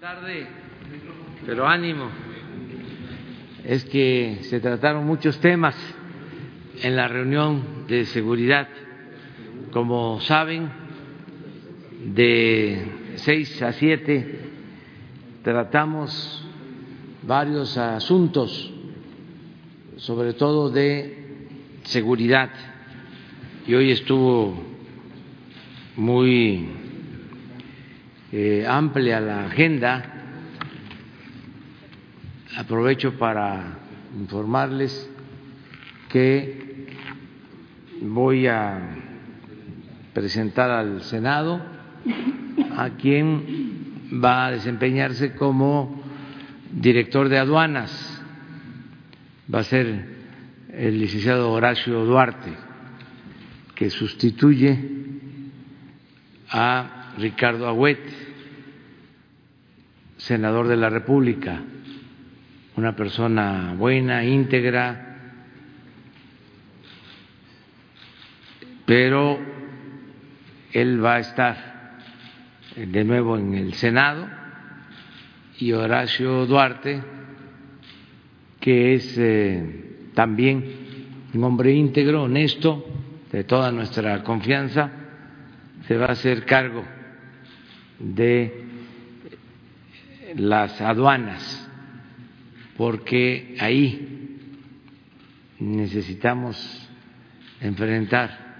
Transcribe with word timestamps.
tarde, 0.00 0.46
pero 1.44 1.66
ánimo. 1.66 2.08
Es 3.64 3.84
que 3.86 4.38
se 4.42 4.60
trataron 4.60 5.04
muchos 5.04 5.40
temas 5.40 5.74
en 6.82 6.94
la 6.94 7.08
reunión 7.08 7.84
de 7.88 8.04
seguridad. 8.04 8.68
Como 9.72 10.20
saben, 10.20 10.70
de 12.14 13.12
seis 13.16 13.60
a 13.60 13.72
siete 13.72 14.38
tratamos 15.42 16.44
varios 17.22 17.76
asuntos, 17.76 18.72
sobre 19.96 20.32
todo 20.32 20.70
de 20.70 21.48
seguridad. 21.82 22.50
Y 23.66 23.74
hoy 23.74 23.90
estuvo 23.90 24.62
muy 25.96 26.87
eh, 28.32 28.64
amplia 28.66 29.20
la 29.20 29.46
agenda. 29.46 30.14
Aprovecho 32.56 33.16
para 33.18 33.78
informarles 34.18 35.10
que 36.08 36.86
voy 38.02 38.46
a 38.46 38.96
presentar 40.12 40.70
al 40.70 41.02
Senado 41.02 41.60
a 42.76 42.90
quien 42.90 44.18
va 44.22 44.46
a 44.46 44.50
desempeñarse 44.52 45.34
como 45.34 46.02
director 46.72 47.28
de 47.28 47.38
aduanas. 47.38 48.22
Va 49.52 49.60
a 49.60 49.64
ser 49.64 50.18
el 50.72 50.98
licenciado 50.98 51.50
Horacio 51.52 52.04
Duarte, 52.04 52.52
que 53.74 53.90
sustituye 53.90 54.78
a 56.50 57.14
Ricardo 57.18 57.66
Agüet, 57.66 57.98
senador 60.18 60.68
de 60.68 60.76
la 60.76 60.90
República, 60.90 61.62
una 62.76 62.94
persona 62.94 63.74
buena, 63.76 64.24
íntegra, 64.24 65.16
pero 68.84 69.38
él 70.72 71.04
va 71.04 71.16
a 71.16 71.18
estar 71.20 71.98
de 72.76 73.04
nuevo 73.04 73.36
en 73.36 73.54
el 73.54 73.74
Senado 73.74 74.28
y 75.58 75.72
Horacio 75.72 76.46
Duarte, 76.46 77.00
que 78.60 78.94
es 78.94 79.16
eh, 79.18 80.10
también 80.14 80.64
un 81.34 81.44
hombre 81.44 81.72
íntegro, 81.72 82.24
honesto, 82.24 82.84
de 83.30 83.44
toda 83.44 83.70
nuestra 83.72 84.22
confianza, 84.22 84.90
se 85.86 85.96
va 85.96 86.06
a 86.06 86.12
hacer 86.12 86.44
cargo 86.44 86.84
de 87.98 88.67
las 90.38 90.80
aduanas, 90.80 91.68
porque 92.76 93.56
ahí 93.60 94.38
necesitamos 95.58 96.56
enfrentar 97.60 98.56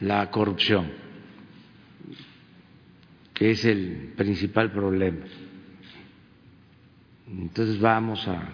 la 0.00 0.30
corrupción, 0.30 0.90
que 3.34 3.50
es 3.50 3.64
el 3.64 4.14
principal 4.16 4.72
problema. 4.72 5.26
Entonces 7.28 7.78
vamos 7.78 8.26
a 8.26 8.48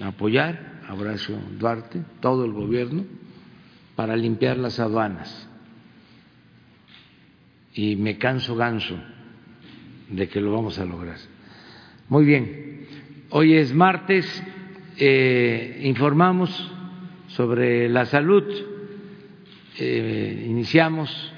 apoyar 0.00 0.82
a 0.86 0.94
Horacio 0.94 1.38
Duarte, 1.58 2.02
todo 2.20 2.44
el 2.44 2.52
gobierno, 2.52 3.04
para 3.96 4.16
limpiar 4.16 4.56
las 4.58 4.78
aduanas 4.78 5.48
y 7.74 7.96
me 7.96 8.16
canso 8.16 8.54
ganso 8.56 8.96
de 10.08 10.28
que 10.28 10.40
lo 10.40 10.52
vamos 10.52 10.78
a 10.78 10.84
lograr. 10.84 11.18
Muy 12.10 12.24
bien, 12.24 12.86
hoy 13.28 13.54
es 13.54 13.74
martes, 13.74 14.42
eh, 14.96 15.82
informamos 15.84 16.48
sobre 17.26 17.90
la 17.90 18.06
salud, 18.06 18.44
eh, 19.78 20.46
iniciamos 20.48 21.34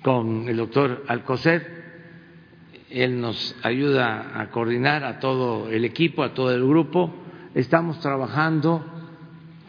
con 0.00 0.48
el 0.48 0.58
doctor 0.58 1.02
Alcocer, 1.08 1.66
él 2.88 3.20
nos 3.20 3.56
ayuda 3.64 4.40
a 4.40 4.48
coordinar 4.52 5.02
a 5.02 5.18
todo 5.18 5.68
el 5.68 5.84
equipo, 5.84 6.22
a 6.22 6.34
todo 6.34 6.54
el 6.54 6.64
grupo, 6.64 7.12
estamos 7.56 7.98
trabajando 7.98 8.86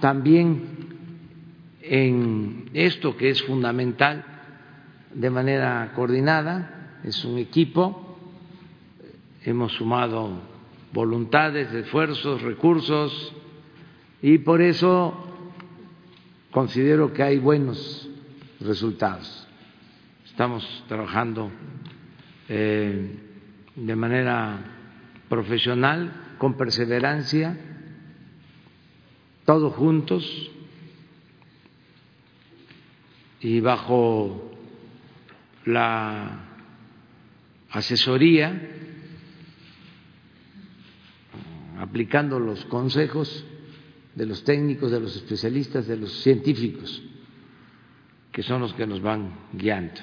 también 0.01 0.61
en 1.81 2.69
esto 2.75 3.17
que 3.17 3.29
es 3.29 3.41
fundamental, 3.41 4.23
de 5.15 5.31
manera 5.31 5.93
coordinada, 5.95 6.99
es 7.03 7.25
un 7.25 7.39
equipo, 7.39 8.04
hemos 9.45 9.73
sumado 9.73 10.41
voluntades, 10.91 11.71
esfuerzos, 11.71 12.41
recursos 12.41 13.33
y 14.21 14.39
por 14.39 14.61
eso 14.61 15.13
considero 16.51 17.13
que 17.13 17.21
hay 17.21 17.37
buenos 17.37 18.09
resultados. 18.59 19.47
Estamos 20.25 20.83
trabajando 20.87 21.51
eh, 22.49 23.19
de 23.75 23.95
manera 23.95 24.63
profesional, 25.29 26.35
con 26.37 26.57
perseverancia, 26.57 27.57
todos 29.45 29.73
juntos 29.75 30.51
y 33.41 33.59
bajo 33.59 34.51
la 35.65 36.45
asesoría, 37.69 38.84
aplicando 41.79 42.39
los 42.39 42.65
consejos 42.65 43.45
de 44.15 44.25
los 44.25 44.43
técnicos, 44.43 44.91
de 44.91 44.99
los 44.99 45.15
especialistas, 45.15 45.87
de 45.87 45.97
los 45.97 46.11
científicos, 46.21 47.03
que 48.31 48.43
son 48.43 48.61
los 48.61 48.73
que 48.73 48.87
nos 48.87 49.01
van 49.01 49.33
guiando 49.53 50.01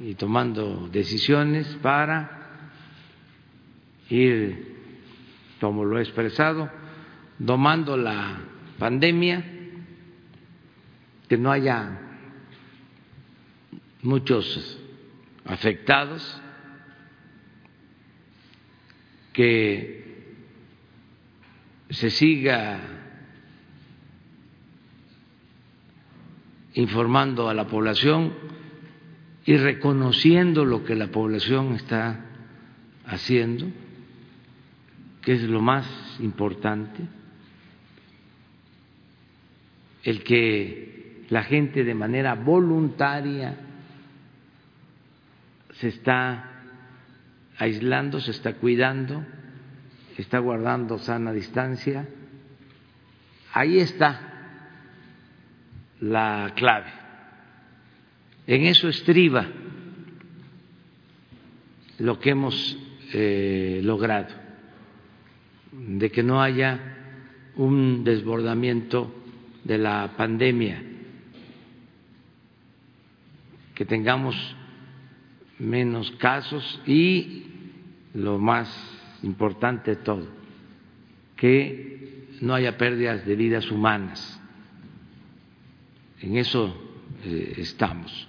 y 0.00 0.14
tomando 0.14 0.88
decisiones 0.88 1.66
para 1.82 2.60
ir, 4.08 4.76
como 5.60 5.84
lo 5.84 5.98
he 5.98 6.02
expresado, 6.02 6.70
domando 7.38 7.96
la 7.96 8.40
pandemia, 8.78 9.44
que 11.28 11.36
no 11.36 11.50
haya 11.50 12.00
muchos 14.02 14.78
afectados, 15.44 16.40
que 19.32 19.97
se 21.90 22.10
siga 22.10 22.80
informando 26.74 27.48
a 27.48 27.54
la 27.54 27.66
población 27.66 28.32
y 29.44 29.56
reconociendo 29.56 30.64
lo 30.64 30.84
que 30.84 30.94
la 30.94 31.08
población 31.08 31.74
está 31.74 32.24
haciendo, 33.06 33.66
que 35.22 35.32
es 35.32 35.42
lo 35.42 35.62
más 35.62 35.86
importante, 36.20 37.02
el 40.04 40.22
que 40.22 41.24
la 41.30 41.42
gente 41.42 41.84
de 41.84 41.94
manera 41.94 42.34
voluntaria 42.34 43.56
se 45.72 45.88
está 45.88 46.62
aislando, 47.56 48.20
se 48.20 48.30
está 48.30 48.54
cuidando, 48.54 49.24
está 50.18 50.40
guardando 50.40 50.98
sana 50.98 51.32
distancia. 51.32 52.06
Ahí 53.52 53.78
está 53.78 54.20
la 56.00 56.52
clave. 56.56 56.90
En 58.46 58.66
eso 58.66 58.88
estriba 58.88 59.46
lo 61.98 62.18
que 62.18 62.30
hemos 62.30 62.78
eh, 63.12 63.80
logrado, 63.82 64.34
de 65.72 66.10
que 66.10 66.22
no 66.22 66.42
haya 66.42 66.96
un 67.56 68.04
desbordamiento 68.04 69.12
de 69.64 69.78
la 69.78 70.14
pandemia, 70.16 70.82
que 73.74 73.84
tengamos 73.84 74.56
menos 75.58 76.10
casos 76.12 76.80
y 76.86 77.44
lo 78.14 78.38
más 78.38 78.97
importante 79.22 79.96
todo, 79.96 80.26
que 81.36 82.26
no 82.40 82.54
haya 82.54 82.76
pérdidas 82.76 83.24
de 83.26 83.36
vidas 83.36 83.70
humanas. 83.70 84.40
En 86.20 86.36
eso 86.36 86.76
eh, 87.24 87.54
estamos. 87.58 88.28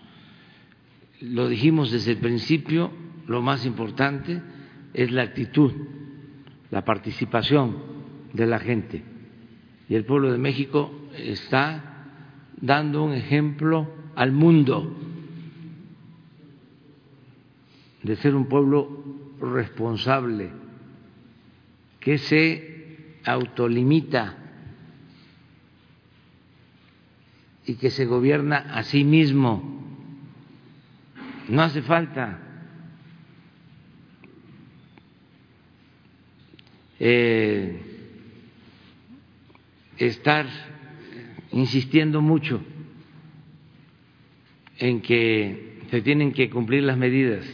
Lo 1.22 1.48
dijimos 1.48 1.92
desde 1.92 2.12
el 2.12 2.18
principio, 2.18 2.92
lo 3.28 3.42
más 3.42 3.66
importante 3.66 4.42
es 4.94 5.12
la 5.12 5.24
actitud, 5.24 5.72
la 6.72 6.86
participación 6.86 7.78
de 8.34 8.46
la 8.46 8.60
gente. 8.60 9.04
Y 9.90 9.96
el 9.96 10.06
pueblo 10.06 10.32
de 10.32 10.38
México 10.38 10.92
está 11.18 12.06
dando 12.62 13.04
un 13.04 13.14
ejemplo 13.14 13.92
al 14.16 14.32
mundo 14.32 14.96
de 18.04 18.16
ser 18.16 18.36
un 18.36 18.48
pueblo 18.48 19.04
responsable 19.42 20.52
que 22.00 22.18
se 22.18 23.20
autolimita 23.26 24.38
y 27.66 27.76
que 27.76 27.92
se 27.92 28.06
gobierna 28.06 28.58
a 28.74 28.84
sí 28.84 29.04
mismo. 29.04 29.80
No 31.50 31.62
hace 31.62 31.82
falta 31.82 32.40
eh, 37.00 37.80
estar 39.98 40.48
insistiendo 41.52 42.22
mucho 42.22 42.62
en 44.78 45.02
que 45.02 45.80
se 45.90 46.02
tienen 46.02 46.32
que 46.32 46.50
cumplir 46.50 46.84
las 46.84 46.98
medidas, 46.98 47.46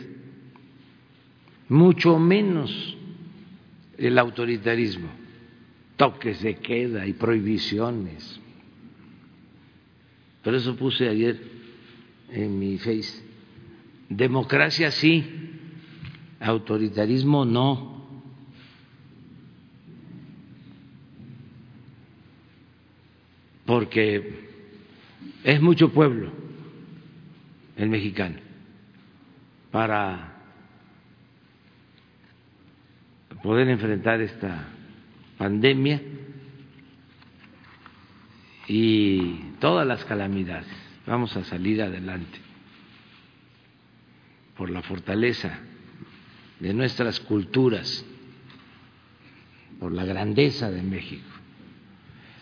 mucho 1.69 2.19
menos 2.19 2.94
el 3.97 4.17
autoritarismo, 4.17 5.09
toques 5.95 6.41
de 6.41 6.55
queda 6.55 7.07
y 7.07 7.13
prohibiciones. 7.13 8.39
Por 10.43 10.53
eso 10.53 10.75
puse 10.75 11.09
ayer 11.09 11.41
en 12.29 12.59
mi 12.59 12.77
face, 12.77 13.23
democracia 14.09 14.91
sí, 14.91 15.25
autoritarismo 16.39 17.45
no. 17.45 17.95
Porque 23.65 24.45
es 25.43 25.59
mucho 25.59 25.91
pueblo 25.91 26.31
el 27.75 27.89
mexicano 27.89 28.37
para 29.71 30.34
poder 33.45 33.69
enfrentar 33.69 34.21
esta 34.21 34.69
pandemia 35.37 36.01
y 38.67 39.35
todas 39.59 39.85
las 39.85 40.03
calamidades. 40.03 40.65
Vamos 41.05 41.37
a 41.37 41.43
salir 41.43 41.83
adelante 41.83 42.39
por 44.57 44.71
la 44.71 44.81
fortaleza 44.81 45.59
de 46.59 46.73
nuestras 46.73 47.19
culturas, 47.19 48.03
por 49.79 49.91
la 49.91 50.05
grandeza 50.05 50.71
de 50.71 50.81
México. 50.81 51.29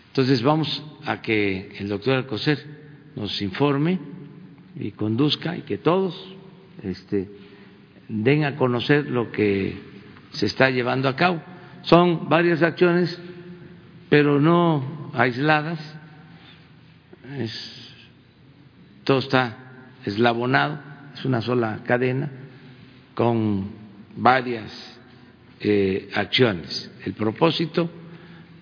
Entonces 0.06 0.42
vamos 0.42 0.82
a 1.04 1.20
que 1.20 1.76
el 1.80 1.88
doctor 1.88 2.14
Alcocer 2.14 3.12
nos 3.14 3.42
informe 3.42 3.98
y 4.80 4.92
conduzca 4.92 5.54
y 5.54 5.62
que 5.62 5.76
todos 5.76 6.34
este, 6.82 7.28
den 8.08 8.44
a 8.44 8.56
conocer 8.56 9.10
lo 9.10 9.30
que 9.30 9.92
se 10.34 10.46
está 10.46 10.70
llevando 10.70 11.08
a 11.08 11.16
cabo. 11.16 11.42
Son 11.82 12.28
varias 12.28 12.62
acciones, 12.62 13.20
pero 14.08 14.40
no 14.40 15.10
aisladas 15.14 15.78
es, 17.38 17.94
todo 19.04 19.18
está 19.18 19.56
eslabonado, 20.04 20.78
es 21.14 21.24
una 21.24 21.40
sola 21.40 21.80
cadena 21.84 22.30
con 23.14 23.70
varias 24.16 25.00
eh, 25.60 26.10
acciones. 26.14 26.92
El 27.04 27.14
propósito 27.14 27.90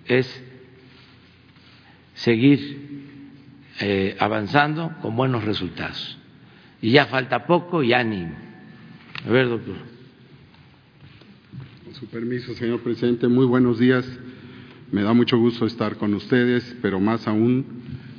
es 0.07 0.45
seguir 2.15 3.03
eh, 3.81 4.17
avanzando 4.19 4.93
con 5.01 5.17
buenos 5.17 5.45
resultados. 5.45 6.19
Y 6.81 6.91
ya 6.91 7.07
falta 7.07 7.47
poco 7.47 7.83
y 7.83 7.93
ánimo. 7.93 8.35
A 9.27 9.31
ver, 9.31 9.49
doctor. 9.49 9.92
Con 11.93 12.01
su 12.01 12.07
permiso, 12.07 12.55
señor 12.55 12.81
presidente, 12.81 13.29
muy 13.29 13.45
buenos 13.45 13.79
días. 13.79 14.09
Me 14.93 15.03
da 15.03 15.13
mucho 15.13 15.37
gusto 15.37 15.67
estar 15.67 15.97
con 15.97 16.15
ustedes, 16.15 16.75
pero 16.81 17.01
más 17.01 17.29
aún 17.29 17.67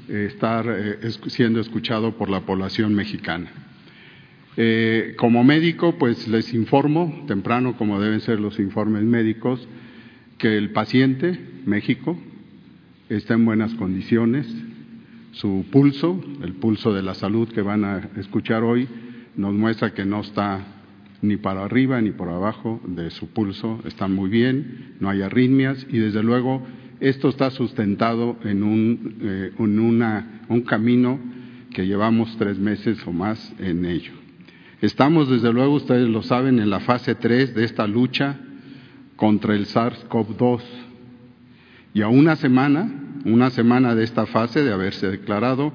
estar 0.07 0.67
eh, 0.69 0.99
siendo 1.25 1.59
escuchado 1.59 2.15
por 2.15 2.29
la 2.29 2.41
población 2.41 2.93
mexicana. 2.93 3.49
Eh, 4.57 5.15
como 5.17 5.43
médico, 5.43 5.97
pues 5.97 6.27
les 6.27 6.53
informo, 6.53 7.23
temprano 7.27 7.75
como 7.75 7.99
deben 7.99 8.21
ser 8.21 8.39
los 8.39 8.59
informes 8.59 9.01
médicos, 9.05 9.67
que 10.37 10.55
el 10.55 10.69
paciente, 10.69 11.39
México, 11.65 12.15
está 13.09 13.33
en 13.33 13.43
buenas 13.43 13.73
condiciones. 13.73 14.45
Su 15.31 15.65
pulso, 15.71 16.23
el 16.43 16.53
pulso 16.53 16.93
de 16.93 17.01
la 17.01 17.15
salud 17.15 17.49
que 17.49 17.63
van 17.63 17.85
a 17.85 18.07
escuchar 18.17 18.61
hoy, 18.61 18.87
nos 19.35 19.55
muestra 19.55 19.95
que 19.95 20.05
no 20.05 20.21
está 20.21 20.82
ni 21.23 21.37
para 21.37 21.63
arriba 21.63 21.99
ni 22.01 22.11
por 22.11 22.29
abajo 22.29 22.79
de 22.85 23.09
su 23.09 23.29
pulso, 23.29 23.79
está 23.85 24.07
muy 24.07 24.29
bien, 24.29 24.95
no 24.99 25.09
hay 25.09 25.23
arritmias 25.23 25.87
y 25.89 25.97
desde 25.97 26.21
luego 26.21 26.61
esto 26.99 27.29
está 27.29 27.49
sustentado 27.49 28.37
en 28.43 28.61
un, 28.61 29.17
eh, 29.21 29.51
un 29.57 30.61
camino 30.61 31.19
que 31.73 31.87
llevamos 31.87 32.35
tres 32.37 32.59
meses 32.59 32.99
o 33.07 33.11
más 33.11 33.53
en 33.59 33.85
ello. 33.85 34.11
Estamos, 34.81 35.29
desde 35.29 35.53
luego, 35.53 35.75
ustedes 35.75 36.09
lo 36.09 36.23
saben, 36.23 36.59
en 36.59 36.69
la 36.69 36.81
fase 36.81 37.15
3 37.15 37.55
de 37.55 37.63
esta 37.63 37.87
lucha 37.87 38.37
contra 39.15 39.55
el 39.55 39.65
SARS-CoV-2. 39.65 40.61
Y 41.93 42.01
a 42.01 42.09
una 42.09 42.35
semana, 42.35 42.91
una 43.23 43.49
semana 43.49 43.95
de 43.95 44.03
esta 44.03 44.25
fase 44.25 44.61
de 44.61 44.73
haberse 44.73 45.09
declarado, 45.09 45.71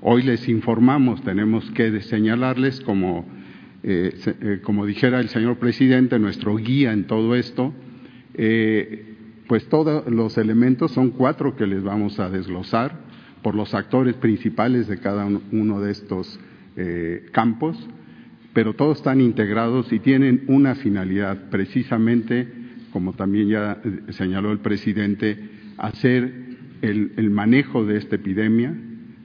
hoy 0.00 0.22
les 0.22 0.48
informamos, 0.48 1.22
tenemos 1.22 1.70
que 1.72 2.00
señalarles 2.00 2.80
como, 2.80 3.26
eh, 3.88 4.12
eh, 4.26 4.60
como 4.64 4.84
dijera 4.84 5.20
el 5.20 5.28
señor 5.28 5.58
presidente, 5.58 6.18
nuestro 6.18 6.56
guía 6.56 6.92
en 6.92 7.06
todo 7.06 7.36
esto, 7.36 7.72
pues 9.46 9.68
todos 9.68 10.12
los 10.12 10.36
elementos 10.38 10.90
son 10.90 11.10
cuatro 11.10 11.54
que 11.54 11.66
les 11.66 11.82
vamos 11.84 12.18
a 12.18 12.28
desglosar 12.28 12.98
por 13.42 13.54
los 13.54 13.74
actores 13.74 14.16
principales 14.16 14.88
de 14.88 14.98
cada 14.98 15.24
uno 15.24 15.80
de 15.80 15.92
estos 15.92 16.40
eh, 16.76 17.26
campos, 17.30 17.78
pero 18.52 18.74
todos 18.74 18.98
están 18.98 19.20
integrados 19.20 19.92
y 19.92 20.00
tienen 20.00 20.42
una 20.48 20.74
finalidad, 20.74 21.48
precisamente, 21.48 22.48
como 22.90 23.12
también 23.12 23.48
ya 23.48 23.80
eh, 23.84 24.12
señaló 24.12 24.50
el 24.50 24.58
presidente, 24.58 25.38
hacer 25.78 26.46
el 26.82 27.30
manejo 27.30 27.84
de 27.84 27.98
esta 27.98 28.16
epidemia, 28.16 28.74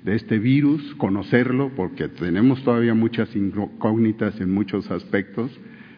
de 0.04 0.16
este 0.16 0.40
virus, 0.40 0.96
conocerlo, 0.96 1.72
porque 1.76 2.08
tenemos 2.08 2.64
todavía 2.64 2.94
muchas 2.94 3.36
incógnitas 3.36 4.40
en 4.42 4.54
muchos 4.54 4.90
aspectos, 4.90 5.52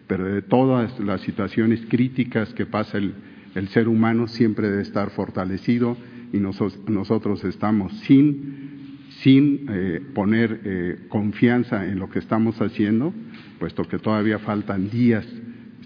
pero 0.08 0.26
de 0.26 0.42
todas 0.42 1.00
las 1.00 1.22
situaciones 1.22 1.82
críticas 1.88 2.54
que 2.54 2.66
pasa 2.66 2.98
el, 2.98 3.14
el 3.56 3.68
ser 3.70 3.88
humano 3.88 4.28
siempre 4.28 4.70
debe 4.70 4.82
estar 4.82 5.12
fortalecido 5.12 5.98
y 6.32 6.38
nosotros, 6.40 7.44
estamos 7.44 7.94
sin, 8.00 9.00
sin 9.22 9.68
eh, 9.70 10.02
poner 10.16 10.62
eh, 10.64 11.00
confianza 11.08 11.86
en 11.86 12.00
lo 12.00 12.10
que 12.10 12.20
estamos 12.20 12.60
haciendo, 12.60 13.14
puesto 13.60 13.84
que 13.84 14.00
todavía 14.00 14.40
faltan 14.40 14.90
días, 14.90 15.28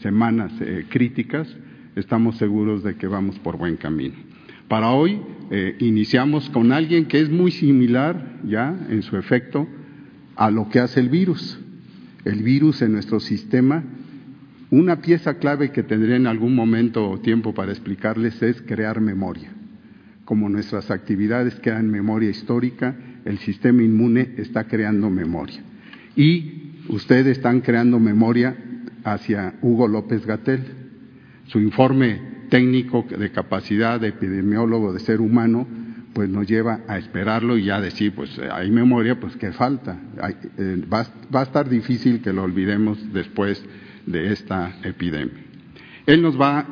semanas 0.01 0.53
eh, 0.61 0.85
críticas, 0.89 1.53
estamos 1.95 2.37
seguros 2.37 2.83
de 2.83 2.95
que 2.95 3.07
vamos 3.07 3.37
por 3.39 3.57
buen 3.57 3.75
camino. 3.75 4.15
Para 4.67 4.91
hoy 4.91 5.21
iniciamos 5.79 6.49
con 6.49 6.71
alguien 6.71 7.05
que 7.05 7.21
es 7.21 7.29
muy 7.29 7.51
similar 7.51 8.39
ya 8.43 8.77
en 8.89 9.01
su 9.01 9.17
efecto 9.17 9.67
a 10.35 10.51
lo 10.51 10.69
que 10.69 10.79
hace 10.79 10.99
el 10.99 11.09
virus. 11.09 11.59
El 12.25 12.43
virus 12.43 12.81
en 12.81 12.91
nuestro 12.91 13.19
sistema 13.19 13.83
una 14.69 14.97
pieza 14.97 15.35
clave 15.35 15.71
que 15.71 15.83
tendré 15.83 16.17
en 16.17 16.27
algún 16.27 16.53
momento 16.53 17.09
o 17.09 17.19
tiempo 17.19 17.53
para 17.53 17.71
explicarles 17.71 18.41
es 18.41 18.61
crear 18.61 18.99
memoria. 18.99 19.49
Como 20.25 20.49
nuestras 20.49 20.91
actividades 20.91 21.57
crean 21.61 21.89
memoria 21.89 22.29
histórica, 22.29 22.93
el 23.23 23.37
sistema 23.37 23.81
inmune 23.81 24.33
está 24.35 24.65
creando 24.65 25.09
memoria. 25.09 25.61
Y 26.17 26.73
ustedes 26.89 27.37
están 27.37 27.61
creando 27.61 27.97
memoria 27.97 28.57
hacia 29.05 29.53
Hugo 29.61 29.87
López 29.87 30.25
Gatel. 30.25 30.65
Su 31.45 31.61
informe 31.61 32.19
técnico 32.49 33.05
de 33.09 33.31
capacidad 33.31 33.99
de 33.99 34.09
epidemiólogo 34.09 34.93
de 34.93 34.99
ser 34.99 35.21
humano, 35.21 35.67
pues 36.13 36.29
nos 36.29 36.47
lleva 36.47 36.81
a 36.87 36.97
esperarlo 36.97 37.57
y 37.57 37.65
ya 37.65 37.79
decir, 37.79 38.13
pues 38.15 38.39
hay 38.39 38.71
memoria, 38.71 39.19
pues 39.19 39.35
qué 39.35 39.51
falta. 39.51 39.99
Eh, 40.57 40.83
va, 40.91 41.05
va 41.33 41.41
a 41.41 41.43
estar 41.43 41.69
difícil 41.69 42.21
que 42.21 42.33
lo 42.33 42.43
olvidemos 42.43 43.13
después 43.13 43.63
de 44.07 44.31
esta 44.31 44.77
epidemia. 44.83 45.43
Él 46.07 46.21
nos 46.21 46.39
va 46.39 46.65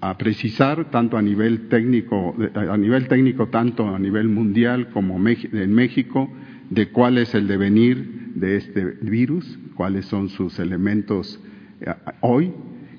a, 0.00 0.18
precisar 0.18 0.90
tanto 0.90 1.16
a 1.16 1.22
nivel 1.22 1.68
técnico, 1.68 2.34
a 2.54 2.76
nivel 2.76 3.08
técnico 3.08 3.48
tanto 3.48 3.94
a 3.94 3.98
nivel 3.98 4.28
mundial 4.28 4.90
como 4.90 5.16
en 5.16 5.74
México, 5.74 6.30
de 6.70 6.88
cuál 6.88 7.18
es 7.18 7.34
el 7.34 7.46
devenir 7.46 8.32
de 8.34 8.56
este 8.56 8.84
virus, 8.84 9.58
cuáles 9.74 10.06
son 10.06 10.28
sus 10.28 10.58
elementos 10.58 11.40
eh, 11.80 11.94
hoy, 12.20 12.52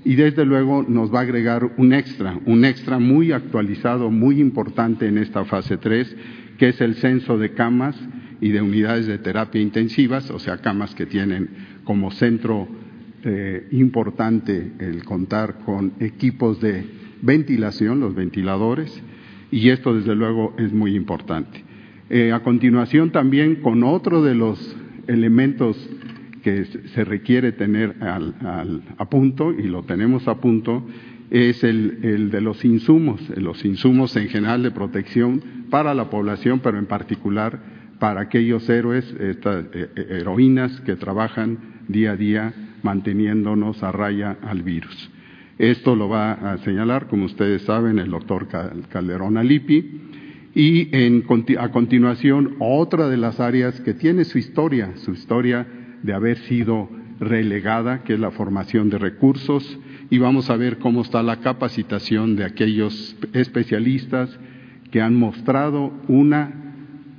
y 0.06 0.16
desde 0.16 0.46
luego 0.46 0.86
nos 0.88 1.14
va 1.14 1.20
a 1.20 1.24
agregar 1.24 1.72
un 1.78 1.94
extra, 1.94 2.40
un 2.46 2.66
extra 2.66 3.00
muy 3.00 3.32
actualizado, 3.32 4.10
muy 4.10 4.40
importante 4.40 5.08
en 5.08 5.18
esta 5.18 5.46
fase 5.46 5.78
3, 5.78 6.16
que 6.58 6.70
es 6.70 6.82
el 6.82 6.96
censo 6.96 7.38
de 7.38 7.54
camas 7.54 8.00
y 8.42 8.50
de 8.50 8.62
unidades 8.62 9.08
de 9.08 9.18
terapia 9.18 9.62
intensivas, 9.62 10.30
o 10.32 10.40
sea, 10.40 10.58
camas 10.58 10.96
que 10.96 11.06
tienen 11.06 11.50
como 11.84 12.12
centro 12.12 12.68
eh, 13.24 13.68
importante 13.72 14.72
el 14.80 15.04
contar 15.04 15.60
con 15.66 15.94
equipos 16.00 16.62
de 16.62 16.86
ventilación, 17.22 18.00
los 18.00 18.16
ventiladores, 18.16 19.02
y 19.52 19.70
esto 19.70 19.94
desde 19.94 20.16
luego 20.16 20.56
es 20.58 20.72
muy 20.72 20.96
importante. 20.96 21.64
Eh, 22.10 22.32
a 22.32 22.40
continuación 22.40 23.12
también 23.12 23.58
con 23.58 23.84
otro 23.84 24.24
de 24.24 24.36
los 24.36 24.76
elementos 25.08 25.78
que 26.50 26.66
se 26.66 27.04
requiere 27.04 27.52
tener 27.52 27.96
a 28.02 29.10
punto, 29.10 29.52
y 29.52 29.64
lo 29.64 29.84
tenemos 29.84 30.28
a 30.28 30.40
punto, 30.40 30.84
es 31.30 31.64
el, 31.64 32.32
de 32.32 32.42
los 32.42 32.66
insumos, 32.66 33.22
los 33.38 33.64
insumos 33.66 34.16
en 34.16 34.30
general 34.30 34.64
de 34.64 34.72
protección 34.72 35.42
para 35.70 35.94
la 35.94 36.10
población, 36.10 36.60
pero 36.60 36.80
en 36.80 36.88
particular 36.88 37.60
para 38.00 38.22
aquellos 38.22 38.68
héroes, 38.70 39.06
estas 39.20 39.66
eh, 39.74 39.90
eh, 39.96 40.06
heroínas 40.22 40.80
que 40.82 40.96
trabajan 40.96 41.84
día 41.88 42.12
a 42.12 42.16
día 42.16 42.54
manteniéndonos 42.82 43.84
a 43.84 43.92
raya 43.92 44.38
al 44.42 44.64
virus. 44.64 45.12
Esto 45.58 45.96
lo 45.96 46.08
va 46.08 46.32
a 46.32 46.58
señalar, 46.60 47.08
como 47.08 47.26
ustedes 47.26 47.64
saben, 47.64 48.00
el 48.00 48.10
doctor 48.10 48.48
Calderón 48.90 49.38
Alipi. 49.38 50.02
Y 50.56 50.90
a 51.58 51.70
continuación, 51.70 52.56
otra 52.60 53.10
de 53.10 53.18
las 53.18 53.40
áreas 53.40 53.80
que 53.82 53.94
tiene 53.94 54.24
su 54.24 54.40
historia, 54.40 54.94
su 54.96 55.12
historia 55.12 55.68
de 56.04 56.14
haber 56.14 56.38
sido 56.40 56.90
relegada, 57.20 58.04
que 58.04 58.14
es 58.14 58.20
la 58.20 58.32
formación 58.32 58.90
de 58.90 58.98
recursos, 58.98 59.80
y 60.10 60.18
vamos 60.18 60.50
a 60.50 60.56
ver 60.56 60.80
cómo 60.80 61.02
está 61.02 61.22
la 61.22 61.38
capacitación 61.38 62.36
de 62.36 62.46
aquellos 62.46 63.16
especialistas 63.34 64.40
que 64.92 65.02
han 65.02 65.16
mostrado 65.16 65.94
una, 66.08 66.52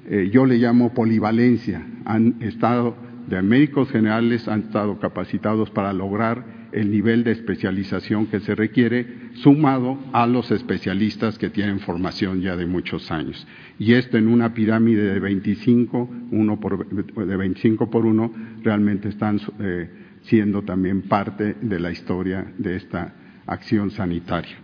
eh, 0.06 0.30
yo 0.32 0.46
le 0.46 0.58
llamo 0.58 0.92
polivalencia, 0.92 1.87
han 2.04 2.37
estado, 2.40 2.96
de 3.28 3.42
médicos 3.42 3.90
generales, 3.90 4.49
han 4.49 4.62
estado 4.62 4.99
capacitados 4.99 5.70
para 5.70 5.92
lograr 5.92 6.59
el 6.72 6.90
nivel 6.90 7.24
de 7.24 7.32
especialización 7.32 8.26
que 8.26 8.40
se 8.40 8.54
requiere, 8.54 9.06
sumado 9.34 9.98
a 10.12 10.26
los 10.26 10.50
especialistas 10.50 11.38
que 11.38 11.50
tienen 11.50 11.80
formación 11.80 12.40
ya 12.40 12.56
de 12.56 12.66
muchos 12.66 13.10
años. 13.10 13.46
Y 13.78 13.94
esto 13.94 14.18
en 14.18 14.28
una 14.28 14.54
pirámide 14.54 15.02
de 15.12 15.20
25, 15.20 16.10
uno 16.30 16.60
por, 16.60 16.86
de 16.88 17.36
25 17.36 17.90
por 17.90 18.06
uno, 18.06 18.32
realmente 18.62 19.08
están 19.08 19.40
eh, 19.58 19.88
siendo 20.22 20.62
también 20.62 21.02
parte 21.02 21.56
de 21.60 21.80
la 21.80 21.90
historia 21.90 22.52
de 22.58 22.76
esta 22.76 23.14
acción 23.46 23.90
sanitaria. 23.90 24.56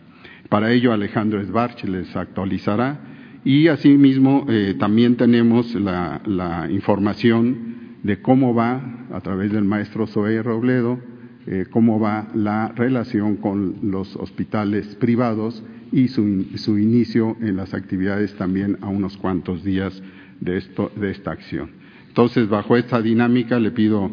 Para 0.48 0.72
ello, 0.72 0.92
Alejandro 0.92 1.40
Esbarch 1.40 1.84
les 1.84 2.14
actualizará 2.14 3.00
y 3.44 3.68
asimismo 3.68 4.46
eh, 4.48 4.74
también 4.78 5.16
tenemos 5.16 5.74
la, 5.74 6.68
información 6.70 7.98
de 8.02 8.20
cómo 8.20 8.54
va, 8.54 9.06
a 9.12 9.20
través 9.20 9.52
del 9.52 9.64
maestro 9.64 10.06
Zoe 10.06 10.42
Robledo, 10.42 10.98
eh, 11.46 11.66
cómo 11.70 12.00
va 12.00 12.28
la 12.34 12.68
relación 12.68 13.36
con 13.36 13.76
los 13.82 14.16
hospitales 14.16 14.96
privados 14.96 15.62
y 15.92 16.08
su, 16.08 16.44
su, 16.56 16.78
inicio 16.78 17.36
en 17.40 17.56
las 17.56 17.72
actividades 17.72 18.34
también 18.34 18.78
a 18.80 18.88
unos 18.88 19.16
cuantos 19.16 19.62
días 19.62 20.02
de, 20.40 20.56
esto, 20.56 20.90
de 20.96 21.12
esta 21.12 21.30
acción. 21.30 21.70
Entonces, 22.08 22.48
bajo 22.48 22.76
esta 22.76 23.00
dinámica, 23.00 23.60
le 23.60 23.70
pido 23.70 24.10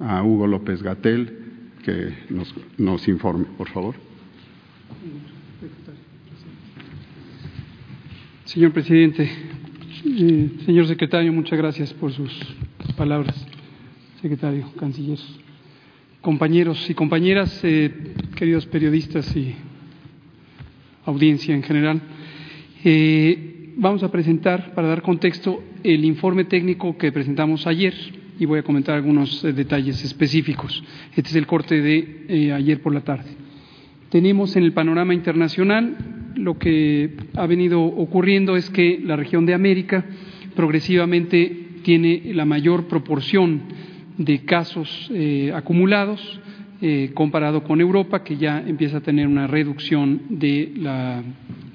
a 0.00 0.22
Hugo 0.24 0.46
López 0.46 0.82
Gatel 0.82 1.38
que 1.84 2.14
nos, 2.30 2.54
nos 2.78 3.06
informe, 3.08 3.44
por 3.56 3.68
favor. 3.68 3.94
Señor 8.44 8.72
presidente, 8.72 9.30
eh, 10.04 10.50
señor 10.66 10.86
secretario, 10.86 11.32
muchas 11.32 11.58
gracias 11.58 11.92
por 11.94 12.12
sus 12.12 12.30
palabras. 12.96 13.46
Secretario, 14.20 14.70
canciller, 14.78 15.18
compañeros 16.22 16.88
y 16.88 16.94
compañeras, 16.94 17.60
eh, 17.64 17.90
queridos 18.36 18.64
periodistas 18.66 19.36
y 19.36 19.56
audiencia 21.04 21.52
en 21.52 21.64
general, 21.64 22.00
eh, 22.84 23.72
vamos 23.76 24.04
a 24.04 24.10
presentar, 24.12 24.72
para 24.72 24.86
dar 24.86 25.02
contexto, 25.02 25.62
el 25.82 26.04
informe 26.04 26.44
técnico 26.44 26.96
que 26.96 27.10
presentamos 27.10 27.66
ayer 27.66 27.92
y 28.38 28.46
voy 28.46 28.60
a 28.60 28.62
comentar 28.62 28.94
algunos 28.94 29.42
eh, 29.42 29.52
detalles 29.52 30.02
específicos. 30.04 30.84
Este 31.16 31.30
es 31.30 31.34
el 31.34 31.48
corte 31.48 31.82
de 31.82 32.52
ayer 32.54 32.80
por 32.80 32.94
la 32.94 33.00
tarde. 33.00 33.30
Tenemos 34.08 34.54
en 34.54 34.62
el 34.62 34.72
panorama 34.72 35.14
internacional 35.14 35.96
lo 36.36 36.56
que 36.56 37.16
ha 37.34 37.46
venido 37.46 37.82
ocurriendo 37.82 38.56
es 38.56 38.70
que 38.70 39.00
la 39.02 39.16
región 39.16 39.44
de 39.44 39.54
América 39.54 40.04
progresivamente 40.54 41.66
tiene 41.82 42.32
la 42.32 42.44
mayor 42.44 42.86
proporción 42.86 43.62
de 44.24 44.44
casos 44.44 45.10
eh, 45.12 45.52
acumulados 45.54 46.40
comparado 47.14 47.62
con 47.62 47.80
Europa, 47.80 48.24
que 48.24 48.36
ya 48.36 48.58
empieza 48.58 48.96
a 48.96 49.00
tener 49.00 49.28
una 49.28 49.46
reducción 49.46 50.20
de 50.30 50.72
la 50.78 51.22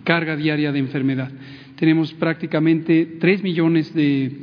carga 0.03 0.35
diaria 0.35 0.73
de 0.73 0.79
enfermedad. 0.79 1.31
Tenemos 1.77 2.13
prácticamente 2.13 3.15
tres 3.17 3.41
millones 3.41 3.93
de 3.93 4.33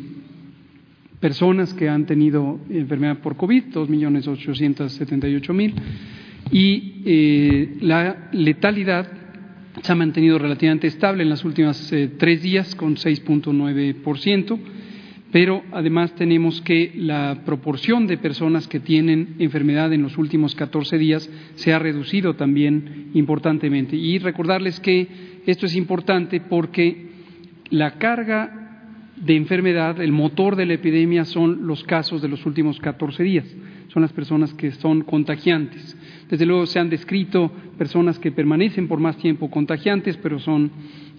personas 1.24 1.72
que 1.72 1.88
han 1.88 2.04
tenido 2.04 2.60
enfermedad 2.68 3.18
por 3.18 3.36
COVID, 3.36 3.72
2.878.000, 3.72 5.72
y 6.52 7.02
eh, 7.06 7.76
la 7.80 8.28
letalidad 8.32 9.08
se 9.82 9.90
ha 9.90 9.94
mantenido 9.94 10.38
relativamente 10.38 10.86
estable 10.86 11.22
en 11.22 11.30
las 11.30 11.44
últimas 11.44 11.90
eh, 11.92 12.10
tres 12.18 12.42
días 12.42 12.74
con 12.74 12.96
6.9%, 12.96 14.58
pero 15.34 15.64
además 15.72 16.14
tenemos 16.14 16.60
que 16.60 16.92
la 16.94 17.40
proporción 17.44 18.06
de 18.06 18.18
personas 18.18 18.68
que 18.68 18.78
tienen 18.78 19.34
enfermedad 19.40 19.92
en 19.92 20.02
los 20.02 20.16
últimos 20.16 20.54
14 20.54 20.96
días 20.96 21.28
se 21.56 21.72
ha 21.72 21.80
reducido 21.80 22.34
también 22.34 23.10
importantemente. 23.14 23.96
Y 23.96 24.20
recordarles 24.20 24.78
que 24.78 25.08
esto 25.44 25.66
es 25.66 25.74
importante 25.74 26.40
porque 26.40 27.08
la 27.70 27.98
carga 27.98 29.10
de 29.16 29.34
enfermedad, 29.34 30.00
el 30.00 30.12
motor 30.12 30.54
de 30.54 30.66
la 30.66 30.74
epidemia 30.74 31.24
son 31.24 31.66
los 31.66 31.82
casos 31.82 32.22
de 32.22 32.28
los 32.28 32.46
últimos 32.46 32.78
14 32.78 33.24
días, 33.24 33.56
son 33.88 34.02
las 34.02 34.12
personas 34.12 34.54
que 34.54 34.70
son 34.70 35.02
contagiantes. 35.02 35.96
Desde 36.30 36.46
luego 36.46 36.66
se 36.66 36.78
han 36.78 36.90
descrito 36.90 37.50
personas 37.76 38.20
que 38.20 38.30
permanecen 38.30 38.86
por 38.86 39.00
más 39.00 39.16
tiempo 39.16 39.50
contagiantes, 39.50 40.16
pero 40.16 40.38
son 40.38 40.70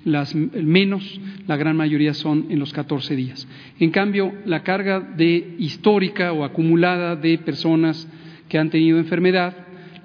las 0.06 0.36
menos, 0.36 1.20
la 1.48 1.58
gran 1.58 1.76
mayoría 1.76 2.14
son 2.14 2.46
en 2.50 2.60
los 2.60 2.72
14 2.72 3.16
días. 3.16 3.48
En 3.80 3.90
cambio, 3.90 4.34
la 4.46 4.64
carga 4.64 5.00
de 5.00 5.56
histórica 5.58 6.32
o 6.32 6.46
acumulada 6.46 7.16
de 7.16 7.40
personas 7.40 8.08
que 8.48 8.60
han 8.60 8.70
tenido 8.70 9.00
enfermedad, 9.00 9.54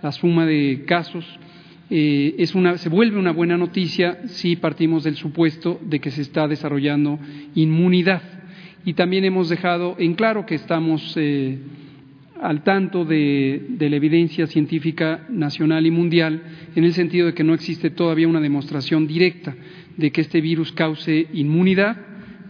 la 0.02 0.10
suma 0.10 0.46
de 0.46 0.84
casos 0.86 1.24
eh, 1.90 2.36
es 2.38 2.54
una, 2.54 2.78
se 2.78 2.88
vuelve 2.88 3.18
una 3.18 3.32
buena 3.32 3.58
noticia 3.58 4.20
si 4.26 4.56
partimos 4.56 5.04
del 5.04 5.16
supuesto 5.16 5.78
de 5.84 6.00
que 6.00 6.10
se 6.10 6.22
está 6.22 6.48
desarrollando 6.48 7.18
inmunidad. 7.54 8.22
Y 8.84 8.94
también 8.94 9.24
hemos 9.24 9.50
dejado 9.50 9.96
en 9.98 10.14
claro 10.14 10.46
que 10.46 10.54
estamos 10.54 11.14
eh, 11.16 11.58
al 12.40 12.62
tanto 12.62 13.04
de, 13.04 13.66
de, 13.68 13.90
la 13.90 13.96
evidencia 13.96 14.46
científica 14.46 15.26
nacional 15.28 15.84
y 15.84 15.90
mundial, 15.90 16.42
en 16.74 16.84
el 16.84 16.94
sentido 16.94 17.26
de 17.26 17.34
que 17.34 17.44
no 17.44 17.52
existe 17.52 17.90
todavía 17.90 18.28
una 18.28 18.40
demostración 18.40 19.06
directa 19.06 19.54
de 20.00 20.10
que 20.10 20.22
este 20.22 20.40
virus 20.40 20.72
cause 20.72 21.28
inmunidad, 21.32 21.96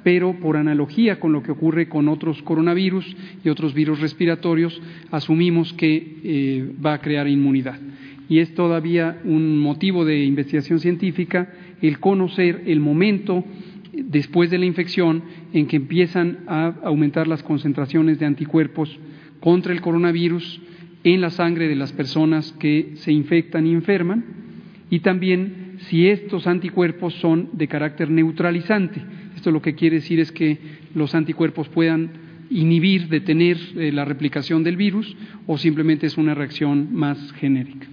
pero 0.03 0.39
por 0.41 0.57
analogía 0.57 1.21
con 1.21 1.33
lo 1.33 1.43
que 1.43 1.53
ocurre 1.53 1.89
con 1.89 2.09
otros 2.09 2.41
coronavirus 2.43 3.17
y 3.45 3.49
otros 3.49 3.75
virus 3.75 4.01
respiratorios, 4.01 4.81
asumimos 5.11 5.73
que 5.75 6.21
eh, 6.25 6.73
va 6.85 6.95
a 6.95 7.01
crear 7.01 7.29
inmunidad. 7.29 7.79
Y 8.29 8.39
es 8.39 8.55
todavía 8.55 9.21
un 9.25 9.59
motivo 9.59 10.05
de 10.05 10.25
investigación 10.25 10.79
científica 10.79 11.53
el 11.83 11.99
conocer 11.99 12.63
el 12.67 12.81
momento 12.81 13.45
después 13.93 14.51
de 14.51 14.59
la 14.59 14.67
infección 14.67 15.23
en 15.53 15.67
que 15.67 15.77
empiezan 15.77 16.39
a 16.47 16.77
aumentar 16.85 17.27
las 17.27 17.43
concentraciones 17.43 18.19
de 18.21 18.27
anticuerpos 18.27 18.97
contra 19.41 19.73
el 19.73 19.81
coronavirus 19.81 20.63
en 21.03 21.21
la 21.21 21.31
sangre 21.31 21.67
de 21.67 21.77
las 21.77 21.93
personas 21.93 22.53
que 22.53 22.93
se 22.97 23.11
infectan 23.11 23.67
y 23.67 23.73
enferman 23.73 24.25
y 24.91 25.01
también 25.01 25.70
si 25.89 26.09
estos 26.09 26.47
anticuerpos 26.47 27.15
son 27.15 27.51
de 27.53 27.69
carácter 27.69 28.11
neutralizante. 28.11 29.03
Esto 29.35 29.51
lo 29.51 29.63
que 29.63 29.75
quiere 29.75 29.97
decir 29.97 30.21
es 30.21 30.33
que 30.33 30.59
los 30.95 31.15
anticuerpos 31.15 31.69
puedan 31.69 32.11
inhibir, 32.51 33.09
detener 33.09 33.57
eh, 33.77 33.93
la 33.93 34.05
replicación 34.05 34.65
del 34.65 34.77
virus 34.77 35.17
o 35.47 35.57
simplemente 35.57 36.07
es 36.07 36.19
una 36.19 36.35
reacción 36.35 36.93
más 36.93 37.33
genérica 37.33 37.87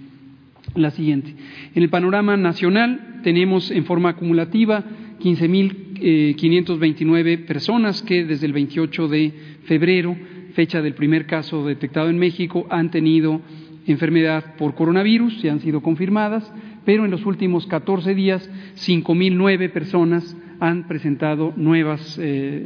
la 0.74 0.90
siguiente. 0.90 1.34
En 1.74 1.82
el 1.82 1.88
panorama 1.88 2.36
nacional 2.36 3.20
tenemos 3.22 3.70
en 3.70 3.84
forma 3.84 4.10
acumulativa 4.10 4.84
15.529 5.20 7.26
eh, 7.26 7.38
personas 7.38 8.02
que 8.02 8.24
desde 8.24 8.46
el 8.46 8.52
28 8.52 9.08
de 9.08 9.32
febrero, 9.64 10.16
fecha 10.54 10.82
del 10.82 10.94
primer 10.94 11.26
caso 11.26 11.66
detectado 11.66 12.10
en 12.10 12.18
México, 12.18 12.66
han 12.70 12.90
tenido 12.90 13.40
enfermedad 13.86 14.56
por 14.56 14.74
coronavirus, 14.74 15.44
y 15.44 15.48
han 15.48 15.60
sido 15.60 15.80
confirmadas, 15.80 16.52
pero 16.88 17.04
en 17.04 17.10
los 17.10 17.26
últimos 17.26 17.66
14 17.66 18.14
días 18.14 18.48
5.009 18.76 19.70
personas 19.72 20.34
han 20.58 20.88
presentado 20.88 21.52
nuevas 21.54 22.18
eh, 22.18 22.62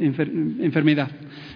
enfermedades. 0.61 1.13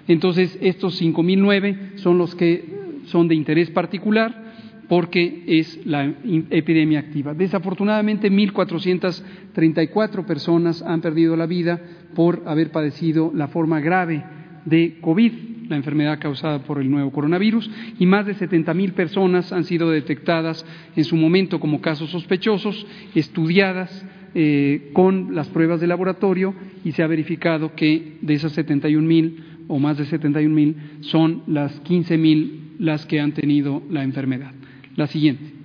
Entonces, 0.10 0.58
estos 0.60 1.02
5.009 1.02 1.96
son 1.96 2.18
los 2.18 2.36
que 2.36 2.66
son 3.06 3.30
de 3.30 3.36
interés 3.36 3.70
particular 3.70 4.84
porque 4.90 5.46
es 5.48 5.80
la 5.86 6.14
epidemia 6.50 7.00
activa. 7.00 7.34
Desafortunadamente, 7.34 8.30
1.434 8.30 10.26
personas 10.26 10.82
han 10.82 11.00
perdido 11.00 11.38
la 11.38 11.46
vida 11.46 11.80
por 12.16 12.44
haber 12.48 12.72
padecido 12.72 13.32
la 13.34 13.48
forma 13.48 13.80
grave 13.80 14.26
de 14.68 14.98
COVID, 15.02 15.32
la 15.70 15.76
enfermedad 15.76 16.20
causada 16.20 16.60
por 16.60 16.80
el 16.80 16.90
nuevo 16.90 17.12
coronavirus, 17.12 17.70
y 18.00 18.06
más 18.06 18.26
de 18.26 18.36
70.000 18.36 18.94
personas 18.94 19.52
han 19.52 19.64
sido 19.64 19.90
detectadas 19.90 20.66
en 20.96 21.04
su 21.04 21.16
momento 21.16 21.60
como 21.60 21.82
casos 21.82 22.10
sospechosos, 22.12 22.86
estudiadas 23.16 24.06
eh, 24.36 24.92
con 24.94 25.36
las 25.36 25.48
pruebas 25.50 25.80
de 25.80 25.88
laboratorio 25.88 26.54
y 26.84 26.92
se 26.92 27.02
ha 27.02 27.08
verificado 27.08 27.74
que 27.76 28.18
de 28.22 28.34
esas 28.34 28.58
71.000 28.58 29.66
o 29.68 29.80
más 29.80 29.98
de 29.98 30.06
71.000 30.06 30.76
son 31.02 31.44
las 31.48 31.84
15.000 31.84 32.76
las 32.80 33.06
que 33.06 33.20
han 33.20 33.32
tenido 33.34 33.82
la 33.90 34.04
enfermedad 34.04 34.52
la 34.98 35.08
siguiente. 35.08 35.57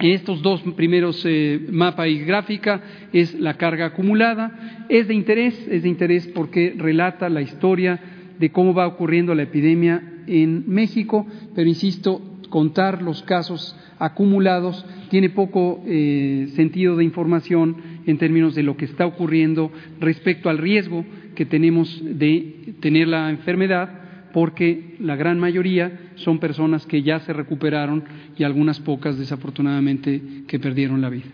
Estos 0.00 0.40
dos 0.40 0.62
primeros 0.76 1.22
eh, 1.26 1.60
mapa 1.70 2.08
y 2.08 2.20
gráfica 2.20 2.80
es 3.12 3.34
la 3.34 3.54
carga 3.54 3.86
acumulada. 3.86 4.86
Es 4.88 5.08
de 5.08 5.14
interés, 5.14 5.68
es 5.68 5.82
de 5.82 5.88
interés 5.90 6.26
porque 6.28 6.74
relata 6.76 7.28
la 7.28 7.42
historia 7.42 8.00
de 8.38 8.50
cómo 8.50 8.72
va 8.72 8.86
ocurriendo 8.86 9.34
la 9.34 9.42
epidemia 9.42 10.02
en 10.26 10.64
México, 10.66 11.26
pero 11.54 11.68
insisto, 11.68 12.22
contar 12.48 13.02
los 13.02 13.22
casos 13.22 13.76
acumulados 13.98 14.86
tiene 15.10 15.28
poco 15.28 15.82
eh, 15.86 16.48
sentido 16.54 16.96
de 16.96 17.04
información 17.04 17.76
en 18.06 18.16
términos 18.16 18.54
de 18.54 18.62
lo 18.62 18.78
que 18.78 18.86
está 18.86 19.04
ocurriendo 19.04 19.70
respecto 20.00 20.48
al 20.48 20.56
riesgo 20.56 21.04
que 21.34 21.44
tenemos 21.44 22.00
de 22.02 22.74
tener 22.80 23.06
la 23.08 23.30
enfermedad 23.30 24.00
porque 24.32 24.96
la 25.00 25.16
gran 25.16 25.38
mayoría 25.38 26.10
son 26.16 26.38
personas 26.38 26.86
que 26.86 27.02
ya 27.02 27.20
se 27.20 27.32
recuperaron 27.32 28.04
y 28.36 28.44
algunas 28.44 28.80
pocas, 28.80 29.18
desafortunadamente, 29.18 30.22
que 30.46 30.58
perdieron 30.58 31.00
la 31.00 31.10
vida. 31.10 31.26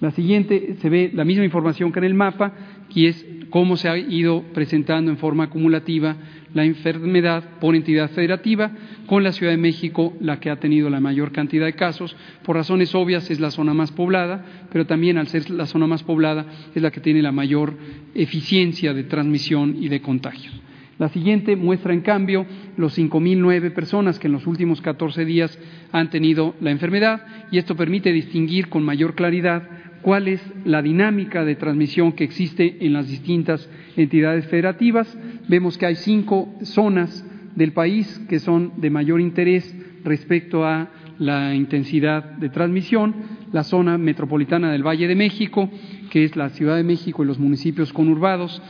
La 0.00 0.10
siguiente 0.10 0.76
se 0.80 0.90
ve 0.90 1.10
la 1.14 1.24
misma 1.24 1.44
información 1.44 1.92
que 1.92 2.00
en 2.00 2.06
el 2.06 2.14
mapa, 2.14 2.52
y 2.92 3.06
es 3.06 3.24
cómo 3.50 3.76
se 3.76 3.88
ha 3.88 3.96
ido 3.96 4.42
presentando 4.54 5.10
en 5.10 5.18
forma 5.18 5.44
acumulativa 5.44 6.16
la 6.54 6.64
enfermedad 6.64 7.44
por 7.60 7.76
entidad 7.76 8.10
federativa, 8.10 8.72
con 9.06 9.22
la 9.22 9.30
Ciudad 9.32 9.52
de 9.52 9.58
México 9.58 10.14
la 10.20 10.40
que 10.40 10.50
ha 10.50 10.56
tenido 10.56 10.90
la 10.90 11.00
mayor 11.00 11.32
cantidad 11.32 11.66
de 11.66 11.74
casos. 11.74 12.16
Por 12.44 12.56
razones 12.56 12.94
obvias 12.94 13.30
es 13.30 13.40
la 13.40 13.50
zona 13.50 13.74
más 13.74 13.92
poblada, 13.92 14.44
pero 14.72 14.86
también 14.86 15.18
al 15.18 15.28
ser 15.28 15.50
la 15.50 15.66
zona 15.66 15.86
más 15.86 16.02
poblada 16.02 16.46
es 16.74 16.82
la 16.82 16.90
que 16.90 17.00
tiene 17.00 17.22
la 17.22 17.30
mayor 17.30 17.74
eficiencia 18.14 18.92
de 18.94 19.04
transmisión 19.04 19.76
y 19.80 19.88
de 19.88 20.00
contagios. 20.00 20.60
La 20.98 21.08
siguiente 21.08 21.56
muestra, 21.56 21.92
en 21.92 22.02
cambio, 22.02 22.46
los 22.76 22.96
5.009 22.98 23.72
personas 23.72 24.18
que 24.18 24.28
en 24.28 24.34
los 24.34 24.46
últimos 24.46 24.80
14 24.80 25.24
días 25.24 25.58
han 25.90 26.10
tenido 26.10 26.54
la 26.60 26.70
enfermedad 26.70 27.24
y 27.50 27.58
esto 27.58 27.76
permite 27.76 28.12
distinguir 28.12 28.68
con 28.68 28.82
mayor 28.84 29.14
claridad 29.14 29.68
cuál 30.02 30.28
es 30.28 30.42
la 30.64 30.82
dinámica 30.82 31.44
de 31.44 31.54
transmisión 31.56 32.12
que 32.12 32.24
existe 32.24 32.84
en 32.84 32.92
las 32.92 33.08
distintas 33.08 33.68
entidades 33.96 34.46
federativas. 34.46 35.16
Vemos 35.48 35.78
que 35.78 35.86
hay 35.86 35.94
cinco 35.96 36.52
zonas 36.62 37.24
del 37.54 37.72
país 37.72 38.20
que 38.28 38.38
son 38.38 38.72
de 38.76 38.90
mayor 38.90 39.20
interés 39.20 39.74
respecto 40.04 40.64
a 40.64 40.90
la 41.18 41.54
intensidad 41.54 42.24
de 42.24 42.48
transmisión, 42.48 43.14
la 43.52 43.62
zona 43.64 43.98
metropolitana 43.98 44.72
del 44.72 44.86
Valle 44.86 45.06
de 45.06 45.14
México, 45.14 45.70
que 46.10 46.24
es 46.24 46.36
la 46.36 46.48
Ciudad 46.50 46.76
de 46.76 46.82
México 46.82 47.22
y 47.22 47.26
los 47.26 47.38
municipios 47.38 47.92
conurbados 47.92 48.60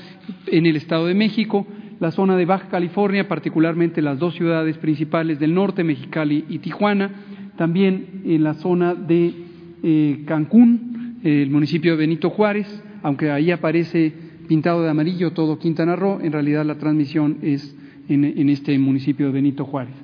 en 0.47 0.67
el 0.67 0.77
Estado 0.77 1.07
de 1.07 1.15
México, 1.15 1.67
la 2.03 2.11
zona 2.11 2.37
de 2.37 2.47
Baja 2.47 2.67
California, 2.69 3.29
particularmente 3.29 4.03
las 4.03 4.19
dos 4.19 4.35
ciudades 4.35 4.77
principales 4.79 5.39
del 5.39 5.55
norte, 5.55 5.85
Mexicali 5.85 6.45
y 6.49 6.59
Tijuana, 6.59 7.13
también 7.57 8.23
en 8.25 8.43
la 8.43 8.55
zona 8.55 8.93
de 8.93 9.33
eh, 9.85 10.25
Cancún, 10.27 11.21
el 11.23 11.49
municipio 11.49 11.93
de 11.93 11.99
Benito 11.99 12.31
Juárez, 12.31 12.67
aunque 13.05 13.31
ahí 13.31 13.53
aparece 13.53 14.13
pintado 14.49 14.83
de 14.83 14.91
amarillo 14.91 15.31
todo 15.31 15.61
Quintana 15.61 15.95
Roo, 15.95 16.19
en 16.21 16.33
realidad 16.33 16.67
la 16.67 16.75
transmisión 16.75 17.39
es 17.41 17.73
en, 18.09 18.49
este 18.49 18.77
municipio 18.81 19.27
de 19.27 19.33
Benito 19.33 19.65
Juárez. 19.65 19.95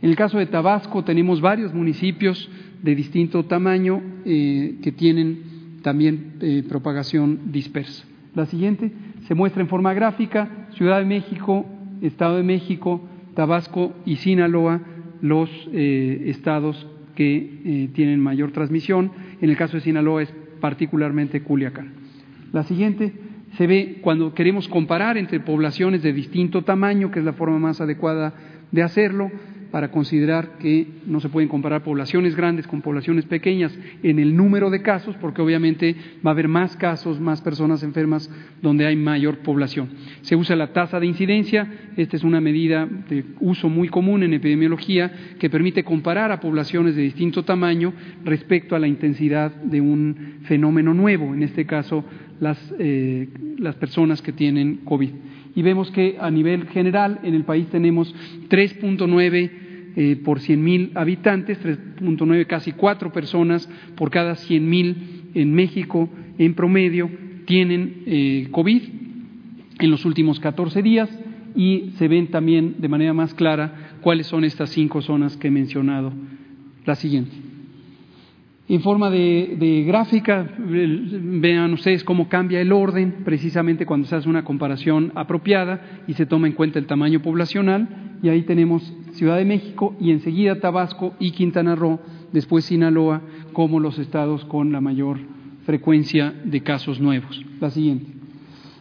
En 0.00 0.10
el 0.10 0.14
caso 0.14 0.38
de 0.38 0.46
Tabasco 0.46 1.02
tenemos 1.02 1.40
varios 1.40 1.74
municipios 1.74 2.48
de 2.84 2.94
distinto 2.94 3.46
tamaño 3.46 4.00
eh, 4.24 4.76
que 4.80 4.92
tienen 4.92 5.80
también 5.82 6.34
eh, 6.40 6.62
propagación 6.68 7.50
dispersa. 7.50 8.04
La 8.36 8.46
siguiente 8.46 8.92
se 9.28 9.34
muestra 9.34 9.60
en 9.60 9.68
forma 9.68 9.92
gráfica 9.92 10.48
Ciudad 10.70 11.00
de 11.00 11.04
México, 11.04 11.66
Estado 12.00 12.38
de 12.38 12.42
México, 12.42 13.06
Tabasco 13.34 13.92
y 14.06 14.16
Sinaloa, 14.16 14.80
los 15.20 15.50
eh, 15.72 16.24
estados 16.26 16.86
que 17.14 17.36
eh, 17.36 17.88
tienen 17.92 18.20
mayor 18.20 18.52
transmisión. 18.52 19.12
En 19.42 19.50
el 19.50 19.56
caso 19.56 19.76
de 19.76 19.82
Sinaloa 19.82 20.22
es 20.22 20.32
particularmente 20.60 21.42
Culiacán. 21.42 21.92
La 22.52 22.62
siguiente 22.62 23.12
se 23.58 23.66
ve 23.66 23.98
cuando 24.00 24.32
queremos 24.32 24.66
comparar 24.66 25.18
entre 25.18 25.40
poblaciones 25.40 26.02
de 26.02 26.14
distinto 26.14 26.64
tamaño, 26.64 27.10
que 27.10 27.18
es 27.18 27.24
la 27.24 27.34
forma 27.34 27.58
más 27.58 27.82
adecuada 27.82 28.32
de 28.72 28.82
hacerlo, 28.82 29.30
para 29.70 29.90
considerar 29.90 30.58
que 30.58 30.86
no 31.06 31.20
se 31.20 31.28
pueden 31.28 31.48
comparar 31.48 31.82
poblaciones 31.82 32.34
grandes 32.34 32.66
con 32.66 32.82
poblaciones 32.82 33.26
pequeñas 33.26 33.76
en 34.02 34.18
el 34.18 34.36
número 34.36 34.70
de 34.70 34.82
casos, 34.82 35.16
porque 35.20 35.42
obviamente 35.42 35.94
va 36.24 36.30
a 36.30 36.32
haber 36.32 36.48
más 36.48 36.76
casos, 36.76 37.20
más 37.20 37.42
personas 37.42 37.82
enfermas 37.82 38.30
donde 38.62 38.86
hay 38.86 38.96
mayor 38.96 39.38
población. 39.38 39.90
Se 40.22 40.36
usa 40.36 40.56
la 40.56 40.72
tasa 40.72 41.00
de 41.00 41.06
incidencia, 41.06 41.70
esta 41.96 42.16
es 42.16 42.24
una 42.24 42.40
medida 42.40 42.86
de 42.86 43.24
uso 43.40 43.68
muy 43.68 43.88
común 43.88 44.22
en 44.22 44.34
epidemiología 44.34 45.12
que 45.38 45.50
permite 45.50 45.84
comparar 45.84 46.32
a 46.32 46.40
poblaciones 46.40 46.96
de 46.96 47.02
distinto 47.02 47.44
tamaño 47.44 47.92
respecto 48.24 48.74
a 48.74 48.78
la 48.78 48.88
intensidad 48.88 49.54
de 49.54 49.80
un 49.80 50.38
fenómeno 50.44 50.94
nuevo, 50.94 51.34
en 51.34 51.42
este 51.42 51.66
caso 51.66 52.04
las, 52.40 52.58
eh, 52.78 53.28
las 53.58 53.74
personas 53.74 54.22
que 54.22 54.32
tienen 54.32 54.80
COVID 54.84 55.10
y 55.58 55.62
vemos 55.62 55.90
que 55.90 56.16
a 56.20 56.30
nivel 56.30 56.68
general 56.68 57.18
en 57.24 57.34
el 57.34 57.42
país 57.42 57.66
tenemos 57.66 58.14
3.9 58.48 59.50
eh, 59.96 60.16
por 60.24 60.38
100.000 60.38 60.92
habitantes, 60.94 61.60
3.9 61.60 62.46
casi 62.46 62.70
cuatro 62.70 63.12
personas 63.12 63.68
por 63.96 64.08
cada 64.08 64.34
100.000 64.34 64.94
en 65.34 65.52
México 65.52 66.08
en 66.38 66.54
promedio 66.54 67.10
tienen 67.44 68.04
eh, 68.06 68.46
COVID 68.52 68.82
en 69.80 69.90
los 69.90 70.04
últimos 70.04 70.38
14 70.38 70.80
días 70.80 71.10
y 71.56 71.90
se 71.96 72.06
ven 72.06 72.28
también 72.28 72.76
de 72.78 72.86
manera 72.86 73.12
más 73.12 73.34
clara 73.34 73.96
cuáles 74.00 74.28
son 74.28 74.44
estas 74.44 74.70
cinco 74.70 75.02
zonas 75.02 75.36
que 75.36 75.48
he 75.48 75.50
mencionado. 75.50 76.12
La 76.86 76.94
siguiente. 76.94 77.47
En 78.70 78.82
forma 78.82 79.08
de, 79.08 79.84
gráfica, 79.86 80.46
vean 80.58 81.72
ustedes 81.72 82.04
cómo 82.04 82.28
cambia 82.28 82.60
el 82.60 82.70
orden 82.70 83.24
precisamente 83.24 83.86
cuando 83.86 84.06
se 84.06 84.14
hace 84.14 84.28
una 84.28 84.44
comparación 84.44 85.10
apropiada 85.14 86.02
y 86.06 86.12
se 86.12 86.26
toma 86.26 86.48
en 86.48 86.52
cuenta 86.52 86.78
el 86.78 86.86
tamaño 86.86 87.22
poblacional. 87.22 88.18
Y 88.22 88.28
ahí 88.28 88.42
tenemos 88.42 88.82
Ciudad 89.12 89.38
de 89.38 89.46
México 89.46 89.96
y 89.98 90.10
enseguida 90.10 90.60
Tabasco 90.60 91.14
y 91.18 91.30
Quintana 91.30 91.76
Roo, 91.76 91.98
después 92.32 92.66
Sinaloa, 92.66 93.22
como 93.54 93.80
los 93.80 93.98
estados 93.98 94.44
con 94.44 94.70
la 94.70 94.82
mayor 94.82 95.18
frecuencia 95.64 96.34
de 96.44 96.62
casos 96.62 97.00
nuevos. 97.00 97.42
La 97.60 97.70
siguiente. 97.70 98.18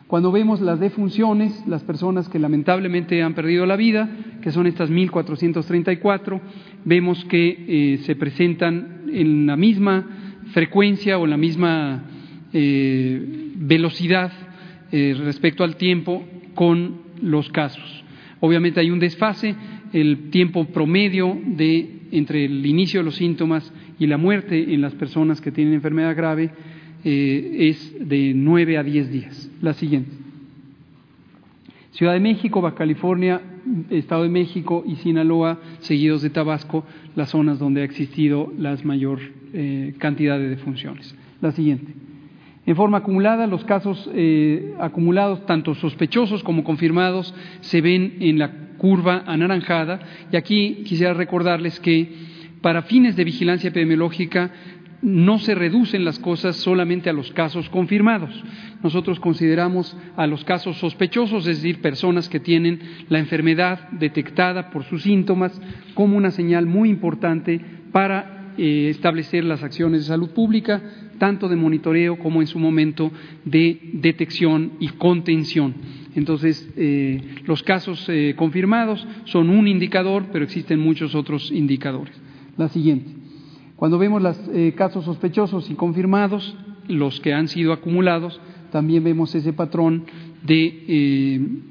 Cuando 0.07 0.33
vemos 0.33 0.59
las 0.59 0.81
defunciones, 0.81 1.65
las 1.65 1.83
personas 1.83 2.27
que 2.27 2.39
lamentablemente 2.39 3.23
han 3.23 3.35
perdido 3.35 3.65
la 3.65 3.77
vida, 3.77 4.09
que 4.41 4.51
son 4.51 4.67
estas 4.67 4.89
1.434, 4.89 6.41
vemos 6.83 7.23
que 7.25 7.65
eh, 7.67 7.97
se 7.99 8.15
presentan 8.15 8.96
en 9.11 9.45
la 9.45 9.55
misma 9.55 10.05
frecuencia 10.53 11.17
o 11.17 11.25
en 11.25 11.29
la 11.29 11.37
misma 11.37 12.03
eh, 12.53 13.21
velocidad 13.55 14.31
eh, 14.91 15.15
respecto 15.17 15.63
al 15.63 15.75
tiempo 15.75 16.25
con 16.55 17.01
los 17.21 17.49
casos. 17.49 18.03
Obviamente 18.39 18.79
hay 18.79 18.91
un 18.91 18.99
desfase, 18.99 19.55
el 19.93 20.29
tiempo 20.29 20.65
promedio 20.65 21.37
de 21.45 21.93
entre 22.11 22.45
el 22.45 22.65
inicio 22.65 23.01
de 23.01 23.05
los 23.05 23.15
síntomas 23.15 23.73
y 23.99 24.07
la 24.07 24.17
muerte 24.17 24.73
en 24.73 24.81
las 24.81 24.93
personas 24.95 25.41
que 25.41 25.51
tienen 25.51 25.73
enfermedad 25.73 26.15
grave 26.15 26.51
es 27.03 27.95
de 27.99 28.33
9 28.35 28.77
a 28.77 28.83
10 28.83 29.11
días. 29.11 29.51
La 29.61 29.73
siguiente. 29.73 30.11
Ciudad 31.91 32.13
de 32.13 32.19
México, 32.19 32.61
Baja 32.61 32.75
California, 32.75 33.41
Estado 33.89 34.23
de 34.23 34.29
México 34.29 34.83
y 34.85 34.95
Sinaloa, 34.95 35.59
seguidos 35.79 36.21
de 36.21 36.29
Tabasco, 36.29 36.83
las 37.15 37.29
zonas 37.29 37.59
donde 37.59 37.81
ha 37.81 37.85
existido 37.85 38.51
la 38.57 38.75
mayor 38.83 39.19
eh, 39.53 39.93
cantidad 39.97 40.37
de 40.37 40.49
defunciones. 40.49 41.15
La 41.41 41.51
siguiente. 41.51 41.93
En 42.65 42.75
forma 42.75 42.97
acumulada, 42.97 43.47
los 43.47 43.63
casos 43.63 44.09
eh, 44.13 44.73
acumulados, 44.79 45.45
tanto 45.45 45.73
sospechosos 45.73 46.43
como 46.43 46.63
confirmados, 46.63 47.33
se 47.61 47.79
ven 47.79 48.17
en 48.19 48.39
la 48.39 48.51
curva 48.77 49.23
anaranjada. 49.25 49.99
Y 50.31 50.35
aquí 50.35 50.83
quisiera 50.85 51.13
recordarles 51.13 51.79
que 51.79 52.11
para 52.61 52.81
fines 52.81 53.15
de 53.15 53.23
vigilancia 53.23 53.69
epidemiológica 53.69 54.51
no 55.01 55.37
se 55.39 55.53
reducen 55.53 56.05
las 56.05 56.19
cosas 56.19 56.55
solamente 56.55 57.09
a 57.09 57.13
los 57.13 57.31
casos 57.31 57.69
confirmados. 57.69 58.43
Nosotros 58.83 59.19
consideramos 59.19 59.95
a 60.15 60.27
los 60.27 60.43
casos 60.43 60.77
sospechosos, 60.77 61.47
es 61.47 61.57
decir, 61.57 61.81
personas 61.81 62.29
que 62.29 62.39
tienen 62.39 62.79
la 63.09 63.19
enfermedad 63.19 63.89
detectada 63.91 64.69
por 64.69 64.83
sus 64.83 65.03
síntomas, 65.03 65.59
como 65.93 66.17
una 66.17 66.31
señal 66.31 66.65
muy 66.65 66.89
importante 66.89 67.59
para 67.91 68.53
eh, 68.57 68.89
establecer 68.89 69.43
las 69.43 69.63
acciones 69.63 70.01
de 70.01 70.07
salud 70.07 70.31
pública, 70.31 70.81
tanto 71.19 71.47
de 71.47 71.55
monitoreo 71.55 72.17
como 72.17 72.41
en 72.41 72.47
su 72.47 72.59
momento 72.59 73.11
de 73.45 73.79
detección 73.93 74.73
y 74.79 74.89
contención. 74.89 75.75
Entonces, 76.15 76.67
eh, 76.75 77.21
los 77.45 77.61
casos 77.61 78.03
eh, 78.09 78.33
confirmados 78.35 79.07
son 79.25 79.51
un 79.51 79.67
indicador, 79.67 80.25
pero 80.31 80.43
existen 80.43 80.79
muchos 80.79 81.13
otros 81.13 81.51
indicadores. 81.51 82.19
La 82.57 82.69
siguiente. 82.69 83.16
Cuando 83.77 83.97
vemos 83.97 84.21
los 84.21 84.37
casos 84.75 85.05
sospechosos 85.05 85.69
y 85.69 85.75
confirmados, 85.75 86.57
los 86.89 87.21
que 87.21 87.33
han 87.33 87.47
sido 87.47 87.71
acumulados, 87.71 88.41
también 88.71 89.03
vemos 89.03 89.33
ese 89.33 89.53
patrón 89.53 90.05
de 90.43 91.63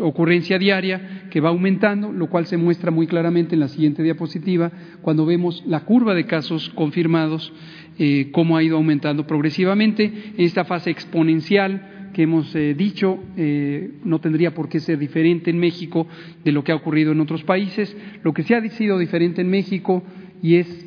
ocurrencia 0.00 0.58
diaria 0.58 1.28
que 1.30 1.40
va 1.40 1.48
aumentando, 1.48 2.12
lo 2.12 2.28
cual 2.28 2.46
se 2.46 2.56
muestra 2.56 2.90
muy 2.90 3.06
claramente 3.06 3.54
en 3.54 3.60
la 3.60 3.68
siguiente 3.68 4.02
diapositiva 4.02 4.70
cuando 5.00 5.26
vemos 5.26 5.62
la 5.66 5.80
curva 5.80 6.14
de 6.14 6.26
casos 6.26 6.70
confirmados, 6.70 7.52
eh, 7.98 8.28
cómo 8.32 8.56
ha 8.56 8.62
ido 8.62 8.76
aumentando 8.76 9.26
progresivamente. 9.26 10.04
En 10.04 10.44
esta 10.44 10.64
fase 10.64 10.90
exponencial 10.90 12.10
que 12.12 12.22
hemos 12.22 12.54
eh, 12.54 12.74
dicho, 12.74 13.18
eh, 13.36 13.92
no 14.04 14.20
tendría 14.20 14.54
por 14.54 14.68
qué 14.68 14.80
ser 14.80 14.98
diferente 14.98 15.50
en 15.50 15.58
México 15.58 16.06
de 16.44 16.52
lo 16.52 16.62
que 16.62 16.72
ha 16.72 16.76
ocurrido 16.76 17.12
en 17.12 17.20
otros 17.20 17.42
países. 17.44 17.96
Lo 18.22 18.32
que 18.32 18.42
sí 18.42 18.54
ha 18.54 18.68
sido 18.70 18.98
diferente 18.98 19.40
en 19.40 19.48
México 19.48 20.02
y 20.42 20.56
es 20.56 20.86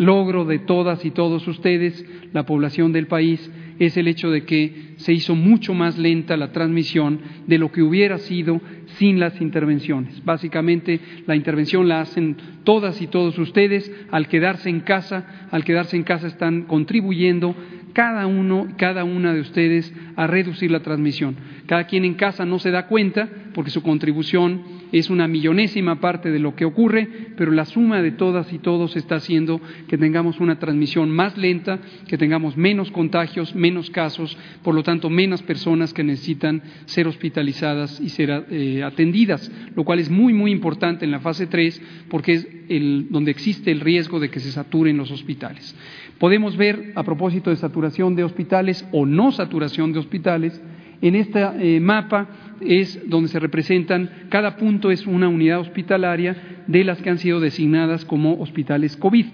logro 0.00 0.46
de 0.46 0.58
todas 0.58 1.04
y 1.04 1.10
todos 1.10 1.46
ustedes, 1.46 2.06
la 2.32 2.46
población 2.46 2.90
del 2.90 3.06
país, 3.06 3.50
es 3.78 3.98
el 3.98 4.08
hecho 4.08 4.30
de 4.30 4.44
que 4.44 4.94
se 4.96 5.12
hizo 5.12 5.34
mucho 5.34 5.74
más 5.74 5.98
lenta 5.98 6.38
la 6.38 6.52
transmisión 6.52 7.20
de 7.46 7.58
lo 7.58 7.70
que 7.70 7.82
hubiera 7.82 8.16
sido 8.16 8.62
sin 8.96 9.20
las 9.20 9.38
intervenciones. 9.42 10.24
Básicamente, 10.24 11.00
la 11.26 11.36
intervención 11.36 11.86
la 11.86 12.00
hacen 12.00 12.38
todas 12.64 13.02
y 13.02 13.08
todos 13.08 13.38
ustedes. 13.38 13.92
Al 14.10 14.26
quedarse 14.28 14.70
en 14.70 14.80
casa, 14.80 15.48
al 15.50 15.64
quedarse 15.64 15.96
en 15.96 16.04
casa 16.04 16.28
están 16.28 16.62
contribuyendo 16.62 17.54
cada 17.92 18.26
uno, 18.26 18.68
cada 18.78 19.04
una 19.04 19.34
de 19.34 19.40
ustedes 19.40 19.92
a 20.16 20.26
reducir 20.26 20.70
la 20.70 20.80
transmisión. 20.80 21.36
Cada 21.66 21.84
quien 21.84 22.06
en 22.06 22.14
casa 22.14 22.46
no 22.46 22.58
se 22.58 22.70
da 22.70 22.86
cuenta 22.86 23.28
porque 23.52 23.70
su 23.70 23.82
contribución 23.82 24.62
es 24.92 25.10
una 25.10 25.28
millonésima 25.28 26.00
parte 26.00 26.30
de 26.30 26.38
lo 26.38 26.54
que 26.54 26.64
ocurre, 26.64 27.08
pero 27.36 27.52
la 27.52 27.64
suma 27.64 28.02
de 28.02 28.12
todas 28.12 28.52
y 28.52 28.58
todos 28.58 28.96
está 28.96 29.16
haciendo 29.16 29.60
que 29.88 29.98
tengamos 29.98 30.40
una 30.40 30.58
transmisión 30.58 31.10
más 31.10 31.36
lenta, 31.36 31.78
que 32.08 32.18
tengamos 32.18 32.56
menos 32.56 32.90
contagios, 32.90 33.54
menos 33.54 33.90
casos, 33.90 34.36
por 34.62 34.74
lo 34.74 34.82
tanto 34.82 35.10
menos 35.10 35.42
personas 35.42 35.94
que 35.94 36.04
necesitan 36.04 36.62
ser 36.86 37.06
hospitalizadas 37.06 38.00
y 38.00 38.08
ser 38.08 38.46
eh, 38.50 38.82
atendidas, 38.82 39.50
lo 39.74 39.84
cual 39.84 39.98
es 39.98 40.10
muy, 40.10 40.32
muy 40.32 40.50
importante 40.50 41.04
en 41.04 41.10
la 41.10 41.20
fase 41.20 41.46
3 41.46 41.82
porque 42.08 42.32
es 42.32 42.48
el, 42.68 43.06
donde 43.10 43.30
existe 43.30 43.70
el 43.70 43.80
riesgo 43.80 44.20
de 44.20 44.30
que 44.30 44.40
se 44.40 44.52
saturen 44.52 44.96
los 44.96 45.10
hospitales. 45.10 45.74
Podemos 46.18 46.56
ver, 46.56 46.92
a 46.96 47.02
propósito 47.02 47.50
de 47.50 47.56
saturación 47.56 48.14
de 48.14 48.24
hospitales 48.24 48.86
o 48.92 49.06
no 49.06 49.32
saturación 49.32 49.92
de 49.92 50.00
hospitales, 50.00 50.60
en 51.02 51.14
este 51.14 51.80
mapa 51.80 52.28
es 52.60 53.08
donde 53.08 53.28
se 53.28 53.40
representan, 53.40 54.10
cada 54.28 54.56
punto 54.56 54.90
es 54.90 55.06
una 55.06 55.28
unidad 55.28 55.60
hospitalaria 55.60 56.62
de 56.66 56.84
las 56.84 57.00
que 57.02 57.10
han 57.10 57.18
sido 57.18 57.40
designadas 57.40 58.04
como 58.04 58.40
hospitales 58.40 58.96
COVID 58.96 59.26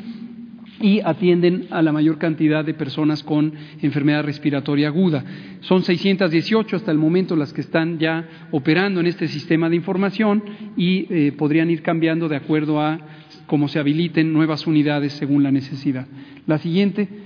y 0.81 1.01
atienden 1.01 1.67
a 1.71 1.83
la 1.83 1.93
mayor 1.93 2.19
cantidad 2.19 2.65
de 2.65 2.75
personas 2.75 3.23
con 3.23 3.53
enfermedad 3.81 4.25
respiratoria 4.25 4.89
aguda. 4.89 5.25
Son 5.61 5.83
618 5.83 6.77
hasta 6.77 6.91
el 6.91 6.99
momento 6.99 7.35
las 7.37 7.53
que 7.53 7.63
están 7.63 7.99
ya 7.99 8.29
operando 8.51 9.01
en 9.01 9.07
este 9.07 9.29
sistema 9.29 9.71
de 9.71 9.77
información 9.77 10.43
y 10.77 11.07
eh, 11.09 11.33
podrían 11.33 11.71
ir 11.71 11.83
cambiando 11.83 12.29
de 12.29 12.37
acuerdo 12.37 12.81
a 12.81 12.99
cómo 13.47 13.69
se 13.69 13.79
habiliten 13.79 14.33
nuevas 14.33 14.67
unidades 14.67 15.15
según 15.15 15.43
la 15.43 15.51
necesidad. 15.53 16.07
La 16.47 16.59
siguiente. 16.59 17.26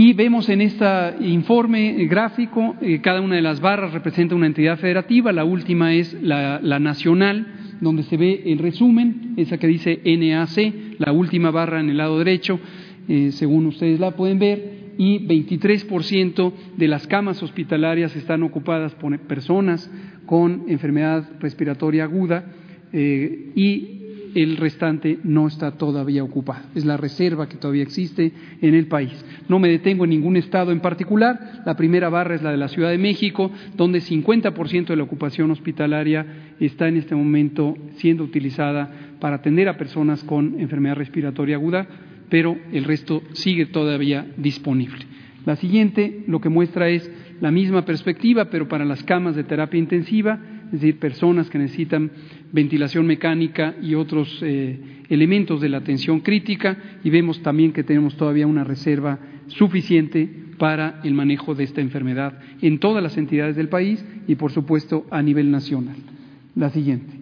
Y 0.00 0.12
vemos 0.12 0.48
en 0.48 0.60
este 0.60 0.86
informe 1.22 2.06
gráfico, 2.06 2.76
eh, 2.80 3.00
cada 3.00 3.20
una 3.20 3.34
de 3.34 3.42
las 3.42 3.60
barras 3.60 3.92
representa 3.92 4.36
una 4.36 4.46
entidad 4.46 4.78
federativa, 4.78 5.32
la 5.32 5.44
última 5.44 5.92
es 5.92 6.16
la, 6.22 6.60
nacional, 6.78 7.48
donde 7.80 8.04
se 8.04 8.16
ve 8.16 8.44
el 8.46 8.60
resumen, 8.60 9.34
esa 9.36 9.58
que 9.58 9.66
dice 9.66 10.00
NAC, 10.04 11.00
la 11.00 11.10
última 11.10 11.50
barra 11.50 11.80
en 11.80 11.90
el 11.90 11.96
lado 11.96 12.16
derecho, 12.16 12.60
eh, 13.08 13.32
según 13.32 13.66
ustedes 13.66 13.98
la 13.98 14.12
pueden 14.12 14.38
ver, 14.38 14.92
y 14.98 15.18
23% 15.18 16.52
de 16.76 16.86
las 16.86 17.08
camas 17.08 17.42
hospitalarias 17.42 18.14
están 18.14 18.44
ocupadas 18.44 18.94
por 18.94 19.18
personas 19.18 19.90
con 20.26 20.66
enfermedad 20.68 21.28
respiratoria 21.40 22.04
aguda 22.04 22.44
eh, 22.92 23.50
y 23.56 23.97
el 24.34 24.56
restante 24.56 25.18
no 25.24 25.46
está 25.46 25.72
todavía 25.72 26.22
ocupado. 26.22 26.66
Es 26.74 26.84
la 26.84 26.96
reserva 26.96 27.48
que 27.48 27.56
todavía 27.56 27.82
existe 27.82 28.32
en 28.60 28.74
el 28.74 28.86
país. 28.86 29.12
No 29.48 29.58
me 29.58 29.68
detengo 29.68 30.04
en 30.04 30.10
ningún 30.10 30.36
estado 30.36 30.72
en 30.72 30.80
particular. 30.80 31.62
La 31.64 31.76
primera 31.76 32.08
barra 32.08 32.34
es 32.34 32.42
la 32.42 32.50
de 32.50 32.56
la 32.56 32.68
Ciudad 32.68 32.90
de 32.90 32.98
México, 32.98 33.50
donde 33.76 34.00
50% 34.00 34.86
de 34.86 34.96
la 34.96 35.02
ocupación 35.02 35.50
hospitalaria 35.50 36.26
está 36.60 36.88
en 36.88 36.96
este 36.96 37.14
momento 37.14 37.76
siendo 37.96 38.24
utilizada 38.24 38.90
para 39.20 39.36
atender 39.36 39.68
a 39.68 39.76
personas 39.76 40.22
con 40.24 40.60
enfermedad 40.60 40.96
respiratoria 40.96 41.56
aguda, 41.56 41.86
pero 42.28 42.56
el 42.72 42.84
resto 42.84 43.22
sigue 43.32 43.66
todavía 43.66 44.26
disponible. 44.36 45.04
La 45.46 45.56
siguiente 45.56 46.24
lo 46.26 46.40
que 46.40 46.48
muestra 46.48 46.88
es 46.88 47.10
la 47.40 47.50
misma 47.50 47.84
perspectiva, 47.84 48.46
pero 48.50 48.68
para 48.68 48.84
las 48.84 49.02
camas 49.04 49.36
de 49.36 49.44
terapia 49.44 49.78
intensiva 49.78 50.38
es 50.72 50.80
decir, 50.80 50.98
personas 50.98 51.48
que 51.50 51.58
necesitan 51.58 52.10
ventilación 52.52 53.06
mecánica 53.06 53.74
y 53.82 53.94
otros 53.94 54.40
eh, 54.42 55.02
elementos 55.08 55.60
de 55.60 55.68
la 55.68 55.78
atención 55.78 56.20
crítica, 56.20 56.76
y 57.02 57.10
vemos 57.10 57.42
también 57.42 57.72
que 57.72 57.84
tenemos 57.84 58.16
todavía 58.16 58.46
una 58.46 58.64
reserva 58.64 59.18
suficiente 59.48 60.28
para 60.58 61.00
el 61.04 61.14
manejo 61.14 61.54
de 61.54 61.64
esta 61.64 61.80
enfermedad 61.80 62.38
en 62.60 62.78
todas 62.78 63.02
las 63.02 63.16
entidades 63.16 63.56
del 63.56 63.68
país 63.68 64.04
y, 64.26 64.34
por 64.34 64.52
supuesto, 64.52 65.06
a 65.10 65.22
nivel 65.22 65.50
nacional. 65.50 65.96
La 66.54 66.70
siguiente. 66.70 67.18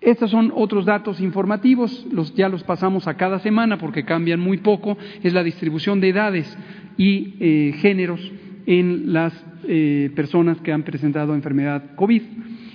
Estos 0.00 0.30
son 0.30 0.52
otros 0.54 0.84
datos 0.84 1.20
informativos, 1.20 2.06
los, 2.12 2.34
ya 2.34 2.48
los 2.48 2.62
pasamos 2.62 3.08
a 3.08 3.14
cada 3.14 3.40
semana 3.40 3.78
porque 3.78 4.04
cambian 4.04 4.38
muy 4.38 4.58
poco, 4.58 4.96
es 5.22 5.32
la 5.32 5.42
distribución 5.42 6.00
de 6.00 6.10
edades 6.10 6.56
y 6.96 7.34
eh, 7.40 7.72
géneros 7.78 8.20
en 8.68 9.14
las 9.14 9.32
eh, 9.66 10.10
personas 10.14 10.60
que 10.60 10.72
han 10.72 10.82
presentado 10.82 11.34
enfermedad 11.34 11.94
COVID. 11.96 12.22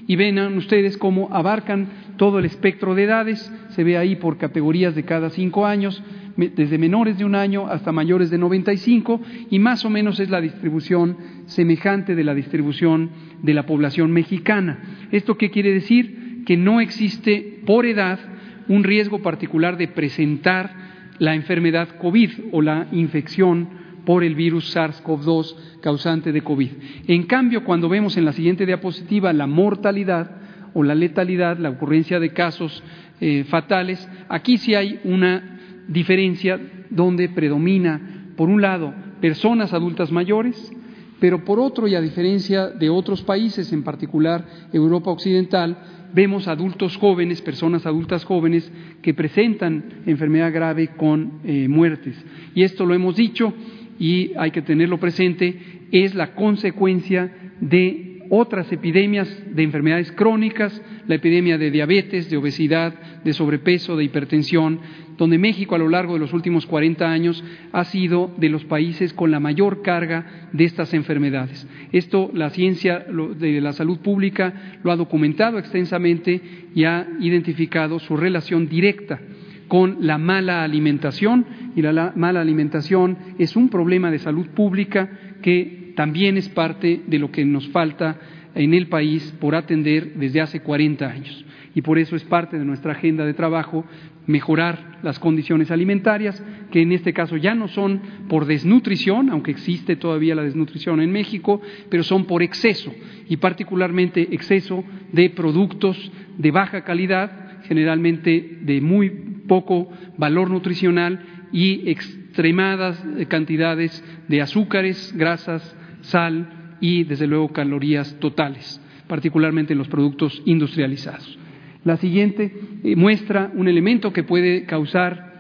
Y 0.07 0.15
ven 0.15 0.39
ustedes 0.57 0.97
cómo 0.97 1.29
abarcan 1.31 1.87
todo 2.17 2.39
el 2.39 2.45
espectro 2.45 2.95
de 2.95 3.03
edades, 3.03 3.53
se 3.69 3.83
ve 3.83 3.95
ahí 3.97 4.15
por 4.15 4.37
categorías 4.39 4.95
de 4.95 5.03
cada 5.03 5.29
cinco 5.29 5.67
años, 5.67 6.03
desde 6.35 6.79
menores 6.79 7.19
de 7.19 7.25
un 7.25 7.35
año 7.35 7.67
hasta 7.67 7.91
mayores 7.91 8.31
de 8.31 8.39
95, 8.39 9.21
y 9.51 9.59
más 9.59 9.85
o 9.85 9.91
menos 9.91 10.19
es 10.19 10.31
la 10.31 10.41
distribución 10.41 11.15
semejante 11.45 12.15
de 12.15 12.23
la 12.23 12.33
distribución 12.33 13.11
de 13.43 13.53
la 13.53 13.67
población 13.67 14.11
mexicana. 14.11 15.07
¿Esto 15.11 15.37
qué 15.37 15.51
quiere 15.51 15.71
decir? 15.73 16.43
Que 16.43 16.57
no 16.57 16.81
existe 16.81 17.59
por 17.67 17.85
edad 17.85 18.19
un 18.67 18.83
riesgo 18.83 19.21
particular 19.21 19.77
de 19.77 19.89
presentar 19.89 20.73
la 21.19 21.35
enfermedad 21.35 21.97
COVID 21.99 22.31
o 22.51 22.63
la 22.63 22.87
infección 22.91 23.82
por 24.05 24.23
el 24.23 24.35
virus 24.35 24.75
SARS-CoV-2 24.75 25.55
causante 25.81 26.31
de 26.31 26.41
COVID. 26.41 26.69
En 27.07 27.23
cambio, 27.23 27.63
cuando 27.63 27.89
vemos 27.89 28.17
en 28.17 28.25
la 28.25 28.33
siguiente 28.33 28.65
diapositiva 28.65 29.33
la 29.33 29.47
mortalidad 29.47 30.31
o 30.73 30.83
la 30.83 30.95
letalidad, 30.95 31.57
la 31.57 31.69
ocurrencia 31.69 32.19
de 32.19 32.33
casos 32.33 32.83
eh, 33.21 33.43
fatales, 33.45 34.07
aquí 34.29 34.57
sí 34.57 34.75
hay 34.75 34.99
una 35.03 35.59
diferencia 35.87 36.59
donde 36.89 37.29
predomina, 37.29 38.31
por 38.35 38.49
un 38.49 38.61
lado, 38.61 38.93
personas 39.21 39.73
adultas 39.73 40.11
mayores, 40.11 40.71
pero 41.19 41.45
por 41.45 41.59
otro, 41.59 41.87
y 41.87 41.95
a 41.95 42.01
diferencia 42.01 42.67
de 42.67 42.89
otros 42.89 43.21
países, 43.21 43.71
en 43.71 43.83
particular 43.83 44.45
Europa 44.73 45.09
Occidental, 45.09 45.77
vemos 46.13 46.47
adultos 46.47 46.97
jóvenes, 46.97 47.41
personas 47.41 47.85
adultas 47.85 48.25
jóvenes, 48.25 48.69
que 49.01 49.13
presentan 49.13 50.03
enfermedad 50.05 50.51
grave 50.51 50.89
con 50.97 51.39
eh, 51.45 51.67
muertes. 51.69 52.15
Y 52.53 52.63
esto 52.63 52.85
lo 52.85 52.93
hemos 52.93 53.15
dicho, 53.15 53.53
y 53.99 54.31
hay 54.37 54.51
que 54.51 54.61
tenerlo 54.61 54.99
presente, 54.99 55.57
es 55.91 56.15
la 56.15 56.33
consecuencia 56.33 57.31
de 57.59 58.13
otras 58.29 58.71
epidemias 58.71 59.29
de 59.53 59.63
enfermedades 59.63 60.11
crónicas, 60.11 60.81
la 61.07 61.15
epidemia 61.15 61.57
de 61.57 61.69
diabetes, 61.69 62.29
de 62.29 62.37
obesidad, 62.37 62.93
de 63.23 63.33
sobrepeso, 63.33 63.95
de 63.95 64.05
hipertensión, 64.05 64.79
donde 65.17 65.37
México 65.37 65.75
a 65.75 65.77
lo 65.77 65.89
largo 65.89 66.13
de 66.13 66.19
los 66.19 66.33
últimos 66.33 66.65
40 66.65 67.05
años 67.05 67.43
ha 67.71 67.83
sido 67.85 68.33
de 68.37 68.49
los 68.49 68.65
países 68.65 69.13
con 69.13 69.29
la 69.29 69.39
mayor 69.39 69.83
carga 69.83 70.49
de 70.51 70.63
estas 70.63 70.93
enfermedades. 70.93 71.67
Esto 71.91 72.31
la 72.33 72.49
ciencia 72.49 73.05
de 73.37 73.61
la 73.61 73.73
salud 73.73 73.99
pública 73.99 74.79
lo 74.83 74.91
ha 74.91 74.95
documentado 74.95 75.59
extensamente 75.59 76.41
y 76.73 76.85
ha 76.85 77.07
identificado 77.19 77.99
su 77.99 78.17
relación 78.17 78.67
directa 78.67 79.19
con 79.67 79.97
la 80.01 80.17
mala 80.17 80.63
alimentación 80.63 81.45
y 81.75 81.81
la 81.81 82.13
mala 82.15 82.41
alimentación 82.41 83.17
es 83.39 83.55
un 83.55 83.69
problema 83.69 84.11
de 84.11 84.19
salud 84.19 84.47
pública 84.49 85.09
que 85.41 85.93
también 85.95 86.37
es 86.37 86.49
parte 86.49 87.01
de 87.07 87.19
lo 87.19 87.31
que 87.31 87.45
nos 87.45 87.67
falta 87.69 88.17
en 88.55 88.73
el 88.73 88.87
país 88.87 89.33
por 89.39 89.55
atender 89.55 90.13
desde 90.15 90.41
hace 90.41 90.61
40 90.61 91.05
años. 91.05 91.45
Y 91.75 91.81
por 91.81 91.97
eso 91.97 92.15
es 92.15 92.23
parte 92.23 92.57
de 92.57 92.65
nuestra 92.65 92.91
agenda 92.91 93.25
de 93.25 93.33
trabajo 93.33 93.83
mejorar 94.27 94.99
las 95.01 95.19
condiciones 95.19 95.71
alimentarias, 95.71 96.41
que 96.71 96.81
en 96.81 96.91
este 96.91 97.13
caso 97.13 97.35
ya 97.35 97.55
no 97.55 97.67
son 97.67 98.01
por 98.29 98.45
desnutrición, 98.45 99.29
aunque 99.29 99.51
existe 99.51 99.95
todavía 99.95 100.35
la 100.35 100.43
desnutrición 100.43 101.01
en 101.01 101.11
México, 101.11 101.61
pero 101.89 102.03
son 102.03 102.25
por 102.25 102.41
exceso, 102.43 102.93
y 103.27 103.37
particularmente 103.37 104.29
exceso 104.31 104.83
de 105.11 105.29
productos 105.31 106.11
de 106.37 106.51
baja 106.51 106.83
calidad, 106.83 107.61
generalmente 107.63 108.59
de 108.61 108.81
muy 108.81 109.32
poco 109.47 109.89
valor 110.17 110.49
nutricional 110.49 111.19
y 111.51 111.89
extremadas 111.89 113.03
cantidades 113.27 114.03
de 114.27 114.41
azúcares, 114.41 115.13
grasas, 115.15 115.75
sal 116.01 116.75
y, 116.81 117.03
desde 117.03 117.27
luego, 117.27 117.49
calorías 117.49 118.17
totales, 118.19 118.81
particularmente 119.07 119.73
en 119.73 119.79
los 119.79 119.87
productos 119.87 120.41
industrializados. 120.45 121.37
La 121.83 121.97
siguiente 121.97 122.53
eh, 122.83 122.95
muestra 122.95 123.51
un 123.53 123.67
elemento 123.67 124.13
que 124.13 124.23
puede 124.23 124.65
causar 124.65 125.33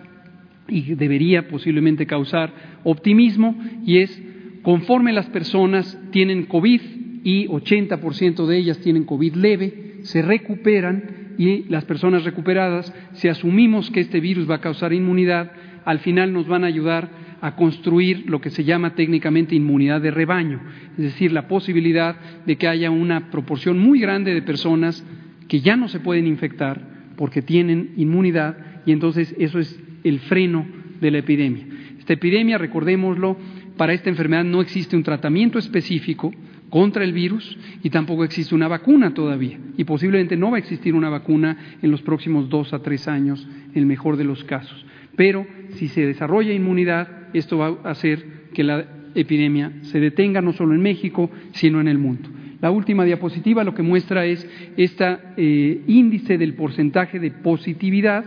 y 0.67 0.95
debería 0.95 1.47
posiblemente 1.47 2.05
causar 2.05 2.53
optimismo 2.83 3.55
y 3.85 3.99
es 3.99 4.21
conforme 4.61 5.13
las 5.13 5.27
personas 5.27 5.99
tienen 6.11 6.45
COVID 6.45 6.81
y 7.23 7.47
80% 7.47 8.45
de 8.45 8.57
ellas 8.57 8.79
tienen 8.79 9.05
COVID 9.05 9.35
leve, 9.35 9.95
se 10.03 10.21
recuperan 10.21 11.22
y 11.37 11.63
las 11.69 11.85
personas 11.85 12.23
recuperadas, 12.23 12.93
si 13.13 13.27
asumimos 13.27 13.89
que 13.91 14.01
este 14.01 14.19
virus 14.19 14.49
va 14.49 14.55
a 14.55 14.61
causar 14.61 14.93
inmunidad, 14.93 15.51
al 15.85 15.99
final 15.99 16.31
nos 16.33 16.47
van 16.47 16.63
a 16.63 16.67
ayudar 16.67 17.09
a 17.41 17.55
construir 17.55 18.29
lo 18.29 18.39
que 18.39 18.49
se 18.49 18.63
llama 18.63 18.95
técnicamente 18.95 19.53
inmunidad 19.53 20.01
de 20.01 20.11
rebaño, 20.11 20.61
es 20.97 21.03
decir, 21.03 21.31
la 21.33 21.47
posibilidad 21.47 22.15
de 22.45 22.55
que 22.55 22.67
haya 22.67 22.89
una 22.89 23.31
proporción 23.31 23.79
muy 23.79 23.99
grande 23.99 24.33
de 24.33 24.41
personas 24.41 25.05
que 25.49 25.59
ya 25.59 25.75
no 25.75 25.89
se 25.89 25.99
pueden 25.99 26.25
infectar 26.25 26.81
porque 27.17 27.41
tienen 27.41 27.91
inmunidad 27.97 28.57
y 28.85 28.91
entonces 28.91 29.35
eso 29.37 29.59
es 29.59 29.77
el 30.03 30.19
freno 30.21 30.65
de 31.01 31.11
la 31.11 31.17
epidemia. 31.17 31.65
Esta 31.99 32.13
epidemia, 32.13 32.57
recordémoslo, 32.57 33.37
para 33.77 33.93
esta 33.93 34.09
enfermedad 34.09 34.43
no 34.43 34.61
existe 34.61 34.95
un 34.95 35.03
tratamiento 35.03 35.59
específico 35.59 36.33
contra 36.73 37.03
el 37.03 37.13
virus 37.13 37.55
y 37.83 37.91
tampoco 37.91 38.23
existe 38.23 38.55
una 38.55 38.67
vacuna 38.67 39.13
todavía. 39.13 39.59
Y 39.77 39.83
posiblemente 39.83 40.35
no 40.35 40.49
va 40.49 40.57
a 40.57 40.59
existir 40.59 40.95
una 40.95 41.07
vacuna 41.07 41.55
en 41.79 41.91
los 41.91 42.01
próximos 42.01 42.49
dos 42.49 42.73
a 42.73 42.79
tres 42.79 43.07
años, 43.07 43.47
en 43.73 43.77
el 43.77 43.85
mejor 43.85 44.17
de 44.17 44.23
los 44.23 44.43
casos. 44.43 44.83
Pero 45.15 45.45
si 45.75 45.87
se 45.87 46.03
desarrolla 46.03 46.51
inmunidad, 46.51 47.27
esto 47.35 47.59
va 47.59 47.77
a 47.83 47.91
hacer 47.91 48.47
que 48.55 48.63
la 48.63 48.87
epidemia 49.13 49.71
se 49.83 49.99
detenga 49.99 50.41
no 50.41 50.51
solo 50.51 50.73
en 50.73 50.81
México, 50.81 51.29
sino 51.51 51.79
en 51.79 51.87
el 51.87 51.99
mundo. 51.99 52.27
La 52.59 52.71
última 52.71 53.05
diapositiva 53.05 53.63
lo 53.63 53.75
que 53.75 53.83
muestra 53.83 54.25
es 54.25 54.43
este 54.75 55.83
índice 55.85 56.39
del 56.39 56.55
porcentaje 56.55 57.19
de 57.19 57.29
positividad, 57.29 58.25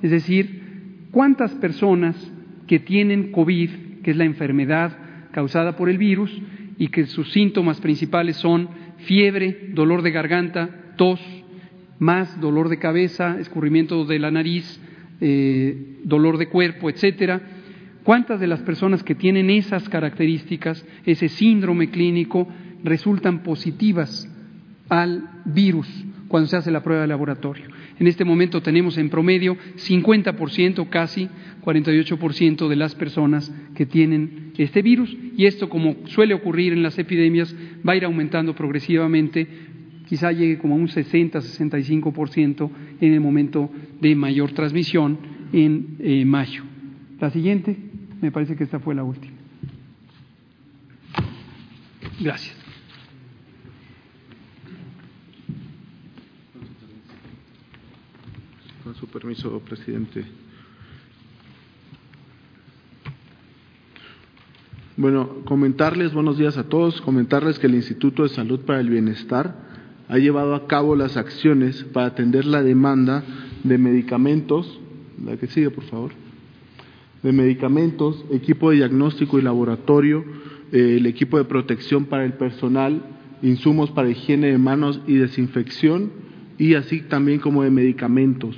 es 0.00 0.10
decir, 0.10 1.08
cuántas 1.10 1.52
personas 1.56 2.16
que 2.66 2.78
tienen 2.78 3.32
COVID, 3.32 4.00
que 4.02 4.12
es 4.12 4.16
la 4.16 4.24
enfermedad 4.24 4.96
causada 5.32 5.76
por 5.76 5.90
el 5.90 5.98
virus, 5.98 6.40
y 6.78 6.88
que 6.88 7.06
sus 7.06 7.32
síntomas 7.32 7.80
principales 7.80 8.36
son 8.36 8.68
fiebre, 8.98 9.70
dolor 9.74 10.02
de 10.02 10.10
garganta, 10.10 10.94
tos, 10.96 11.20
más 11.98 12.40
dolor 12.40 12.68
de 12.68 12.78
cabeza, 12.78 13.38
escurrimiento 13.38 14.04
de 14.04 14.18
la 14.18 14.30
nariz, 14.30 14.80
eh, 15.20 15.98
dolor 16.04 16.38
de 16.38 16.48
cuerpo, 16.48 16.90
etcétera. 16.90 17.40
¿Cuántas 18.02 18.40
de 18.40 18.48
las 18.48 18.60
personas 18.60 19.04
que 19.04 19.14
tienen 19.14 19.50
esas 19.50 19.88
características, 19.88 20.84
ese 21.06 21.28
síndrome 21.28 21.90
clínico, 21.90 22.48
resultan 22.82 23.44
positivas 23.44 24.28
al 24.88 25.22
virus 25.44 25.88
cuando 26.28 26.48
se 26.48 26.56
hace 26.56 26.70
la 26.70 26.82
prueba 26.82 27.02
de 27.02 27.08
laboratorio. 27.08 27.66
En 28.02 28.08
este 28.08 28.24
momento 28.24 28.60
tenemos 28.60 28.98
en 28.98 29.08
promedio 29.10 29.56
50%, 29.76 30.88
casi 30.88 31.28
48% 31.64 32.66
de 32.66 32.74
las 32.74 32.96
personas 32.96 33.54
que 33.76 33.86
tienen 33.86 34.50
este 34.58 34.82
virus 34.82 35.16
y 35.36 35.46
esto, 35.46 35.68
como 35.68 35.94
suele 36.06 36.34
ocurrir 36.34 36.72
en 36.72 36.82
las 36.82 36.98
epidemias, 36.98 37.54
va 37.88 37.92
a 37.92 37.96
ir 37.96 38.04
aumentando 38.04 38.56
progresivamente, 38.56 39.46
quizá 40.08 40.32
llegue 40.32 40.58
como 40.58 40.74
a 40.74 40.78
un 40.78 40.88
60-65% 40.88 42.70
en 43.00 43.12
el 43.12 43.20
momento 43.20 43.70
de 44.00 44.16
mayor 44.16 44.50
transmisión 44.50 45.18
en 45.52 45.94
eh, 46.00 46.24
mayo. 46.24 46.64
La 47.20 47.30
siguiente, 47.30 47.76
me 48.20 48.32
parece 48.32 48.56
que 48.56 48.64
esta 48.64 48.80
fue 48.80 48.96
la 48.96 49.04
última. 49.04 49.34
Gracias. 52.18 52.61
Con 58.82 58.96
su 58.96 59.06
permiso, 59.06 59.60
presidente. 59.60 60.24
Bueno, 64.96 65.44
comentarles, 65.44 66.12
buenos 66.12 66.36
días 66.36 66.58
a 66.58 66.64
todos, 66.64 67.00
comentarles 67.00 67.60
que 67.60 67.68
el 67.68 67.76
Instituto 67.76 68.24
de 68.24 68.30
Salud 68.30 68.60
para 68.60 68.80
el 68.80 68.90
Bienestar 68.90 69.54
ha 70.08 70.18
llevado 70.18 70.56
a 70.56 70.66
cabo 70.66 70.96
las 70.96 71.16
acciones 71.16 71.84
para 71.92 72.06
atender 72.06 72.44
la 72.44 72.64
demanda 72.64 73.22
de 73.62 73.78
medicamentos, 73.78 74.80
la 75.24 75.36
que 75.36 75.46
sigue 75.46 75.70
por 75.70 75.84
favor, 75.84 76.10
de 77.22 77.32
medicamentos, 77.32 78.24
equipo 78.32 78.70
de 78.70 78.78
diagnóstico 78.78 79.38
y 79.38 79.42
laboratorio, 79.42 80.24
eh, 80.72 80.96
el 80.96 81.06
equipo 81.06 81.38
de 81.38 81.44
protección 81.44 82.06
para 82.06 82.24
el 82.24 82.32
personal, 82.32 83.00
insumos 83.42 83.92
para 83.92 84.10
higiene 84.10 84.48
de 84.48 84.58
manos 84.58 85.00
y 85.06 85.14
desinfección, 85.14 86.10
y 86.58 86.74
así 86.74 87.00
también 87.00 87.40
como 87.40 87.62
de 87.62 87.70
medicamentos. 87.70 88.56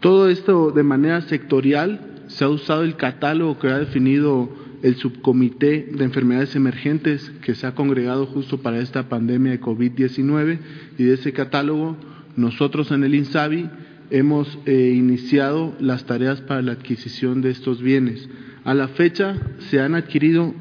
Todo 0.00 0.28
esto 0.28 0.70
de 0.70 0.82
manera 0.82 1.20
sectorial 1.22 2.00
se 2.28 2.44
ha 2.44 2.48
usado 2.48 2.82
el 2.82 2.96
catálogo 2.96 3.58
que 3.58 3.68
ha 3.68 3.78
definido 3.78 4.48
el 4.82 4.96
subcomité 4.96 5.88
de 5.92 6.04
enfermedades 6.04 6.54
emergentes 6.54 7.32
que 7.42 7.54
se 7.54 7.66
ha 7.66 7.74
congregado 7.74 8.26
justo 8.26 8.58
para 8.58 8.78
esta 8.78 9.08
pandemia 9.08 9.52
de 9.52 9.60
COVID-19 9.60 10.58
y 10.98 11.04
de 11.04 11.14
ese 11.14 11.32
catálogo 11.32 11.96
nosotros 12.36 12.90
en 12.90 13.02
el 13.02 13.14
INSABI 13.14 13.70
hemos 14.10 14.58
eh, 14.66 14.92
iniciado 14.94 15.74
las 15.80 16.04
tareas 16.04 16.40
para 16.42 16.62
la 16.62 16.72
adquisición 16.72 17.40
de 17.40 17.50
estos 17.50 17.82
bienes. 17.82 18.28
A 18.64 18.74
la 18.74 18.88
fecha 18.88 19.36
se 19.70 19.80
han 19.80 19.94
adquirido, 19.94 20.54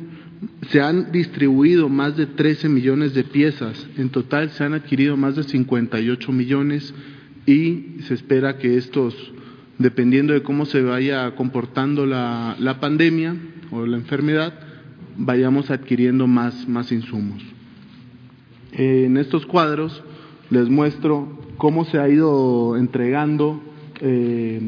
se 0.69 0.81
han 0.81 1.11
distribuido 1.11 1.89
más 1.89 2.17
de 2.17 2.25
13 2.25 2.69
millones 2.69 3.13
de 3.13 3.23
piezas. 3.23 3.87
En 3.97 4.09
total 4.09 4.51
se 4.51 4.63
han 4.63 4.73
adquirido 4.73 5.17
más 5.17 5.35
de 5.35 5.43
58 5.43 6.31
millones 6.31 6.93
y 7.45 7.97
se 8.07 8.13
espera 8.13 8.57
que 8.57 8.77
estos, 8.77 9.15
dependiendo 9.77 10.33
de 10.33 10.43
cómo 10.43 10.65
se 10.65 10.81
vaya 10.81 11.35
comportando 11.35 12.05
la, 12.05 12.55
la 12.59 12.79
pandemia 12.79 13.35
o 13.71 13.85
la 13.85 13.97
enfermedad, 13.97 14.53
vayamos 15.17 15.71
adquiriendo 15.71 16.27
más, 16.27 16.67
más 16.67 16.91
insumos. 16.91 17.41
en 18.73 19.17
estos 19.17 19.45
cuadros 19.45 20.03
les 20.49 20.69
muestro 20.69 21.39
cómo 21.57 21.85
se 21.85 21.97
ha 21.99 22.09
ido 22.09 22.77
entregando, 22.77 23.61
eh, 24.01 24.61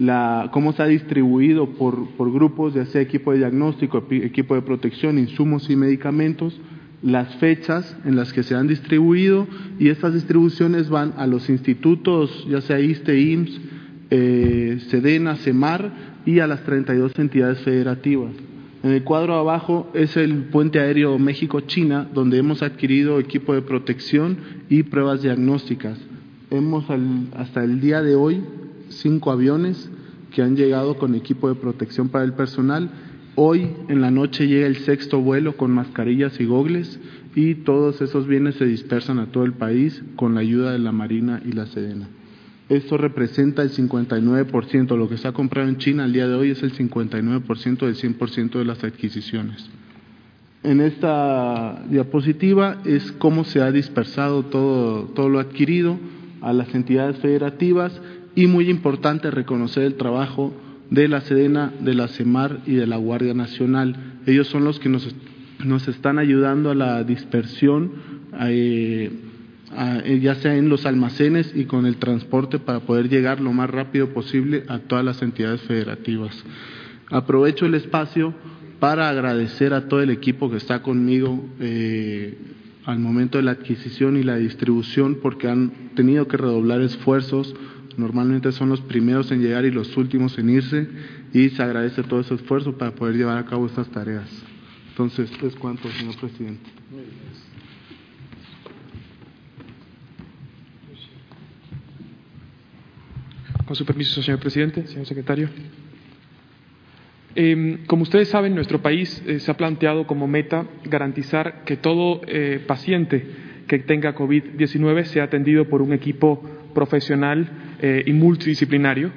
la, 0.00 0.48
cómo 0.50 0.74
ha 0.78 0.86
distribuido 0.86 1.68
por, 1.74 2.08
por 2.16 2.32
grupos, 2.32 2.72
ya 2.72 2.86
sea 2.86 3.02
equipo 3.02 3.32
de 3.32 3.38
diagnóstico, 3.38 4.02
equipo 4.10 4.54
de 4.54 4.62
protección, 4.62 5.18
insumos 5.18 5.68
y 5.68 5.76
medicamentos, 5.76 6.58
las 7.02 7.34
fechas 7.36 7.96
en 8.06 8.16
las 8.16 8.32
que 8.32 8.42
se 8.42 8.54
han 8.54 8.66
distribuido 8.66 9.46
y 9.78 9.88
estas 9.88 10.14
distribuciones 10.14 10.88
van 10.88 11.12
a 11.18 11.26
los 11.26 11.50
institutos, 11.50 12.46
ya 12.48 12.62
sea 12.62 12.80
ISTE, 12.80 13.20
IMSS, 13.20 13.60
eh, 14.10 14.78
SEDENA, 14.88 15.36
CEMAR 15.36 15.92
y 16.24 16.38
a 16.38 16.46
las 16.46 16.64
32 16.64 17.18
entidades 17.18 17.58
federativas. 17.60 18.32
En 18.82 18.92
el 18.92 19.04
cuadro 19.04 19.34
abajo 19.34 19.90
es 19.92 20.16
el 20.16 20.44
puente 20.44 20.80
aéreo 20.80 21.18
México-China, 21.18 22.08
donde 22.14 22.38
hemos 22.38 22.62
adquirido 22.62 23.20
equipo 23.20 23.52
de 23.52 23.60
protección 23.60 24.38
y 24.70 24.82
pruebas 24.84 25.20
diagnósticas. 25.20 25.98
Hemos 26.50 26.86
hasta 27.36 27.62
el 27.62 27.82
día 27.82 28.00
de 28.00 28.14
hoy 28.14 28.42
cinco 28.90 29.30
aviones 29.32 29.90
que 30.30 30.42
han 30.42 30.56
llegado 30.56 30.96
con 30.96 31.14
equipo 31.14 31.48
de 31.48 31.54
protección 31.56 32.08
para 32.08 32.24
el 32.24 32.34
personal 32.34 32.90
Hoy 33.36 33.70
en 33.88 34.00
la 34.00 34.10
noche 34.10 34.48
llega 34.48 34.66
el 34.66 34.76
sexto 34.78 35.20
vuelo 35.20 35.56
con 35.56 35.70
mascarillas 35.70 36.38
y 36.40 36.44
gogles 36.44 36.98
y 37.34 37.54
todos 37.54 38.02
esos 38.02 38.26
bienes 38.26 38.56
se 38.56 38.66
dispersan 38.66 39.18
a 39.18 39.26
todo 39.26 39.44
el 39.44 39.52
país 39.52 40.02
con 40.16 40.34
la 40.34 40.40
ayuda 40.40 40.72
de 40.72 40.78
la 40.80 40.92
Marina 40.92 41.40
y 41.46 41.52
la 41.52 41.66
Sedena. 41.66 42.08
Esto 42.68 42.98
representa 42.98 43.62
el 43.62 43.70
59%, 43.70 44.96
lo 44.96 45.08
que 45.08 45.16
se 45.16 45.28
ha 45.28 45.32
comprado 45.32 45.68
en 45.68 45.78
China 45.78 46.04
al 46.04 46.12
día 46.12 46.28
de 46.28 46.34
hoy 46.34 46.50
es 46.50 46.62
el 46.62 46.72
59% 46.72 47.78
del 47.78 47.96
100% 47.96 48.58
de 48.58 48.64
las 48.64 48.82
adquisiciones. 48.84 49.70
En 50.62 50.80
esta 50.80 51.82
diapositiva 51.88 52.82
es 52.84 53.10
cómo 53.12 53.44
se 53.44 53.62
ha 53.62 53.72
dispersado 53.72 54.44
todo, 54.44 55.04
todo 55.14 55.28
lo 55.28 55.38
adquirido 55.38 55.98
a 56.42 56.52
las 56.52 56.74
entidades 56.74 57.16
federativas 57.18 57.98
y 58.40 58.46
muy 58.46 58.70
importante 58.70 59.30
reconocer 59.30 59.82
el 59.82 59.96
trabajo 59.96 60.52
de 60.88 61.08
la 61.08 61.20
Sedena, 61.20 61.72
de 61.80 61.94
la 61.94 62.08
CEMAR 62.08 62.60
y 62.66 62.74
de 62.74 62.86
la 62.86 62.96
Guardia 62.96 63.34
Nacional. 63.34 64.18
Ellos 64.26 64.48
son 64.48 64.64
los 64.64 64.80
que 64.80 64.88
nos, 64.88 65.88
están 65.88 66.18
ayudando 66.18 66.70
a 66.70 66.74
la 66.74 67.04
dispersión 67.04 67.92
eh, 68.40 69.10
ya 70.20 70.34
sea 70.36 70.56
en 70.56 70.68
los 70.68 70.86
almacenes 70.86 71.52
y 71.54 71.64
con 71.66 71.84
el 71.84 71.96
transporte 71.96 72.58
para 72.58 72.80
poder 72.80 73.08
llegar 73.08 73.40
lo 73.40 73.52
más 73.52 73.68
rápido 73.68 74.08
posible 74.08 74.64
a 74.68 74.78
todas 74.78 75.04
las 75.04 75.20
entidades 75.22 75.60
federativas. 75.62 76.42
Aprovecho 77.10 77.66
el 77.66 77.74
espacio 77.74 78.34
para 78.78 79.10
agradecer 79.10 79.74
a 79.74 79.86
todo 79.86 80.00
el 80.00 80.10
equipo 80.10 80.50
que 80.50 80.56
está 80.56 80.82
conmigo 80.82 81.44
eh, 81.60 82.38
al 82.84 82.98
momento 82.98 83.38
de 83.38 83.44
la 83.44 83.52
adquisición 83.52 84.16
y 84.16 84.22
la 84.22 84.36
distribución 84.36 85.18
porque 85.22 85.48
han 85.48 85.70
tenido 85.94 86.26
que 86.26 86.38
redoblar 86.38 86.80
esfuerzos. 86.80 87.54
Normalmente 88.00 88.50
son 88.52 88.70
los 88.70 88.80
primeros 88.80 89.30
en 89.30 89.42
llegar 89.42 89.66
y 89.66 89.70
los 89.70 89.94
últimos 89.98 90.38
en 90.38 90.48
irse 90.48 90.88
y 91.34 91.50
se 91.50 91.62
agradece 91.62 92.02
todo 92.02 92.20
ese 92.20 92.32
esfuerzo 92.34 92.78
para 92.78 92.94
poder 92.94 93.14
llevar 93.14 93.36
a 93.36 93.44
cabo 93.44 93.66
estas 93.66 93.90
tareas. 93.90 94.26
Entonces, 94.88 95.30
es 95.42 95.54
cuanto, 95.56 95.86
señor 95.90 96.16
presidente. 96.16 96.70
Con 103.66 103.76
su 103.76 103.84
permiso, 103.84 104.22
señor 104.22 104.40
presidente, 104.40 104.86
señor 104.86 105.04
secretario. 105.04 105.50
Em, 107.34 107.84
como 107.84 108.04
ustedes 108.04 108.28
saben, 108.28 108.54
nuestro 108.54 108.80
país 108.80 109.22
eh, 109.26 109.40
se 109.40 109.50
ha 109.50 109.58
planteado 109.58 110.06
como 110.06 110.26
meta 110.26 110.66
garantizar 110.84 111.64
que 111.64 111.76
todo 111.76 112.22
eh, 112.26 112.64
paciente 112.66 113.26
que 113.68 113.78
tenga 113.78 114.14
COVID-19 114.14 115.04
sea 115.04 115.24
atendido 115.24 115.68
por 115.68 115.82
un 115.82 115.92
equipo 115.92 116.42
profesional 116.74 117.69
eh, 117.80 118.04
y 118.06 118.12
multidisciplinario 118.12 119.10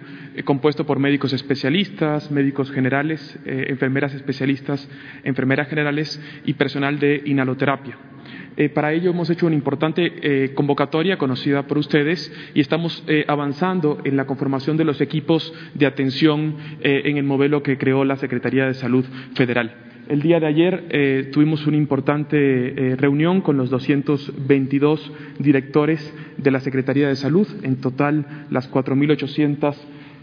compuesto 0.45 0.84
por 0.84 0.97
médicos 0.97 1.32
especialistas, 1.32 2.32
médicos 2.32 2.71
generales, 2.71 3.38
enfermeras 3.45 4.15
especialistas, 4.15 4.89
enfermeras 5.23 5.67
generales 5.67 6.19
y 6.43 6.54
personal 6.54 6.97
de 6.97 7.21
inhaloterapia. 7.26 7.99
Eh, 8.56 8.69
para 8.69 8.93
ello 8.93 9.10
hemos 9.10 9.30
hecho 9.30 9.47
una 9.47 9.56
importante 9.56 10.12
eh, 10.21 10.54
convocatoria 10.54 11.17
conocida 11.17 11.63
por 11.63 11.80
ustedes 11.80 12.32
y 12.54 12.62
estamos 12.62 13.04
eh, 13.08 13.26
avanzando 13.28 13.99
en 14.04 14.15
la 14.15 14.26
conformación 14.26 14.78
de 14.78 14.84
los 14.84 15.02
equipos 15.02 15.54
de 15.73 15.88
atención 15.88 16.56
en 16.82 17.17
el 17.17 17.23
modelo 17.23 17.63
que 17.63 17.78
creó 17.78 18.06
la 18.06 18.17
Secretaría 18.17 18.65
de 18.65 18.73
Salud 18.73 19.06
Federal. 19.36 19.92
El 20.07 20.21
día 20.21 20.39
de 20.39 20.47
ayer 20.47 21.29
tuvimos 21.31 21.65
una 21.65 21.77
importante 21.77 22.95
reunión 22.97 23.41
con 23.41 23.57
los 23.57 23.69
222 23.69 25.11
directores 25.39 26.13
de 26.37 26.51
la 26.51 26.59
Secretaría 26.59 27.07
de 27.07 27.15
Salud, 27.15 27.47
en 27.63 27.77
total 27.77 28.45
las 28.49 28.69
4.800 28.71 29.75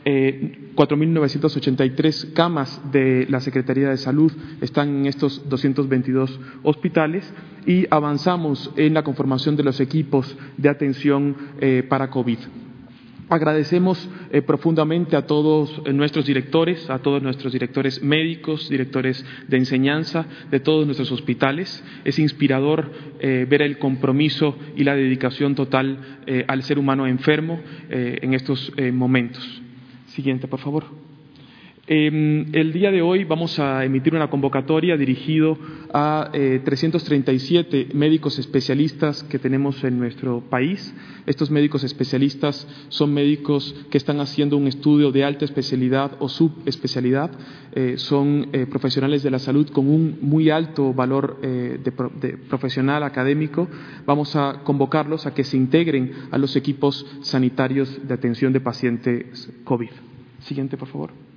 eh, 0.05 0.71
4.983 0.77 2.33
camas 2.33 2.81
de 2.91 3.27
la 3.29 3.41
Secretaría 3.41 3.91
de 3.91 3.99
Salud 3.99 4.33
están 4.63 4.89
en 5.01 5.07
estos 5.07 5.47
222 5.51 6.41
hospitales 6.63 7.31
y 7.67 7.87
avanzamos 7.91 8.73
en 8.77 8.95
la 8.95 9.05
conformación 9.05 9.57
de 9.57 9.63
los 9.63 9.79
equipos 9.79 10.39
de 10.57 10.71
atención 10.71 11.37
eh, 11.61 11.85
para 11.87 12.09
COVID. 12.09 12.39
Agradecemos 13.31 14.11
eh, 14.33 14.43
profundamente 14.43 15.15
a 15.15 15.25
todos 15.25 15.81
nuestros 15.87 16.27
directores, 16.27 16.91
a 16.91 16.99
todos 16.99 17.23
nuestros 17.23 17.53
directores 17.53 18.03
médicos, 18.03 18.69
directores 18.69 19.25
de 19.47 19.57
enseñanza 19.57 20.27
de 20.51 20.59
todos 20.59 20.85
nuestros 20.85 21.13
hospitales. 21.13 21.85
Es 22.05 22.19
inspirador 22.19 22.91
eh, 23.21 23.47
ver 23.49 23.63
el 23.63 23.79
compromiso 23.79 24.59
y 24.77 24.83
la 24.83 24.97
dedicación 24.97 25.55
total 25.55 26.19
eh, 26.27 26.45
al 26.49 26.65
ser 26.65 26.81
humano 26.81 27.07
enfermo 27.07 27.61
en 27.89 28.35
estos 28.35 28.73
momentos. 28.93 29.63
Siguiente, 30.09 30.49
por 30.49 30.59
favor. 30.59 31.10
Em, 31.93 32.47
el 32.55 32.73
día 32.73 32.93
de 32.93 33.03
hoy 33.03 33.25
vamos 33.25 33.59
a 33.59 33.85
emitir 33.85 34.15
una 34.15 34.31
convocatoria 34.31 34.97
dirigido 34.97 35.59
a 35.93 36.31
337 36.33 37.81
eh, 37.81 37.89
médicos 37.95 38.39
especialistas 38.39 39.25
que 39.25 39.41
tenemos 39.41 39.83
en 39.83 39.99
nuestro 39.99 40.41
país. 40.41 40.95
Estos 41.27 41.51
médicos 41.51 41.83
especialistas 41.83 42.69
son 42.91 43.13
médicos 43.13 43.75
que 43.91 43.99
están 43.99 44.21
haciendo 44.21 44.57
un 44.57 44.69
estudio 44.69 45.11
de 45.11 45.25
alta 45.25 45.45
especialidad 45.45 46.13
o 46.21 46.29
subespecialidad. 46.29 47.33
Eh, 47.73 47.95
son 47.97 48.51
eh, 48.53 48.67
profesionales 48.67 49.25
de 49.25 49.33
la 49.33 49.41
salud 49.41 49.69
con 49.71 49.89
un 49.89 50.17
muy 50.21 50.49
alto 50.49 50.95
valor 50.95 51.41
de 51.41 52.39
profesional 52.49 53.03
académico. 53.03 53.67
Vamos 54.07 54.37
a 54.37 54.61
convocarlos 54.63 55.27
a 55.27 55.35
que 55.35 55.43
se 55.43 55.57
integren 55.57 56.13
a 56.31 56.39
los 56.39 56.55
equipos 56.55 57.05
sanitarios 57.23 58.07
de 58.07 58.15
atención 58.15 58.53
de 58.53 58.61
pacientes 58.61 59.51
COVID. 59.65 59.91
Siguiente, 60.39 60.77
por 60.77 60.87
favor. 60.87 61.30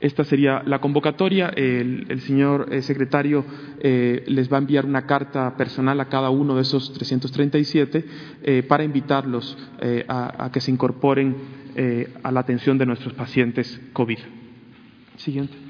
Esta 0.00 0.22
sería 0.24 0.62
la 0.64 0.80
convocatoria. 0.80 1.48
El, 1.48 2.20
señor 2.20 2.68
eh, 2.70 2.82
secretario 2.82 3.44
eh, 3.80 4.24
les 4.28 4.50
va 4.52 4.56
a 4.56 4.60
enviar 4.60 4.86
una 4.86 5.06
carta 5.06 5.56
personal 5.56 6.00
a 6.00 6.08
cada 6.08 6.30
uno 6.30 6.54
de 6.54 6.62
esos 6.62 6.92
337 6.92 8.04
eh, 8.42 8.62
para 8.62 8.84
invitarlos 8.84 9.56
a, 10.08 10.50
que 10.52 10.60
se 10.60 10.70
incorporen 10.70 11.36
a 12.22 12.32
la 12.32 12.40
atención 12.40 12.76
de 12.78 12.86
nuestros 12.86 13.14
pacientes 13.14 13.80
COVID. 13.92 14.18
Siguiente 15.16 15.67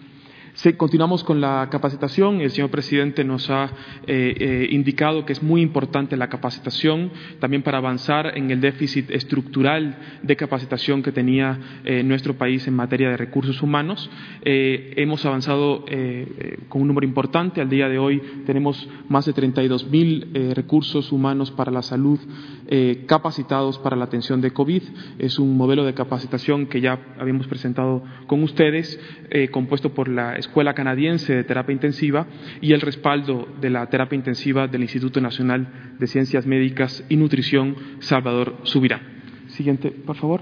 continuamos 0.76 1.22
con 1.22 1.40
la 1.40 1.68
capacitación. 1.70 2.40
El 2.40 2.50
señor 2.50 2.70
presidente 2.70 3.22
nos 3.22 3.48
ha 3.48 3.66
eh, 4.06 4.34
eh, 4.38 4.68
indicado 4.72 5.24
que 5.24 5.32
es 5.32 5.40
muy 5.40 5.62
importante 5.62 6.16
la 6.16 6.28
capacitación 6.28 7.12
también 7.38 7.62
para 7.62 7.78
avanzar 7.78 8.36
en 8.36 8.50
el 8.50 8.60
déficit 8.60 9.08
estructural 9.10 9.96
de 10.22 10.36
capacitación 10.36 11.04
que 11.04 11.12
tenía 11.12 11.80
eh, 11.84 12.02
nuestro 12.02 12.36
país 12.36 12.66
en 12.66 12.74
materia 12.74 13.08
de 13.10 13.16
recursos 13.16 13.62
humanos. 13.62 14.10
hemos 14.42 15.24
avanzado 15.24 15.84
con 16.68 16.82
un 16.82 16.88
número 16.88 17.06
importante. 17.06 17.60
Al 17.60 17.68
día 17.68 17.88
de 17.88 17.98
hoy 17.98 18.20
tenemos 18.44 18.88
más 19.08 19.26
de 19.26 19.32
32 19.32 19.88
mil 19.88 20.52
recursos 20.54 21.12
humanos 21.12 21.50
para 21.50 21.70
la 21.70 21.82
salud 21.82 22.18
capacitados 23.06 23.78
para 23.78 23.96
la 23.96 24.04
atención 24.04 24.40
de 24.40 24.52
COVID. 24.52 24.82
Es 25.18 25.38
un 25.38 25.56
modelo 25.56 25.84
de 25.84 25.94
capacitación 25.94 26.66
que 26.66 26.80
ya 26.80 26.98
habíamos 27.18 27.46
presentado 27.46 28.02
con 28.26 28.42
ustedes, 28.42 28.98
compuesto 29.50 29.94
por 29.94 30.08
la 30.08 30.36
Escuela 30.48 30.74
Canadiense 30.74 31.34
de 31.34 31.44
Terapia 31.44 31.74
Intensiva 31.74 32.26
y 32.62 32.72
el 32.72 32.80
respaldo 32.80 33.46
de 33.60 33.68
la 33.68 33.86
terapia 33.86 34.16
intensiva 34.16 34.66
del 34.66 34.82
Instituto 34.82 35.20
Nacional 35.20 35.94
de 35.98 36.06
Ciencias 36.06 36.46
Médicas 36.46 37.04
y 37.08 37.16
Nutrición 37.16 37.76
Salvador 38.00 38.56
Subirá. 38.62 39.00
Siguiente, 39.48 39.90
por 39.90 40.16
favor. 40.16 40.40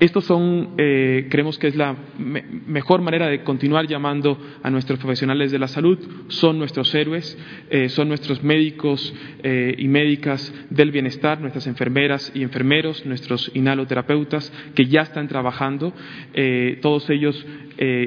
Estos 0.00 0.26
son, 0.26 0.74
eh, 0.78 1.26
creemos 1.28 1.58
que 1.58 1.66
es 1.66 1.74
la 1.74 1.96
mejor 2.18 3.02
manera 3.02 3.26
de 3.26 3.42
continuar 3.42 3.88
llamando 3.88 4.38
a 4.62 4.70
nuestros 4.70 5.00
profesionales 5.00 5.50
de 5.50 5.58
la 5.58 5.66
salud. 5.66 5.98
Son 6.28 6.56
nuestros 6.56 6.94
héroes, 6.94 7.36
eh, 7.68 7.88
son 7.88 8.06
nuestros 8.06 8.44
médicos 8.44 9.12
eh, 9.42 9.74
y 9.76 9.88
médicas 9.88 10.54
del 10.70 10.92
bienestar, 10.92 11.40
nuestras 11.40 11.66
enfermeras 11.66 12.30
y 12.32 12.42
enfermeros, 12.42 13.04
nuestros 13.06 13.50
inhaloterapeutas 13.54 14.52
que 14.76 14.86
ya 14.86 15.02
están 15.02 15.26
trabajando. 15.26 15.92
todos 16.80 17.10
ellos 17.10 17.44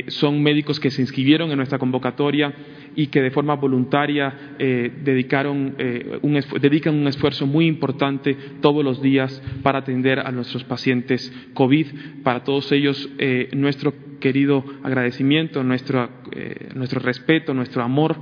son 0.07 0.41
médicos 0.41 0.79
que 0.79 0.91
se 0.91 1.01
inscribieron 1.01 1.51
en 1.51 1.57
nuestra 1.57 1.77
convocatoria 1.77 2.53
y 2.95 3.07
que 3.07 3.21
de 3.21 3.31
forma 3.31 3.55
voluntaria 3.55 4.55
eh, 4.59 4.91
dedicaron, 5.03 5.75
eh, 5.77 6.19
un 6.21 6.39
dedican 6.59 6.95
un 6.95 7.07
esfuerzo 7.07 7.45
muy 7.45 7.67
importante 7.67 8.35
todos 8.61 8.83
los 8.83 9.01
días 9.01 9.41
para 9.63 9.79
atender 9.79 10.19
a 10.19 10.31
nuestros 10.31 10.63
pacientes 10.63 11.31
COVID. 11.53 11.87
Para 12.23 12.43
todos 12.43 12.71
ellos, 12.71 13.09
eh, 13.17 13.49
nuestro 13.53 13.93
querido 14.19 14.63
agradecimiento, 14.83 15.63
nuestro, 15.63 16.07
nuestro 16.75 16.99
respeto, 16.99 17.55
nuestro 17.55 17.81
amor 17.81 18.17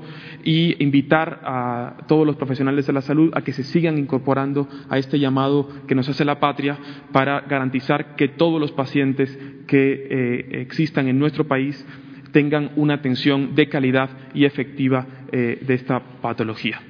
y 0.45 0.81
invitar 0.81 1.41
a 1.43 2.05
todos 2.07 2.25
los 2.25 2.37
profesionales 2.37 2.87
de 2.87 2.93
la 2.93 3.01
salud 3.01 3.31
a 3.33 3.41
que 3.41 3.51
se 3.51 3.63
sigan 3.63 3.97
incorporando 3.97 4.69
a 4.87 4.97
este 4.97 5.19
llamado 5.19 5.67
que 5.89 5.95
nos 5.95 6.07
hace 6.07 6.23
la 6.23 6.39
patria 6.39 6.77
para 7.11 7.41
garantizar 7.41 8.15
que 8.15 8.29
todos 8.29 8.61
los 8.61 8.71
pacientes 8.71 9.37
que 9.67 10.61
existan 10.61 11.09
en 11.09 11.19
nuestro 11.19 11.49
país 11.49 11.85
tengan 12.31 12.71
una 12.75 12.95
atención 12.95 13.55
de 13.55 13.69
calidad 13.69 14.09
y 14.33 14.45
efectiva 14.45 15.05
eh, 15.31 15.59
de 15.61 15.73
esta 15.73 15.99
patología. 15.99 16.81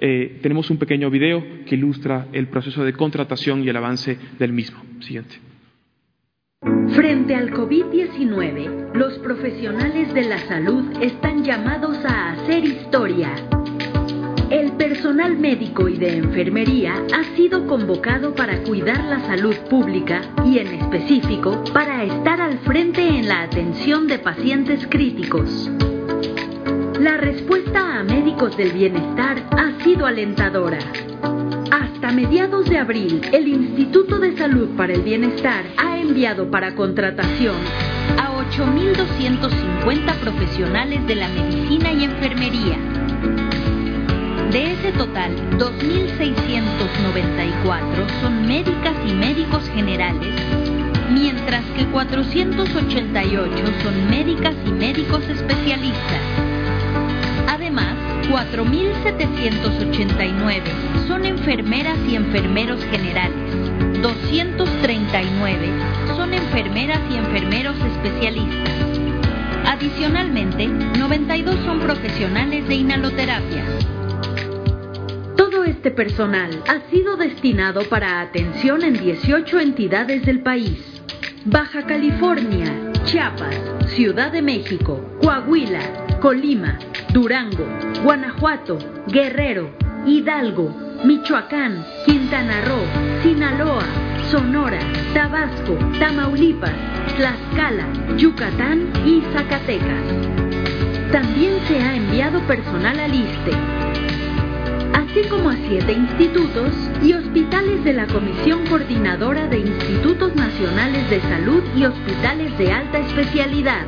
Eh, 0.00 0.38
tenemos 0.42 0.70
un 0.70 0.78
pequeño 0.78 1.10
video 1.10 1.42
que 1.66 1.74
ilustra 1.74 2.28
el 2.32 2.46
proceso 2.46 2.84
de 2.84 2.92
contratación 2.92 3.64
y 3.64 3.68
el 3.68 3.76
avance 3.76 4.16
del 4.38 4.52
mismo. 4.52 4.80
Siguiente. 5.00 5.36
Frente 6.94 7.34
al 7.34 7.50
COVID-19, 7.52 8.94
los 8.94 9.18
profesionales 9.18 10.12
de 10.14 10.24
la 10.24 10.38
salud 10.38 10.84
están 11.00 11.44
llamados 11.44 12.04
a 12.04 12.32
hacer 12.32 12.64
historia 12.64 13.32
personal 14.78 15.36
médico 15.36 15.88
y 15.88 15.98
de 15.98 16.16
enfermería 16.16 16.94
ha 17.12 17.36
sido 17.36 17.66
convocado 17.66 18.34
para 18.34 18.62
cuidar 18.62 19.04
la 19.04 19.18
salud 19.26 19.56
pública 19.68 20.22
y 20.46 20.58
en 20.58 20.68
específico 20.68 21.62
para 21.74 22.04
estar 22.04 22.40
al 22.40 22.58
frente 22.60 23.06
en 23.06 23.26
la 23.28 23.42
atención 23.42 24.06
de 24.06 24.20
pacientes 24.20 24.86
críticos. 24.88 25.68
La 27.00 27.16
respuesta 27.16 27.98
a 27.98 28.04
médicos 28.04 28.56
del 28.56 28.72
bienestar 28.72 29.42
ha 29.50 29.82
sido 29.82 30.06
alentadora. 30.06 30.78
Hasta 31.70 32.12
mediados 32.12 32.70
de 32.70 32.78
abril, 32.78 33.20
el 33.32 33.48
Instituto 33.48 34.20
de 34.20 34.36
Salud 34.36 34.76
para 34.76 34.94
el 34.94 35.02
Bienestar 35.02 35.64
ha 35.76 35.98
enviado 35.98 36.50
para 36.50 36.74
contratación 36.76 37.56
a 38.16 38.32
8.250 38.50 40.14
profesionales 40.20 41.04
de 41.06 41.14
la 41.16 41.28
medicina 41.28 41.92
y 41.92 42.04
enfermería 42.04 43.07
De 44.50 44.72
ese 44.72 44.92
total, 44.92 45.32
2.694 45.58 48.08
son 48.22 48.46
médicas 48.46 48.94
y 49.06 49.12
médicos 49.12 49.68
generales, 49.74 50.32
mientras 51.12 51.62
que 51.76 51.84
488 51.84 53.50
son 53.82 54.08
médicas 54.08 54.54
y 54.66 54.70
médicos 54.70 55.22
especialistas. 55.28 56.22
Además, 57.46 57.94
4.789 58.30 60.62
son 61.06 61.26
enfermeras 61.26 61.98
y 62.08 62.14
enfermeros 62.14 62.82
generales, 62.84 63.36
239 64.00 65.68
son 66.16 66.32
enfermeras 66.32 67.00
y 67.10 67.16
enfermeros 67.16 67.76
especialistas. 67.76 68.72
Adicionalmente, 69.66 70.68
92 70.68 71.54
son 71.66 71.80
profesionales 71.80 72.66
de 72.66 72.76
inhaloterapia. 72.76 73.97
Todo 75.38 75.62
este 75.62 75.92
personal 75.92 76.50
ha 76.66 76.90
sido 76.90 77.16
destinado 77.16 77.82
para 77.88 78.20
atención 78.20 78.82
en 78.82 78.94
18 78.94 79.60
entidades 79.60 80.26
del 80.26 80.40
país. 80.40 81.00
Baja 81.44 81.86
California, 81.86 82.90
Chiapas, 83.04 83.56
Ciudad 83.86 84.32
de 84.32 84.42
México, 84.42 85.00
Coahuila, 85.22 86.18
Colima, 86.20 86.76
Durango, 87.12 87.64
Guanajuato, 88.02 88.78
Guerrero, 89.06 89.70
Hidalgo, 90.04 90.74
Michoacán, 91.04 91.86
Quintana 92.04 92.60
Roo, 92.62 93.22
Sinaloa, 93.22 93.86
Sonora, 94.32 94.80
Tabasco, 95.14 95.78
Tamaulipas, 96.00 96.74
Tlaxcala, 97.16 97.86
Yucatán 98.16 98.90
y 99.06 99.22
Zacatecas. 99.32 100.02
También 101.12 101.60
se 101.68 101.80
ha 101.80 101.94
enviado 101.94 102.40
personal 102.48 102.98
al 102.98 103.14
ISTE, 103.14 103.52
así 105.18 105.28
como 105.28 105.50
a 105.50 105.56
siete 105.68 105.92
institutos 105.92 106.72
y 107.02 107.12
hospitales 107.12 107.82
de 107.84 107.92
la 107.92 108.06
Comisión 108.06 108.66
Coordinadora 108.66 109.46
de 109.46 109.58
Institutos 109.58 110.34
Nacionales 110.34 111.08
de 111.10 111.20
Salud 111.22 111.62
y 111.76 111.84
Hospitales 111.84 112.56
de 112.58 112.72
Alta 112.72 112.98
Especialidad. 112.98 113.86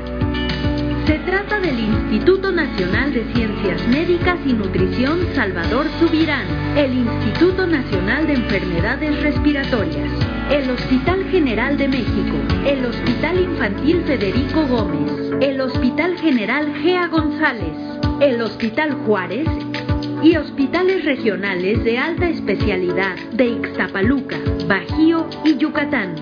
Se 1.07 1.19
trata 1.21 1.61
del 1.61 1.79
Instituto 1.79 2.53
Nacional 2.53 3.13
de 3.13 3.25
Ciencias 3.33 3.87
Médicas 3.89 4.39
y 4.45 4.53
Nutrición 4.53 5.21
Salvador 5.35 5.87
Subirán, 5.99 6.47
el 6.77 6.95
Instituto 6.95 7.67
Nacional 7.67 8.27
de 8.27 8.35
Enfermedades 8.35 9.23
Respiratorias, 9.23 10.11
el 10.51 10.71
Hospital 10.71 11.25
General 11.31 11.77
de 11.77 11.89
México, 11.89 12.37
el 12.67 12.85
Hospital 12.85 13.41
Infantil 13.41 14.03
Federico 14.05 14.67
Gómez, 14.67 15.13
el 15.41 15.61
Hospital 15.61 16.17
General 16.19 16.73
Gea 16.83 17.07
González, 17.09 17.77
el 18.21 18.41
Hospital 18.43 18.95
Juárez 19.07 19.49
y 20.23 20.37
hospitales 20.37 21.05
regionales 21.05 21.83
de 21.85 21.99
alta 21.99 22.29
especialidad 22.29 23.17
de 23.33 23.47
Ixtapaluca, 23.47 24.39
Bajío 24.67 25.27
y 25.45 25.57
Yucatán. 25.57 26.15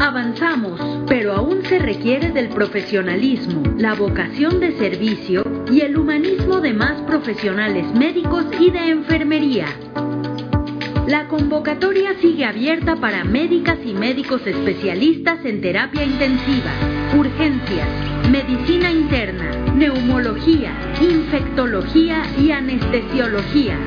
Avanzamos, 0.00 0.80
pero 1.08 1.34
aún 1.34 1.64
se 1.64 1.78
requiere 1.78 2.30
del 2.30 2.48
profesionalismo, 2.48 3.62
la 3.76 3.94
vocación 3.94 4.60
de 4.60 4.76
servicio 4.76 5.44
y 5.70 5.80
el 5.80 5.96
humanismo 5.96 6.60
de 6.60 6.72
más 6.72 7.00
profesionales 7.02 7.86
médicos 7.94 8.46
y 8.58 8.70
de 8.70 8.90
enfermería. 8.90 9.66
La 11.06 11.28
convocatoria 11.28 12.14
sigue 12.20 12.44
abierta 12.44 12.96
para 12.96 13.24
médicas 13.24 13.78
y 13.84 13.94
médicos 13.94 14.46
especialistas 14.46 15.44
en 15.44 15.60
terapia 15.60 16.04
intensiva, 16.04 16.72
urgencias, 17.16 17.88
medicina 18.30 18.90
interna, 18.90 19.50
neumología, 19.74 20.72
infectología 21.00 22.22
y 22.38 22.50
anestesiología. 22.50 23.78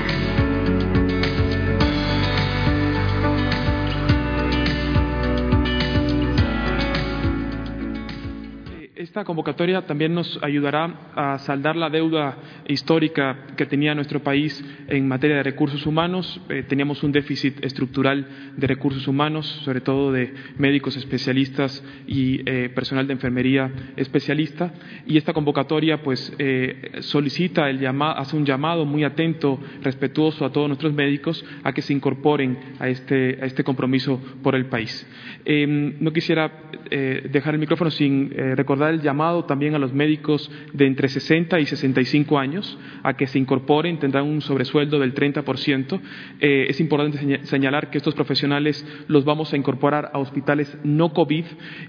Esta 9.09 9.25
convocatoria 9.25 9.87
también 9.87 10.13
nos 10.13 10.39
ayudará 10.43 11.09
a 11.17 11.39
saldar 11.39 11.77
la 11.77 11.89
deuda 11.89 12.37
histórica 12.67 13.47
que 13.57 13.65
tenía 13.65 13.95
nuestro 13.95 14.23
país 14.23 14.63
en 14.87 15.09
materia 15.09 15.37
de 15.37 15.45
recursos 15.45 15.87
humanos. 15.87 16.39
Eh, 16.51 16.63
teníamos 16.69 17.03
un 17.03 17.11
déficit 17.11 17.65
estructural 17.65 18.27
de 18.55 18.67
recursos 18.67 19.09
humanos, 19.09 19.47
sobre 19.65 19.81
todo 19.81 20.13
de 20.13 20.35
médicos 20.59 20.95
especialistas 20.99 21.83
y 22.07 22.43
eh, 22.45 22.69
personal 22.69 23.07
de 23.07 23.15
enfermería 23.15 23.73
especialista. 23.97 24.75
Y 25.07 25.17
esta 25.17 25.33
convocatoria, 25.33 26.03
pues, 26.03 26.31
eh, 26.39 26.99
solicita 27.01 27.71
el 27.71 27.87
hace 27.87 28.37
un 28.37 28.45
llamado 28.45 28.85
muy 28.85 29.05
atento, 29.05 29.59
respetuoso 29.81 30.45
a 30.45 30.53
todos 30.53 30.69
nuestros 30.69 30.93
médicos 30.93 31.43
a 31.65 31.73
que 31.73 31.81
se 31.81 31.95
incorporen 31.95 32.59
a 32.79 32.91
este, 32.91 33.39
a 33.41 33.47
este 33.47 33.65
compromiso 33.65 34.21
por 34.43 34.55
el 34.55 34.67
país. 34.67 35.09
Em, 35.45 35.95
no 36.01 36.12
quisiera 36.12 36.53
dejar 36.91 37.53
el 37.55 37.61
micrófono 37.61 37.91
sin 37.91 38.30
recordar 38.30 38.95
el 38.95 39.03
llamado 39.03 39.45
también 39.45 39.74
a 39.74 39.78
los 39.78 39.93
médicos 39.93 40.51
de 40.72 40.86
entre 40.86 41.09
60 41.09 41.61
y 41.61 41.66
65 41.66 42.39
años 42.39 42.78
a 43.03 43.14
que 43.14 43.26
se 43.26 43.39
incorporen, 43.39 43.99
tendrán 43.99 44.24
un 44.24 44.41
sobresueldo 44.41 44.99
del 44.99 45.14
30%. 45.14 46.01
Eh, 46.41 46.66
es 46.68 46.80
importante 46.80 47.45
señalar 47.45 47.91
que 47.91 47.99
estos 47.99 48.14
profesionales 48.14 48.86
los 49.09 49.24
vamos 49.24 49.53
a 49.53 49.57
incorporar 49.57 50.11
a 50.12 50.18
hospitales 50.18 50.76
no 50.84 51.12
COVID 51.12 51.45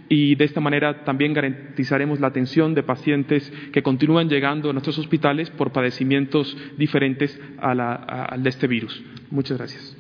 y 0.10 0.36
de 0.36 0.46
esta 0.46 0.62
manera 0.62 1.04
también 1.04 1.34
garantizaremos 1.34 2.20
la 2.20 2.28
atención 2.28 2.74
de 2.74 2.84
pacientes 2.84 3.52
que 3.72 3.84
continúan 3.84 4.30
llegando 4.30 4.70
a 4.70 4.74
nuestros 4.74 4.98
hospitales 4.98 5.50
por 5.50 5.72
padecimientos 5.72 6.56
diferentes 6.78 7.40
al 7.60 8.44
de 8.44 8.50
este 8.50 8.68
virus. 8.68 9.02
Muchas 9.30 9.58
gracias. 9.58 9.96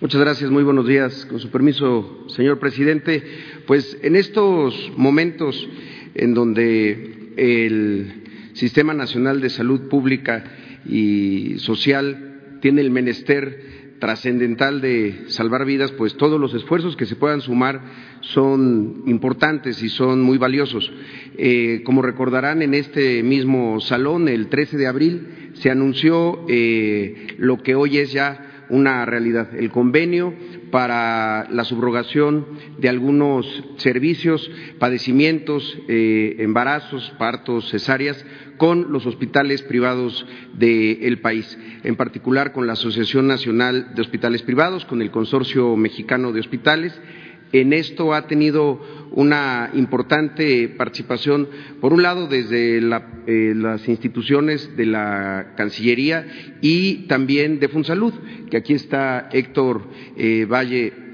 Muchas 0.00 0.20
gracias, 0.20 0.48
muy 0.52 0.62
buenos 0.62 0.86
días. 0.86 1.26
Con 1.26 1.40
su 1.40 1.50
permiso, 1.50 2.26
señor 2.28 2.60
presidente, 2.60 3.20
pues 3.66 3.98
en 4.00 4.14
estos 4.14 4.92
momentos 4.96 5.68
en 6.14 6.34
donde 6.34 7.32
el 7.36 8.12
Sistema 8.52 8.94
Nacional 8.94 9.40
de 9.40 9.50
Salud 9.50 9.88
Pública 9.88 10.44
y 10.88 11.58
Social 11.58 12.58
tiene 12.60 12.82
el 12.82 12.92
menester 12.92 13.96
trascendental 13.98 14.80
de 14.80 15.24
salvar 15.30 15.64
vidas, 15.64 15.90
pues 15.90 16.16
todos 16.16 16.40
los 16.40 16.54
esfuerzos 16.54 16.96
que 16.96 17.06
se 17.06 17.16
puedan 17.16 17.40
sumar 17.40 17.82
son 18.20 19.02
importantes 19.06 19.82
y 19.82 19.88
son 19.88 20.22
muy 20.22 20.38
valiosos. 20.38 20.92
Eh, 21.36 21.82
como 21.84 22.02
recordarán, 22.02 22.62
en 22.62 22.74
este 22.74 23.24
mismo 23.24 23.80
salón, 23.80 24.28
el 24.28 24.46
13 24.46 24.76
de 24.76 24.86
abril, 24.86 25.50
se 25.54 25.72
anunció 25.72 26.46
eh, 26.48 27.34
lo 27.38 27.64
que 27.64 27.74
hoy 27.74 27.98
es 27.98 28.12
ya 28.12 28.47
una 28.70 29.04
realidad. 29.04 29.54
El 29.54 29.70
convenio 29.70 30.34
para 30.70 31.48
la 31.50 31.64
subrogación 31.64 32.46
de 32.78 32.88
algunos 32.88 33.46
servicios, 33.76 34.50
padecimientos, 34.78 35.78
eh, 35.88 36.36
embarazos, 36.38 37.12
partos, 37.18 37.70
cesáreas 37.70 38.24
con 38.56 38.92
los 38.92 39.06
hospitales 39.06 39.62
privados 39.62 40.26
del 40.54 41.20
país, 41.20 41.58
en 41.84 41.96
particular 41.96 42.52
con 42.52 42.66
la 42.66 42.72
Asociación 42.74 43.26
Nacional 43.26 43.94
de 43.94 44.02
Hospitales 44.02 44.42
Privados, 44.42 44.84
con 44.84 45.00
el 45.00 45.10
Consorcio 45.10 45.76
Mexicano 45.76 46.32
de 46.32 46.40
Hospitales 46.40 47.00
en 47.52 47.72
esto 47.72 48.14
ha 48.14 48.26
tenido 48.26 48.80
una 49.12 49.70
importante 49.74 50.68
participación, 50.68 51.48
por 51.80 51.92
un 51.92 52.02
lado, 52.02 52.26
desde 52.26 52.78
eh, 52.78 53.54
las 53.54 53.88
instituciones 53.88 54.76
de 54.76 54.86
la 54.86 55.54
Cancillería 55.56 56.26
y 56.60 57.06
también 57.06 57.58
de 57.58 57.68
Funsalud, 57.68 58.12
que 58.50 58.56
aquí 58.56 58.74
está 58.74 59.28
Héctor 59.32 59.82
eh, 60.16 60.46
Valle 60.46 61.08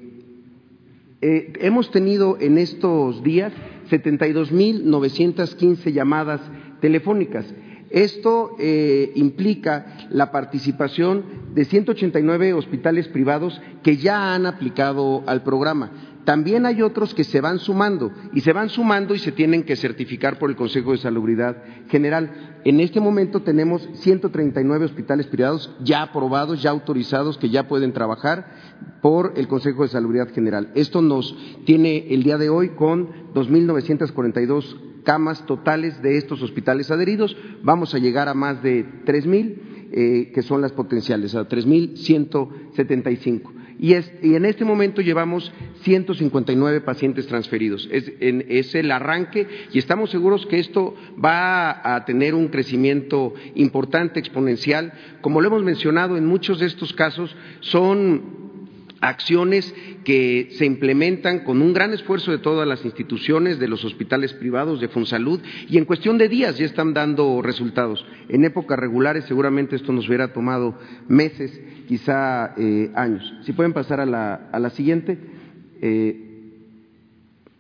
eh, 1.22 1.54
hemos 1.62 1.90
tenido 1.90 2.38
en 2.40 2.60
estos 2.60 3.24
días 3.24 3.52
72.915 3.90 5.92
llamadas 5.92 6.42
telefónicas. 6.80 7.48
Esto 7.90 8.56
eh, 8.60 9.14
implica 9.16 10.08
la 10.10 10.32
participación 10.32 11.24
de 11.56 11.66
189 11.66 12.54
hospitales 12.54 13.08
privados 13.08 13.60
que 13.82 13.98
ya 13.98 14.36
han 14.36 14.46
aplicado 14.46 15.24
al 15.26 15.42
programa 15.44 15.92
también 16.28 16.66
hay 16.66 16.82
otros 16.82 17.14
que 17.14 17.24
se 17.24 17.40
van 17.40 17.58
sumando 17.58 18.12
y 18.34 18.42
se 18.42 18.52
van 18.52 18.68
sumando 18.68 19.16
y 19.16 19.20
se 19.20 19.32
tienen 19.32 19.64
que 19.64 19.78
certificar 19.78 20.38
por 20.38 20.50
el 20.50 20.58
Consejo 20.58 20.92
de 20.92 20.98
Salubridad 20.98 21.64
General. 21.88 22.60
En 22.66 22.82
este 22.82 23.00
momento 23.00 23.44
tenemos 23.44 23.88
139 23.94 24.84
hospitales 24.84 25.26
privados 25.28 25.74
ya 25.80 26.02
aprobados, 26.02 26.62
ya 26.62 26.72
autorizados, 26.72 27.38
que 27.38 27.48
ya 27.48 27.70
pueden 27.70 27.94
trabajar 27.94 28.46
por 29.02 29.36
el 29.38 29.48
Consejo 29.48 29.84
de 29.84 29.88
Salubridad 29.88 30.28
General. 30.34 30.70
Esto 30.76 31.02
nos 31.02 31.34
tiene 31.66 32.14
el 32.14 32.24
día 32.24 32.38
de 32.38 32.50
hoy 32.50 32.72
con 32.76 33.34
2.942 33.34 35.04
camas 35.06 35.46
totales 35.46 36.02
de 36.02 36.18
estos 36.18 36.42
hospitales 36.42 36.92
adheridos. 36.92 37.38
Vamos 37.64 37.96
a 37.96 38.00
llegar 38.00 38.28
a 38.28 38.34
más 38.34 38.62
de 38.62 38.86
3.000, 39.06 39.62
eh, 39.94 40.32
que 40.36 40.42
son 40.42 40.60
las 40.60 40.74
potenciales, 40.74 41.36
a 41.36 41.48
3.175 41.48 43.57
y, 43.80 43.94
en 43.94 44.46
este 44.46 44.66
momento 44.66 45.02
llevamos 45.02 45.52
159 45.82 46.82
pacientes 46.82 47.28
transferidos. 47.28 47.88
Es, 47.92 48.12
es, 48.20 48.76
el 48.76 48.92
arranque 48.92 49.48
y 49.72 49.78
estamos 49.78 50.10
seguros 50.10 50.46
que 50.48 50.60
esto 50.60 50.96
va 51.24 51.96
a 51.96 52.06
tener 52.06 52.34
un 52.34 52.48
crecimiento 52.48 53.34
importante, 53.56 54.20
exponencial. 54.20 54.94
Como 55.22 55.42
lo 55.42 55.48
hemos 55.48 55.64
mencionado, 55.64 56.18
en 56.18 56.26
muchos 56.26 56.60
de 56.60 56.66
estos 56.66 56.94
casos 56.94 57.36
son 57.60 58.48
acciones 59.02 59.74
que 60.04 60.50
se 60.52 60.66
implementan 60.66 61.44
con 61.44 61.62
un 61.62 61.74
gran 61.74 61.94
esfuerzo 61.94 62.32
de 62.32 62.40
todas 62.40 62.68
las 62.68 62.84
instituciones, 62.86 63.60
de 63.60 63.68
los 63.68 63.84
hospitales 63.86 64.34
privados, 64.34 64.80
de 64.82 64.88
Fonsalud, 64.88 65.40
y 65.70 65.78
en 65.78 65.86
cuestión 65.86 66.18
de 66.18 66.30
días 66.30 66.58
ya 66.58 66.66
están 66.66 66.94
dando 66.94 67.42
resultados. 67.42 68.06
En 68.30 68.46
épocas 68.46 68.80
regulares 68.80 69.26
seguramente 69.26 69.76
esto 69.76 69.92
nos 69.92 70.08
hubiera 70.08 70.34
tomado 70.34 70.80
meses, 71.08 71.60
quizá 71.88 72.54
eh, 72.58 72.92
años. 72.96 73.34
Si 73.44 73.54
pueden 73.54 73.74
pasar 73.74 74.00
a 74.00 74.06
la, 74.06 74.50
a 74.52 74.60
la 74.60 74.70
siguiente. 74.70 75.18
Eh, 75.82 76.24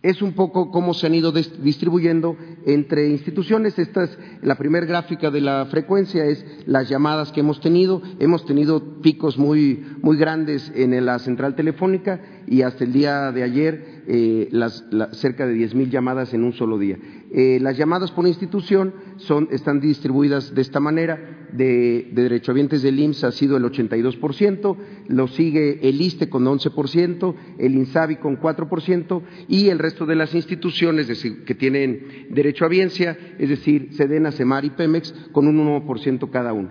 es 0.04 0.22
un 0.22 0.34
poco 0.34 0.72
cómo 0.72 0.94
se 0.94 1.08
han 1.08 1.16
ido 1.16 1.32
distribuyendo 1.32 2.38
entre 2.66 3.10
instituciones. 3.10 3.78
Esta 3.80 4.04
es 4.04 4.18
la 4.42 4.56
primera 4.56 4.86
gráfica 4.86 5.32
de 5.32 5.42
la 5.42 5.66
frecuencia, 5.66 6.24
es 6.26 6.46
las 6.66 6.88
llamadas 6.88 7.32
que 7.32 7.40
hemos 7.40 7.60
tenido. 7.60 8.02
Hemos 8.20 8.46
tenido 8.46 9.02
picos 9.02 9.38
muy, 9.38 9.84
muy 10.02 10.16
grandes 10.16 10.72
en 10.76 11.06
la 11.06 11.20
central 11.20 11.56
telefónica 11.56 12.22
y 12.46 12.62
hasta 12.62 12.84
el 12.84 12.94
día 12.94 13.32
de 13.32 13.44
ayer 13.44 14.04
eh, 14.08 14.48
las, 14.52 14.86
cerca 15.14 15.48
de 15.48 15.56
10.000 15.56 15.90
llamadas 15.90 16.34
en 16.34 16.44
un 16.44 16.54
solo 16.54 16.78
día. 16.78 16.98
Eh, 17.32 17.60
las 17.62 17.78
llamadas 17.78 18.12
por 18.12 18.26
institución 18.28 18.94
son, 19.18 19.50
están 19.52 19.80
distribuidas 19.80 20.54
de 20.54 20.62
esta 20.62 20.80
manera. 20.80 21.34
De, 21.48 22.10
de 22.12 22.24
derechohabientes 22.24 22.82
del 22.82 23.00
IMSS 23.00 23.24
ha 23.24 23.32
sido 23.32 23.56
el 23.56 23.64
82%, 23.64 24.78
lo 25.08 25.28
sigue 25.30 25.80
el 25.88 26.02
ISTE 26.02 26.30
con 26.30 26.44
11%, 26.44 27.36
el 27.58 27.74
INSABI 27.74 28.18
con 28.18 28.38
4% 28.38 29.22
y 29.48 29.70
el 29.70 29.80
resto 29.80 30.06
de 30.06 30.16
las 30.16 30.36
instituciones 30.36 31.08
que 31.46 31.56
tienen 31.56 32.28
derecho 32.32 32.66
a 32.66 32.70
es 32.70 33.50
decir, 33.50 33.94
Sedena, 33.94 34.32
Semar 34.32 34.66
y 34.66 34.72
Pemex, 34.72 35.14
con 35.32 35.48
un 35.48 35.86
1% 35.86 36.30
cada 36.30 36.52
uno. 36.52 36.70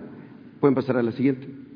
Pueden 0.59 0.75
pasar 0.75 0.97
a 0.97 1.03
la 1.03 1.11
siguiente. 1.11 1.66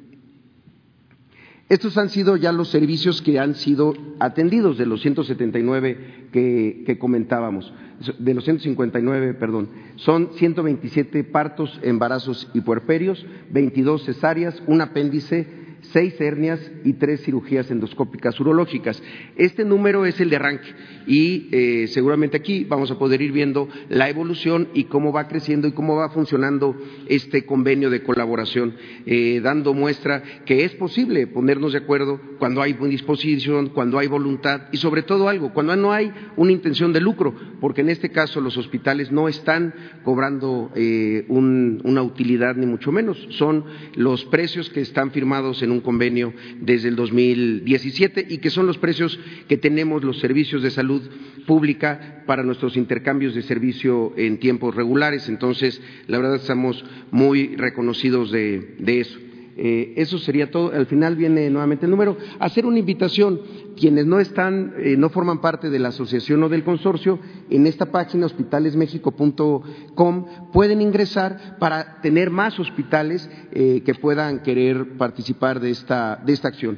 Estos 1.71 1.97
han 1.97 2.09
sido 2.09 2.35
ya 2.35 2.51
los 2.51 2.67
servicios 2.67 3.21
que 3.21 3.39
han 3.39 3.55
sido 3.55 3.93
atendidos 4.19 4.77
de 4.77 4.85
los 4.85 5.01
179 5.03 6.27
que, 6.33 6.83
que 6.85 6.99
comentábamos, 6.99 7.73
de 8.19 8.33
los 8.33 8.43
159, 8.43 9.35
perdón. 9.35 9.69
Son 9.95 10.31
127 10.33 11.23
partos, 11.23 11.79
embarazos 11.81 12.49
y 12.53 12.59
puerperios, 12.59 13.25
22 13.51 14.03
cesáreas, 14.03 14.61
un 14.67 14.81
apéndice, 14.81 15.47
seis 15.81 16.19
hernias 16.19 16.59
y 16.83 16.93
tres 16.93 17.21
cirugías 17.21 17.69
endoscópicas 17.71 18.39
urológicas. 18.39 19.01
Este 19.35 19.65
número 19.65 20.05
es 20.05 20.19
el 20.19 20.29
de 20.29 20.35
arranque 20.35 20.69
y 21.07 21.49
eh, 21.51 21.87
seguramente 21.87 22.37
aquí 22.37 22.63
vamos 22.63 22.91
a 22.91 22.97
poder 22.97 23.21
ir 23.21 23.31
viendo 23.31 23.67
la 23.89 24.09
evolución 24.09 24.69
y 24.73 24.85
cómo 24.85 25.11
va 25.11 25.27
creciendo 25.27 25.67
y 25.67 25.71
cómo 25.71 25.95
va 25.95 26.09
funcionando 26.09 26.75
este 27.07 27.45
convenio 27.45 27.89
de 27.89 28.03
colaboración, 28.03 28.75
eh, 29.05 29.41
dando 29.43 29.73
muestra 29.73 30.23
que 30.45 30.63
es 30.63 30.73
posible 30.75 31.27
ponernos 31.27 31.73
de 31.73 31.79
acuerdo 31.79 32.19
cuando 32.39 32.61
hay 32.61 32.73
disposición, 32.73 33.69
cuando 33.69 33.99
hay 33.99 34.07
voluntad 34.07 34.63
y 34.71 34.77
sobre 34.77 35.03
todo 35.03 35.29
algo, 35.29 35.53
cuando 35.53 35.75
no 35.75 35.91
hay 35.91 36.11
una 36.37 36.51
intención 36.51 36.93
de 36.93 37.01
lucro, 37.01 37.33
porque 37.59 37.81
en 37.81 37.89
este 37.89 38.09
caso 38.09 38.41
los 38.41 38.57
hospitales 38.57 39.11
no 39.11 39.27
están 39.27 39.73
cobrando 40.03 40.71
eh, 40.75 41.25
una 41.29 42.01
utilidad 42.01 42.55
ni 42.55 42.65
mucho 42.65 42.91
menos, 42.91 43.17
son 43.31 43.65
los 43.95 44.25
precios 44.25 44.69
que 44.69 44.81
están 44.81 45.11
firmados 45.11 45.61
en 45.61 45.70
un 45.71 45.81
convenio 45.81 46.33
desde 46.59 46.89
el 46.89 46.95
2017 46.95 48.27
y 48.29 48.37
que 48.37 48.49
son 48.49 48.67
los 48.67 48.77
precios 48.77 49.19
que 49.47 49.57
tenemos 49.57 50.03
los 50.03 50.19
servicios 50.19 50.61
de 50.61 50.71
salud 50.71 51.01
pública 51.45 52.23
para 52.25 52.43
nuestros 52.43 52.77
intercambios 52.77 53.35
de 53.35 53.41
servicio 53.41 54.13
en 54.17 54.39
tiempos 54.39 54.75
regulares. 54.75 55.27
Entonces, 55.29 55.81
la 56.07 56.17
verdad 56.17 56.35
estamos 56.35 56.83
muy 57.11 57.55
reconocidos 57.55 58.31
de, 58.31 58.75
eso. 58.85 59.19
Eh, 59.57 59.93
eso 59.97 60.17
sería 60.17 60.49
todo. 60.49 60.71
Al 60.71 60.85
final 60.85 61.15
viene 61.15 61.49
nuevamente 61.49 61.85
el 61.85 61.91
número. 61.91 62.17
Hacer 62.39 62.65
una 62.65 62.79
invitación. 62.79 63.41
Quienes 63.81 64.05
no 64.05 64.19
están, 64.19 64.75
eh, 64.77 64.95
no 64.95 65.09
forman 65.09 65.41
parte 65.41 65.71
de 65.71 65.79
la 65.79 65.87
asociación 65.87 66.43
o 66.43 66.49
del 66.49 66.63
consorcio, 66.63 67.17
en 67.49 67.65
esta 67.65 67.87
página 67.87 68.27
hospitalesmexico.com 68.27 70.25
pueden 70.53 70.81
ingresar 70.81 71.57
para 71.57 71.99
tener 71.99 72.29
más 72.29 72.59
hospitales 72.59 73.27
eh, 73.51 73.81
que 73.83 73.95
puedan 73.95 74.43
querer 74.43 74.97
participar 74.97 75.59
de 75.59 75.71
esta, 75.71 76.21
de 76.23 76.31
esta 76.31 76.49
acción. 76.49 76.77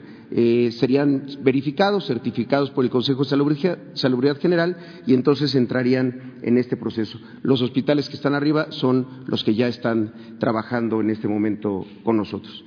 serían 0.79 1.25
verificados, 1.41 2.07
certificados 2.07 2.71
por 2.71 2.85
el 2.85 2.89
Consejo 2.89 3.25
de 3.25 3.77
Salubridad 3.95 4.39
General 4.39 4.77
y 5.05 5.13
entonces 5.13 5.53
entrarían 5.55 6.35
en 6.41 6.57
este 6.57 6.77
proceso. 6.77 7.19
Los 7.41 7.61
hospitales 7.61 8.07
que 8.07 8.15
están 8.15 8.33
arriba 8.33 8.67
son 8.69 9.25
los 9.27 9.43
que 9.43 9.55
ya 9.55 9.67
están 9.67 10.13
trabajando 10.39 11.01
en 11.01 11.09
este 11.09 11.27
momento 11.27 11.85
con 12.05 12.15
nosotros. 12.15 12.63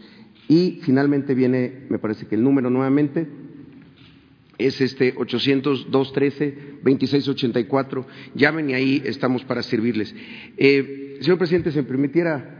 Y 0.47 0.80
finalmente 0.82 1.34
viene, 1.34 1.87
me 1.89 1.99
parece 1.99 2.26
que 2.26 2.34
el 2.34 2.45
número 2.45 2.68
nuevamente, 2.68 3.26
es 4.59 4.81
este 4.81 5.15
800-213-2684. 5.15 8.05
Llamen 8.35 8.71
y 8.71 8.75
ahí 8.75 9.01
estamos 9.05 9.45
para 9.45 9.63
servirles. 9.63 10.13
Eh, 10.57 11.19
señor 11.21 11.39
presidente, 11.39 11.71
si 11.71 11.77
me 11.79 11.85
permitiera, 11.85 12.59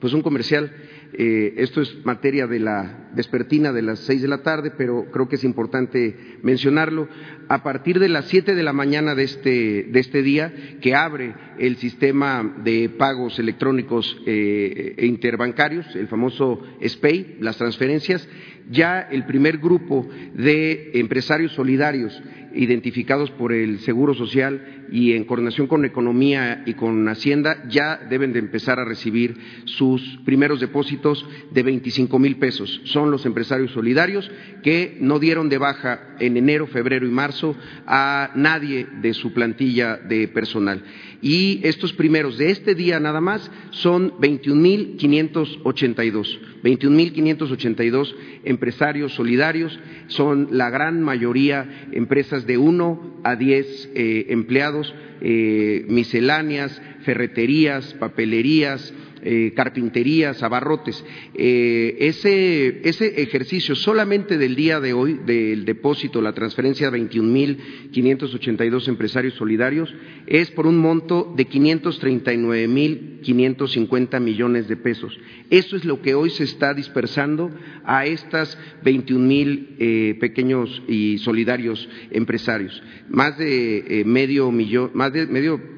pues 0.00 0.12
un 0.12 0.22
comercial. 0.22 0.70
Eh, 1.12 1.54
esto 1.56 1.80
es 1.80 2.04
materia 2.04 2.46
de 2.46 2.60
la, 2.60 3.07
vespertina 3.18 3.72
de 3.72 3.82
las 3.82 3.98
seis 3.98 4.22
de 4.22 4.28
la 4.28 4.42
tarde, 4.44 4.70
pero 4.78 5.06
creo 5.10 5.28
que 5.28 5.34
es 5.34 5.42
importante 5.42 6.38
mencionarlo. 6.42 7.08
A 7.48 7.64
partir 7.64 7.98
de 7.98 8.08
las 8.08 8.26
siete 8.26 8.54
de 8.54 8.62
la 8.62 8.72
mañana 8.72 9.16
de 9.16 9.24
este, 9.24 9.88
de 9.90 9.98
este 9.98 10.22
día, 10.22 10.52
que 10.80 10.94
abre 10.94 11.34
el 11.58 11.76
sistema 11.78 12.54
de 12.62 12.88
pagos 12.90 13.40
electrónicos 13.40 14.16
eh, 14.24 14.94
interbancarios, 15.02 15.96
el 15.96 16.06
famoso 16.06 16.62
SPAY, 16.80 17.38
las 17.40 17.58
transferencias, 17.58 18.28
ya 18.70 19.00
el 19.00 19.24
primer 19.26 19.58
grupo 19.58 20.06
de 20.34 20.92
empresarios 20.94 21.52
solidarios 21.54 22.22
identificados 22.54 23.30
por 23.32 23.52
el 23.52 23.78
Seguro 23.80 24.14
Social 24.14 24.86
y 24.90 25.12
en 25.12 25.24
coordinación 25.24 25.66
con 25.66 25.84
Economía 25.84 26.62
y 26.66 26.74
con 26.74 27.06
Hacienda 27.08 27.64
ya 27.68 27.96
deben 28.08 28.32
de 28.32 28.38
empezar 28.38 28.78
a 28.78 28.84
recibir 28.84 29.36
sus 29.64 30.02
primeros 30.24 30.60
depósitos 30.60 31.26
de 31.50 31.62
25 31.62 32.18
mil 32.18 32.36
pesos. 32.36 32.80
Son 32.84 33.07
los 33.10 33.26
empresarios 33.26 33.72
solidarios 33.72 34.30
que 34.62 34.96
no 35.00 35.18
dieron 35.18 35.48
de 35.48 35.58
baja 35.58 36.16
en 36.20 36.36
enero, 36.36 36.66
febrero 36.66 37.06
y 37.06 37.10
marzo 37.10 37.56
a 37.86 38.30
nadie 38.34 38.86
de 39.00 39.14
su 39.14 39.32
plantilla 39.32 39.96
de 39.96 40.28
personal. 40.28 40.82
Y 41.20 41.60
estos 41.64 41.92
primeros 41.92 42.38
de 42.38 42.50
este 42.50 42.74
día 42.74 42.98
nada 43.00 43.20
más 43.20 43.50
son 43.70 44.12
21.582. 44.18 46.38
21.582 46.62 48.14
empresarios 48.44 49.14
solidarios, 49.14 49.76
son 50.08 50.48
la 50.52 50.70
gran 50.70 51.02
mayoría 51.02 51.88
empresas 51.92 52.46
de 52.46 52.58
uno 52.58 53.20
a 53.24 53.36
diez 53.36 53.90
eh, 53.94 54.26
empleados, 54.30 54.94
eh, 55.20 55.84
misceláneas, 55.88 56.80
ferreterías, 57.02 57.94
papelerías, 57.94 58.92
eh, 59.22 59.52
carpinterías, 59.54 60.42
abarrotes. 60.42 61.04
Eh, 61.34 61.96
ese, 62.00 62.82
ejercicio 63.22 63.74
solamente 63.74 64.36
del 64.38 64.54
día 64.54 64.78
de 64.80 64.92
hoy, 64.92 65.18
del 65.26 65.64
depósito, 65.64 66.20
la 66.22 66.34
transferencia 66.34 66.90
de 66.90 67.00
21.582 67.00 68.88
empresarios 68.88 69.34
solidarios, 69.34 69.92
es 70.26 70.50
por 70.50 70.66
un 70.66 70.76
monto 70.78 71.32
de 71.36 71.46
539.550 71.48 74.20
millones 74.20 74.68
de 74.68 74.76
pesos. 74.76 75.18
Eso 75.50 75.76
es 75.76 75.84
lo 75.84 76.02
que 76.02 76.14
hoy 76.14 76.30
se 76.30 76.44
está 76.44 76.72
dispersando 76.74 77.50
a 77.84 78.06
estas 78.06 78.56
21.000 78.84 79.66
eh, 79.78 80.16
pequeños 80.20 80.82
y 80.86 81.18
solidarios 81.18 81.88
empresarios. 82.10 82.80
Más 83.08 83.36
de 83.38 84.04
medio 84.06 84.52
millón, 84.52 84.90
más 84.94 85.12
de 85.12 85.26
medio 85.26 85.77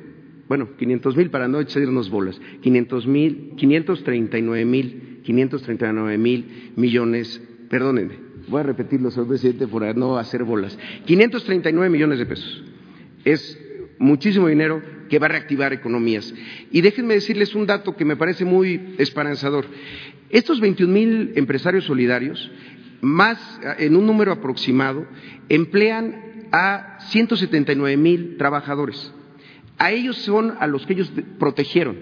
bueno, 0.51 0.69
500 0.77 1.17
mil 1.17 1.31
para 1.31 1.47
no 1.47 1.61
echarnos 1.61 2.11
bolas, 2.11 2.41
500 2.61 3.07
mil, 3.07 3.53
539 3.57 4.65
mil, 4.65 5.21
539 5.23 6.19
mil 6.19 6.73
millones, 6.75 7.41
perdónenme, 7.69 8.15
voy 8.49 8.59
a 8.59 8.65
repetirlo, 8.65 9.13
señor 9.13 9.29
presidente, 9.29 9.69
por 9.69 9.97
no 9.97 10.19
hacer 10.19 10.43
bolas, 10.43 10.77
539 11.05 11.89
millones 11.89 12.19
de 12.19 12.27
pesos. 12.27 12.65
Es 13.25 13.61
muchísimo 14.01 14.49
dinero 14.49 14.83
que 15.09 15.21
va 15.21 15.27
a 15.27 15.29
reactivar 15.29 15.73
economías. 15.73 16.35
Y 16.73 16.81
déjenme 16.81 17.15
decirles 17.15 17.55
un 17.55 17.67
dato 17.67 17.95
que 17.95 18.05
me 18.05 18.17
parece 18.17 18.45
muy 18.45 18.97
esperanzador. 18.99 19.67
Estos 20.31 20.59
21 20.59 20.93
mil 20.93 21.33
empresarios 21.37 21.85
solidarios, 21.85 22.51
más 23.03 23.39
en 23.79 23.95
un 23.95 24.05
número 24.05 24.33
aproximado, 24.33 25.07
emplean 25.49 26.49
a 26.51 26.99
179 27.03 27.97
mil 27.97 28.37
trabajadores. 28.37 29.15
A 29.81 29.93
ellos 29.93 30.19
son 30.19 30.57
a 30.61 30.67
los 30.67 30.85
que 30.85 30.93
ellos 30.93 31.11
protegieron, 31.39 31.97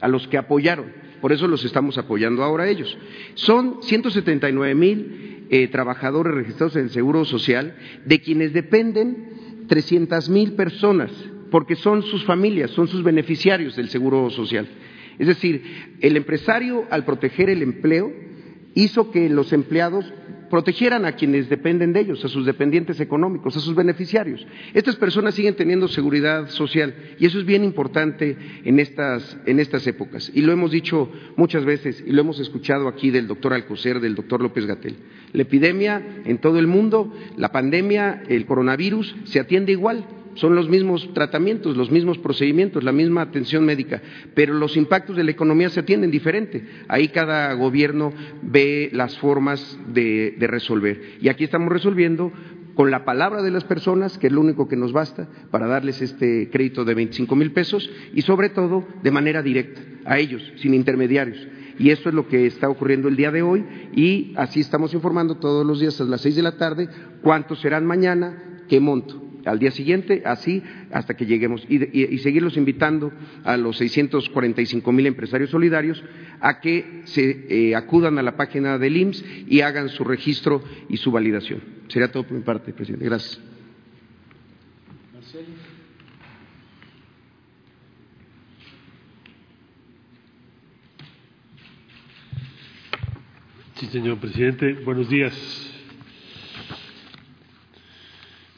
a 0.00 0.08
los 0.08 0.26
que 0.28 0.38
apoyaron. 0.38 0.86
Por 1.20 1.30
eso 1.30 1.46
los 1.46 1.62
estamos 1.62 1.98
apoyando 1.98 2.42
ahora 2.42 2.64
a 2.64 2.68
ellos. 2.68 2.96
Son 3.34 3.82
179 3.82 4.74
mil 4.74 5.46
eh, 5.50 5.68
trabajadores 5.68 6.34
registrados 6.34 6.76
en 6.76 6.84
el 6.84 6.90
Seguro 6.90 7.26
Social, 7.26 7.76
de 8.06 8.22
quienes 8.22 8.54
dependen 8.54 9.66
300 9.68 10.30
mil 10.30 10.54
personas, 10.54 11.12
porque 11.50 11.76
son 11.76 12.02
sus 12.02 12.24
familias, 12.24 12.70
son 12.70 12.88
sus 12.88 13.02
beneficiarios 13.02 13.76
del 13.76 13.90
Seguro 13.90 14.30
Social. 14.30 14.66
Es 15.18 15.26
decir, 15.26 15.96
el 16.00 16.16
empresario, 16.16 16.86
al 16.88 17.04
proteger 17.04 17.50
el 17.50 17.60
empleo, 17.60 18.10
hizo 18.74 19.10
que 19.10 19.28
los 19.28 19.52
empleados 19.52 20.10
protegieran 20.50 21.04
a 21.04 21.12
quienes 21.12 21.48
dependen 21.48 21.92
de 21.92 22.00
ellos, 22.00 22.24
a 22.24 22.28
sus 22.28 22.46
dependientes 22.46 23.00
económicos, 23.00 23.56
a 23.56 23.60
sus 23.60 23.74
beneficiarios. 23.74 24.46
Estas 24.74 24.96
personas 24.96 25.34
siguen 25.34 25.54
teniendo 25.54 25.88
seguridad 25.88 26.48
social 26.48 26.94
y 27.18 27.26
eso 27.26 27.38
es 27.38 27.44
bien 27.44 27.64
importante 27.64 28.36
en 28.64 28.78
estas, 28.78 29.36
en 29.46 29.60
estas 29.60 29.86
épocas. 29.86 30.30
Y 30.34 30.42
lo 30.42 30.52
hemos 30.52 30.70
dicho 30.70 31.10
muchas 31.36 31.64
veces 31.64 32.02
y 32.06 32.12
lo 32.12 32.20
hemos 32.20 32.40
escuchado 32.40 32.88
aquí 32.88 33.10
del 33.10 33.26
doctor 33.26 33.52
Alcocer, 33.52 34.00
del 34.00 34.14
doctor 34.14 34.40
López 34.40 34.66
Gatel. 34.66 34.96
La 35.32 35.42
epidemia 35.42 36.22
en 36.24 36.38
todo 36.38 36.58
el 36.58 36.66
mundo, 36.66 37.12
la 37.36 37.52
pandemia, 37.52 38.22
el 38.28 38.46
coronavirus, 38.46 39.14
se 39.24 39.40
atiende 39.40 39.72
igual 39.72 40.04
son 40.38 40.54
los 40.54 40.68
mismos 40.68 41.12
tratamientos, 41.14 41.76
los 41.76 41.90
mismos 41.90 42.18
procedimientos, 42.18 42.84
la 42.84 42.92
misma 42.92 43.22
atención 43.22 43.64
médica, 43.64 44.00
pero 44.34 44.54
los 44.54 44.76
impactos 44.76 45.16
de 45.16 45.24
la 45.24 45.32
economía 45.32 45.68
se 45.68 45.80
atienden 45.80 46.10
diferente. 46.10 46.64
Ahí 46.88 47.08
cada 47.08 47.52
gobierno 47.54 48.12
ve 48.42 48.88
las 48.92 49.18
formas 49.18 49.78
de, 49.92 50.36
resolver. 50.38 51.18
Y 51.20 51.28
aquí 51.28 51.44
estamos 51.44 51.72
resolviendo 51.72 52.32
con 52.74 52.90
la 52.90 53.04
palabra 53.04 53.42
de 53.42 53.50
las 53.50 53.64
personas, 53.64 54.16
que 54.16 54.28
es 54.28 54.32
lo 54.32 54.40
único 54.40 54.68
que 54.68 54.76
nos 54.76 54.92
basta 54.92 55.28
para 55.50 55.66
darles 55.66 56.00
este 56.00 56.48
crédito 56.50 56.84
de 56.84 56.94
25 56.94 57.34
mil 57.34 57.50
pesos 57.50 57.90
y 58.14 58.22
sobre 58.22 58.50
todo 58.50 58.86
de 59.02 59.10
manera 59.10 59.42
directa 59.42 59.80
a 60.04 60.18
ellos, 60.18 60.42
sin 60.56 60.72
intermediarios. 60.74 61.48
Y 61.80 61.90
eso 61.90 62.08
es 62.08 62.14
lo 62.14 62.28
que 62.28 62.46
está 62.46 62.68
ocurriendo 62.68 63.08
el 63.08 63.16
día 63.16 63.32
de 63.32 63.42
hoy 63.42 63.64
y 63.94 64.32
así 64.36 64.60
estamos 64.60 64.94
informando 64.94 65.36
todos 65.36 65.66
los 65.66 65.80
días 65.80 66.00
a 66.00 66.04
las 66.04 66.20
seis 66.20 66.36
de 66.36 66.42
la 66.42 66.56
tarde 66.56 66.88
cuántos 67.22 67.60
serán 67.60 67.84
mañana, 67.84 68.62
qué 68.68 68.80
monto 68.80 69.27
al 69.48 69.58
día 69.58 69.70
siguiente, 69.70 70.22
así 70.24 70.62
hasta 70.92 71.14
que 71.14 71.26
lleguemos. 71.26 71.64
Y, 71.68 72.18
seguirlos 72.18 72.56
invitando 72.56 73.12
a 73.44 73.56
los 73.56 73.76
645 73.78 74.92
mil 74.92 75.06
empresarios 75.06 75.50
solidarios 75.50 76.02
a 76.40 76.60
que 76.60 77.02
se 77.04 77.46
eh, 77.48 77.74
acudan 77.74 78.18
a 78.18 78.22
la 78.22 78.36
página 78.36 78.78
del 78.78 78.96
IMSS 78.96 79.24
y 79.48 79.60
hagan 79.60 79.88
su 79.88 80.04
registro 80.04 80.62
y 80.88 80.96
su 80.96 81.10
validación. 81.10 81.60
Sería 81.88 82.10
todo 82.10 82.24
por 82.24 82.36
mi 82.36 82.42
parte, 82.42 82.72
presidente. 82.72 83.04
Gracias. 83.06 83.40
Sí, 93.74 93.86
señor 93.86 94.18
presidente. 94.18 94.72
Buenos 94.84 95.08
días. 95.08 95.34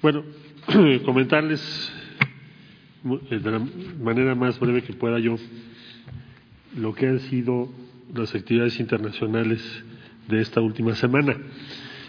Bueno, 0.00 0.24
comentarles 1.04 1.92
eh, 3.30 3.38
de 3.38 3.50
la 3.50 3.60
manera 4.00 4.34
más 4.34 4.58
breve 4.60 4.82
que 4.82 4.92
pueda 4.92 5.18
yo 5.18 5.36
lo 6.76 6.94
que 6.94 7.08
han 7.08 7.18
sido 7.20 7.68
las 8.14 8.34
actividades 8.34 8.78
internacionales 8.78 9.60
de 10.28 10.40
esta 10.40 10.60
última 10.60 10.94
semana. 10.94 11.36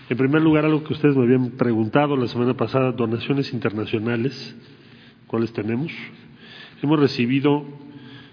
En 0.09 0.17
primer 0.17 0.41
lugar, 0.41 0.65
algo 0.65 0.83
que 0.83 0.93
ustedes 0.93 1.15
me 1.15 1.23
habían 1.23 1.51
preguntado 1.51 2.15
la 2.15 2.27
semana 2.27 2.55
pasada, 2.55 2.91
donaciones 2.91 3.51
internacionales, 3.53 4.55
¿cuáles 5.25 5.51
tenemos? 5.53 5.91
Hemos 6.83 6.99
recibido 6.99 7.65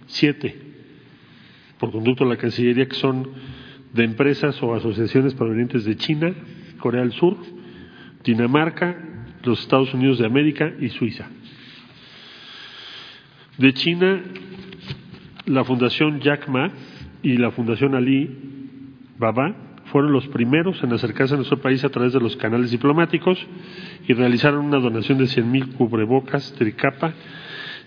siete 0.08 0.60
por 1.78 1.90
conducto 1.90 2.24
de 2.24 2.30
la 2.30 2.36
Cancillería 2.36 2.86
que 2.86 2.96
son 2.96 3.30
de 3.94 4.04
empresas 4.04 4.62
o 4.62 4.74
asociaciones 4.74 5.34
provenientes 5.34 5.84
de 5.84 5.96
China, 5.96 6.34
Corea 6.80 7.00
del 7.00 7.12
Sur, 7.12 7.36
Dinamarca, 8.24 9.07
los 9.44 9.60
Estados 9.60 9.92
Unidos 9.94 10.18
de 10.18 10.26
América 10.26 10.72
y 10.80 10.88
Suiza. 10.88 11.28
De 13.56 13.72
China, 13.74 14.22
la 15.46 15.64
Fundación 15.64 16.20
Jack 16.20 16.48
Ma 16.48 16.70
y 17.22 17.36
la 17.36 17.50
Fundación 17.50 17.94
Ali 17.94 18.30
Baba 19.18 19.54
fueron 19.86 20.12
los 20.12 20.26
primeros 20.28 20.82
en 20.82 20.92
acercarse 20.92 21.34
a 21.34 21.36
nuestro 21.36 21.60
país 21.60 21.82
a 21.84 21.88
través 21.88 22.12
de 22.12 22.20
los 22.20 22.36
canales 22.36 22.70
diplomáticos 22.70 23.38
y 24.06 24.12
realizaron 24.12 24.64
una 24.64 24.78
donación 24.78 25.18
de 25.18 25.24
100.000 25.24 25.74
cubrebocas 25.74 26.52
tricapa, 26.54 27.14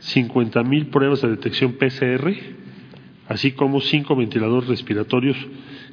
50.000 0.02 0.90
pruebas 0.90 1.22
de 1.22 1.30
detección 1.30 1.74
PCR, 1.74 2.34
así 3.28 3.52
como 3.52 3.80
cinco 3.82 4.16
ventiladores 4.16 4.68
respiratorios 4.68 5.38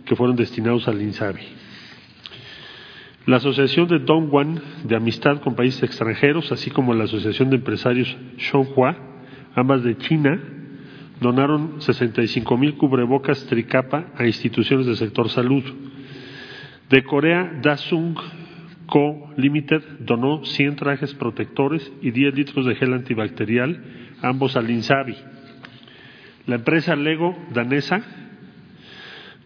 que 0.04 0.16
fueron 0.16 0.36
destinados 0.36 0.88
al 0.88 1.00
INSABI. 1.02 1.67
La 3.28 3.36
Asociación 3.36 3.88
de 3.88 3.98
Dongguan 3.98 4.58
de 4.84 4.96
Amistad 4.96 5.42
con 5.42 5.54
Países 5.54 5.82
Extranjeros, 5.82 6.50
así 6.50 6.70
como 6.70 6.94
la 6.94 7.04
Asociación 7.04 7.50
de 7.50 7.56
Empresarios 7.56 8.16
Shonghua, 8.38 8.96
ambas 9.54 9.84
de 9.84 9.98
China, 9.98 10.40
donaron 11.20 11.82
65 11.82 12.56
mil 12.56 12.78
cubrebocas 12.78 13.44
tricapa 13.44 14.06
a 14.16 14.24
instituciones 14.24 14.86
del 14.86 14.96
sector 14.96 15.28
salud. 15.28 15.62
De 16.88 17.04
Corea, 17.04 17.52
Dasung 17.62 18.16
Co. 18.86 19.30
Limited 19.36 19.82
donó 20.00 20.42
100 20.46 20.76
trajes 20.76 21.12
protectores 21.12 21.92
y 22.00 22.12
10 22.12 22.34
litros 22.34 22.64
de 22.64 22.76
gel 22.76 22.94
antibacterial, 22.94 23.84
ambos 24.22 24.56
al 24.56 24.70
INSABI. 24.70 25.16
La 26.46 26.54
empresa 26.54 26.96
Lego 26.96 27.36
danesa 27.52 28.00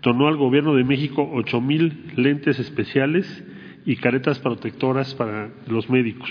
donó 0.02 0.28
al 0.28 0.36
Gobierno 0.36 0.72
de 0.76 0.84
México 0.84 1.28
ocho 1.34 1.60
mil 1.60 2.12
lentes 2.14 2.60
especiales 2.60 3.44
y 3.84 3.96
caretas 3.96 4.38
protectoras 4.38 5.14
para 5.14 5.50
los 5.66 5.88
médicos. 5.90 6.30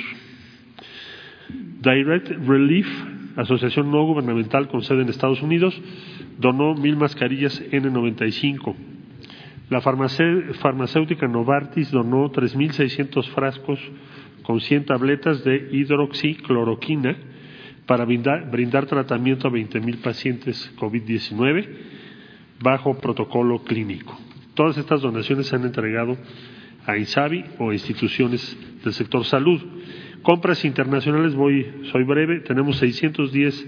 Direct 1.81 2.29
Relief, 2.47 2.87
asociación 3.35 3.91
no 3.91 4.05
gubernamental 4.05 4.67
con 4.67 4.83
sede 4.83 5.01
en 5.01 5.09
Estados 5.09 5.41
Unidos, 5.41 5.79
donó 6.37 6.75
mil 6.75 6.95
mascarillas 6.95 7.61
N95. 7.71 8.75
La 9.69 9.81
farmacéutica 9.81 11.27
Novartis 11.27 11.91
donó 11.91 12.31
3.600 12.31 13.27
frascos 13.29 13.79
con 14.43 14.59
100 14.59 14.85
tabletas 14.85 15.43
de 15.43 15.69
hidroxicloroquina 15.71 17.15
para 17.85 18.05
brindar, 18.05 18.85
tratamiento 18.85 19.47
a 19.47 19.51
20.000 19.51 20.01
pacientes 20.01 20.73
COVID-19 20.77 21.67
bajo 22.61 22.97
protocolo 22.97 23.63
clínico. 23.63 24.17
Todas 24.53 24.77
estas 24.77 25.01
donaciones 25.01 25.47
se 25.47 25.55
han 25.55 25.63
entregado 25.63 26.17
a 26.85 26.97
INSABI 26.97 27.45
o 27.59 27.73
instituciones 27.73 28.57
del 28.83 28.93
sector 28.93 29.25
salud. 29.25 29.61
Compras 30.21 30.65
internacionales, 30.65 31.33
voy, 31.35 31.65
soy 31.91 32.03
breve, 32.03 32.41
tenemos 32.41 32.77
610 32.77 33.67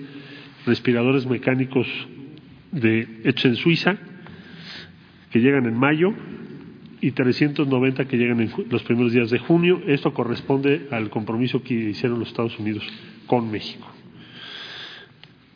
respiradores 0.66 1.26
mecánicos 1.26 1.88
de, 2.72 3.08
hechos 3.24 3.46
en 3.46 3.56
Suiza 3.56 3.98
que 5.32 5.40
llegan 5.40 5.66
en 5.66 5.78
mayo 5.78 6.14
y 7.02 7.12
390 7.12 8.06
que 8.06 8.18
llegan 8.18 8.40
en 8.40 8.52
los 8.70 8.84
primeros 8.84 9.12
días 9.12 9.30
de 9.30 9.40
junio. 9.40 9.82
Esto 9.88 10.14
corresponde 10.14 10.88
al 10.92 11.10
compromiso 11.10 11.64
que 11.64 11.74
hicieron 11.74 12.20
los 12.20 12.30
Estados 12.30 12.58
Unidos 12.60 12.88
con 13.28 13.52
México. 13.52 13.92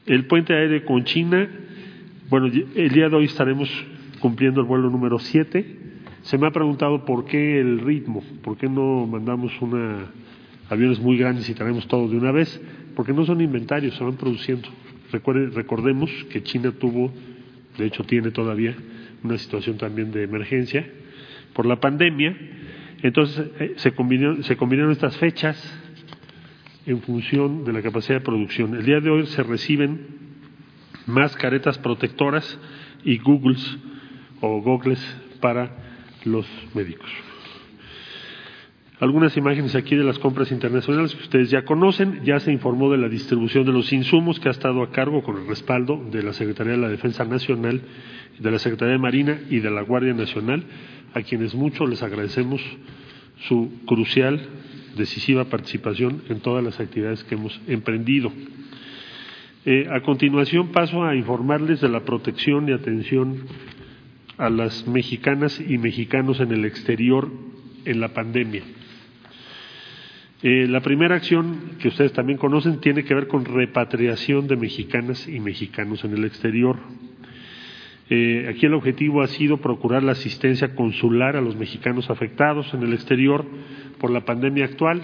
El 0.06 0.26
puente 0.26 0.54
aéreo 0.54 0.84
con 0.86 1.04
China, 1.04 1.48
bueno, 2.30 2.48
el 2.48 2.90
día 2.90 3.10
de 3.10 3.16
hoy 3.16 3.26
estaremos 3.26 3.70
cumpliendo 4.20 4.62
el 4.62 4.68
vuelo 4.68 4.90
número 4.90 5.20
7. 5.20 5.78
Se 6.28 6.38
me 6.38 6.46
ha 6.46 6.52
preguntado 6.52 7.06
por 7.06 7.24
qué 7.24 7.58
el 7.58 7.80
ritmo, 7.80 8.22
por 8.44 8.58
qué 8.58 8.68
no 8.68 9.08
mandamos 9.08 9.54
una 9.62 10.08
aviones 10.70 11.00
muy 11.00 11.18
grandes 11.18 11.50
y 11.50 11.54
traemos 11.54 11.88
todo 11.88 12.10
de 12.10 12.18
una 12.18 12.34
vez, 12.34 12.62
porque 12.98 13.14
no 13.14 13.26
son 13.26 13.40
inventarios, 13.40 13.96
se 13.96 14.04
van 14.04 14.18
produciendo. 14.18 14.68
recordemos 15.54 16.12
que 16.30 16.44
China 16.44 16.74
tuvo, 16.74 17.14
de 17.78 17.86
hecho 17.86 18.04
tiene 18.04 18.32
todavía, 18.32 18.76
una 19.24 19.38
situación 19.38 19.78
también 19.78 20.12
de 20.12 20.24
emergencia 20.24 20.86
por 21.54 21.66
la 21.66 21.80
pandemia. 21.80 22.36
Entonces 23.04 23.48
eh, 23.62 23.76
se, 23.78 23.94
combinaron, 23.94 24.44
se 24.44 24.58
combinaron 24.58 24.92
estas 24.92 25.16
fechas 25.16 25.58
en 26.86 27.02
función 27.04 27.64
de 27.64 27.72
la 27.72 27.82
capacidad 27.82 28.20
de 28.20 28.26
producción. 28.26 28.76
El 28.76 28.86
día 28.86 29.00
de 29.00 29.10
hoy 29.10 29.28
se 29.28 29.44
reciben 29.44 30.08
más 31.06 31.38
caretas 31.38 31.78
protectoras 31.78 32.60
y 33.06 33.18
Googles 33.18 33.78
o 34.42 34.62
Goggles 34.62 35.00
para 35.40 35.87
los 36.28 36.46
médicos. 36.74 37.10
Algunas 39.00 39.38
imágenes 39.38 39.76
aquí 39.76 39.96
de 39.96 40.04
las 40.04 40.18
compras 40.18 40.52
internacionales 40.52 41.14
que 41.14 41.22
ustedes 41.22 41.52
ya 41.52 41.64
conocen. 41.64 42.22
Ya 42.24 42.40
se 42.40 42.52
informó 42.52 42.92
de 42.92 42.98
la 42.98 43.08
distribución 43.08 43.64
de 43.64 43.72
los 43.72 43.94
insumos 43.94 44.40
que 44.40 44.48
ha 44.48 44.52
estado 44.52 44.82
a 44.82 44.90
cargo 44.90 45.22
con 45.22 45.38
el 45.38 45.48
respaldo 45.48 46.04
de 46.12 46.24
la 46.24 46.34
Secretaría 46.34 46.72
de 46.72 46.80
la 46.80 46.90
Defensa 46.90 47.24
Nacional, 47.24 47.80
de 48.40 48.52
la 48.52 48.58
Secretaría 48.58 48.94
de 48.94 49.00
Marina 49.00 49.40
y 49.52 49.60
de 49.60 49.70
la 49.70 49.82
Guardia 49.82 50.16
Nacional, 50.16 50.64
a 51.14 51.22
quienes 51.22 51.54
mucho 51.54 51.86
les 51.86 52.02
agradecemos 52.02 52.60
su 53.48 53.72
crucial, 53.86 54.42
decisiva 54.96 55.46
participación 55.46 56.24
en 56.30 56.40
todas 56.40 56.64
las 56.64 56.80
actividades 56.80 57.24
que 57.24 57.36
hemos 57.36 57.62
emprendido. 57.68 58.32
Eh, 59.64 59.86
a 59.92 60.02
continuación 60.02 60.70
paso 60.70 61.04
a 61.04 61.16
informarles 61.16 61.82
de 61.82 61.90
la 61.90 62.00
protección 62.00 62.68
y 62.68 62.72
atención 62.72 63.44
a 64.38 64.50
las 64.50 64.88
mexicanas 64.88 65.60
y 65.60 65.78
mexicanos 65.78 66.40
en 66.40 66.52
el 66.52 66.66
exterior 66.66 67.30
en 67.86 68.00
la 68.00 68.10
pandemia. 68.14 68.64
Eh, 70.44 70.68
la 70.68 70.82
primera 70.82 71.16
acción 71.16 71.78
que 71.80 71.88
ustedes 71.88 72.14
también 72.14 72.38
conocen 72.38 72.80
tiene 72.80 73.04
que 73.04 73.16
ver 73.16 73.28
con 73.28 73.46
repatriación 73.46 74.48
de 74.48 74.56
mexicanas 74.56 75.28
y 75.28 75.40
mexicanos 75.40 76.04
en 76.04 76.14
el 76.14 76.26
exterior. 76.26 76.78
Eh, 78.10 78.48
aquí 78.50 78.68
el 78.68 78.76
objetivo 78.76 79.24
ha 79.24 79.28
sido 79.28 79.58
procurar 79.58 80.04
la 80.04 80.12
asistencia 80.12 80.76
consular 80.76 81.36
a 81.36 81.42
los 81.42 81.56
mexicanos 81.56 82.10
afectados 82.10 82.72
en 82.74 82.84
el 82.84 82.94
exterior 82.94 83.46
por 84.00 84.12
la 84.12 84.26
pandemia 84.26 84.66
actual. 84.66 85.02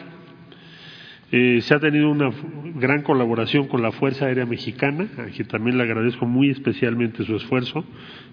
Eh, 1.36 1.62
se 1.62 1.74
ha 1.74 1.80
tenido 1.80 2.12
una 2.12 2.30
gran 2.76 3.02
colaboración 3.02 3.68
con 3.68 3.82
la 3.82 3.92
Fuerza 3.92 4.28
Aérea 4.28 4.46
Mexicana, 4.46 5.08
a 5.18 5.32
quien 5.32 5.48
también 5.48 5.80
le 5.80 5.84
agradezco 5.84 6.28
muy 6.28 6.52
especialmente 6.52 7.24
su 7.24 7.36
esfuerzo, 7.36 7.84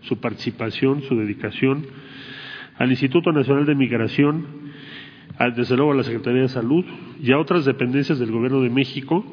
su 0.02 0.20
participación, 0.20 1.00
su 1.04 1.16
dedicación, 1.16 1.86
al 2.76 2.90
Instituto 2.90 3.32
Nacional 3.32 3.64
de 3.64 3.74
Migración, 3.74 4.44
desde 5.56 5.76
luego 5.76 5.92
a 5.92 5.94
la 5.94 6.02
Secretaría 6.02 6.42
de 6.42 6.48
Salud 6.48 6.84
y 7.22 7.32
a 7.32 7.38
otras 7.38 7.64
dependencias 7.64 8.18
del 8.18 8.32
Gobierno 8.32 8.60
de 8.60 8.68
México 8.68 9.24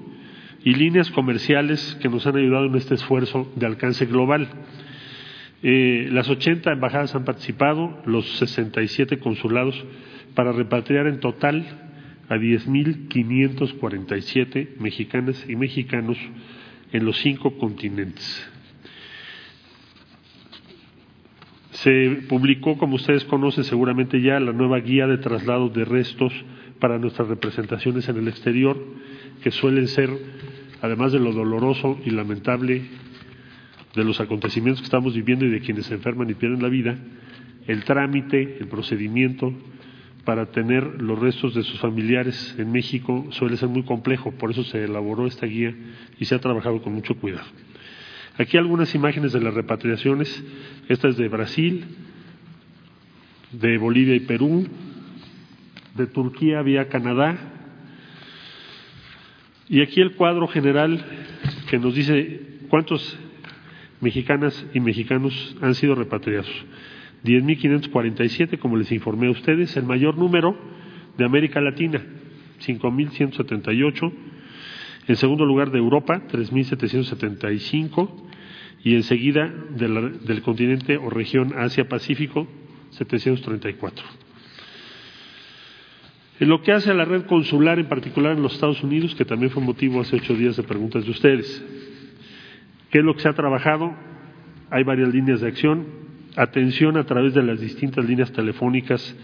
y 0.63 0.74
líneas 0.74 1.11
comerciales 1.11 1.99
que 2.01 2.07
nos 2.07 2.26
han 2.26 2.38
ayudado 2.38 2.68
en 2.68 2.76
este 2.76 2.95
esfuerzo 2.95 3.51
de 3.57 3.65
alcance 3.65 4.05
global. 4.05 4.47
Eh, 5.61 6.07
las 6.13 6.30
80 6.30 6.72
embajadas 6.72 7.15
han 7.15 7.26
participado, 7.26 8.01
los 8.05 8.30
67 8.38 9.20
consulados, 9.20 9.84
para 10.36 10.53
repatriar 10.53 11.07
en 11.07 11.20
total 11.20 11.86
a 12.30 12.36
10.547 12.36 14.78
mexicanas 14.80 15.45
y 15.47 15.55
mexicanos 15.55 16.17
en 16.91 17.05
los 17.05 17.17
cinco 17.17 17.57
continentes. 17.57 18.49
Se 21.71 22.23
publicó, 22.28 22.78
como 22.78 22.95
ustedes 22.95 23.23
conocen 23.25 23.63
seguramente 23.63 24.21
ya, 24.21 24.39
la 24.39 24.51
nueva 24.51 24.80
guía 24.80 25.07
de 25.07 25.19
traslado 25.19 25.69
de 25.69 25.86
restos 25.86 26.34
para 26.80 26.97
nuestras 26.97 27.28
representaciones 27.28 28.09
en 28.09 28.17
el 28.17 28.28
exterior, 28.28 28.78
que 29.41 29.51
suelen 29.51 29.88
ser, 29.88 30.09
además 30.82 31.11
de 31.11 31.19
lo 31.19 31.34
doloroso 31.34 31.99
y 32.03 32.09
lamentable 32.09 32.82
de 33.95 34.03
los 34.03 34.19
acontecimientos 34.19 34.82
que 34.82 34.86
estamos 34.86 35.15
viviendo 35.15 35.45
y 35.45 35.49
de 35.49 35.61
quienes 35.61 35.86
se 35.86 35.95
enferman 35.95 36.30
y 36.30 36.34
pierden 36.34 36.61
la 36.61 36.69
vida, 36.69 36.97
el 37.67 37.84
trámite, 37.84 38.57
el 38.59 38.67
procedimiento 38.67 39.53
para 40.28 40.47
tener 40.47 41.01
los 41.01 41.17
restos 41.17 41.55
de 41.55 41.63
sus 41.63 41.80
familiares 41.80 42.53
en 42.57 42.69
México 42.69 43.25
suele 43.30 43.55
ser 43.55 43.69
muy 43.69 43.84
complejo, 43.84 44.34
por 44.34 44.51
eso 44.51 44.61
se 44.65 44.84
elaboró 44.84 45.25
esta 45.25 45.45
guía 45.45 45.73
y 46.19 46.25
se 46.25 46.36
ha 46.36 46.39
trabajado 46.39 46.82
con 46.82 46.91
mucho 46.91 47.15
cuidado. 47.15 47.45
Aquí 48.38 48.57
algunas 48.57 48.93
imágenes 48.93 49.32
de 49.32 49.39
las 49.39 49.53
repatriaciones. 49.53 50.43
Esta 50.89 51.07
es 51.07 51.15
de 51.15 51.30
Brasil, 51.30 51.86
de 53.53 53.78
Bolivia 53.78 54.15
y 54.15 54.19
Perú, 54.19 54.67
de 55.95 56.07
Turquía 56.07 56.61
vía 56.61 56.89
Canadá. 56.89 57.38
Y 59.69 59.82
aquí 59.82 60.01
el 60.01 60.15
cuadro 60.15 60.49
general 60.49 61.05
que 61.69 61.80
nos 61.80 61.95
dice 61.95 62.41
cuántos 62.67 63.17
mexicanas 64.01 64.65
y 64.73 64.82
mexicanos 64.82 65.55
han 65.61 65.73
sido 65.73 65.95
repatriados. 65.95 66.51
10.547, 67.24 68.59
como 68.59 68.78
les 68.78 68.91
informé 68.91 69.28
a 69.28 69.32
ustedes, 69.32 69.76
el 69.78 69.84
mayor 69.84 70.18
número 70.18 70.57
de 71.18 71.26
América 71.26 71.61
Latina, 71.61 72.01
5.178. 72.61 74.13
En 75.07 75.15
segundo 75.15 75.45
lugar 75.45 75.72
de 75.72 75.78
Europa, 75.78 76.22
3.775 76.28 78.09
y 78.84 78.95
enseguida 78.95 79.47
del 79.72 80.41
continente 80.41 80.97
o 80.97 81.09
región 81.09 81.53
Asia-Pacífico, 81.57 82.47
734. 82.91 84.05
En 86.39 86.49
lo 86.49 86.61
que 86.61 86.72
hace 86.72 86.91
a 86.91 86.93
la 86.93 87.05
red 87.05 87.26
consular, 87.26 87.80
en 87.80 87.88
particular 87.88 88.36
en 88.38 88.43
los 88.43 88.53
Estados 88.53 88.84
Unidos, 88.84 89.15
que 89.15 89.26
también 89.26 89.51
fue 89.51 89.63
motivo 89.63 90.01
hace 90.01 90.18
ocho 90.18 90.36
días 90.36 90.55
de 90.55 90.63
preguntas 90.63 91.03
de 91.03 91.11
ustedes, 91.11 91.65
¿qué 92.91 92.99
es 92.99 93.03
lo 93.03 93.15
que 93.15 93.22
se 93.22 93.30
ha 93.30 93.34
trabajado? 93.34 93.95
Hay 94.70 94.84
varias 94.84 95.11
líneas 95.13 95.41
de 95.41 95.47
acción. 95.47 96.07
Atención 96.38 96.95
a 96.97 97.03
través 97.03 97.33
de 97.33 97.41
las 97.41 97.59
distintas 97.59 98.05
líneas 98.05 98.31
telefónicas. 98.31 99.15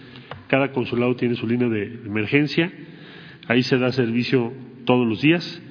Cada 0.47 0.71
consulado 0.71 1.15
tiene 1.15 1.35
su 1.35 1.45
línea 1.45 1.69
de 1.69 1.83
emergencia. 2.05 2.73
Ahí 3.47 3.61
se 3.61 3.77
da 3.77 3.91
servicio 3.91 4.51
todos 4.85 5.07
los 5.07 5.21
días. 5.21 5.61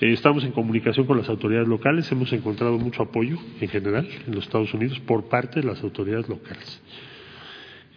Eh, 0.00 0.12
estamos 0.12 0.44
en 0.44 0.52
comunicación 0.52 1.06
con 1.06 1.16
las 1.16 1.28
autoridades 1.28 1.68
locales, 1.68 2.10
hemos 2.12 2.32
encontrado 2.32 2.78
mucho 2.78 3.02
apoyo 3.02 3.38
en 3.60 3.68
general 3.68 4.06
en 4.26 4.34
los 4.34 4.44
Estados 4.44 4.72
Unidos 4.74 5.00
por 5.00 5.28
parte 5.28 5.60
de 5.60 5.66
las 5.66 5.82
autoridades 5.82 6.28
locales. 6.28 6.82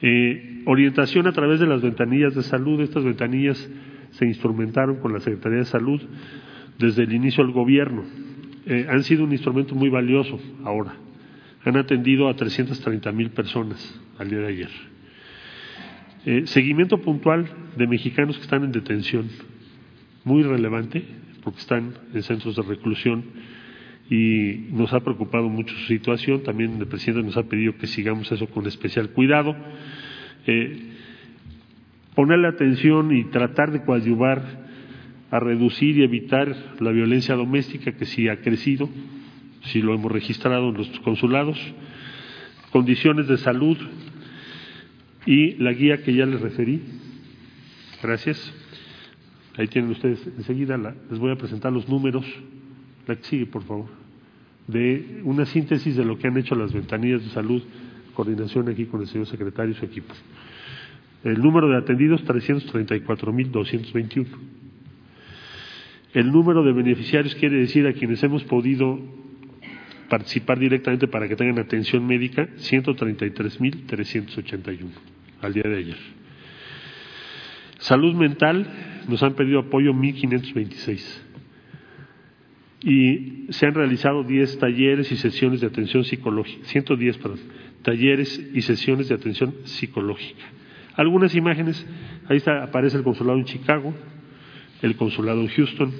Eh, 0.01 0.63
orientación 0.65 1.27
a 1.27 1.31
través 1.31 1.59
de 1.59 1.67
las 1.67 1.81
ventanillas 1.81 2.33
de 2.33 2.41
salud. 2.41 2.81
Estas 2.81 3.03
ventanillas 3.03 3.69
se 4.11 4.25
instrumentaron 4.25 4.97
con 4.97 5.13
la 5.13 5.19
Secretaría 5.19 5.59
de 5.59 5.65
Salud 5.65 6.01
desde 6.79 7.03
el 7.03 7.13
inicio 7.13 7.43
del 7.43 7.53
gobierno. 7.53 8.03
Eh, 8.65 8.87
han 8.89 9.03
sido 9.03 9.23
un 9.23 9.31
instrumento 9.31 9.75
muy 9.75 9.89
valioso 9.89 10.39
ahora. 10.63 10.93
Han 11.63 11.77
atendido 11.77 12.29
a 12.29 12.35
330 12.35 13.11
mil 13.11 13.31
personas 13.31 13.99
al 14.17 14.29
día 14.29 14.39
de 14.39 14.47
ayer. 14.47 14.69
seguimiento 16.47 16.99
puntual 16.99 17.47
de 17.75 17.87
mexicanos 17.87 18.37
que 18.37 18.43
están 18.43 18.63
en 18.63 18.71
detención, 18.71 19.27
muy 20.23 20.43
relevante 20.43 21.03
porque 21.43 21.59
están 21.59 21.93
en 22.13 22.23
centros 22.23 22.55
de 22.55 22.61
reclusión 22.61 23.23
y 24.09 24.67
nos 24.71 24.93
ha 24.93 24.99
preocupado 24.99 25.49
mucho 25.49 25.73
su 25.75 25.85
situación. 25.87 26.43
También 26.43 26.77
el 26.77 26.87
presidente 26.87 27.25
nos 27.25 27.37
ha 27.37 27.43
pedido 27.43 27.77
que 27.77 27.87
sigamos 27.87 28.31
eso 28.31 28.47
con 28.47 28.67
especial 28.67 29.09
cuidado. 29.09 29.55
Eh, 30.47 30.77
ponerle 32.13 32.47
atención 32.47 33.15
y 33.15 33.23
tratar 33.25 33.71
de 33.71 33.83
coadyuvar 33.83 34.60
a 35.31 35.39
reducir 35.39 35.97
y 35.97 36.03
evitar 36.03 36.55
la 36.79 36.91
violencia 36.91 37.33
doméstica 37.35 37.93
que 37.93 38.05
sí 38.05 38.27
ha 38.27 38.41
crecido, 38.41 38.89
si 39.63 39.81
lo 39.81 39.95
hemos 39.95 40.11
registrado 40.11 40.69
en 40.69 40.75
los 40.75 40.87
consulados, 40.99 41.57
condiciones 42.71 43.27
de 43.27 43.37
salud 43.37 43.77
y 45.25 45.55
la 45.55 45.71
guía 45.71 46.03
que 46.03 46.13
ya 46.13 46.25
les 46.25 46.41
referí. 46.41 46.81
Gracias. 48.03 48.53
Ahí 49.57 49.67
tienen 49.67 49.91
ustedes, 49.91 50.25
enseguida 50.37 50.77
les 50.77 51.19
voy 51.19 51.31
a 51.31 51.35
presentar 51.35 51.71
los 51.71 51.87
números, 51.87 52.25
la 53.07 53.15
que 53.15 53.23
sigue 53.23 53.45
por 53.45 53.63
favor, 53.63 53.87
de 54.67 55.21
una 55.23 55.45
síntesis 55.45 55.95
de 55.95 56.03
lo 56.03 56.17
que 56.17 56.27
han 56.27 56.37
hecho 56.37 56.55
las 56.55 56.73
ventanillas 56.73 57.23
de 57.23 57.29
salud, 57.29 57.63
coordinación 58.13 58.67
aquí 58.69 58.85
con 58.85 59.01
el 59.01 59.07
señor 59.07 59.27
secretario 59.27 59.71
y 59.71 59.75
su 59.75 59.85
equipo. 59.85 60.13
El 61.23 61.41
número 61.41 61.69
de 61.69 61.77
atendidos, 61.77 62.25
334.221. 62.25 64.25
El 66.13 66.31
número 66.31 66.63
de 66.63 66.71
beneficiarios 66.73 67.35
quiere 67.35 67.57
decir 67.57 67.85
a 67.87 67.93
quienes 67.93 68.21
hemos 68.23 68.43
podido 68.43 68.99
participar 70.09 70.59
directamente 70.59 71.07
para 71.07 71.29
que 71.29 71.37
tengan 71.37 71.59
atención 71.59 72.05
médica, 72.05 72.49
133.381 72.57 74.89
al 75.41 75.53
día 75.53 75.63
de 75.63 75.77
ayer. 75.77 75.97
Salud 77.79 78.13
mental, 78.13 78.67
nos 79.07 79.23
han 79.23 79.35
pedido 79.35 79.59
apoyo 79.59 79.93
1.526. 79.93 81.21
Y 82.83 83.53
se 83.53 83.67
han 83.67 83.73
realizado 83.73 84.23
10 84.23 84.59
talleres 84.59 85.09
y 85.11 85.15
sesiones 85.15 85.61
de 85.61 85.67
atención 85.67 86.03
psicológica, 86.03 86.65
110, 86.65 87.17
perdón, 87.19 87.39
talleres 87.83 88.37
y 88.53 88.61
sesiones 88.61 89.07
de 89.07 89.15
atención 89.15 89.55
psicológica. 89.63 90.43
Algunas 90.95 91.33
imágenes, 91.35 91.87
ahí 92.27 92.35
está, 92.37 92.63
aparece 92.63 92.97
el 92.97 93.03
consulado 93.03 93.37
en 93.39 93.45
Chicago, 93.45 93.93
el 94.81 94.95
consulado 94.95 95.41
en 95.41 95.47
Houston, 95.47 95.91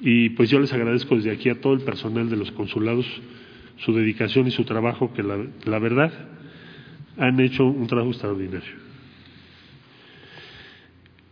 y 0.00 0.30
pues 0.30 0.50
yo 0.50 0.60
les 0.60 0.72
agradezco 0.72 1.16
desde 1.16 1.30
aquí 1.30 1.48
a 1.48 1.60
todo 1.60 1.72
el 1.72 1.80
personal 1.80 2.30
de 2.30 2.36
los 2.36 2.52
consulados 2.52 3.06
su 3.78 3.92
dedicación 3.92 4.46
y 4.46 4.50
su 4.50 4.64
trabajo, 4.64 5.12
que 5.12 5.22
la, 5.22 5.78
verdad 5.78 6.12
han 7.16 7.40
hecho 7.40 7.64
un 7.64 7.86
trabajo 7.86 8.10
extraordinario. 8.10 8.88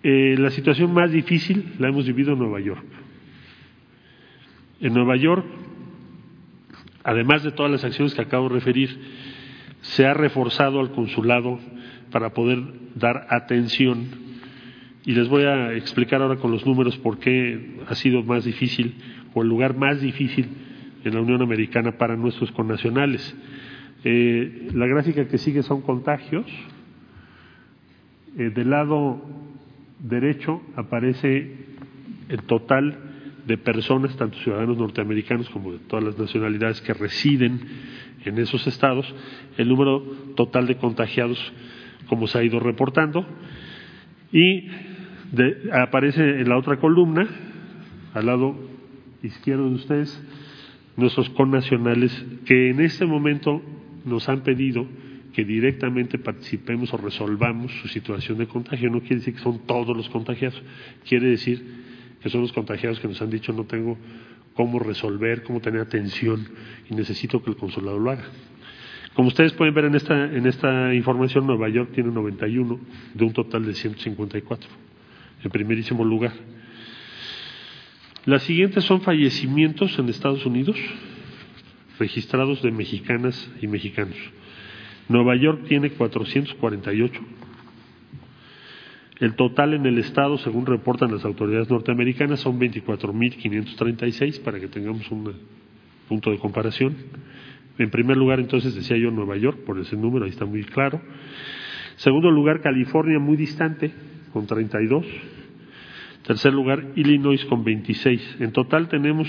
Eh, 0.02 0.36
la 0.38 0.50
situación 0.50 0.92
más 0.92 1.11
difícil 1.11 1.74
la 1.78 1.88
hemos 1.88 2.07
vivido 2.07 2.32
en 2.32 2.38
Nueva 2.38 2.61
York. 2.61 2.84
En 4.80 4.94
Nueva 4.94 5.16
York, 5.16 5.44
además 7.02 7.42
de 7.42 7.50
todas 7.50 7.72
las 7.72 7.84
acciones 7.84 8.14
que 8.14 8.22
acabo 8.22 8.48
de 8.48 8.54
referir, 8.54 8.96
se 9.80 10.07
ha 10.07 10.14
reforzado 10.14 10.80
al 10.80 10.92
consulado 10.92 11.59
para 12.12 12.30
poder 12.30 12.62
dar 12.94 13.26
atención. 13.30 14.25
Y 15.07 15.12
les 15.12 15.28
voy 15.28 15.44
a 15.44 15.72
explicar 15.72 16.20
ahora 16.20 16.36
con 16.36 16.50
los 16.50 16.66
números 16.66 16.98
por 16.98 17.18
qué 17.18 17.78
ha 17.88 17.94
sido 17.94 18.24
más 18.24 18.44
difícil 18.44 18.96
o 19.34 19.42
el 19.42 19.48
lugar 19.48 19.76
más 19.76 20.00
difícil 20.00 20.48
en 21.04 21.14
la 21.14 21.20
Unión 21.20 21.40
Americana 21.42 21.92
para 21.92 22.16
nuestros 22.16 22.50
connacionales. 22.50 23.36
Eh, 24.02 24.68
la 24.74 24.86
gráfica 24.88 25.28
que 25.28 25.38
sigue 25.38 25.62
son 25.62 25.82
contagios. 25.82 26.44
Eh, 28.36 28.50
del 28.50 28.70
lado 28.70 29.22
derecho 30.00 30.61
aparece 30.74 31.54
el 32.28 32.42
total 32.42 32.98
de 33.46 33.59
personas, 33.59 34.16
tanto 34.16 34.36
ciudadanos 34.38 34.76
norteamericanos 34.76 35.48
como 35.50 35.70
de 35.70 35.78
todas 35.78 36.04
las 36.04 36.18
nacionalidades 36.18 36.80
que 36.80 36.92
residen 36.94 37.61
en 38.24 38.38
esos 38.38 38.66
estados, 38.66 39.07
el 39.57 39.68
número 39.68 40.00
total 40.34 40.66
de 40.66 40.78
contagiados 40.78 41.38
como 42.09 42.26
se 42.26 42.38
ha 42.38 42.42
ido 42.42 42.59
reportando 42.59 43.24
y 44.32 44.68
aparece 45.72 46.22
en 46.41 46.49
la 46.49 46.57
otra 46.57 46.78
columna, 46.78 47.26
al 48.14 48.26
lado 48.26 48.57
izquierdo 49.22 49.68
de 49.68 49.74
ustedes, 49.74 50.22
nuestros 50.97 51.28
connacionales 51.30 52.12
que 52.47 52.70
en 52.70 52.80
este 52.80 53.07
momento 53.07 53.62
nos 54.05 54.28
han 54.28 54.43
pedido 54.43 54.87
que 55.34 55.45
directamente 55.45 56.18
participemos 56.18 56.95
o 56.95 56.97
resolvamos 56.97 57.70
su 57.82 57.89
situación 57.89 58.39
de 58.39 58.47
contagio. 58.47 58.89
No 58.89 59.01
quiere 59.01 59.16
decir 59.16 59.34
que 59.34 59.41
son 59.41 59.66
todos 59.66 59.95
los 59.95 60.09
contagiados, 60.09 60.62
quiere 61.07 61.28
decir 61.28 61.62
que 62.22 62.30
son 62.30 62.41
los 62.41 62.53
contagiados 62.53 62.99
que 63.01 63.09
nos 63.09 63.20
han 63.20 63.30
dicho 63.30 63.53
no 63.53 63.64
tengo 63.64 63.99
cómo 64.55 64.78
resolver, 64.78 65.43
cómo 65.43 65.61
tener 65.61 65.82
atención 65.82 66.49
y 66.91 66.95
necesito 66.95 67.43
que 67.43 67.51
el 67.51 67.57
consulado 67.57 67.99
lo 67.99 68.11
haga. 68.11 68.24
Como 69.14 69.28
ustedes 69.28 69.53
pueden 69.53 69.74
ver 69.74 69.84
en 69.87 69.95
esta, 69.95 70.24
en 70.24 70.47
esta 70.47 70.95
información, 70.95 71.47
Nueva 71.47 71.68
York 71.68 71.91
tiene 71.93 72.11
91 72.11 72.80
de 73.14 73.24
un 73.24 73.32
total 73.32 73.64
de 73.64 73.74
154, 73.74 74.68
en 75.43 75.51
primerísimo 75.51 76.05
lugar. 76.05 76.32
Las 78.24 78.43
siguientes 78.43 78.84
son 78.84 79.03
fallecimientos 79.03 79.99
en 79.99 80.09
Estados 80.09 80.45
Unidos 80.47 80.76
registrados 81.99 82.62
de 82.62 82.70
mexicanas 82.70 83.51
y 83.61 83.66
mexicanos. 83.66 84.16
Nueva 85.09 85.37
York 85.37 85.64
tiene 85.68 85.91
448. 85.91 87.20
El 89.18 89.34
total 89.34 89.72
en 89.74 89.87
el 89.87 89.99
estado, 89.99 90.37
según 90.39 90.66
reportan 90.66 91.12
las 91.12 91.24
autoridades 91.24 91.70
norteamericanas, 91.70 92.41
son 92.41 92.61
24.536 92.61 94.43
para 94.43 94.61
que 94.61 94.68
tengamos 94.68 95.11
un 95.11 95.32
punto 96.09 96.30
de 96.30 96.39
comparación. 96.39 96.95
En 97.78 97.91
primer 97.91 98.16
lugar, 98.16 98.41
entonces, 98.41 98.74
decía 98.74 98.97
yo 98.97 99.11
Nueva 99.11 99.37
York, 99.37 99.61
por 99.64 99.78
ese 99.78 99.97
número, 99.97 100.24
ahí 100.24 100.30
está 100.30 100.45
muy 100.45 100.64
claro. 100.64 101.01
Segundo 101.97 102.30
lugar, 102.30 102.61
California, 102.61 103.18
muy 103.18 103.37
distante, 103.37 103.93
con 104.37 104.47
32. 104.47 105.07
Tercer 106.24 106.53
lugar, 106.53 106.93
Illinois, 106.95 107.43
con 107.47 107.64
26. 107.64 108.37
En 108.41 108.53
total 108.53 108.87
tenemos, 108.87 109.26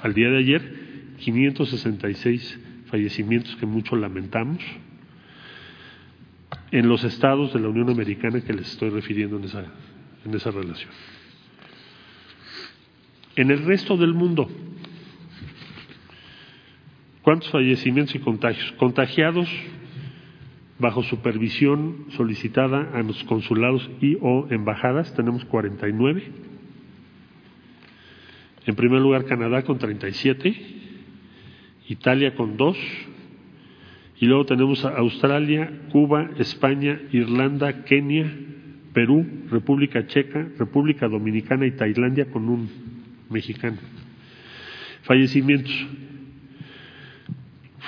al 0.00 0.14
día 0.14 0.30
de 0.30 0.38
ayer, 0.38 1.16
566 1.18 2.60
fallecimientos 2.86 3.54
que 3.56 3.66
mucho 3.66 3.94
lamentamos 3.94 4.64
en 6.70 6.88
los 6.88 7.04
estados 7.04 7.52
de 7.52 7.60
la 7.60 7.68
Unión 7.68 7.90
Americana 7.90 8.40
que 8.40 8.54
les 8.54 8.70
estoy 8.70 8.88
refiriendo 8.88 9.36
en 9.36 9.44
esa, 9.44 9.66
en 10.24 10.34
esa 10.34 10.50
relación. 10.50 10.90
En 13.36 13.50
el 13.50 13.66
resto 13.66 13.98
del 13.98 14.14
mundo, 14.14 14.48
¿cuántos 17.20 17.50
fallecimientos 17.50 18.14
y 18.14 18.18
contagios? 18.20 18.72
Contagiados 18.78 19.50
bajo 20.82 21.04
supervisión 21.04 22.06
solicitada 22.10 22.90
a 22.92 23.02
los 23.02 23.22
consulados 23.24 23.88
y 24.00 24.18
o 24.20 24.48
embajadas 24.50 25.14
tenemos 25.14 25.44
49. 25.44 26.22
En 28.66 28.74
primer 28.74 29.00
lugar 29.00 29.24
Canadá 29.24 29.62
con 29.62 29.78
37, 29.78 30.54
Italia 31.88 32.34
con 32.34 32.56
2, 32.56 32.76
y 34.18 34.26
luego 34.26 34.44
tenemos 34.44 34.84
a 34.84 34.96
Australia, 34.96 35.70
Cuba, 35.90 36.30
España, 36.38 37.00
Irlanda, 37.12 37.84
Kenia, 37.84 38.30
Perú, 38.92 39.24
República 39.50 40.06
Checa, 40.06 40.48
República 40.58 41.08
Dominicana 41.08 41.64
y 41.64 41.72
Tailandia 41.72 42.26
con 42.26 42.48
un 42.48 42.68
mexicano. 43.30 43.78
Fallecimientos. 45.02 45.72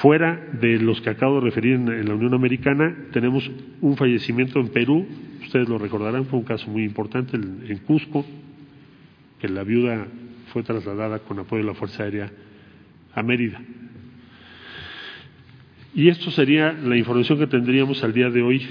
Fuera 0.00 0.40
de 0.60 0.78
los 0.78 1.00
que 1.00 1.10
acabo 1.10 1.36
de 1.36 1.46
referir 1.46 1.74
en, 1.74 2.08
la 2.08 2.14
Unión 2.14 2.34
Americana, 2.34 2.94
tenemos 3.12 3.50
un 3.80 3.96
fallecimiento 3.96 4.58
en 4.58 4.68
Perú, 4.68 5.06
ustedes 5.42 5.68
lo 5.68 5.78
recordarán, 5.78 6.26
fue 6.26 6.40
un 6.40 6.44
caso 6.44 6.68
muy 6.68 6.84
importante 6.84 7.36
en 7.36 7.78
Cusco, 7.86 8.26
que 9.40 9.48
la 9.48 9.62
viuda 9.62 10.06
fue 10.52 10.62
trasladada 10.62 11.20
con 11.20 11.38
apoyo 11.38 11.62
de 11.62 11.68
la 11.68 11.74
Fuerza 11.74 12.02
Aérea 12.02 12.30
a 13.14 13.22
Mérida. 13.22 13.60
Y 15.94 16.08
esto 16.08 16.32
sería 16.32 16.72
la 16.72 16.96
información 16.96 17.38
que 17.38 17.46
tendríamos 17.46 18.02
al 18.02 18.12
día 18.12 18.28
de 18.28 18.42
hoy 18.42 18.66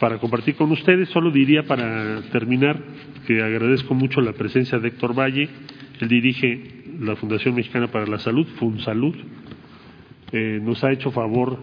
para 0.00 0.18
compartir 0.18 0.54
con 0.54 0.72
ustedes. 0.72 1.10
Solo 1.10 1.30
diría 1.30 1.64
para 1.64 2.22
terminar 2.32 2.82
que 3.26 3.42
agradezco 3.42 3.94
mucho 3.94 4.22
la 4.22 4.32
presencia 4.32 4.78
de 4.78 4.88
Héctor 4.88 5.18
Valle. 5.18 5.50
Él 6.00 6.08
dirige 6.08 6.84
la 6.98 7.14
Fundación 7.16 7.54
Mexicana 7.54 7.88
para 7.88 8.06
la 8.06 8.18
Salud, 8.18 8.46
FunSalud. 8.58 9.16
Eh, 10.32 10.60
nos 10.62 10.82
ha 10.84 10.92
hecho 10.92 11.10
favor 11.10 11.58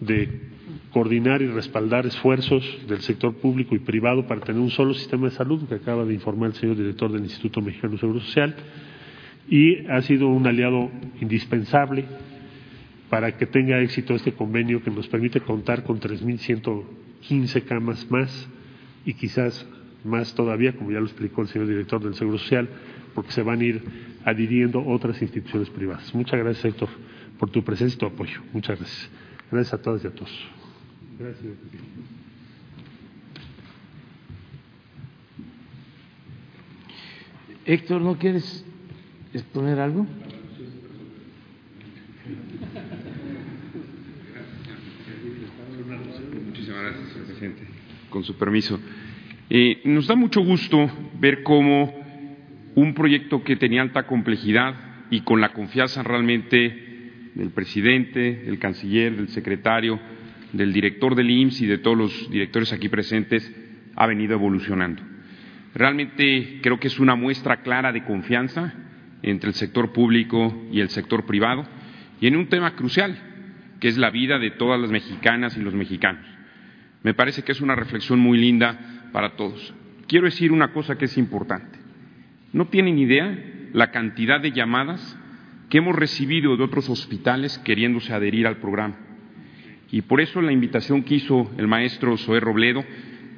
de 0.00 0.50
coordinar 0.90 1.42
y 1.42 1.46
respaldar 1.46 2.06
esfuerzos 2.06 2.64
del 2.88 3.00
sector 3.00 3.34
público 3.34 3.74
y 3.74 3.78
privado 3.78 4.26
para 4.26 4.40
tener 4.40 4.60
un 4.60 4.70
solo 4.70 4.94
sistema 4.94 5.28
de 5.28 5.34
salud, 5.34 5.68
que 5.68 5.76
acaba 5.76 6.04
de 6.04 6.14
informar 6.14 6.50
el 6.50 6.56
señor 6.56 6.76
director 6.76 7.12
del 7.12 7.22
Instituto 7.22 7.60
Mexicano 7.60 7.94
de 7.94 8.00
Seguro 8.00 8.20
Social, 8.20 8.54
y 9.48 9.86
ha 9.86 10.00
sido 10.02 10.28
un 10.28 10.46
aliado 10.46 10.90
indispensable 11.20 12.04
para 13.08 13.36
que 13.36 13.46
tenga 13.46 13.80
éxito 13.80 14.14
este 14.14 14.32
convenio 14.32 14.82
que 14.82 14.90
nos 14.90 15.08
permite 15.08 15.40
contar 15.40 15.82
con 15.82 16.00
3.115 16.00 17.64
camas 17.64 18.08
más 18.10 18.48
y 19.04 19.14
quizás 19.14 19.66
más 20.04 20.34
todavía, 20.34 20.72
como 20.74 20.92
ya 20.92 21.00
lo 21.00 21.06
explicó 21.06 21.42
el 21.42 21.48
señor 21.48 21.68
director 21.68 22.02
del 22.02 22.14
Seguro 22.14 22.38
Social, 22.38 22.68
porque 23.14 23.32
se 23.32 23.42
van 23.42 23.60
a 23.60 23.64
ir 23.64 23.82
adhiriendo 24.24 24.84
otras 24.86 25.20
instituciones 25.20 25.68
privadas. 25.70 26.14
Muchas 26.14 26.38
gracias, 26.38 26.64
Héctor, 26.64 26.88
por 27.40 27.50
tu 27.50 27.64
presencia 27.64 27.96
y 27.96 27.98
tu 27.98 28.04
apoyo. 28.04 28.42
Muchas 28.52 28.78
gracias. 28.78 29.10
Gracias 29.50 29.72
a 29.72 29.82
todas 29.82 30.04
y 30.04 30.06
a 30.06 30.10
todos. 30.10 30.30
Gracias. 31.18 31.52
Héctor, 37.64 38.02
¿no 38.02 38.18
quieres 38.18 38.64
exponer 39.32 39.80
algo? 39.80 40.06
con 48.10 48.24
su 48.24 48.34
permiso. 48.36 48.78
Eh, 49.48 49.80
nos 49.84 50.08
da 50.08 50.16
mucho 50.16 50.42
gusto 50.42 50.90
ver 51.20 51.44
cómo 51.44 51.94
un 52.74 52.92
proyecto 52.92 53.44
que 53.44 53.54
tenía 53.54 53.82
alta 53.82 54.06
complejidad 54.06 55.06
y 55.10 55.20
con 55.20 55.40
la 55.40 55.52
confianza 55.52 56.02
realmente 56.02 56.89
del 57.34 57.50
presidente, 57.50 58.42
del 58.44 58.58
canciller, 58.58 59.16
del 59.16 59.28
secretario, 59.28 60.00
del 60.52 60.72
director 60.72 61.14
del 61.14 61.30
IMSS 61.30 61.62
y 61.62 61.66
de 61.66 61.78
todos 61.78 61.96
los 61.96 62.30
directores 62.30 62.72
aquí 62.72 62.88
presentes, 62.88 63.50
ha 63.96 64.06
venido 64.06 64.34
evolucionando. 64.34 65.02
Realmente 65.74 66.58
creo 66.62 66.80
que 66.80 66.88
es 66.88 66.98
una 66.98 67.14
muestra 67.14 67.62
clara 67.62 67.92
de 67.92 68.04
confianza 68.04 68.74
entre 69.22 69.48
el 69.48 69.54
sector 69.54 69.92
público 69.92 70.66
y 70.72 70.80
el 70.80 70.88
sector 70.88 71.26
privado 71.26 71.64
y 72.20 72.26
en 72.26 72.36
un 72.36 72.48
tema 72.48 72.74
crucial, 72.74 73.16
que 73.78 73.88
es 73.88 73.96
la 73.96 74.10
vida 74.10 74.38
de 74.38 74.50
todas 74.50 74.80
las 74.80 74.90
mexicanas 74.90 75.56
y 75.56 75.60
los 75.60 75.74
mexicanos. 75.74 76.24
Me 77.02 77.14
parece 77.14 77.42
que 77.42 77.52
es 77.52 77.60
una 77.60 77.74
reflexión 77.74 78.18
muy 78.18 78.38
linda 78.38 79.08
para 79.12 79.36
todos. 79.36 79.74
Quiero 80.06 80.26
decir 80.26 80.52
una 80.52 80.72
cosa 80.72 80.98
que 80.98 81.06
es 81.06 81.16
importante. 81.16 81.78
No 82.52 82.66
tienen 82.66 82.98
idea 82.98 83.38
la 83.72 83.90
cantidad 83.90 84.40
de 84.40 84.52
llamadas 84.52 85.16
que 85.70 85.78
hemos 85.78 85.94
recibido 85.94 86.56
de 86.56 86.64
otros 86.64 86.90
hospitales 86.90 87.56
queriéndose 87.58 88.12
adherir 88.12 88.46
al 88.46 88.58
programa. 88.58 88.96
Y 89.90 90.02
por 90.02 90.20
eso 90.20 90.42
la 90.42 90.52
invitación 90.52 91.02
que 91.02 91.14
hizo 91.14 91.50
el 91.56 91.68
maestro 91.68 92.16
Zoé 92.16 92.40
Robledo, 92.40 92.84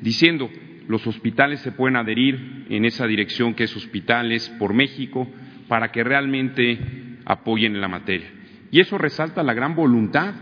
diciendo 0.01 0.51
los 0.89 1.07
hospitales 1.07 1.61
se 1.61 1.73
pueden 1.73 1.97
adherir 1.97 2.67
en 2.69 2.85
esa 2.85 3.07
dirección 3.07 3.55
que 3.55 3.65
es 3.65 3.77
Hospitales 3.77 4.49
por 4.59 4.75
México, 4.75 5.29
para 5.69 5.93
que 5.93 6.03
realmente 6.03 6.79
apoyen 7.25 7.75
en 7.75 7.81
la 7.81 7.89
materia. 7.89 8.29
Y 8.71 8.81
eso 8.81 8.99
resalta 8.99 9.43
la 9.43 9.55
gran 9.55 9.75
voluntad 9.75 10.35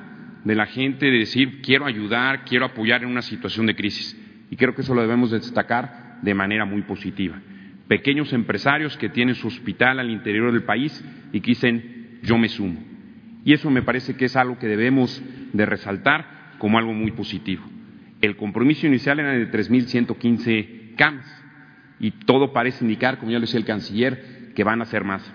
de 0.45 0.55
la 0.55 0.66
gente 0.66 1.07
de 1.07 1.18
decir 1.18 1.61
quiero 1.61 1.86
ayudar, 1.86 2.45
quiero 2.45 2.66
apoyar 2.66 3.03
en 3.03 3.11
una 3.11 3.22
situación 3.22 3.66
de 3.66 3.76
crisis. 3.76 4.16
Y 4.51 4.57
creo 4.57 4.74
que 4.74 4.82
eso 4.82 4.95
lo 4.95 5.03
debemos 5.03 5.30
destacar 5.30 6.18
de 6.22 6.34
manera 6.34 6.64
muy 6.64 6.82
positiva. 6.82 7.41
Pequeños 7.91 8.32
empresarios 8.32 8.97
que 8.97 9.09
tienen 9.09 9.34
su 9.34 9.49
hospital 9.49 9.99
al 9.99 10.11
interior 10.11 10.53
del 10.53 10.62
país 10.62 11.05
y 11.32 11.41
que 11.41 11.51
dicen 11.51 12.20
yo 12.22 12.38
me 12.38 12.49
sumo. 12.49 12.80
Y 13.45 13.53
eso 13.53 13.68
me 13.68 13.82
parece 13.82 14.14
que 14.14 14.26
es 14.26 14.36
algo 14.36 14.61
que 14.61 14.68
debemos 14.68 15.20
de 15.53 15.66
resaltar 15.66 16.55
como 16.59 16.78
algo 16.78 16.93
muy 16.93 17.11
positivo. 17.11 17.64
El 18.20 18.36
compromiso 18.36 18.86
inicial 18.86 19.18
era 19.18 19.32
de 19.32 19.51
3.115 19.51 20.95
CAMS 20.95 21.26
y 21.99 22.12
todo 22.12 22.53
parece 22.53 22.84
indicar, 22.84 23.18
como 23.18 23.32
ya 23.32 23.38
lo 23.38 23.47
decía 23.47 23.59
el 23.59 23.66
canciller, 23.66 24.53
que 24.55 24.62
van 24.62 24.82
a 24.82 24.84
ser 24.84 25.03
más. 25.03 25.28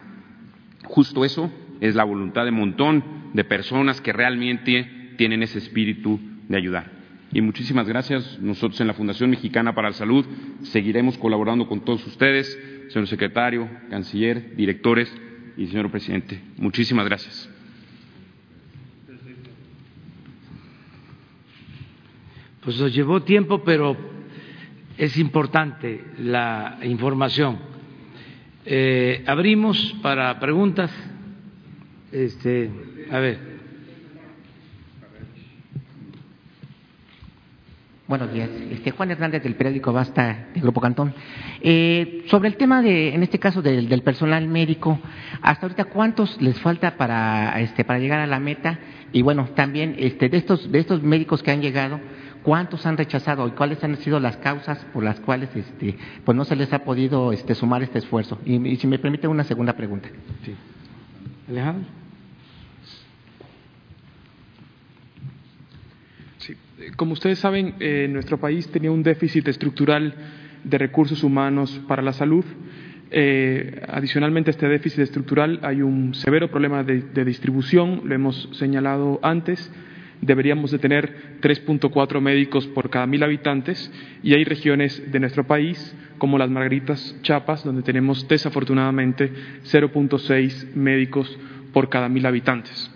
Justo 0.85 1.25
eso 1.25 1.51
es 1.81 1.93
la 1.93 2.05
voluntad 2.05 2.45
de 2.45 2.51
un 2.51 2.59
montón 2.59 3.03
de 3.33 3.43
personas 3.43 3.99
que 3.99 4.13
realmente 4.13 5.11
tienen 5.17 5.43
ese 5.43 5.57
espíritu 5.57 6.21
de 6.47 6.55
ayudar. 6.55 6.94
Y 7.35 7.41
muchísimas 7.41 7.85
gracias. 7.85 8.39
Nosotros 8.39 8.79
en 8.79 8.87
la 8.87 8.93
Fundación 8.93 9.29
Mexicana 9.29 9.75
para 9.75 9.89
la 9.89 9.93
Salud 9.93 10.25
seguiremos 10.61 11.17
colaborando 11.17 11.67
con 11.67 11.81
todos 11.81 12.07
ustedes, 12.07 12.47
señor 12.87 13.09
secretario, 13.09 13.69
canciller, 13.89 14.55
directores 14.55 15.13
y 15.57 15.67
señor 15.67 15.91
presidente. 15.91 16.39
Muchísimas 16.55 17.03
gracias. 17.03 17.49
Pues 22.61 22.79
nos 22.79 22.95
llevó 22.95 23.21
tiempo, 23.23 23.65
pero 23.65 23.97
es 24.97 25.17
importante 25.17 26.05
la 26.19 26.79
información. 26.83 27.59
Eh, 28.65 29.25
abrimos 29.27 29.93
para 30.01 30.39
preguntas. 30.39 30.89
Este, 32.13 32.71
a 33.11 33.19
ver. 33.19 33.54
Buenos 38.07 38.31
días. 38.31 38.51
Este, 38.69 38.91
Juan 38.91 39.09
Hernández 39.09 39.41
del 39.41 39.55
periódico 39.55 39.91
Basta, 39.91 40.49
del 40.53 40.61
Grupo 40.61 40.79
Cantón. 40.79 41.15
Eh, 41.59 42.23
sobre 42.27 42.49
el 42.49 42.55
tema 42.55 42.83
de, 42.83 43.15
en 43.15 43.23
este 43.23 43.39
caso, 43.39 43.63
del, 43.63 43.89
del, 43.89 44.03
personal 44.03 44.47
médico, 44.47 44.99
hasta 45.41 45.65
ahorita, 45.65 45.85
¿cuántos 45.85 46.39
les 46.39 46.59
falta 46.59 46.97
para, 46.97 47.59
este, 47.61 47.83
para 47.83 47.97
llegar 47.97 48.19
a 48.19 48.27
la 48.27 48.39
meta? 48.39 48.77
Y 49.11 49.23
bueno, 49.23 49.49
también 49.55 49.95
este, 49.97 50.29
de, 50.29 50.37
estos, 50.37 50.71
de 50.71 50.77
estos 50.77 51.01
médicos 51.01 51.41
que 51.41 51.49
han 51.49 51.63
llegado, 51.63 51.99
¿cuántos 52.43 52.85
han 52.85 52.95
rechazado 52.95 53.47
y 53.47 53.51
cuáles 53.51 53.83
han 53.83 53.97
sido 53.97 54.19
las 54.19 54.37
causas 54.37 54.85
por 54.93 55.03
las 55.03 55.19
cuales 55.19 55.49
este, 55.55 55.97
pues 56.23 56.37
no 56.37 56.45
se 56.45 56.55
les 56.55 56.71
ha 56.73 56.83
podido 56.83 57.31
este, 57.31 57.55
sumar 57.55 57.81
este 57.81 57.97
esfuerzo? 57.97 58.37
Y, 58.45 58.63
y 58.67 58.75
si 58.75 58.85
me 58.85 58.99
permite 58.99 59.27
una 59.27 59.45
segunda 59.45 59.73
pregunta. 59.73 60.09
Sí. 60.43 60.53
Alejandro. 61.49 62.04
Como 66.95 67.13
ustedes 67.13 67.39
saben, 67.39 67.75
eh, 67.79 68.07
nuestro 68.09 68.37
país 68.39 68.67
tenía 68.69 68.91
un 68.91 69.03
déficit 69.03 69.47
estructural 69.47 70.13
de 70.63 70.77
recursos 70.77 71.23
humanos 71.23 71.81
para 71.87 72.01
la 72.01 72.13
salud. 72.13 72.45
Eh, 73.11 73.81
adicionalmente 73.87 74.49
a 74.49 74.51
este 74.51 74.67
déficit 74.67 74.99
estructural 74.99 75.59
hay 75.61 75.81
un 75.81 76.13
severo 76.15 76.49
problema 76.49 76.83
de, 76.83 77.25
distribución, 77.25 78.01
lo 78.03 78.15
hemos 78.15 78.49
señalado 78.53 79.19
antes 79.21 79.71
deberíamos 80.21 80.71
de 80.71 80.79
tener 80.79 81.39
3.4 81.41 82.21
médicos 82.21 82.67
por 82.67 82.89
cada 82.89 83.05
mil 83.05 83.21
habitantes 83.23 83.91
y 84.23 84.33
hay 84.33 84.43
regiones 84.43 85.11
de 85.11 85.19
nuestro 85.19 85.45
país 85.45 85.95
como 86.17 86.37
las 86.37 86.49
Margaritas 86.49 87.15
Chapas 87.21 87.63
donde 87.63 87.83
tenemos 87.83 88.27
desafortunadamente 88.27 89.31
0.6 89.65 90.73
médicos 90.73 91.37
por 91.73 91.89
cada 91.89 92.09
mil 92.09 92.25
habitantes. 92.25 92.94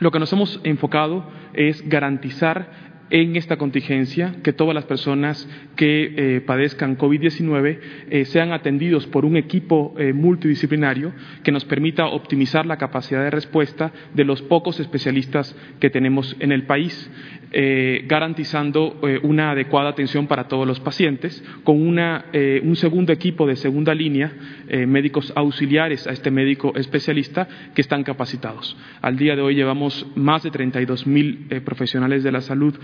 Lo 0.00 0.10
que 0.10 0.18
nos 0.18 0.32
hemos 0.32 0.60
enfocado 0.64 1.28
es 1.54 1.88
garantizar 1.88 2.88
en 3.10 3.36
esta 3.36 3.56
contingencia 3.56 4.36
que 4.42 4.52
todas 4.52 4.74
las 4.74 4.84
personas 4.84 5.48
que 5.76 6.36
eh, 6.36 6.40
padezcan 6.40 6.98
COVID-19 6.98 7.78
eh, 8.10 8.24
sean 8.26 8.52
atendidos 8.52 9.06
por 9.06 9.24
un 9.24 9.36
equipo 9.36 9.94
eh, 9.98 10.12
multidisciplinario 10.12 11.12
que 11.42 11.52
nos 11.52 11.64
permita 11.64 12.06
optimizar 12.06 12.66
la 12.66 12.76
capacidad 12.76 13.22
de 13.22 13.30
respuesta 13.30 13.92
de 14.14 14.24
los 14.24 14.42
pocos 14.42 14.78
especialistas 14.80 15.56
que 15.80 15.90
tenemos 15.90 16.36
en 16.40 16.52
el 16.52 16.64
país. 16.64 17.10
Eh, 17.50 18.04
garantizando 18.06 18.98
eh, 19.02 19.20
una 19.22 19.52
adecuada 19.52 19.88
atención 19.88 20.26
para 20.26 20.48
todos 20.48 20.66
los 20.66 20.80
pacientes, 20.80 21.42
con 21.64 21.80
una, 21.80 22.26
eh, 22.34 22.60
un 22.62 22.76
segundo 22.76 23.10
equipo 23.10 23.46
de 23.46 23.56
segunda 23.56 23.94
línea, 23.94 24.32
médicos 24.68 25.32
auxiliares 25.34 26.06
a 26.06 26.12
este 26.12 26.30
médico 26.30 26.74
especialista 26.76 27.48
que 27.74 27.80
están 27.80 28.04
capacitados. 28.04 28.76
Al 29.00 29.16
día 29.16 29.34
de 29.34 29.40
hoy 29.40 29.54
llevamos 29.54 30.06
más 30.14 30.42
de 30.42 30.50
32 30.50 31.06
mil 31.06 31.46
profesionales 31.64 32.22
de 32.22 32.32
la 32.32 32.42
salud 32.42 32.78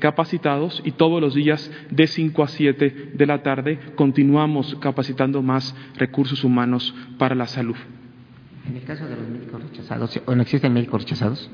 capacitados 0.00 0.82
y 0.84 0.92
todos 0.92 1.20
los 1.20 1.34
días 1.34 1.70
de 1.90 2.08
5 2.08 2.42
a 2.42 2.48
7 2.48 3.10
de 3.14 3.26
la 3.26 3.42
tarde 3.44 3.78
continuamos 3.94 4.74
capacitando 4.80 5.42
más 5.42 5.76
recursos 5.96 6.42
humanos 6.42 6.92
para 7.18 7.36
la 7.36 7.46
salud. 7.46 7.76
En 8.68 8.76
el 8.76 8.82
caso 8.82 9.06
de 9.06 9.14
los 9.14 9.28
médicos 9.28 9.62
rechazados, 9.62 10.20
¿o 10.26 10.34
no 10.34 10.42
existen 10.42 10.72
médicos 10.72 11.02
rechazados? 11.02 11.48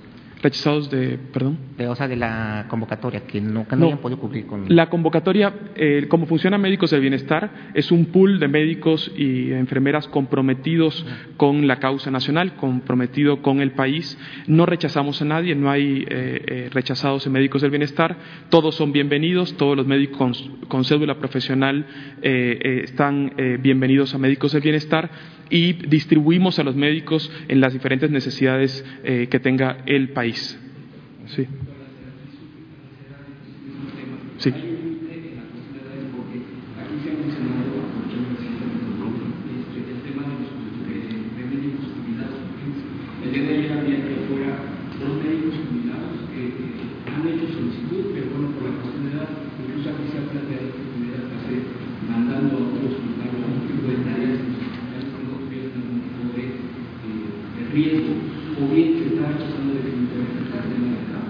Rechazados 0.44 0.90
de, 0.90 1.18
perdón. 1.32 1.58
De, 1.76 1.88
o 1.88 1.94
sea, 1.96 2.06
de 2.06 2.16
la 2.16 2.66
convocatoria, 2.68 3.26
que 3.26 3.40
no, 3.40 3.66
que 3.66 3.74
no, 3.74 3.86
hayan 3.86 3.98
podido 3.98 4.20
cubrir 4.20 4.46
con. 4.46 4.66
La 4.68 4.90
convocatoria, 4.90 5.52
eh, 5.74 6.06
como 6.08 6.26
funciona 6.26 6.58
Médicos 6.58 6.90
del 6.90 7.00
Bienestar, 7.00 7.72
es 7.74 7.90
un 7.90 8.06
pool 8.06 8.38
de 8.38 8.46
médicos 8.46 9.10
y 9.16 9.52
enfermeras 9.52 10.06
comprometidos 10.06 11.04
con 11.36 11.66
la 11.66 11.80
causa 11.80 12.10
nacional, 12.10 12.54
comprometido 12.56 13.42
con 13.42 13.60
el 13.60 13.72
país. 13.72 14.16
No 14.46 14.66
rechazamos 14.66 15.20
a 15.22 15.24
nadie, 15.24 15.54
no 15.54 15.70
hay 15.70 16.04
eh, 16.08 16.42
eh, 16.46 16.68
rechazados 16.70 17.26
en 17.26 17.32
Médicos 17.32 17.62
del 17.62 17.70
Bienestar. 17.70 18.16
Todos 18.50 18.74
son 18.74 18.92
bienvenidos, 18.92 19.56
todos 19.56 19.76
los 19.76 19.86
médicos 19.86 20.18
con, 20.18 20.32
con 20.68 20.84
cédula 20.84 21.16
profesional 21.16 21.86
están 22.22 23.32
bienvenidos 23.60 24.14
a 24.14 24.18
Médicos 24.18 24.52
del 24.52 24.62
Bienestar 24.62 25.10
y 25.54 25.72
distribuimos 25.74 26.58
a 26.58 26.64
los 26.64 26.74
médicos 26.74 27.30
en 27.46 27.60
las 27.60 27.72
diferentes 27.72 28.10
necesidades 28.10 28.84
que 29.02 29.40
tenga 29.40 29.82
el 29.86 30.10
país. 30.12 30.60
Sí. 31.26 31.46
Sí. 34.38 34.54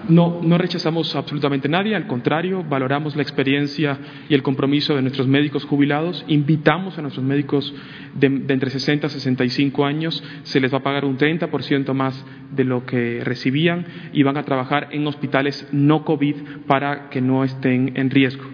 No, 0.08 0.40
no 0.42 0.58
rechazamos 0.58 1.16
absolutamente 1.16 1.66
nadie, 1.66 1.96
al 1.96 2.06
contrario, 2.06 2.62
valoramos 2.62 3.16
la 3.16 3.22
experiencia 3.22 3.98
y 4.28 4.34
el 4.34 4.42
compromiso 4.42 4.94
de 4.94 5.00
nuestros 5.00 5.26
médicos 5.26 5.64
jubilados, 5.64 6.24
invitamos 6.28 6.98
a 6.98 7.02
nuestros 7.02 7.24
médicos 7.24 7.74
de, 8.14 8.26
entre 8.26 8.68
60 8.68 9.06
y 9.06 9.10
65 9.10 9.86
años, 9.86 10.22
se 10.42 10.60
les 10.60 10.72
va 10.72 10.78
a 10.78 10.82
pagar 10.82 11.06
un 11.06 11.16
30% 11.16 11.94
más 11.94 12.22
de 12.54 12.64
lo 12.64 12.84
que 12.84 13.22
recibían 13.24 13.86
y 14.12 14.22
van 14.22 14.36
a 14.36 14.44
trabajar 14.44 14.88
en 14.92 15.06
hospitales 15.06 15.66
no 15.72 16.04
COVID 16.04 16.36
para 16.66 17.08
que 17.08 17.22
no 17.22 17.42
estén 17.42 17.92
en 17.96 18.10
riesgo. 18.10 18.44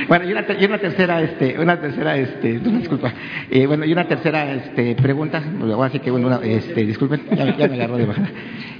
bueno, 0.08 0.28
y 0.28 0.32
una, 0.32 0.44
y 0.58 0.64
una, 0.64 0.78
tercera, 0.78 1.22
este, 1.22 1.58
una 1.58 1.80
tercera, 1.80 2.16
este, 2.16 2.58
disculpa, 2.58 3.12
eh, 3.50 3.66
bueno, 3.66 3.84
y 3.84 3.92
una 3.92 4.06
tercera, 4.06 4.52
este, 4.52 4.94
pregunta, 4.96 5.42
así 5.82 5.98
que 6.00 6.10
bueno, 6.10 6.40
este, 6.42 6.84
disculpen, 6.84 7.22
ya, 7.36 7.56
ya 7.56 7.68
me 7.68 7.74
agarró 7.74 7.96
de 7.96 8.06
bajar. 8.06 8.30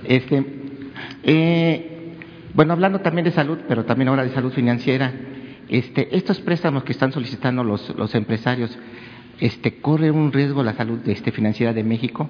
Este, 0.04 0.44
eh, 1.22 2.16
bueno, 2.54 2.72
hablando 2.72 3.00
también 3.00 3.24
de 3.24 3.30
salud, 3.30 3.58
pero 3.68 3.84
también 3.84 4.08
ahora 4.08 4.24
de 4.24 4.30
salud 4.30 4.52
financiera, 4.52 5.12
este, 5.68 6.16
estos 6.16 6.40
préstamos 6.40 6.84
que 6.84 6.92
están 6.92 7.12
solicitando 7.12 7.62
los, 7.62 7.94
los 7.96 8.14
empresarios, 8.14 8.76
este, 9.38 9.80
¿corre 9.80 10.10
un 10.10 10.32
riesgo 10.32 10.62
la 10.62 10.74
salud 10.74 11.00
este, 11.06 11.32
financiera 11.32 11.72
de 11.72 11.84
México? 11.84 12.28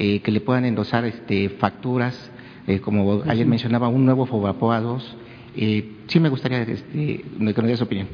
Eh, 0.00 0.20
que 0.20 0.30
le 0.30 0.40
puedan 0.40 0.64
endosar 0.64 1.04
este, 1.04 1.48
facturas, 1.48 2.30
eh, 2.68 2.80
como 2.80 3.22
ayer 3.26 3.46
mencionaba, 3.46 3.88
un 3.88 4.04
nuevo 4.04 4.26
FOBAPOA 4.26 4.80
2. 4.80 5.16
Eh, 5.56 5.92
sí 6.06 6.20
me 6.20 6.28
gustaría 6.28 6.62
este, 6.62 7.24
nos 7.38 7.54
diera 7.54 7.76
su 7.76 7.84
opinión. 7.84 8.08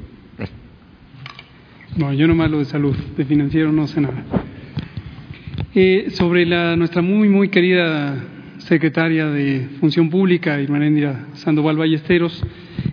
No, 1.97 2.13
yo 2.13 2.27
nomás 2.27 2.51
lo 2.51 2.59
de 2.59 2.65
salud, 2.65 2.97
de 3.17 3.25
financiero 3.25 3.71
no 3.71 3.87
sé 3.87 4.01
nada. 4.01 4.25
Eh, 5.77 6.07
sobre 6.11 6.45
la, 6.45 6.75
nuestra 6.75 7.03
muy, 7.03 7.29
muy 7.29 7.51
querida 7.51 8.17
secretaria 8.59 9.27
de 9.27 9.69
Función 9.79 10.11
Pública, 10.11 10.61
Irmanendira 10.61 11.27
Sandoval 11.35 11.77
Ballesteros. 11.77 12.43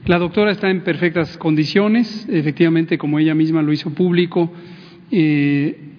La 0.05 0.19
doctora 0.19 0.51
está 0.51 0.69
en 0.69 0.81
perfectas 0.81 1.37
condiciones, 1.37 2.27
efectivamente, 2.29 2.97
como 2.97 3.17
ella 3.17 3.33
misma 3.33 3.61
lo 3.61 3.73
hizo 3.73 3.91
público, 3.91 4.51
eh, 5.11 5.90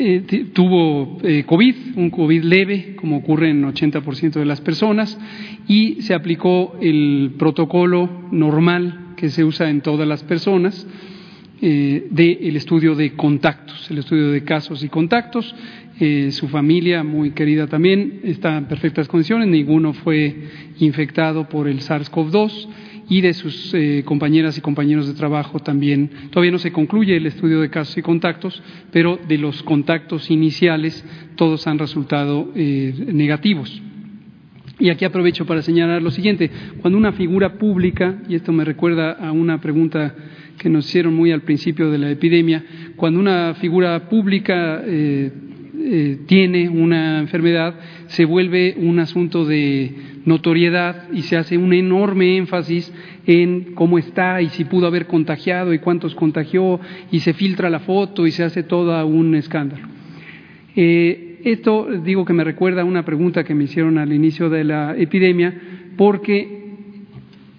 eh, 0.00 0.46
tuvo 0.52 1.18
eh, 1.22 1.44
COVID, 1.46 1.74
un 1.96 2.10
COVID 2.10 2.42
leve, 2.42 2.96
como 2.96 3.18
ocurre 3.18 3.50
en 3.50 3.62
80% 3.62 4.32
de 4.32 4.44
las 4.44 4.60
personas, 4.60 5.18
y 5.68 6.02
se 6.02 6.14
aplicó 6.14 6.76
el 6.80 7.34
protocolo 7.38 8.08
normal 8.32 9.14
que 9.16 9.28
se 9.28 9.44
usa 9.44 9.70
en 9.70 9.82
todas 9.82 10.08
las 10.08 10.24
personas 10.24 10.86
del 11.60 12.56
estudio 12.56 12.94
de 12.94 13.12
contactos, 13.16 13.90
el 13.90 13.98
estudio 13.98 14.30
de 14.30 14.44
casos 14.44 14.82
y 14.82 14.88
contactos. 14.88 15.54
Eh, 16.02 16.32
su 16.32 16.48
familia, 16.48 17.04
muy 17.04 17.32
querida 17.32 17.66
también, 17.66 18.20
está 18.24 18.56
en 18.56 18.64
perfectas 18.64 19.06
condiciones, 19.06 19.48
ninguno 19.48 19.92
fue 19.92 20.34
infectado 20.78 21.46
por 21.46 21.68
el 21.68 21.80
SARS-CoV-2 21.80 22.68
y 23.10 23.20
de 23.20 23.34
sus 23.34 23.74
eh, 23.74 24.02
compañeras 24.06 24.56
y 24.56 24.60
compañeros 24.62 25.08
de 25.08 25.14
trabajo 25.14 25.58
también. 25.58 26.10
Todavía 26.30 26.52
no 26.52 26.58
se 26.58 26.72
concluye 26.72 27.16
el 27.16 27.26
estudio 27.26 27.60
de 27.60 27.68
casos 27.68 27.98
y 27.98 28.02
contactos, 28.02 28.62
pero 28.92 29.18
de 29.28 29.36
los 29.36 29.62
contactos 29.64 30.30
iniciales 30.30 31.04
todos 31.34 31.66
han 31.66 31.78
resultado 31.78 32.50
eh, 32.54 32.94
negativos. 33.12 33.82
Y 34.78 34.88
aquí 34.88 35.04
aprovecho 35.04 35.44
para 35.44 35.60
señalar 35.60 36.00
lo 36.00 36.10
siguiente, 36.10 36.50
cuando 36.80 36.96
una 36.96 37.12
figura 37.12 37.58
pública, 37.58 38.22
y 38.28 38.36
esto 38.36 38.52
me 38.52 38.64
recuerda 38.64 39.12
a 39.12 39.32
una 39.32 39.60
pregunta 39.60 40.14
que 40.56 40.70
nos 40.70 40.86
hicieron 40.86 41.14
muy 41.14 41.32
al 41.32 41.42
principio 41.42 41.90
de 41.90 41.98
la 41.98 42.10
epidemia, 42.10 42.64
cuando 42.96 43.18
una 43.18 43.54
figura 43.54 44.08
pública 44.08 44.82
eh, 44.86 45.32
tiene 46.26 46.68
una 46.68 47.20
enfermedad, 47.20 47.74
se 48.06 48.24
vuelve 48.24 48.74
un 48.76 48.98
asunto 48.98 49.44
de 49.44 49.92
notoriedad 50.24 51.10
y 51.12 51.22
se 51.22 51.36
hace 51.36 51.56
un 51.56 51.72
enorme 51.72 52.36
énfasis 52.36 52.92
en 53.26 53.74
cómo 53.74 53.98
está 53.98 54.42
y 54.42 54.48
si 54.50 54.64
pudo 54.64 54.86
haber 54.86 55.06
contagiado 55.06 55.72
y 55.72 55.78
cuántos 55.78 56.14
contagió 56.14 56.80
y 57.10 57.20
se 57.20 57.32
filtra 57.32 57.70
la 57.70 57.80
foto 57.80 58.26
y 58.26 58.30
se 58.30 58.44
hace 58.44 58.62
todo 58.62 59.06
un 59.06 59.34
escándalo. 59.34 59.88
Eh, 60.76 61.40
esto 61.44 61.88
digo 62.04 62.24
que 62.24 62.32
me 62.32 62.44
recuerda 62.44 62.82
a 62.82 62.84
una 62.84 63.04
pregunta 63.04 63.44
que 63.44 63.54
me 63.54 63.64
hicieron 63.64 63.98
al 63.98 64.12
inicio 64.12 64.50
de 64.50 64.64
la 64.64 64.94
epidemia 64.96 65.54
porque 65.96 66.60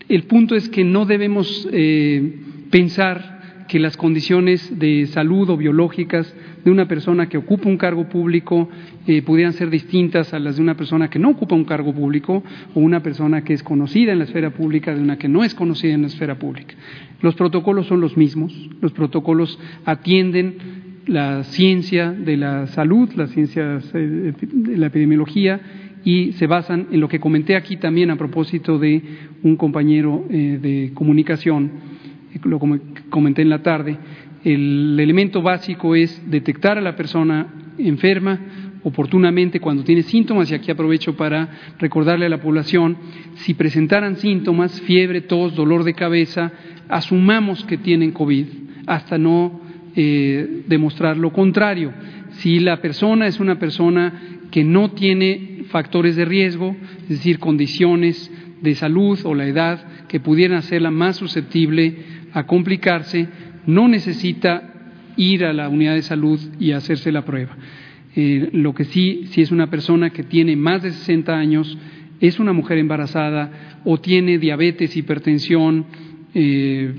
el 0.07 0.23
punto 0.23 0.55
es 0.55 0.69
que 0.69 0.83
no 0.83 1.05
debemos 1.05 1.67
eh, 1.71 2.35
pensar 2.69 3.65
que 3.67 3.79
las 3.79 3.95
condiciones 3.95 4.77
de 4.77 5.07
salud 5.07 5.49
o 5.49 5.57
biológicas 5.57 6.35
de 6.63 6.71
una 6.71 6.87
persona 6.87 7.27
que 7.27 7.37
ocupa 7.37 7.69
un 7.69 7.77
cargo 7.77 8.07
público 8.07 8.69
eh, 9.07 9.21
pudieran 9.21 9.53
ser 9.53 9.69
distintas 9.69 10.33
a 10.33 10.39
las 10.39 10.57
de 10.57 10.61
una 10.61 10.75
persona 10.75 11.09
que 11.09 11.19
no 11.19 11.29
ocupa 11.29 11.55
un 11.55 11.65
cargo 11.65 11.93
público 11.93 12.43
o 12.73 12.79
una 12.79 13.01
persona 13.01 13.43
que 13.43 13.53
es 13.53 13.63
conocida 13.63 14.11
en 14.11 14.19
la 14.19 14.25
esfera 14.25 14.51
pública 14.51 14.93
de 14.93 15.01
una 15.01 15.17
que 15.17 15.27
no 15.27 15.43
es 15.43 15.55
conocida 15.55 15.93
en 15.93 16.01
la 16.01 16.07
esfera 16.07 16.35
pública. 16.35 16.75
Los 17.21 17.35
protocolos 17.35 17.87
son 17.87 18.01
los 18.01 18.17
mismos, 18.17 18.53
los 18.81 18.91
protocolos 18.91 19.59
atienden 19.85 20.57
la 21.07 21.43
ciencia 21.43 22.11
de 22.11 22.37
la 22.37 22.67
salud, 22.67 23.09
las 23.15 23.31
ciencias 23.31 23.89
eh, 23.93 24.33
de 24.41 24.77
la 24.77 24.87
epidemiología 24.87 25.59
y 26.03 26.33
se 26.33 26.47
basan 26.47 26.87
en 26.91 26.99
lo 26.99 27.07
que 27.07 27.19
comenté 27.19 27.55
aquí 27.55 27.77
también 27.77 28.11
a 28.11 28.15
propósito 28.15 28.79
de 28.79 29.01
un 29.43 29.55
compañero 29.55 30.25
eh, 30.29 30.59
de 30.61 30.91
comunicación 30.93 31.91
lo 32.43 32.59
comenté 33.09 33.41
en 33.41 33.49
la 33.49 33.61
tarde, 33.61 33.97
el 34.43 34.99
elemento 34.99 35.41
básico 35.41 35.95
es 35.95 36.29
detectar 36.29 36.77
a 36.77 36.81
la 36.81 36.95
persona 36.95 37.47
enferma 37.77 38.39
oportunamente 38.83 39.59
cuando 39.59 39.83
tiene 39.83 40.01
síntomas, 40.03 40.51
y 40.51 40.55
aquí 40.55 40.71
aprovecho 40.71 41.15
para 41.15 41.49
recordarle 41.79 42.25
a 42.25 42.29
la 42.29 42.41
población, 42.41 42.97
si 43.35 43.53
presentaran 43.53 44.17
síntomas, 44.17 44.81
fiebre, 44.81 45.21
tos, 45.21 45.55
dolor 45.55 45.83
de 45.83 45.93
cabeza, 45.93 46.51
asumamos 46.89 47.63
que 47.65 47.77
tienen 47.77 48.11
COVID 48.11 48.45
hasta 48.87 49.17
no 49.17 49.61
eh, 49.95 50.63
demostrar 50.67 51.17
lo 51.17 51.31
contrario. 51.31 51.93
Si 52.31 52.59
la 52.59 52.81
persona 52.81 53.27
es 53.27 53.39
una 53.39 53.59
persona 53.59 54.13
que 54.49 54.63
no 54.63 54.91
tiene 54.91 55.65
factores 55.69 56.15
de 56.15 56.25
riesgo, 56.25 56.75
es 57.03 57.09
decir, 57.09 57.39
condiciones 57.39 58.31
de 58.61 58.75
salud 58.75 59.19
o 59.23 59.35
la 59.35 59.45
edad 59.45 60.07
que 60.07 60.19
pudieran 60.19 60.57
hacerla 60.57 60.91
más 60.91 61.17
susceptible 61.17 61.97
a 62.33 62.45
complicarse, 62.45 63.27
no 63.65 63.87
necesita 63.87 64.71
ir 65.17 65.45
a 65.45 65.53
la 65.53 65.69
unidad 65.69 65.95
de 65.95 66.01
salud 66.01 66.39
y 66.59 66.71
hacerse 66.71 67.11
la 67.11 67.25
prueba. 67.25 67.55
Eh, 68.15 68.49
lo 68.53 68.73
que 68.73 68.85
sí, 68.85 69.23
si 69.27 69.41
es 69.41 69.51
una 69.51 69.69
persona 69.69 70.09
que 70.09 70.23
tiene 70.23 70.55
más 70.55 70.83
de 70.83 70.91
60 70.91 71.33
años, 71.33 71.77
es 72.19 72.39
una 72.39 72.53
mujer 72.53 72.77
embarazada 72.77 73.79
o 73.83 73.99
tiene 73.99 74.37
diabetes, 74.37 74.95
hipertensión, 74.95 75.85
eh, 76.33 76.93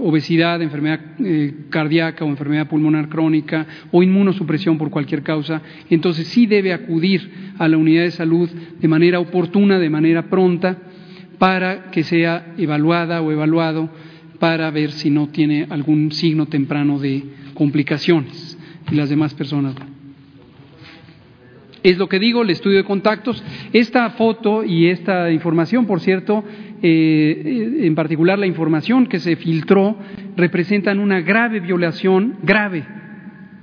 obesidad, 0.00 0.60
enfermedad 0.60 1.00
eh, 1.24 1.54
cardíaca 1.70 2.24
o 2.24 2.28
enfermedad 2.28 2.68
pulmonar 2.68 3.08
crónica 3.08 3.66
o 3.90 4.02
inmunosupresión 4.02 4.78
por 4.78 4.90
cualquier 4.90 5.22
causa, 5.22 5.62
entonces 5.90 6.26
sí 6.28 6.46
debe 6.46 6.72
acudir 6.72 7.30
a 7.58 7.68
la 7.68 7.76
unidad 7.76 8.02
de 8.02 8.10
salud 8.10 8.48
de 8.80 8.88
manera 8.88 9.18
oportuna, 9.18 9.78
de 9.78 9.90
manera 9.90 10.28
pronta, 10.28 10.78
para 11.38 11.90
que 11.90 12.02
sea 12.02 12.54
evaluada 12.58 13.22
o 13.22 13.32
evaluado 13.32 13.90
para 14.38 14.70
ver 14.70 14.92
si 14.92 15.10
no 15.10 15.28
tiene 15.28 15.66
algún 15.68 16.12
signo 16.12 16.46
temprano 16.46 16.98
de 16.98 17.22
complicaciones 17.54 18.58
y 18.90 18.94
las 18.94 19.10
demás 19.10 19.34
personas. 19.34 19.74
Es 21.82 21.96
lo 21.96 22.08
que 22.08 22.18
digo, 22.18 22.42
el 22.42 22.50
estudio 22.50 22.78
de 22.78 22.84
contactos. 22.84 23.42
Esta 23.72 24.10
foto 24.10 24.64
y 24.64 24.88
esta 24.88 25.30
información, 25.30 25.86
por 25.86 26.00
cierto, 26.00 26.44
eh, 26.82 27.80
en 27.82 27.94
particular 27.94 28.38
la 28.38 28.46
información 28.46 29.06
que 29.06 29.20
se 29.20 29.36
filtró, 29.36 29.96
representan 30.36 30.98
una 30.98 31.20
grave 31.20 31.60
violación, 31.60 32.36
grave, 32.42 32.84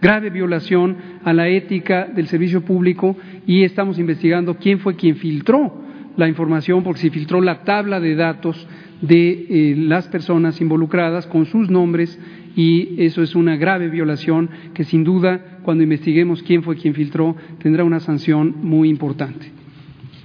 grave 0.01 0.29
violación 0.29 0.97
a 1.23 1.33
la 1.33 1.49
ética 1.49 2.05
del 2.05 2.27
servicio 2.27 2.61
público 2.61 3.17
y 3.45 3.63
estamos 3.63 3.99
investigando 3.99 4.57
quién 4.57 4.79
fue 4.79 4.95
quien 4.95 5.17
filtró 5.17 5.81
la 6.17 6.29
información, 6.29 6.83
porque 6.83 7.01
se 7.01 7.09
filtró 7.09 7.41
la 7.41 7.63
tabla 7.63 7.99
de 7.99 8.15
datos 8.15 8.67
de 9.01 9.31
eh, 9.49 9.75
las 9.77 10.07
personas 10.07 10.59
involucradas 10.61 11.27
con 11.27 11.45
sus 11.45 11.69
nombres 11.69 12.19
y 12.55 13.03
eso 13.03 13.21
es 13.21 13.35
una 13.35 13.57
grave 13.57 13.89
violación 13.89 14.49
que 14.73 14.83
sin 14.83 15.03
duda 15.03 15.59
cuando 15.63 15.83
investiguemos 15.83 16.41
quién 16.43 16.63
fue 16.63 16.77
quien 16.77 16.93
filtró 16.93 17.35
tendrá 17.59 17.83
una 17.83 17.99
sanción 17.99 18.55
muy 18.61 18.89
importante. 18.89 19.51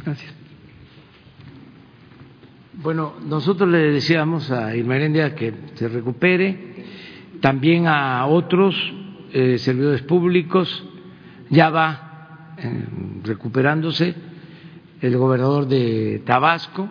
Gracias. 0.04 0.34
Bueno, 2.82 3.14
nosotros 3.26 3.68
le 3.68 3.92
decíamos 3.92 4.50
a 4.50 4.74
Irmerendia 4.74 5.34
que 5.34 5.52
se 5.74 5.88
recupere, 5.88 6.86
también 7.40 7.86
a 7.86 8.24
otros 8.26 8.74
eh, 9.32 9.58
servidores 9.58 10.02
públicos, 10.02 10.86
ya 11.50 11.68
va 11.68 12.54
eh, 12.56 12.84
recuperándose 13.24 14.14
el 15.00 15.16
gobernador 15.16 15.66
de 15.68 16.22
Tabasco, 16.24 16.88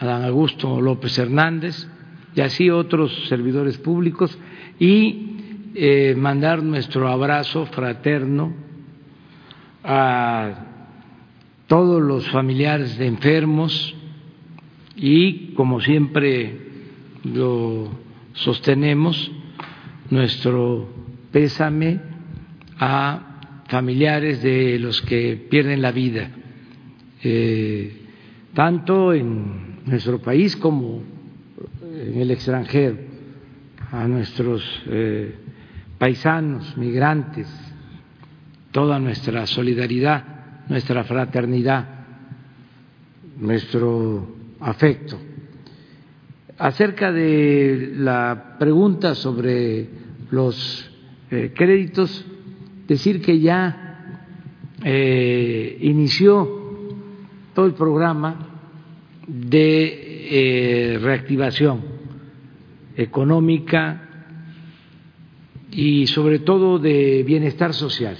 Adán 0.00 0.24
Augusto 0.24 0.80
López 0.80 1.18
Hernández 1.18 1.86
y 2.34 2.40
así 2.40 2.70
otros 2.70 3.12
servidores 3.28 3.76
públicos 3.76 4.36
y 4.78 5.36
eh, 5.74 6.14
mandar 6.16 6.62
nuestro 6.62 7.06
abrazo 7.08 7.66
fraterno 7.66 8.54
a 9.84 10.54
todos 11.66 12.00
los 12.00 12.28
familiares 12.30 12.96
de 12.96 13.06
enfermos 13.08 13.94
y 14.96 15.52
como 15.52 15.82
siempre 15.82 16.58
lo 17.22 17.90
sostenemos 18.32 19.30
nuestro 20.08 20.88
pésame 21.30 22.00
a 22.78 23.62
familiares 23.68 24.42
de 24.42 24.78
los 24.78 25.02
que 25.02 25.36
pierden 25.50 25.82
la 25.82 25.92
vida, 25.92 26.30
eh, 27.22 28.00
tanto 28.54 29.12
en 29.12 29.69
nuestro 29.90 30.20
país 30.20 30.56
como 30.56 31.02
en 31.82 32.20
el 32.20 32.30
extranjero, 32.30 32.96
a 33.90 34.06
nuestros 34.06 34.62
eh, 34.86 35.34
paisanos, 35.98 36.76
migrantes, 36.76 37.48
toda 38.70 39.00
nuestra 39.00 39.46
solidaridad, 39.46 40.24
nuestra 40.68 41.02
fraternidad, 41.02 41.88
nuestro 43.36 44.28
afecto. 44.60 45.18
Acerca 46.56 47.10
de 47.10 47.94
la 47.96 48.56
pregunta 48.60 49.16
sobre 49.16 49.88
los 50.30 50.88
eh, 51.32 51.52
créditos, 51.52 52.24
decir 52.86 53.20
que 53.20 53.40
ya 53.40 54.20
eh, 54.84 55.78
inició 55.80 56.48
todo 57.54 57.66
el 57.66 57.74
programa 57.74 58.49
de 59.30 60.94
eh, 60.94 60.98
reactivación 60.98 61.82
económica 62.96 64.08
y 65.70 66.08
sobre 66.08 66.40
todo 66.40 66.80
de 66.80 67.22
bienestar 67.22 67.72
social. 67.72 68.16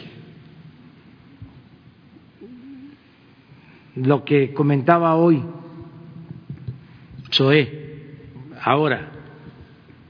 Lo 3.96 4.24
que 4.24 4.54
comentaba 4.54 5.16
hoy 5.16 5.42
Zoé, 7.32 8.06
ahora 8.62 9.10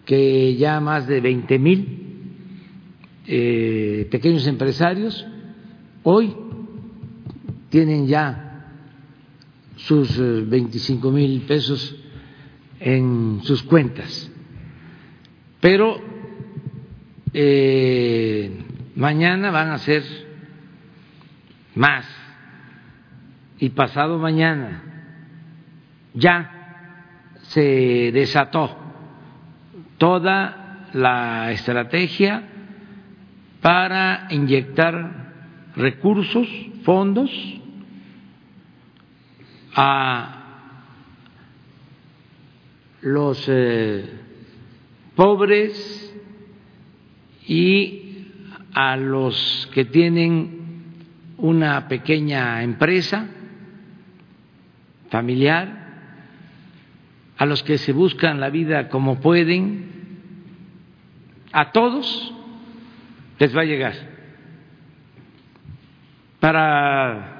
que 0.04 0.54
ya 0.56 0.80
más 0.80 1.06
de 1.06 1.20
20 1.20 1.58
mil 1.58 1.98
eh, 3.26 4.06
pequeños 4.10 4.46
empresarios 4.46 5.26
hoy 6.02 6.34
tienen 7.70 8.06
ya 8.06 8.49
sus 9.86 10.18
25 10.18 11.08
eh, 11.08 11.12
mil 11.12 11.40
pesos 11.42 11.96
en 12.78 13.40
sus 13.42 13.62
cuentas. 13.62 14.30
Pero 15.60 16.00
eh, 17.32 18.64
mañana 18.96 19.50
van 19.50 19.70
a 19.70 19.78
ser 19.78 20.02
más 21.74 22.06
y 23.58 23.68
pasado 23.70 24.18
mañana 24.18 24.82
ya 26.14 27.36
se 27.42 28.10
desató 28.12 28.76
toda 29.98 30.88
la 30.92 31.52
estrategia 31.52 32.42
para 33.60 34.26
inyectar 34.30 35.30
recursos, 35.76 36.48
fondos 36.84 37.30
a 39.82 40.40
los 43.00 43.42
eh, 43.48 44.04
pobres 45.16 46.14
y 47.46 48.26
a 48.74 48.98
los 48.98 49.70
que 49.72 49.86
tienen 49.86 50.84
una 51.38 51.88
pequeña 51.88 52.62
empresa 52.62 53.26
familiar, 55.08 55.78
a 57.38 57.46
los 57.46 57.62
que 57.62 57.78
se 57.78 57.94
buscan 57.94 58.38
la 58.38 58.50
vida 58.50 58.90
como 58.90 59.18
pueden, 59.22 59.88
a 61.52 61.72
todos 61.72 62.34
les 63.38 63.56
va 63.56 63.62
a 63.62 63.64
llegar. 63.64 63.94
Para 66.38 67.39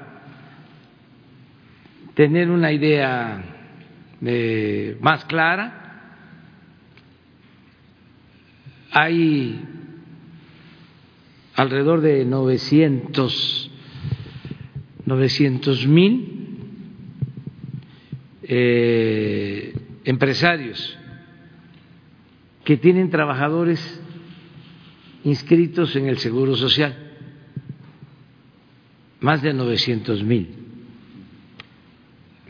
tener 2.13 2.49
una 2.49 2.71
idea 2.71 3.43
más 4.99 5.25
clara, 5.25 5.81
hay 8.91 9.59
alrededor 11.55 12.01
de 12.01 12.25
900 12.25 13.71
mil 15.87 16.31
eh, 18.43 19.73
empresarios 20.03 20.97
que 22.63 22.77
tienen 22.77 23.09
trabajadores 23.09 24.01
inscritos 25.23 25.95
en 25.95 26.07
el 26.07 26.17
Seguro 26.17 26.55
Social, 26.55 26.95
más 29.19 29.41
de 29.41 29.53
900 29.53 30.23
mil. 30.23 30.60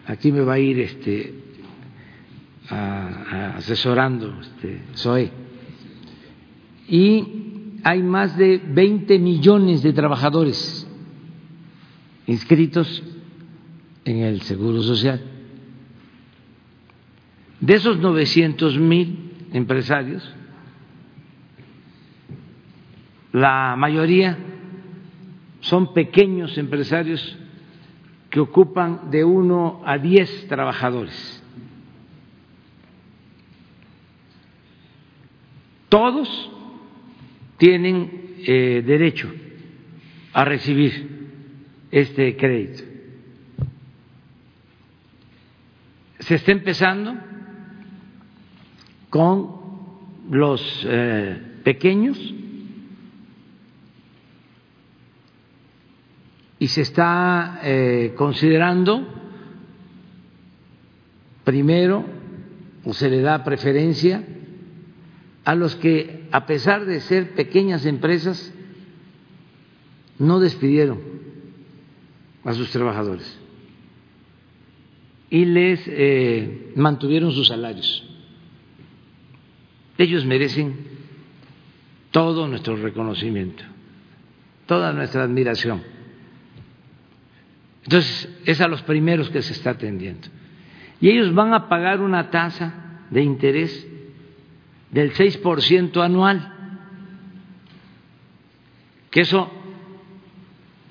Aquí 0.07 0.31
me 0.31 0.41
va 0.41 0.53
a 0.53 0.59
ir 0.59 0.79
este, 0.79 1.33
asesorando 3.55 4.33
este. 4.41 4.81
Y 6.87 7.27
hay 7.83 8.03
más 8.03 8.37
de 8.37 8.61
20 8.63 9.19
millones 9.19 9.81
de 9.83 9.93
trabajadores 9.93 10.87
inscritos 12.27 13.03
en 14.05 14.17
el 14.17 14.41
Seguro 14.41 14.81
Social. 14.81 15.21
De 17.59 17.75
esos 17.75 17.99
900 17.99 18.77
mil 18.79 19.31
empresarios, 19.53 20.33
la 23.31 23.75
mayoría 23.77 24.37
son 25.61 25.93
pequeños 25.93 26.57
empresarios 26.57 27.37
que 28.31 28.39
ocupan 28.39 29.11
de 29.11 29.25
uno 29.25 29.81
a 29.85 29.97
diez 29.97 30.47
trabajadores. 30.47 31.43
Todos 35.89 36.49
tienen 37.57 38.37
eh, 38.47 38.81
derecho 38.85 39.29
a 40.31 40.45
recibir 40.45 41.29
este 41.91 42.37
crédito. 42.37 42.83
Se 46.19 46.35
está 46.35 46.53
empezando 46.53 47.17
con 49.09 49.59
los 50.29 50.85
eh, 50.87 51.37
pequeños 51.65 52.17
y 56.61 56.67
se 56.67 56.81
está 56.81 57.59
eh, 57.63 58.13
considerando 58.15 59.03
primero 61.43 62.05
o 62.85 62.93
se 62.93 63.09
le 63.09 63.21
da 63.21 63.43
preferencia 63.43 64.23
a 65.43 65.55
los 65.55 65.75
que 65.75 66.27
a 66.31 66.45
pesar 66.45 66.85
de 66.85 66.99
ser 66.99 67.33
pequeñas 67.33 67.87
empresas 67.87 68.53
no 70.19 70.39
despidieron 70.39 70.99
a 72.43 72.53
sus 72.53 72.69
trabajadores 72.69 73.39
y 75.31 75.45
les 75.45 75.81
eh, 75.87 76.73
mantuvieron 76.75 77.31
sus 77.31 77.47
salarios. 77.47 78.07
Ellos 79.97 80.27
merecen 80.27 80.75
todo 82.11 82.47
nuestro 82.47 82.75
reconocimiento, 82.75 83.63
toda 84.67 84.93
nuestra 84.93 85.23
admiración. 85.23 86.00
Entonces, 87.83 88.29
es 88.45 88.61
a 88.61 88.67
los 88.67 88.81
primeros 88.83 89.29
que 89.29 89.41
se 89.41 89.53
está 89.53 89.71
atendiendo. 89.71 90.27
Y 90.99 91.09
ellos 91.09 91.33
van 91.33 91.53
a 91.53 91.67
pagar 91.67 91.99
una 92.01 92.29
tasa 92.29 93.01
de 93.09 93.23
interés 93.23 93.87
del 94.91 95.13
6% 95.13 96.03
anual, 96.03 96.53
que 99.09 99.21
eso 99.21 99.51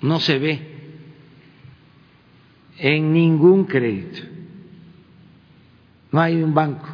no 0.02 0.18
se 0.20 0.38
ve 0.38 0.70
en 2.78 3.12
ningún 3.12 3.64
crédito. 3.64 4.22
No 6.12 6.20
hay 6.20 6.42
un 6.42 6.54
banco 6.54 6.88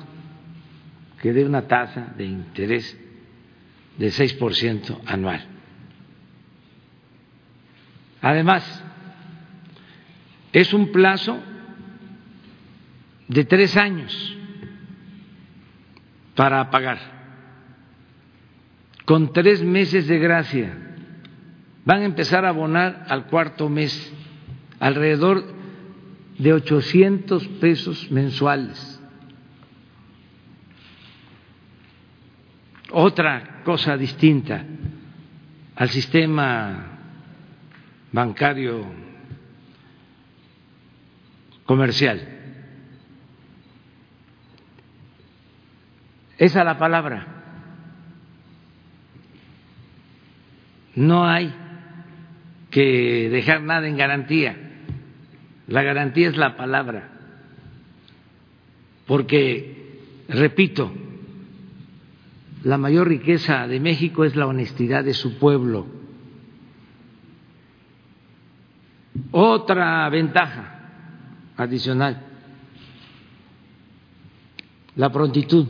que 1.22 1.32
dé 1.32 1.44
una 1.44 1.62
tasa 1.62 2.12
de 2.16 2.24
interés 2.26 2.98
del 3.96 4.12
6% 4.12 4.98
anual. 5.06 5.46
Además, 8.20 8.84
es 10.56 10.72
un 10.72 10.90
plazo 10.90 11.38
de 13.28 13.44
tres 13.44 13.76
años 13.76 14.38
para 16.34 16.70
pagar, 16.70 16.98
con 19.04 19.34
tres 19.34 19.62
meses 19.62 20.06
de 20.06 20.18
gracia. 20.18 20.74
Van 21.84 22.00
a 22.00 22.06
empezar 22.06 22.46
a 22.46 22.48
abonar 22.48 23.04
al 23.10 23.26
cuarto 23.26 23.68
mes 23.68 24.10
alrededor 24.80 25.44
de 26.38 26.54
800 26.54 27.46
pesos 27.60 28.10
mensuales 28.10 28.98
otra 32.92 33.60
cosa 33.62 33.94
distinta 33.98 34.64
al 35.74 35.90
sistema 35.90 36.98
bancario 38.10 39.05
comercial. 41.66 42.20
Esa 46.38 46.58
es 46.60 46.64
la 46.64 46.78
palabra. 46.78 47.26
No 50.94 51.26
hay 51.26 51.52
que 52.70 53.28
dejar 53.30 53.62
nada 53.62 53.86
en 53.86 53.96
garantía. 53.96 54.56
La 55.66 55.82
garantía 55.82 56.28
es 56.28 56.36
la 56.36 56.56
palabra. 56.56 57.10
Porque, 59.06 60.00
repito, 60.28 60.92
la 62.64 62.78
mayor 62.78 63.08
riqueza 63.08 63.66
de 63.66 63.80
México 63.80 64.24
es 64.24 64.36
la 64.36 64.46
honestidad 64.46 65.04
de 65.04 65.14
su 65.14 65.38
pueblo. 65.38 65.86
Otra 69.30 70.08
ventaja 70.10 70.75
adicional, 71.56 72.22
la 74.96 75.10
prontitud. 75.10 75.66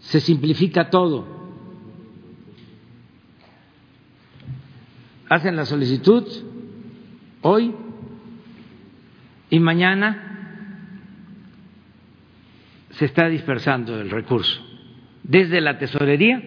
Se 0.00 0.20
simplifica 0.20 0.88
todo. 0.88 1.26
Hacen 5.28 5.56
la 5.56 5.66
solicitud 5.66 6.24
hoy 7.42 7.74
y 9.50 9.58
mañana 9.58 10.26
se 12.90 13.04
está 13.04 13.28
dispersando 13.28 14.00
el 14.00 14.10
recurso, 14.10 14.64
desde 15.22 15.60
la 15.60 15.78
tesorería 15.78 16.42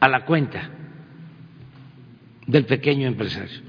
a 0.00 0.08
la 0.08 0.24
cuenta 0.24 0.70
del 2.46 2.64
pequeño 2.64 3.06
empresario. 3.06 3.60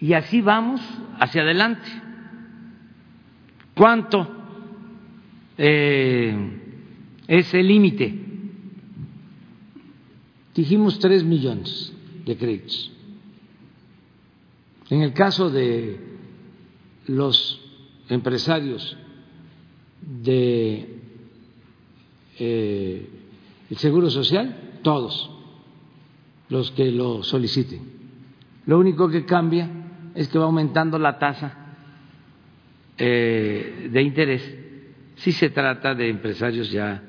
Y 0.00 0.14
así 0.14 0.40
vamos 0.40 0.80
hacia 1.18 1.42
adelante. 1.42 1.88
¿Cuánto 3.74 4.28
eh, 5.58 6.34
es 7.28 7.54
el 7.54 7.66
límite? 7.66 8.14
Dijimos 10.54 10.98
tres 10.98 11.22
millones 11.22 11.92
de 12.24 12.36
créditos. 12.36 12.92
En 14.88 15.02
el 15.02 15.12
caso 15.12 15.50
de 15.50 16.00
los 17.06 17.60
empresarios 18.08 18.96
de 20.00 20.98
eh, 22.38 23.08
el 23.68 23.76
Seguro 23.76 24.10
Social, 24.10 24.78
todos 24.82 25.30
los 26.48 26.70
que 26.72 26.90
lo 26.90 27.22
soliciten. 27.22 27.82
Lo 28.66 28.78
único 28.78 29.08
que 29.08 29.24
cambia 29.24 29.79
es 30.14 30.28
que 30.28 30.38
va 30.38 30.44
aumentando 30.44 30.98
la 30.98 31.18
tasa 31.18 31.60
eh, 33.02 33.88
de 33.90 34.02
interés 34.02 34.56
sí 35.16 35.32
se 35.32 35.48
trata 35.48 35.94
de 35.94 36.08
empresarios 36.08 36.70
ya 36.70 37.02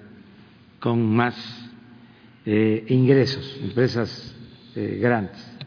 con 0.80 1.06
más 1.14 1.36
eh, 2.45 2.86
ingresos, 2.88 3.60
empresas 3.61 4.36
eh, 4.76 4.99
grandes. 5.02 5.60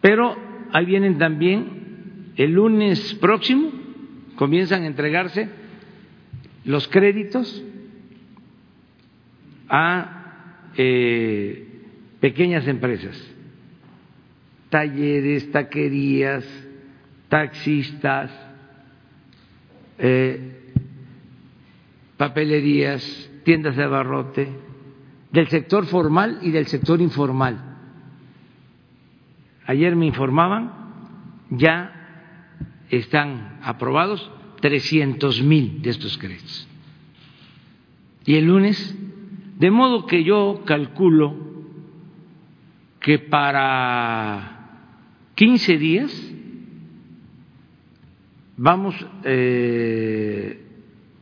Pero 0.00 0.36
ahí 0.72 0.86
vienen 0.86 1.18
también 1.18 2.32
el 2.36 2.52
lunes 2.52 3.14
próximo, 3.14 3.70
comienzan 4.36 4.82
a 4.82 4.86
entregarse 4.86 5.48
los 6.64 6.88
créditos 6.88 7.64
a 9.68 10.72
pequeñas 12.20 12.66
empresas, 12.66 13.16
talleres, 14.70 15.50
taquerías, 15.52 16.44
taxistas, 17.28 18.30
eh, 19.98 20.72
papelerías, 22.16 23.30
tiendas 23.44 23.76
de 23.76 23.84
abarrote, 23.84 24.48
del 25.32 25.48
sector 25.48 25.86
formal 25.86 26.38
y 26.42 26.50
del 26.50 26.66
sector 26.66 27.00
informal. 27.00 27.78
Ayer 29.66 29.94
me 29.94 30.06
informaban, 30.06 30.72
ya 31.50 31.92
están 32.90 33.58
aprobados 33.62 34.30
300 34.60 35.42
mil 35.42 35.82
de 35.82 35.90
estos 35.90 36.18
créditos. 36.18 36.66
Y 38.24 38.36
el 38.36 38.46
lunes, 38.46 38.96
de 39.58 39.70
modo 39.70 40.06
que 40.06 40.24
yo 40.24 40.62
calculo 40.64 41.34
que 43.00 43.18
para 43.18 44.59
15 45.40 45.78
días 45.78 46.32
vamos 48.58 48.94
eh, 49.24 50.60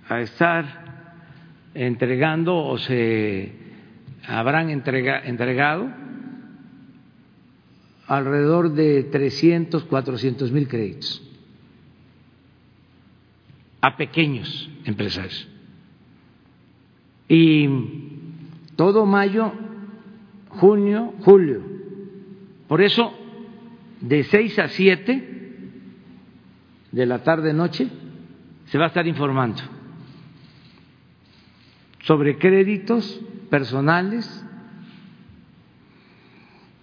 a 0.09 0.20
estar 0.23 1.70
entregando 1.73 2.57
o 2.57 2.77
se 2.78 3.53
habrán 4.27 4.70
entregado 4.70 5.89
alrededor 8.09 8.73
de 8.73 9.05
300, 9.05 9.85
400 9.85 10.51
mil 10.51 10.66
créditos 10.66 11.23
a 13.81 13.97
pequeños 13.97 14.69
empresarios. 14.85 15.47
Y 17.28 17.69
todo 18.74 19.07
mayo, 19.07 19.53
junio, 20.49 21.15
julio. 21.20 21.62
Por 22.66 22.82
eso, 22.82 23.18
de 24.01 24.25
6 24.25 24.59
a 24.59 24.69
7 24.69 25.29
de 26.93 27.07
la 27.07 27.23
tarde-noche, 27.23 27.89
se 28.66 28.79
va 28.79 28.85
a 28.85 28.89
estar 28.89 29.07
informando 29.07 29.62
sobre 32.05 32.39
créditos 32.39 33.20
personales, 33.51 34.45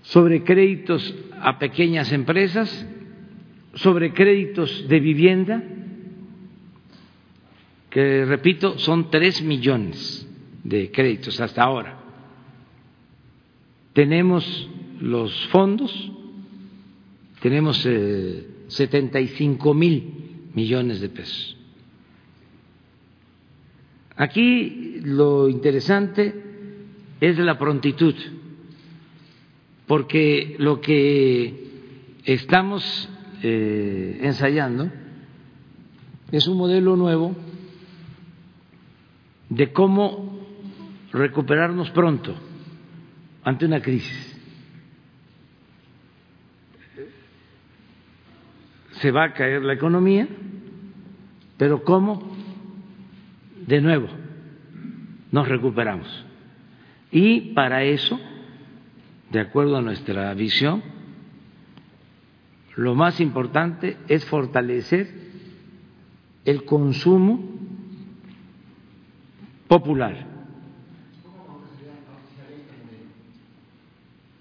sobre 0.03 0.43
créditos 0.43 1.15
a 1.41 1.57
pequeñas 1.57 2.11
empresas, 2.11 2.87
sobre 3.73 4.13
créditos 4.13 4.87
de 4.87 4.99
vivienda, 4.99 5.63
que 7.89 8.25
repito, 8.25 8.77
son 8.77 9.09
tres 9.09 9.41
millones 9.41 10.29
de 10.63 10.91
créditos 10.91 11.39
hasta 11.39 11.63
ahora. 11.63 11.97
Tenemos 13.93 14.69
los 14.99 15.47
fondos, 15.47 16.11
tenemos 17.45 17.85
eh, 17.85 18.47
setenta 18.69 19.19
y 19.19 19.27
cinco 19.27 19.75
mil 19.75 20.49
millones 20.55 20.99
de 20.99 21.09
pesos. 21.09 21.55
Aquí 24.15 24.99
lo 25.03 25.47
interesante 25.47 26.33
es 27.21 27.37
la 27.37 27.59
prontitud, 27.59 28.15
porque 29.85 30.55
lo 30.57 30.81
que 30.81 31.67
estamos 32.23 33.09
eh, 33.43 34.21
ensayando 34.23 34.91
es 36.31 36.47
un 36.47 36.57
modelo 36.57 36.95
nuevo 36.95 37.35
de 39.49 39.71
cómo 39.71 40.39
recuperarnos 41.11 41.91
pronto 41.91 42.33
ante 43.43 43.67
una 43.67 43.83
crisis. 43.83 44.34
Se 49.01 49.11
va 49.11 49.25
a 49.25 49.33
caer 49.33 49.61
la 49.61 49.73
economía, 49.73 50.27
pero 51.57 51.83
¿cómo? 51.83 52.35
De 53.65 53.81
nuevo, 53.81 54.07
nos 55.31 55.47
recuperamos. 55.47 56.25
Y 57.11 57.53
para 57.53 57.83
eso, 57.83 58.19
de 59.31 59.39
acuerdo 59.39 59.77
a 59.77 59.81
nuestra 59.81 60.33
visión, 60.33 60.83
lo 62.75 62.93
más 62.93 63.19
importante 63.21 63.97
es 64.07 64.25
fortalecer 64.25 65.09
el 66.43 66.63
consumo 66.65 67.43
popular. 69.67 70.27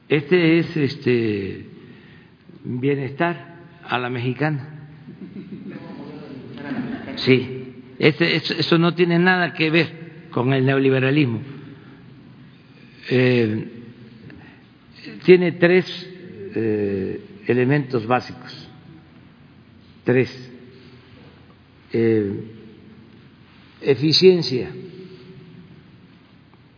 Este 0.09 0.59
es 0.59 0.77
este 0.77 1.67
bienestar 2.63 3.54
a 3.95 3.99
la 3.99 4.11
mexicana. 4.11 4.89
Sí, 7.17 7.75
este, 7.99 8.37
eso 8.37 8.79
no 8.79 8.95
tiene 8.95 9.19
nada 9.19 9.55
que 9.55 9.71
ver 9.71 10.29
con 10.31 10.53
el 10.53 10.67
neoliberalismo 10.67 11.41
eh, 13.09 13.69
tiene 15.25 15.53
tres 15.53 16.11
eh, 16.55 17.21
elementos 17.47 18.07
básicos, 18.07 18.69
tres. 20.05 20.53
Eh, 21.93 22.51
eficiencia, 23.83 24.71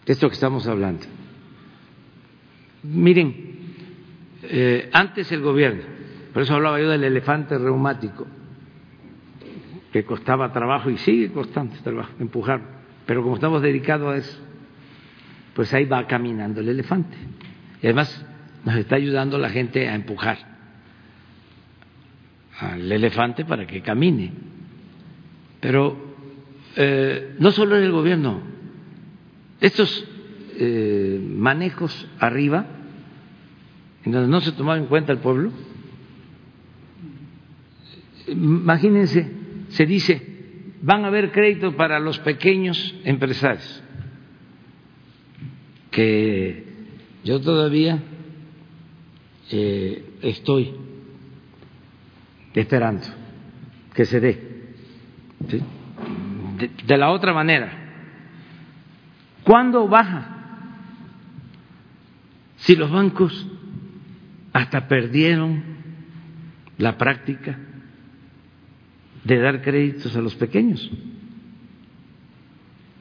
de 0.04 0.12
esto 0.12 0.28
que 0.28 0.34
estamos 0.34 0.66
hablando. 0.66 1.06
Miren, 2.82 3.54
antes 4.92 5.30
el 5.32 5.40
gobierno, 5.40 5.82
por 6.36 6.42
eso 6.42 6.54
hablaba 6.54 6.78
yo 6.78 6.90
del 6.90 7.02
elefante 7.02 7.56
reumático, 7.56 8.26
que 9.90 10.04
costaba 10.04 10.52
trabajo 10.52 10.90
y 10.90 10.98
sigue 10.98 11.32
costando 11.32 11.74
trabajo 11.82 12.10
empujar, 12.20 12.60
pero 13.06 13.22
como 13.22 13.36
estamos 13.36 13.62
dedicados 13.62 14.12
a 14.12 14.18
eso, 14.18 14.38
pues 15.54 15.72
ahí 15.72 15.86
va 15.86 16.06
caminando 16.06 16.60
el 16.60 16.68
elefante. 16.68 17.16
Y 17.80 17.86
además 17.86 18.22
nos 18.66 18.76
está 18.76 18.96
ayudando 18.96 19.38
la 19.38 19.48
gente 19.48 19.88
a 19.88 19.94
empujar 19.94 20.36
al 22.60 22.92
elefante 22.92 23.46
para 23.46 23.66
que 23.66 23.80
camine. 23.80 24.32
Pero 25.60 25.96
eh, 26.76 27.34
no 27.38 27.50
solo 27.50 27.78
en 27.78 27.84
el 27.84 27.92
gobierno, 27.92 28.42
estos 29.62 30.06
eh, 30.58 31.18
manejos 31.18 32.06
arriba, 32.18 32.66
en 34.04 34.12
donde 34.12 34.28
no 34.28 34.42
se 34.42 34.52
tomaba 34.52 34.76
en 34.76 34.84
cuenta 34.84 35.12
el 35.12 35.18
pueblo, 35.20 35.50
imagínense, 38.28 39.30
se 39.68 39.86
dice, 39.86 40.22
van 40.82 41.04
a 41.04 41.08
haber 41.08 41.32
créditos 41.32 41.74
para 41.74 41.98
los 41.98 42.18
pequeños 42.18 42.94
empresarios 43.04 43.82
que 45.90 46.64
yo 47.24 47.40
todavía 47.40 48.02
eh, 49.50 50.04
estoy 50.20 50.74
esperando 52.52 53.06
que 53.94 54.04
se 54.04 54.20
dé. 54.20 54.56
De, 56.86 56.96
la 56.96 57.10
otra 57.10 57.32
manera, 57.32 57.72
¿cuándo 59.42 59.88
baja? 59.88 60.32
Si 62.56 62.76
los 62.76 62.90
bancos 62.90 63.46
hasta 64.52 64.88
perdieron 64.88 65.62
la 66.78 66.98
práctica 66.98 67.58
de 69.26 69.38
dar 69.38 69.62
créditos 69.62 70.14
a 70.16 70.20
los 70.20 70.34
pequeños 70.36 70.90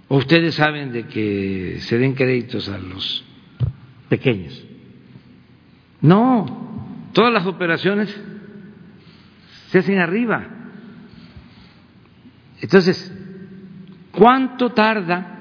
ustedes 0.09 0.55
saben 0.55 0.91
de 0.91 1.07
que 1.07 1.77
se 1.79 1.97
den 1.97 2.13
créditos 2.13 2.69
a 2.69 2.77
los 2.77 3.23
pequeños? 4.09 4.63
No, 6.01 7.09
todas 7.13 7.33
las 7.33 7.45
operaciones 7.45 8.15
se 9.69 9.79
hacen 9.79 9.99
arriba. 9.99 10.47
Entonces, 12.61 13.13
¿cuánto 14.11 14.71
tarda 14.71 15.31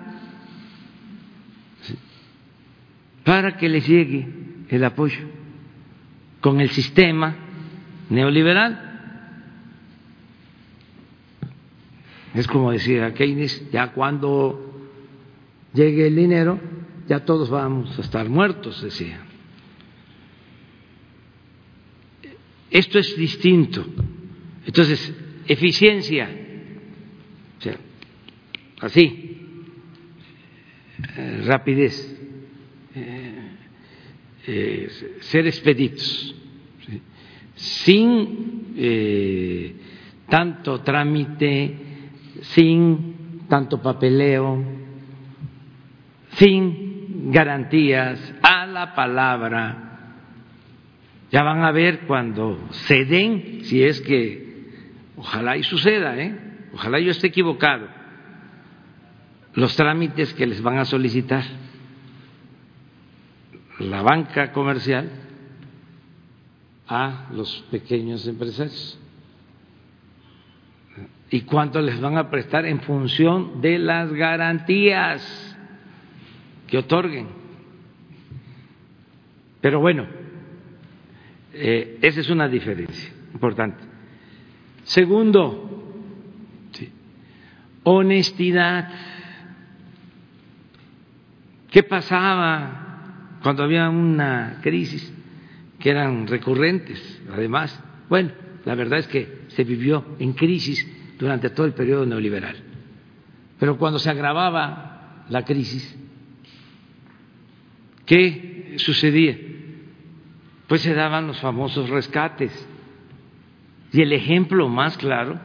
para 3.25 3.57
que 3.57 3.69
les 3.69 3.87
llegue 3.87 4.29
el 4.69 4.85
apoyo 4.85 5.21
con 6.41 6.61
el 6.61 6.71
sistema 6.71 7.37
neoliberal? 8.11 8.84
Es 12.35 12.49
como 12.49 12.73
decía 12.73 13.15
Keynes, 13.15 13.71
ya 13.71 13.93
cuando 13.93 14.75
llegue 15.73 16.09
el 16.09 16.17
dinero, 16.17 16.59
ya 17.07 17.25
todos 17.25 17.49
vamos 17.49 17.97
a 17.97 18.03
estar 18.03 18.29
muertos, 18.29 18.83
decía. 18.83 19.21
Esto 22.71 22.99
es 22.99 23.17
distinto. 23.17 23.87
Entonces, 24.67 25.15
eficiencia, 25.47 26.29
o 27.59 27.63
sea, 27.63 27.77
así, 28.81 29.35
eh, 31.17 31.43
rapidez, 31.45 32.21
eh, 32.97 33.33
eh, 34.47 34.89
ser 35.21 35.47
expeditos, 35.47 36.35
sin 37.55 38.75
tanto 40.29 40.81
trámite, 40.81 41.84
sin 42.53 43.47
tanto 43.49 43.81
papeleo, 43.81 44.63
sin 46.31 47.31
garantías, 47.31 48.35
a 48.43 48.67
la 48.67 48.95
palabra. 48.95 49.81
Ya 51.31 51.43
van 51.43 51.63
a 51.63 51.73
ver 51.73 52.01
cuando 52.07 52.59
se 52.71 53.05
den, 53.05 53.65
si 53.65 53.83
es 53.83 54.01
que, 54.03 54.71
ojalá 55.17 55.57
y 55.57 55.63
suceda, 55.63 56.17
¿eh? 56.19 56.35
ojalá 56.73 57.01
yo 57.01 57.11
esté 57.11 57.29
equivocado, 57.29 57.89
los 59.55 59.75
trámites 59.77 60.35
que 60.35 60.47
les 60.47 60.61
van 60.63 60.79
a 60.79 60.85
solicitar 60.85 61.45
la 63.79 64.03
banca 64.03 64.53
comercial 64.53 65.11
a 66.87 67.29
los 67.33 67.65
pequeños 67.71 68.27
empresarios 68.27 68.99
y 71.31 71.43
cuánto 71.43 71.81
les 71.81 72.01
van 72.01 72.17
a 72.19 72.31
prestar 72.31 72.67
en 72.67 72.81
función 72.81 73.61
de 73.61 73.79
las 73.79 74.13
garantías 74.13 75.57
que 76.67 76.79
otorguen. 76.79 77.29
Pero 79.61 79.81
bueno, 79.81 80.07
eh, 81.53 81.99
esa 82.03 82.21
es 82.21 82.31
una 82.31 82.49
diferencia 82.49 83.11
importante. 83.33 83.83
Segundo, 84.85 85.75
honestidad. 87.85 88.91
¿Qué 91.71 91.83
pasaba 91.83 93.39
cuando 93.43 93.63
había 93.63 93.89
una 93.89 94.59
crisis 94.63 95.13
que 95.79 95.91
eran 95.91 96.27
recurrentes? 96.27 97.23
Además, 97.33 97.83
bueno, 98.09 98.31
la 98.65 98.75
verdad 98.75 98.99
es 98.99 99.09
que 99.09 99.45
se 99.49 99.65
vivió 99.65 100.05
en 100.19 100.33
crisis 100.33 100.87
durante 101.19 101.51
todo 101.51 101.67
el 101.67 101.73
periodo 101.73 102.07
neoliberal. 102.07 102.57
Pero 103.59 103.79
cuando 103.79 103.99
se 103.99 104.11
agravaba 104.11 105.25
la 105.29 105.45
crisis, 105.45 105.97
¿qué 108.07 108.75
sucedía? 108.79 109.39
Pues 110.67 110.83
se 110.83 110.95
daban 110.95 111.27
los 111.27 111.41
famosos 111.41 111.89
rescates. 111.91 112.69
Y 113.93 114.03
el 114.03 114.13
ejemplo 114.13 114.69
más 114.69 114.97
claro, 114.99 115.39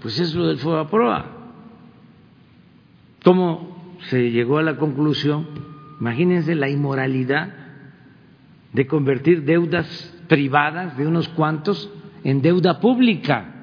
pues 0.00 0.20
es 0.20 0.34
lo 0.34 0.46
del 0.46 0.58
proa 0.58 1.26
¿Cómo 3.24 3.96
se 4.08 4.30
llegó 4.30 4.58
a 4.58 4.62
la 4.62 4.76
conclusión? 4.76 5.48
Imagínense 6.00 6.54
la 6.54 6.68
inmoralidad 6.68 7.52
de 8.72 8.86
convertir 8.86 9.42
deudas 9.42 10.14
privadas 10.28 10.96
de 10.96 11.06
unos 11.06 11.28
cuantos 11.30 11.90
en 12.22 12.42
deuda 12.42 12.80
pública. 12.80 13.57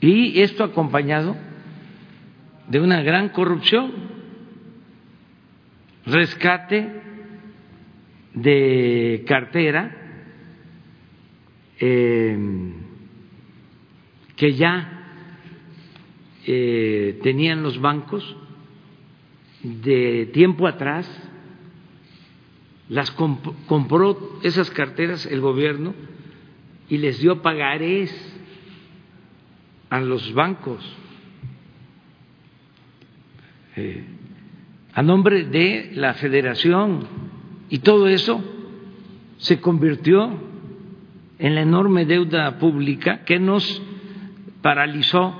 Y 0.00 0.40
esto 0.40 0.64
acompañado 0.64 1.36
de 2.68 2.80
una 2.80 3.02
gran 3.02 3.30
corrupción, 3.30 3.92
rescate 6.06 7.02
de 8.32 9.24
cartera 9.26 9.96
eh, 11.78 12.38
que 14.36 14.54
ya 14.54 15.00
eh, 16.46 17.18
tenían 17.22 17.62
los 17.62 17.80
bancos 17.80 18.36
de 19.62 20.30
tiempo 20.32 20.66
atrás, 20.66 21.06
las 22.88 23.10
compró 23.10 24.40
esas 24.42 24.70
carteras 24.70 25.26
el 25.26 25.40
gobierno 25.40 25.94
y 26.88 26.96
les 26.98 27.20
dio 27.20 27.42
pagarés 27.42 28.29
a 29.90 30.00
los 30.00 30.32
bancos 30.32 30.82
eh, 33.76 34.04
a 34.92 35.02
nombre 35.02 35.44
de 35.44 35.92
la 35.94 36.14
federación 36.14 37.06
y 37.68 37.78
todo 37.78 38.08
eso 38.08 38.42
se 39.38 39.60
convirtió 39.60 40.30
en 41.38 41.54
la 41.54 41.62
enorme 41.62 42.04
deuda 42.04 42.58
pública 42.58 43.24
que 43.24 43.38
nos 43.38 43.80
paralizó, 44.60 45.34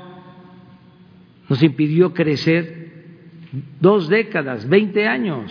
nos 1.49 1.63
impidió 1.63 2.15
crecer 2.15 2.91
dos 3.81 4.09
décadas, 4.09 4.69
veinte 4.69 5.07
años. 5.07 5.51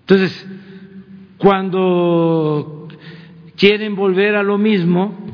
Entonces, 0.00 0.46
cuando 1.38 2.88
quieren 3.56 3.94
volver 3.94 4.34
a 4.34 4.42
lo 4.42 4.58
mismo, 4.58 5.31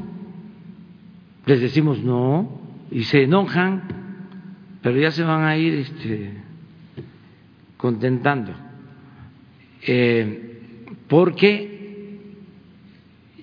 les 1.49 1.62
decimos 1.62 2.03
no 2.05 2.61
y 2.91 3.05
se 3.05 3.23
enojan, 3.23 3.83
pero 4.83 4.99
ya 4.99 5.11
se 5.11 5.25
van 5.25 5.45
a 5.45 5.57
ir 5.57 5.75
este, 5.79 6.35
contentando, 7.79 8.53
eh, 9.87 10.85
porque 11.09 12.19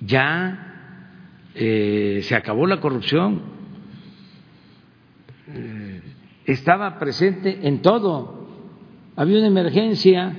ya 0.01 1.01
eh, 1.55 2.19
se 2.21 2.35
acabó 2.35 2.67
la 2.67 2.79
corrupción, 2.79 3.41
eh, 5.47 6.01
estaba 6.45 6.99
presente 6.99 7.67
en 7.67 7.81
todo, 7.81 8.47
había 9.15 9.39
una 9.39 9.47
emergencia, 9.47 10.31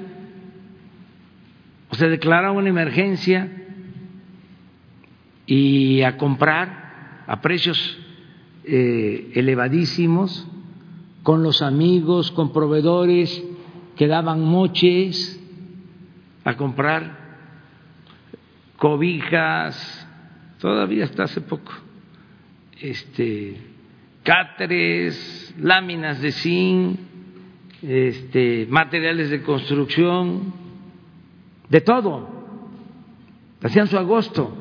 o 1.88 1.96
se 1.96 2.08
declaraba 2.08 2.52
una 2.52 2.68
emergencia 2.68 3.50
y 5.46 6.02
a 6.02 6.16
comprar 6.16 6.85
a 7.26 7.40
precios 7.40 7.98
eh, 8.64 9.32
elevadísimos, 9.34 10.46
con 11.22 11.42
los 11.42 11.62
amigos, 11.62 12.30
con 12.30 12.52
proveedores 12.52 13.42
que 13.96 14.06
daban 14.06 14.42
moches 14.42 15.40
a 16.44 16.56
comprar 16.56 17.26
cobijas, 18.76 20.06
todavía 20.58 21.04
hasta 21.04 21.24
hace 21.24 21.40
poco, 21.40 21.72
este, 22.80 23.56
cáteres, 24.22 25.54
láminas 25.58 26.20
de 26.20 26.32
zinc, 26.32 26.98
este, 27.82 28.66
materiales 28.68 29.30
de 29.30 29.42
construcción, 29.42 30.52
de 31.68 31.80
todo. 31.80 32.28
Hacían 33.62 33.88
su 33.88 33.98
agosto. 33.98 34.56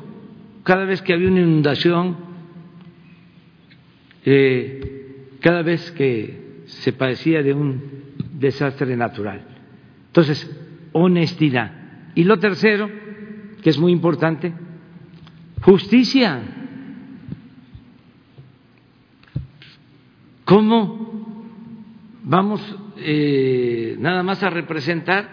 Cada 0.64 0.84
vez 0.84 1.02
que 1.02 1.12
había 1.12 1.28
una 1.28 1.40
inundación, 1.40 2.16
eh, 4.28 5.36
cada 5.40 5.62
vez 5.62 5.92
que 5.92 6.64
se 6.66 6.92
padecía 6.92 7.44
de 7.44 7.54
un 7.54 7.80
desastre 8.32 8.96
natural. 8.96 9.40
Entonces, 10.08 10.50
honestidad. 10.92 12.10
Y 12.16 12.24
lo 12.24 12.38
tercero, 12.38 12.90
que 13.62 13.70
es 13.70 13.78
muy 13.78 13.92
importante, 13.92 14.52
justicia. 15.62 16.42
¿Cómo 20.44 21.36
vamos 22.24 22.60
eh, 22.96 23.96
nada 24.00 24.24
más 24.24 24.42
a 24.42 24.50
representar 24.50 25.28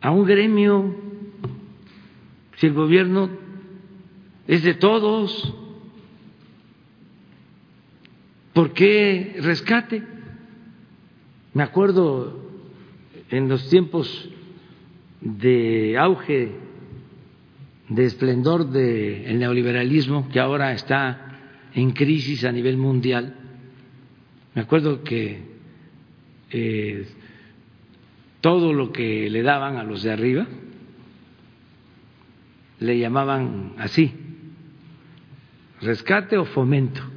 a 0.00 0.10
un 0.10 0.24
gremio 0.24 0.96
si 2.56 2.66
el 2.66 2.72
gobierno 2.72 3.30
es 4.48 4.64
de 4.64 4.74
todos? 4.74 5.61
¿Por 8.52 8.72
qué 8.72 9.36
rescate? 9.40 10.02
Me 11.54 11.62
acuerdo 11.62 12.38
en 13.30 13.48
los 13.48 13.68
tiempos 13.70 14.28
de 15.20 15.96
auge, 15.98 16.52
de 17.88 18.04
esplendor 18.04 18.70
del 18.70 19.38
neoliberalismo, 19.38 20.28
que 20.28 20.40
ahora 20.40 20.72
está 20.72 21.38
en 21.74 21.92
crisis 21.92 22.44
a 22.44 22.52
nivel 22.52 22.76
mundial, 22.76 23.36
me 24.54 24.62
acuerdo 24.62 25.02
que 25.02 25.40
eh, 26.50 27.06
todo 28.42 28.74
lo 28.74 28.92
que 28.92 29.30
le 29.30 29.42
daban 29.42 29.78
a 29.78 29.82
los 29.82 30.02
de 30.02 30.12
arriba 30.12 30.46
le 32.80 32.98
llamaban 32.98 33.74
así, 33.78 34.12
rescate 35.80 36.36
o 36.36 36.44
fomento. 36.44 37.11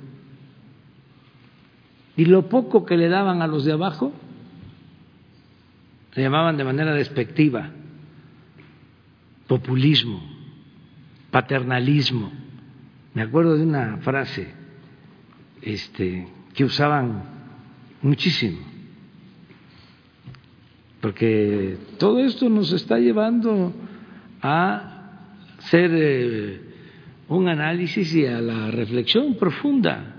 Y 2.18 2.26
lo 2.26 2.48
poco 2.48 2.86
que 2.86 2.98
le 2.98 3.10
daban 3.10 3.42
a 3.42 3.48
los 3.48 3.66
de 3.66 3.74
abajo, 3.74 4.14
le 6.16 6.24
llamaban 6.24 6.56
de 6.56 6.64
manera 6.64 6.94
despectiva, 6.94 7.72
populismo, 9.48 10.24
paternalismo. 11.30 12.32
Me 13.14 13.22
acuerdo 13.22 13.58
de 13.58 13.64
una 13.64 13.98
frase 13.98 14.48
este, 15.62 16.28
que 16.54 16.64
usaban 16.64 17.24
muchísimo, 18.02 18.60
porque 21.02 21.78
todo 22.00 22.20
esto 22.20 22.50
nos 22.50 22.72
está 22.72 22.98
llevando 22.98 23.74
a 24.42 24.96
hacer 25.58 25.92
eh, 25.94 26.62
un 27.28 27.50
análisis 27.50 28.14
y 28.16 28.26
a 28.26 28.40
la 28.40 28.72
reflexión 28.72 29.36
profunda. 29.36 30.15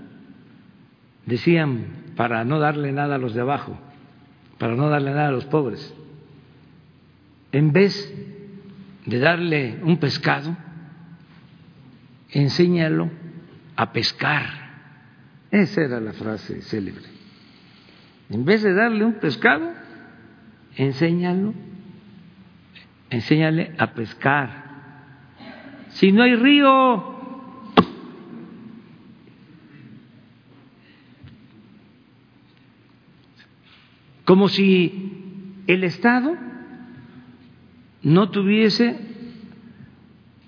Decían, 1.27 2.13
para 2.15 2.45
no 2.45 2.57
darle 2.57 2.93
nada 2.93 3.15
a 3.15 3.17
los 3.17 3.33
de 3.33 3.41
abajo, 3.41 3.77
para 4.57 4.75
no 4.75 4.89
darle 4.89 5.11
nada 5.11 5.27
a 5.27 5.31
los 5.31 5.45
pobres. 5.45 5.93
En 7.51 7.73
vez 7.73 8.13
de 9.05 9.19
darle 9.19 9.77
un 9.83 9.97
pescado, 9.97 10.55
enséñalo 12.31 13.09
a 13.75 13.91
pescar. 13.91 14.45
Esa 15.51 15.81
era 15.81 15.99
la 15.99 16.13
frase 16.13 16.61
célebre. 16.61 17.05
En 18.29 18.45
vez 18.45 18.63
de 18.63 18.73
darle 18.73 19.03
un 19.03 19.15
pescado, 19.15 19.69
enséñalo, 20.77 21.53
enséñale 23.09 23.73
a 23.77 23.93
pescar. 23.93 24.65
Si 25.89 26.13
no 26.13 26.23
hay 26.23 26.35
río, 26.35 27.16
como 34.27 34.49
si 34.49 35.63
el 35.67 35.85
Estado 35.85 36.35
no 38.03 38.29
tuviese 38.29 38.99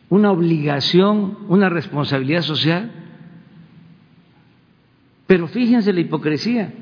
una 0.10 0.32
obligación, 0.32 1.38
una 1.48 1.70
responsabilidad 1.70 2.42
social. 2.42 2.92
Pero 5.28 5.48
fíjense 5.48 5.94
la 5.94 6.02
hipocresía. 6.02 6.74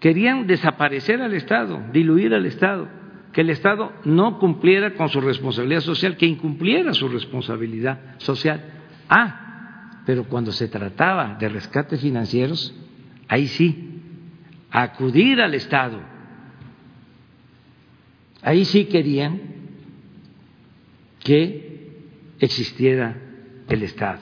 Querían 0.00 0.48
desaparecer 0.48 1.22
al 1.22 1.32
Estado, 1.32 1.80
diluir 1.92 2.34
al 2.34 2.44
Estado, 2.46 2.88
que 3.32 3.42
el 3.42 3.50
Estado 3.50 3.92
no 4.04 4.40
cumpliera 4.40 4.94
con 4.94 5.10
su 5.10 5.20
responsabilidad 5.20 5.82
social, 5.82 6.16
que 6.16 6.26
incumpliera 6.26 6.92
su 6.92 7.06
responsabilidad 7.06 8.16
social. 8.18 8.64
Ah, 9.08 10.00
pero 10.06 10.24
cuando 10.24 10.50
se 10.50 10.66
trataba 10.66 11.36
de 11.38 11.48
rescates 11.48 12.00
financieros, 12.00 12.74
ahí 13.28 13.46
sí, 13.46 13.91
acudir 14.72 15.40
al 15.40 15.54
Estado. 15.54 16.00
Ahí 18.40 18.64
sí 18.64 18.86
querían 18.86 19.40
que 21.22 21.92
existiera 22.40 23.16
el 23.68 23.82
Estado. 23.82 24.20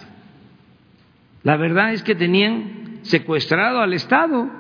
La 1.42 1.56
verdad 1.56 1.94
es 1.94 2.02
que 2.02 2.14
tenían 2.14 2.98
secuestrado 3.02 3.80
al 3.80 3.94
Estado. 3.94 4.50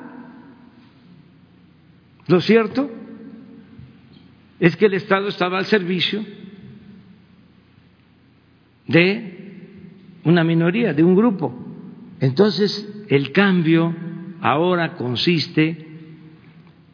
Lo 2.28 2.40
cierto 2.40 2.90
es 4.60 4.76
que 4.76 4.86
el 4.86 4.94
Estado 4.94 5.28
estaba 5.28 5.58
al 5.58 5.66
servicio 5.66 6.24
de 8.86 9.40
una 10.24 10.44
minoría, 10.44 10.94
de 10.94 11.02
un 11.02 11.16
grupo. 11.16 11.54
Entonces, 12.20 12.88
el 13.08 13.32
cambio 13.32 13.94
ahora 14.40 14.94
consiste 14.94 15.86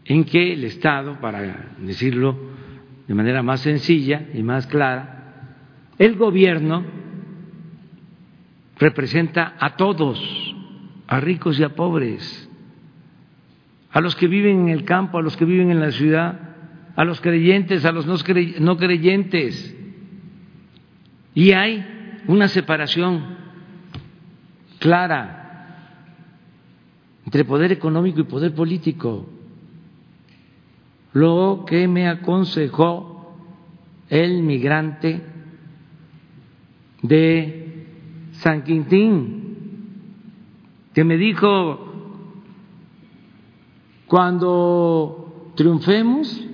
en 0.05 0.25
que 0.25 0.53
el 0.53 0.65
Estado, 0.65 1.21
para 1.21 1.75
decirlo 1.79 2.37
de 3.07 3.15
manera 3.15 3.43
más 3.43 3.61
sencilla 3.61 4.29
y 4.35 4.43
más 4.43 4.67
clara, 4.67 5.55
el 5.99 6.17
gobierno 6.17 6.85
representa 8.79 9.55
a 9.59 9.77
todos, 9.77 10.21
a 11.07 11.21
ricos 11.21 11.59
y 11.59 11.65
a 11.65 11.75
pobres, 11.75 12.51
a 13.91 14.01
los 14.01 14.15
que 14.15 14.29
viven 14.29 14.63
en 14.63 14.69
el 14.69 14.85
campo, 14.85 15.19
a 15.19 15.23
los 15.23 15.37
que 15.37 15.45
viven 15.45 15.71
en 15.71 15.81
la 15.81 15.91
ciudad, 15.91 16.41
a 16.95 17.05
los 17.05 17.21
creyentes, 17.21 17.85
a 17.85 17.93
los 17.93 18.07
no 18.07 18.77
creyentes. 18.77 19.75
Y 21.35 21.53
hay 21.53 22.23
una 22.27 22.49
separación 22.49 23.37
clara 24.79 25.36
entre 27.27 27.45
poder 27.45 27.73
económico 27.73 28.21
y 28.21 28.25
poder 28.25 28.55
político. 28.55 29.27
Lo 31.13 31.65
que 31.67 31.89
me 31.89 32.09
aconsejó 32.09 33.35
el 34.09 34.45
migrante 34.45 35.21
de 37.03 37.87
San 38.33 38.63
Quintín, 38.63 39.57
que 40.95 41.03
me 41.03 41.17
dijo, 41.17 41.81
cuando 44.07 45.53
triunfemos, 45.57 46.47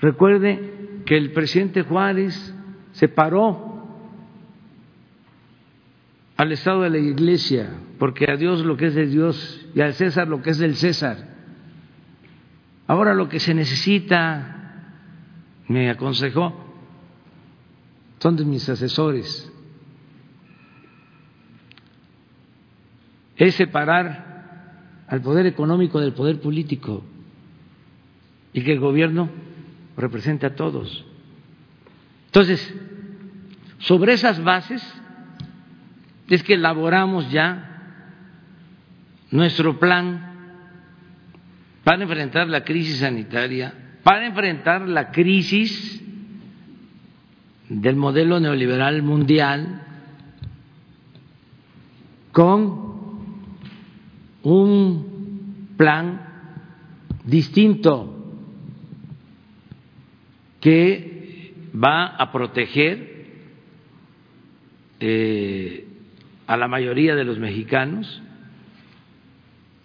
recuerde 0.00 1.02
que 1.04 1.18
el 1.18 1.32
presidente 1.32 1.82
Juárez 1.82 2.54
se 2.92 3.08
paró 3.08 3.65
al 6.36 6.52
Estado 6.52 6.82
de 6.82 6.90
la 6.90 6.98
Iglesia, 6.98 7.70
porque 7.98 8.30
a 8.30 8.36
Dios 8.36 8.64
lo 8.64 8.76
que 8.76 8.86
es 8.86 8.94
de 8.94 9.06
Dios 9.06 9.66
y 9.74 9.80
al 9.80 9.94
César 9.94 10.28
lo 10.28 10.42
que 10.42 10.50
es 10.50 10.58
del 10.58 10.76
César. 10.76 11.34
Ahora 12.86 13.14
lo 13.14 13.28
que 13.28 13.40
se 13.40 13.54
necesita, 13.54 14.84
me 15.68 15.90
aconsejó, 15.90 16.54
son 18.18 18.36
de 18.36 18.44
mis 18.44 18.68
asesores, 18.68 19.50
es 23.36 23.54
separar 23.54 25.04
al 25.08 25.20
poder 25.22 25.46
económico 25.46 26.00
del 26.00 26.12
poder 26.12 26.40
político 26.40 27.04
y 28.52 28.62
que 28.62 28.72
el 28.72 28.80
gobierno 28.80 29.30
represente 29.96 30.46
a 30.46 30.54
todos. 30.54 31.04
Entonces, 32.26 32.74
sobre 33.78 34.14
esas 34.14 34.42
bases, 34.42 34.82
es 36.28 36.42
que 36.42 36.54
elaboramos 36.54 37.30
ya 37.30 37.76
nuestro 39.30 39.78
plan. 39.78 40.34
Para 41.84 42.02
enfrentar 42.02 42.48
la 42.48 42.64
crisis 42.64 42.98
sanitaria, 42.98 43.72
para 44.02 44.26
enfrentar 44.26 44.88
la 44.88 45.12
crisis 45.12 46.02
del 47.68 47.96
modelo 47.96 48.40
neoliberal 48.40 49.02
mundial 49.02 49.82
con 52.32 52.86
un 54.42 55.74
plan 55.76 56.20
distinto 57.24 58.12
que 60.60 61.54
va 61.72 62.06
a 62.06 62.32
proteger 62.32 63.16
eh, 65.00 65.85
a 66.46 66.56
la 66.56 66.68
mayoría 66.68 67.14
de 67.14 67.24
los 67.24 67.38
mexicanos, 67.38 68.22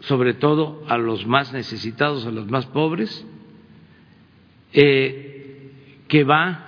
sobre 0.01 0.33
todo 0.33 0.83
a 0.87 0.97
los 0.97 1.25
más 1.25 1.53
necesitados, 1.53 2.25
a 2.25 2.31
los 2.31 2.49
más 2.49 2.65
pobres, 2.67 3.25
eh, 4.73 5.71
que 6.07 6.23
va 6.23 6.65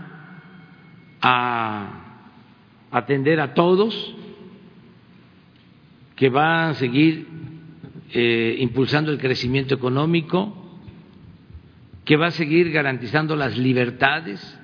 a 1.21 2.29
atender 2.91 3.39
a 3.39 3.53
todos, 3.53 4.15
que 6.15 6.29
va 6.29 6.69
a 6.69 6.73
seguir 6.75 7.27
eh, 8.11 8.57
impulsando 8.59 9.11
el 9.11 9.17
crecimiento 9.17 9.73
económico, 9.73 10.59
que 12.05 12.17
va 12.17 12.27
a 12.27 12.31
seguir 12.31 12.71
garantizando 12.71 13.35
las 13.35 13.57
libertades. 13.57 14.59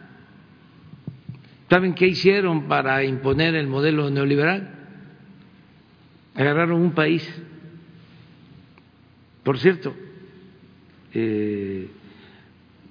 ¿Saben 1.70 1.94
qué 1.94 2.08
hicieron 2.08 2.68
para 2.68 3.04
imponer 3.04 3.56
el 3.56 3.68
modelo 3.68 4.10
neoliberal? 4.10 4.79
Agarraron 6.40 6.82
un 6.82 6.92
país, 6.94 7.30
por 9.44 9.60
cierto, 9.60 9.94
eh, 11.14 11.90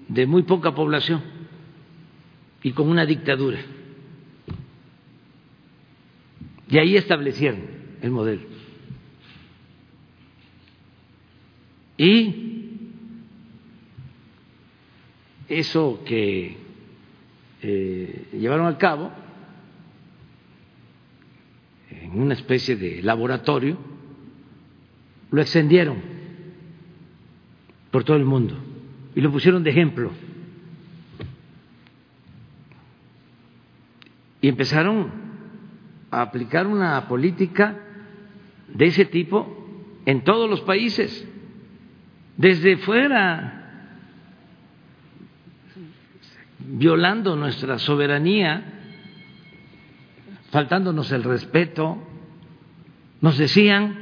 de 0.09 0.27
muy 0.27 0.43
poca 0.43 0.75
población 0.75 1.23
y 2.63 2.73
con 2.73 2.91
una 2.91 3.07
dictadura. 3.07 3.59
Y 6.69 6.77
ahí 6.77 6.97
establecieron 6.97 7.63
el 8.03 8.11
modelo. 8.11 8.43
Y 11.97 12.81
eso 15.49 16.03
que 16.05 16.55
eh, 17.63 18.29
llevaron 18.33 18.67
a 18.67 18.77
cabo 18.77 19.11
en 22.13 22.21
una 22.21 22.35
especie 22.35 22.77
de 22.77 23.03
laboratorio, 23.03 23.77
lo 25.31 25.43
extendieron 25.43 25.99
por 27.91 28.05
todo 28.05 28.17
el 28.17 28.25
mundo 28.25 28.57
y 29.15 29.21
lo 29.21 29.31
pusieron 29.31 29.63
de 29.63 29.71
ejemplo. 29.71 30.11
Y 34.41 34.49
empezaron 34.49 35.11
a 36.11 36.23
aplicar 36.23 36.67
una 36.67 37.09
política 37.09 37.77
de 38.69 38.87
ese 38.87 39.05
tipo 39.05 39.57
en 40.07 40.23
todos 40.25 40.49
los 40.49 40.61
países, 40.63 41.27
desde 42.37 42.77
fuera, 42.79 43.55
violando 46.61 47.37
nuestra 47.37 47.79
soberanía 47.79 48.78
faltándonos 50.51 51.13
el 51.13 51.25
respeto, 51.25 51.99
nos 53.21 53.37
decían 53.37 53.99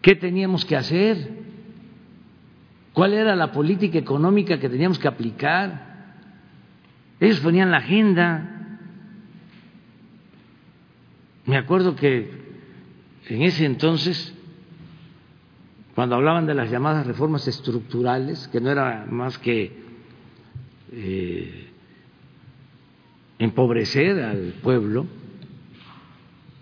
qué 0.00 0.14
teníamos 0.14 0.64
que 0.64 0.76
hacer, 0.76 1.42
cuál 2.92 3.14
era 3.14 3.34
la 3.34 3.52
política 3.52 3.98
económica 3.98 4.58
que 4.58 4.68
teníamos 4.68 4.98
que 4.98 5.08
aplicar. 5.08 5.92
Ellos 7.20 7.40
ponían 7.40 7.70
la 7.70 7.78
agenda. 7.78 8.78
Me 11.46 11.56
acuerdo 11.56 11.96
que 11.96 12.42
en 13.28 13.42
ese 13.42 13.64
entonces, 13.64 14.34
cuando 15.94 16.16
hablaban 16.16 16.46
de 16.46 16.54
las 16.54 16.70
llamadas 16.70 17.06
reformas 17.06 17.48
estructurales, 17.48 18.48
que 18.48 18.60
no 18.60 18.70
era 18.70 19.06
más 19.08 19.38
que 19.38 19.82
eh, 20.92 21.71
empobrecer 23.42 24.20
al 24.20 24.54
pueblo 24.62 25.06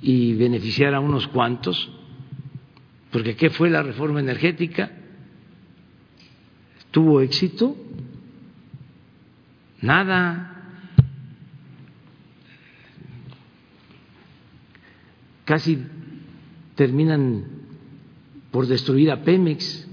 y 0.01 0.33
beneficiar 0.35 0.95
a 0.95 1.01
unos 1.01 1.29
cuantos, 1.29 1.93
porque 3.11 3.37
¿qué 3.37 3.51
fue 3.51 3.69
la 3.69 3.83
reforma 3.83 4.21
energética? 4.21 4.91
¿Tuvo 6.91 7.21
éxito? 7.21 7.77
Nada. 9.83 10.47
Casi 15.45 15.85
terminan 16.77 17.45
por 18.51 18.67
destruir 18.67 19.11
a 19.11 19.23
Pemex. 19.23 19.87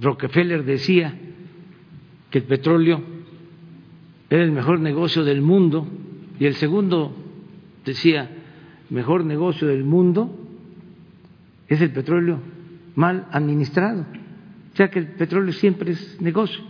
Rockefeller 0.00 0.64
decía 0.64 1.18
que 2.30 2.38
el 2.38 2.44
petróleo 2.44 3.13
era 4.34 4.42
el 4.42 4.50
mejor 4.50 4.80
negocio 4.80 5.22
del 5.22 5.42
mundo 5.42 5.86
y 6.40 6.46
el 6.46 6.56
segundo 6.56 7.14
decía, 7.84 8.28
mejor 8.90 9.24
negocio 9.24 9.68
del 9.68 9.84
mundo 9.84 10.36
es 11.68 11.80
el 11.80 11.92
petróleo 11.92 12.40
mal 12.96 13.28
administrado. 13.30 14.04
O 14.72 14.76
sea 14.76 14.90
que 14.90 14.98
el 14.98 15.06
petróleo 15.12 15.52
siempre 15.52 15.92
es 15.92 16.20
negocio. 16.20 16.64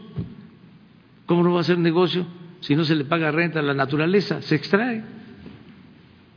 ¿Cómo 1.24 1.42
no 1.42 1.54
va 1.54 1.60
a 1.60 1.64
ser 1.64 1.78
negocio 1.78 2.26
si 2.60 2.76
no 2.76 2.84
se 2.84 2.96
le 2.96 3.06
paga 3.06 3.30
renta 3.30 3.60
a 3.60 3.62
la 3.62 3.72
naturaleza? 3.72 4.42
Se 4.42 4.56
extrae. 4.56 5.02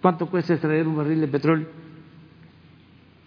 ¿Cuánto 0.02 0.28
cuesta 0.28 0.54
extraer 0.54 0.88
un 0.88 0.96
barril 0.96 1.20
de 1.20 1.28
petróleo? 1.28 1.68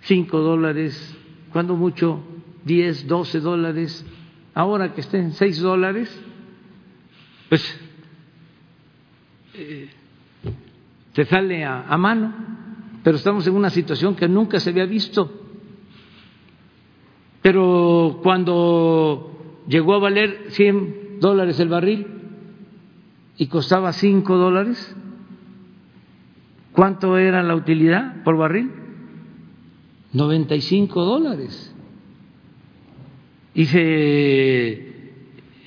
Cinco 0.01 0.39
dólares, 0.39 1.19
cuando 1.53 1.77
mucho, 1.77 2.23
diez, 2.65 3.07
doce 3.07 3.41
dólares. 3.41 4.07
Ahora 4.55 4.95
que 4.95 5.03
estén 5.03 5.33
seis 5.33 5.61
dólares, 5.61 6.09
pues 7.51 7.90
se 11.13 11.25
sale 11.25 11.65
a, 11.65 11.97
mano, 11.97 12.33
pero 13.03 13.17
estamos 13.17 13.47
en 13.47 13.55
una 13.55 13.71
situación 13.71 14.15
que 14.15 14.29
nunca 14.29 14.61
se 14.61 14.71
había 14.71 14.87
visto. 14.87 15.33
Pero 17.43 18.21
cuando 18.23 19.63
llegó 19.67 19.95
a 19.95 19.99
valer 19.99 20.47
100 20.51 21.21
dólares 21.21 21.59
el 21.61 21.69
barril 21.69 22.07
y 23.39 23.47
costaba 23.47 23.93
5 23.93 24.37
dólares, 24.37 24.97
¿cuánto 26.73 27.17
era 27.19 27.43
la 27.43 27.55
utilidad 27.55 28.23
por 28.23 28.37
barril? 28.37 28.71
95 30.13 31.05
dólares. 31.05 31.75
Y 33.55 33.65
se 33.67 34.91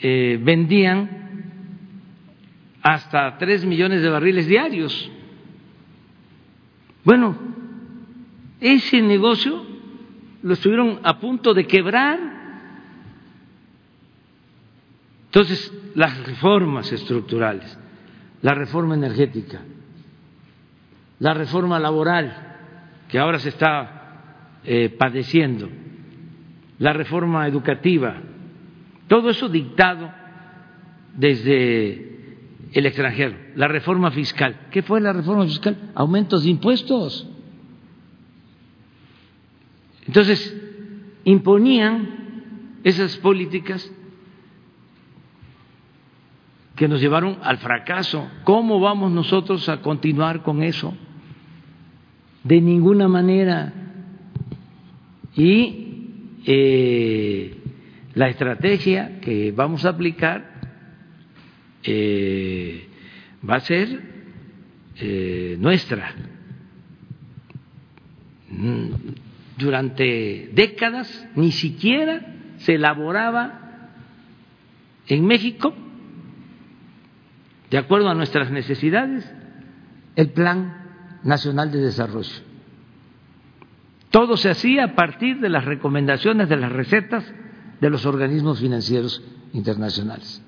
eh, 0.02 0.40
vendían 0.42 1.23
hasta 2.84 3.38
tres 3.38 3.66
millones 3.66 4.02
de 4.02 4.10
barriles 4.10 4.46
diarios. 4.46 5.10
Bueno, 7.06 7.38
ese 8.60 9.02
negocio 9.02 9.64
lo 10.44 10.54
estuvieron 10.54 11.00
a 11.04 11.18
punto 11.20 11.54
de 11.54 11.66
quebrar. 11.66 12.20
Entonces, 15.26 15.74
las 15.96 16.28
reformas 16.28 16.92
estructurales, 16.92 17.78
la 18.42 18.54
reforma 18.54 18.96
energética, 18.96 19.62
la 21.20 21.34
reforma 21.34 21.80
laboral, 21.80 22.58
que 23.08 23.18
ahora 23.18 23.40
se 23.40 23.50
está 23.50 24.60
eh, 24.66 24.90
padeciendo, 24.90 25.70
la 26.80 26.92
reforma 26.92 27.48
educativa, 27.48 28.18
todo 29.08 29.30
eso 29.30 29.48
dictado 29.48 30.12
desde 31.16 32.13
el 32.74 32.86
extranjero, 32.88 33.36
la 33.56 33.68
reforma 33.68 34.12
fiscal. 34.12 34.68
¿Qué 34.72 34.82
fue 34.82 35.00
la 35.00 35.14
reforma 35.14 35.46
fiscal? 35.46 35.92
Aumentos 35.96 36.44
de 36.44 36.50
impuestos. 36.50 37.28
Entonces, 40.08 40.56
imponían 41.24 42.80
esas 42.84 43.16
políticas 43.18 43.90
que 46.76 46.88
nos 46.88 47.00
llevaron 47.00 47.38
al 47.44 47.60
fracaso. 47.60 48.28
¿Cómo 48.44 48.80
vamos 48.80 49.12
nosotros 49.12 49.70
a 49.70 49.82
continuar 49.82 50.42
con 50.42 50.64
eso? 50.64 50.96
De 52.44 52.60
ninguna 52.60 53.08
manera. 53.08 53.72
Y 55.36 56.40
eh, 56.46 57.58
la 58.16 58.30
estrategia 58.30 59.20
que 59.22 59.52
vamos 59.52 59.86
a 59.86 59.90
aplicar 59.90 60.53
eh, 61.84 62.88
va 63.48 63.56
a 63.56 63.60
ser 63.62 64.02
eh, 64.96 65.58
nuestra. 65.60 66.14
Mm, 68.50 68.88
durante 69.58 70.50
décadas 70.54 71.28
ni 71.36 71.52
siquiera 71.52 72.34
se 72.58 72.76
elaboraba 72.76 73.90
en 75.08 75.26
México, 75.26 75.74
de 77.70 77.78
acuerdo 77.78 78.10
a 78.10 78.16
nuestras 78.16 78.52
necesidades, 78.52 79.30
el 80.16 80.30
Plan 80.30 81.20
Nacional 81.24 81.72
de 81.72 81.80
Desarrollo. 81.80 82.42
Todo 84.12 84.38
se 84.38 84.50
hacía 84.50 84.86
a 84.86 84.96
partir 84.96 85.40
de 85.40 85.50
las 85.50 85.66
recomendaciones 85.66 86.48
de 86.48 86.58
las 86.58 86.72
recetas 86.72 87.26
de 87.82 87.90
los 87.90 88.06
organismos 88.06 88.60
financieros 88.60 89.24
internacionales. 89.54 90.42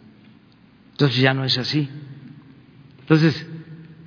Entonces 0.95 1.19
ya 1.19 1.33
no 1.33 1.43
es 1.43 1.57
así. 1.57 1.89
Entonces, 3.01 3.45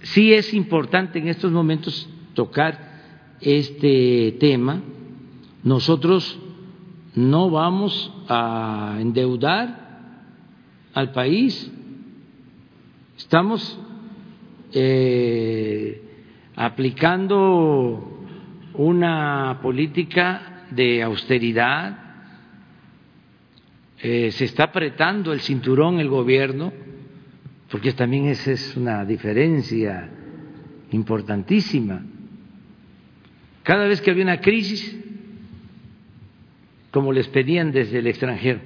sí 0.05 0.33
es 0.33 0.55
importante 0.55 1.19
en 1.19 1.29
estos 1.29 1.53
momentos 1.53 2.09
tocar 2.33 3.37
este 3.43 4.39
tema. 4.41 4.81
Nosotros 5.63 6.39
no 7.15 7.51
vamos 7.51 8.11
a 8.27 8.97
endeudar 9.01 10.23
al 10.95 11.13
país. 11.13 11.71
Estamos 13.19 13.79
eh, 14.73 16.03
aplicando 16.57 18.25
una 18.73 19.59
política 19.61 20.65
de 20.71 21.03
austeridad 21.03 22.08
eh, 24.01 24.31
se 24.31 24.45
está 24.45 24.65
apretando 24.65 25.33
el 25.33 25.41
cinturón 25.41 25.99
el 25.99 26.09
gobierno, 26.09 26.73
porque 27.71 27.93
también 27.93 28.27
esa 28.27 28.53
es 28.53 28.77
una 28.77 29.05
diferencia 29.05 30.09
importantísima. 30.93 32.05
Cada 33.63 33.87
vez 33.87 34.01
que 34.01 34.11
había 34.11 34.25
una 34.25 34.41
crisis, 34.41 34.97
como 36.91 37.13
les 37.13 37.29
pedían 37.29 37.73
desde 37.73 37.99
el 37.99 38.07
extranjero, 38.07 38.61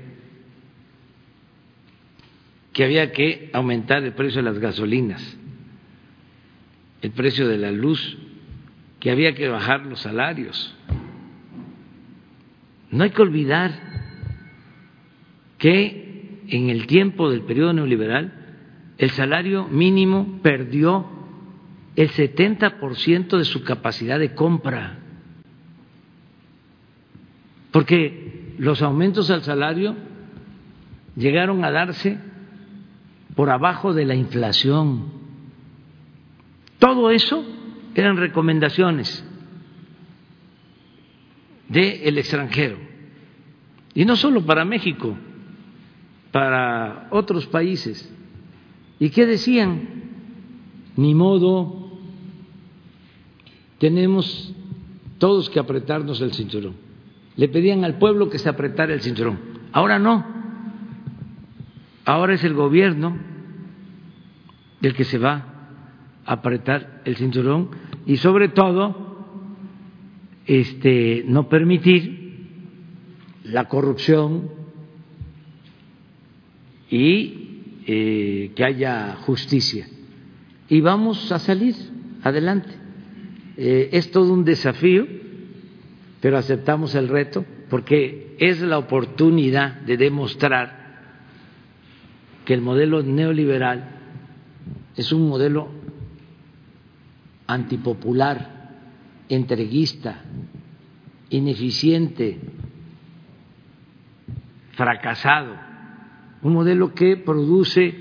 que 2.72 2.84
había 2.84 3.10
que 3.12 3.50
aumentar 3.52 4.02
el 4.04 4.12
precio 4.12 4.42
de 4.42 4.50
las 4.50 4.58
gasolinas, 4.58 5.36
el 7.00 7.10
precio 7.10 7.48
de 7.48 7.58
la 7.58 7.72
luz, 7.72 8.18
que 9.00 9.10
había 9.10 9.34
que 9.34 9.48
bajar 9.48 9.84
los 9.86 10.00
salarios. 10.00 10.74
No 12.90 13.02
hay 13.04 13.10
que 13.10 13.22
olvidar 13.22 13.91
que 15.62 16.42
en 16.48 16.70
el 16.70 16.88
tiempo 16.88 17.30
del 17.30 17.42
periodo 17.42 17.72
neoliberal 17.72 18.32
el 18.98 19.10
salario 19.10 19.68
mínimo 19.68 20.40
perdió 20.42 21.06
el 21.94 22.10
70% 22.10 23.38
de 23.38 23.44
su 23.44 23.62
capacidad 23.62 24.18
de 24.18 24.34
compra, 24.34 24.98
porque 27.70 28.56
los 28.58 28.82
aumentos 28.82 29.30
al 29.30 29.42
salario 29.42 29.94
llegaron 31.14 31.64
a 31.64 31.70
darse 31.70 32.18
por 33.36 33.48
abajo 33.48 33.94
de 33.94 34.04
la 34.04 34.16
inflación. 34.16 35.12
Todo 36.80 37.12
eso 37.12 37.44
eran 37.94 38.16
recomendaciones 38.16 39.24
del 41.68 42.18
extranjero. 42.18 42.78
Y 43.94 44.04
no 44.04 44.16
solo 44.16 44.44
para 44.44 44.64
México, 44.64 45.16
para 46.32 47.08
otros 47.10 47.46
países. 47.46 48.12
¿Y 48.98 49.10
qué 49.10 49.26
decían? 49.26 49.88
Ni 50.96 51.14
modo, 51.14 51.90
tenemos 53.78 54.54
todos 55.18 55.48
que 55.50 55.60
apretarnos 55.60 56.20
el 56.20 56.32
cinturón. 56.32 56.74
Le 57.36 57.48
pedían 57.48 57.84
al 57.84 57.98
pueblo 57.98 58.28
que 58.28 58.38
se 58.38 58.48
apretara 58.48 58.92
el 58.92 59.00
cinturón. 59.00 59.38
Ahora 59.72 59.98
no. 59.98 60.26
Ahora 62.04 62.34
es 62.34 62.42
el 62.44 62.54
gobierno 62.54 63.16
el 64.82 64.94
que 64.94 65.04
se 65.04 65.18
va 65.18 65.46
a 66.24 66.32
apretar 66.32 67.02
el 67.04 67.16
cinturón 67.16 67.70
y 68.06 68.16
sobre 68.16 68.48
todo 68.48 69.26
este 70.46 71.24
no 71.26 71.48
permitir 71.48 72.22
la 73.44 73.68
corrupción 73.68 74.61
y 76.92 77.80
eh, 77.86 78.52
que 78.54 78.64
haya 78.64 79.16
justicia. 79.22 79.88
Y 80.68 80.82
vamos 80.82 81.32
a 81.32 81.38
salir 81.38 81.74
adelante. 82.22 82.68
Eh, 83.56 83.88
es 83.92 84.10
todo 84.10 84.32
un 84.32 84.44
desafío, 84.44 85.06
pero 86.20 86.36
aceptamos 86.36 86.94
el 86.94 87.08
reto 87.08 87.46
porque 87.70 88.36
es 88.38 88.60
la 88.60 88.76
oportunidad 88.76 89.80
de 89.80 89.96
demostrar 89.96 90.82
que 92.44 92.52
el 92.52 92.60
modelo 92.60 93.02
neoliberal 93.02 93.88
es 94.94 95.12
un 95.12 95.26
modelo 95.28 95.70
antipopular, 97.46 98.68
entreguista, 99.30 100.20
ineficiente, 101.30 102.38
fracasado, 104.72 105.71
un 106.42 106.52
modelo 106.52 106.94
que 106.94 107.16
produce 107.16 107.94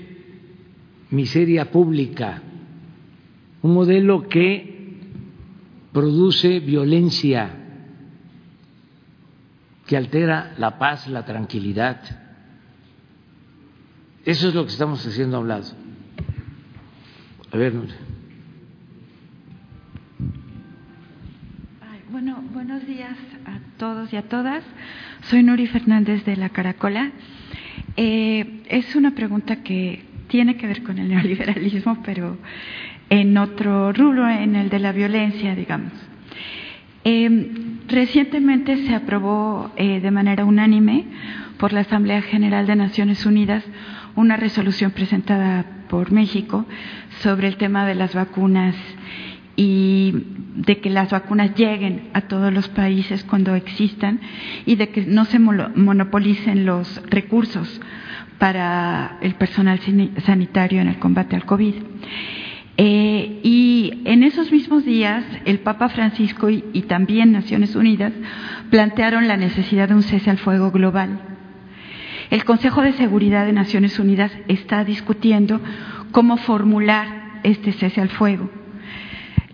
miseria 1.10 1.70
pública, 1.70 2.42
un 3.62 3.74
modelo 3.74 4.28
que 4.28 4.98
produce 5.92 6.60
violencia, 6.60 7.58
que 9.86 9.96
altera 9.96 10.54
la 10.58 10.78
paz, 10.78 11.08
la 11.08 11.24
tranquilidad 11.24 12.22
eso 14.24 14.48
es 14.48 14.54
lo 14.54 14.64
que 14.64 14.70
estamos 14.70 15.04
haciendo 15.04 15.36
a. 15.36 15.74
A 17.50 17.56
ver, 17.56 17.72
Bueno, 22.08 22.42
buenos 22.52 22.86
días 22.86 23.16
a 23.46 23.58
todos 23.78 24.12
y 24.12 24.16
a 24.16 24.28
todas. 24.28 24.62
Soy 25.22 25.42
Nuri 25.42 25.66
Fernández 25.66 26.24
de 26.24 26.36
La 26.36 26.50
Caracola. 26.50 27.10
Eh, 27.96 28.62
es 28.68 28.94
una 28.96 29.14
pregunta 29.14 29.62
que 29.62 30.02
tiene 30.28 30.56
que 30.56 30.66
ver 30.66 30.82
con 30.82 30.98
el 30.98 31.08
neoliberalismo, 31.08 32.02
pero 32.02 32.38
en 33.10 33.36
otro 33.36 33.92
rubro, 33.92 34.28
en 34.28 34.56
el 34.56 34.70
de 34.70 34.78
la 34.78 34.92
violencia, 34.92 35.54
digamos. 35.54 35.92
Eh, 37.04 37.50
recientemente 37.88 38.86
se 38.86 38.94
aprobó 38.94 39.72
eh, 39.76 40.00
de 40.00 40.10
manera 40.10 40.44
unánime 40.44 41.04
por 41.58 41.72
la 41.72 41.80
Asamblea 41.80 42.22
General 42.22 42.66
de 42.66 42.76
Naciones 42.76 43.26
Unidas 43.26 43.64
una 44.14 44.36
resolución 44.36 44.92
presentada 44.92 45.64
por 45.88 46.12
México 46.12 46.64
sobre 47.20 47.48
el 47.48 47.56
tema 47.56 47.86
de 47.86 47.94
las 47.94 48.14
vacunas 48.14 48.74
y 49.56 50.12
de 50.56 50.80
que 50.80 50.90
las 50.90 51.10
vacunas 51.10 51.54
lleguen 51.54 52.10
a 52.14 52.22
todos 52.22 52.52
los 52.52 52.68
países 52.68 53.24
cuando 53.24 53.54
existan 53.54 54.20
y 54.66 54.76
de 54.76 54.88
que 54.90 55.02
no 55.02 55.24
se 55.24 55.38
monopolicen 55.38 56.64
los 56.64 57.02
recursos 57.08 57.80
para 58.38 59.18
el 59.20 59.34
personal 59.34 59.80
sanitario 60.24 60.80
en 60.80 60.88
el 60.88 60.98
combate 60.98 61.36
al 61.36 61.44
COVID. 61.44 61.74
Eh, 62.78 63.40
y 63.42 64.02
en 64.04 64.22
esos 64.22 64.50
mismos 64.50 64.84
días, 64.84 65.24
el 65.44 65.60
Papa 65.60 65.90
Francisco 65.90 66.48
y, 66.48 66.64
y 66.72 66.82
también 66.82 67.32
Naciones 67.32 67.76
Unidas 67.76 68.12
plantearon 68.70 69.28
la 69.28 69.36
necesidad 69.36 69.88
de 69.88 69.94
un 69.94 70.02
cese 70.02 70.30
al 70.30 70.38
fuego 70.38 70.70
global 70.70 71.32
el 72.32 72.46
Consejo 72.46 72.80
de 72.80 72.94
Seguridad 72.94 73.44
de 73.44 73.52
Naciones 73.52 73.98
Unidas 73.98 74.32
está 74.48 74.84
discutiendo 74.84 75.60
cómo 76.12 76.38
formular 76.38 77.40
este 77.42 77.72
cese 77.72 78.00
al 78.00 78.08
fuego. 78.08 78.48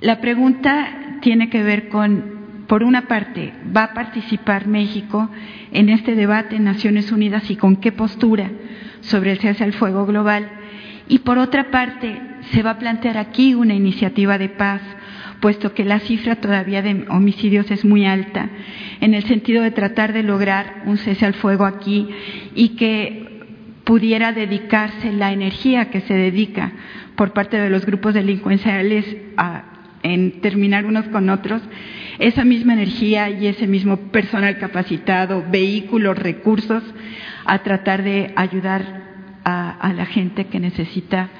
La 0.00 0.20
pregunta 0.20 1.18
tiene 1.20 1.50
que 1.50 1.62
ver 1.62 1.88
con, 1.88 2.64
por 2.68 2.84
una 2.84 3.08
parte, 3.08 3.52
¿va 3.76 3.84
a 3.84 3.94
participar 3.94 4.68
México 4.68 5.28
en 5.72 5.88
este 5.88 6.14
debate 6.14 6.56
en 6.56 6.64
Naciones 6.64 7.10
Unidas 7.10 7.50
y 7.50 7.56
con 7.56 7.76
qué 7.76 7.90
postura 7.90 8.50
sobre 9.00 9.32
el 9.32 9.38
cese 9.38 9.64
al 9.64 9.72
fuego 9.72 10.06
global? 10.06 10.48
Y 11.08 11.20
por 11.20 11.38
otra 11.38 11.70
parte, 11.70 12.20
¿se 12.52 12.62
va 12.62 12.72
a 12.72 12.78
plantear 12.78 13.18
aquí 13.18 13.54
una 13.54 13.74
iniciativa 13.74 14.38
de 14.38 14.48
paz 14.50 14.82
puesto 15.40 15.74
que 15.74 15.84
la 15.84 16.00
cifra 16.00 16.36
todavía 16.36 16.82
de 16.82 17.06
homicidios 17.08 17.70
es 17.70 17.84
muy 17.84 18.06
alta, 18.06 18.48
en 19.00 19.14
el 19.14 19.24
sentido 19.24 19.62
de 19.62 19.70
tratar 19.70 20.12
de 20.12 20.22
lograr 20.22 20.82
un 20.86 20.98
cese 20.98 21.26
al 21.26 21.34
fuego 21.34 21.64
aquí 21.64 22.08
y 22.54 22.70
que 22.70 23.44
pudiera 23.84 24.32
dedicarse 24.32 25.12
la 25.12 25.32
energía 25.32 25.90
que 25.90 26.02
se 26.02 26.14
dedica 26.14 26.72
por 27.16 27.32
parte 27.32 27.58
de 27.58 27.70
los 27.70 27.86
grupos 27.86 28.14
delincuenciales 28.14 29.04
a, 29.36 29.67
en 30.02 30.40
terminar 30.40 30.86
unos 30.86 31.06
con 31.08 31.30
otros, 31.30 31.62
esa 32.18 32.44
misma 32.44 32.74
energía 32.74 33.30
y 33.30 33.46
ese 33.46 33.66
mismo 33.66 33.96
personal 33.96 34.58
capacitado, 34.58 35.44
vehículos, 35.50 36.18
recursos, 36.18 36.82
a 37.44 37.62
tratar 37.62 38.02
de 38.02 38.32
ayudar 38.36 39.08
a, 39.44 39.92
la 39.94 40.04
gente 40.04 40.46
que 40.46 40.60
necesita 40.60 41.30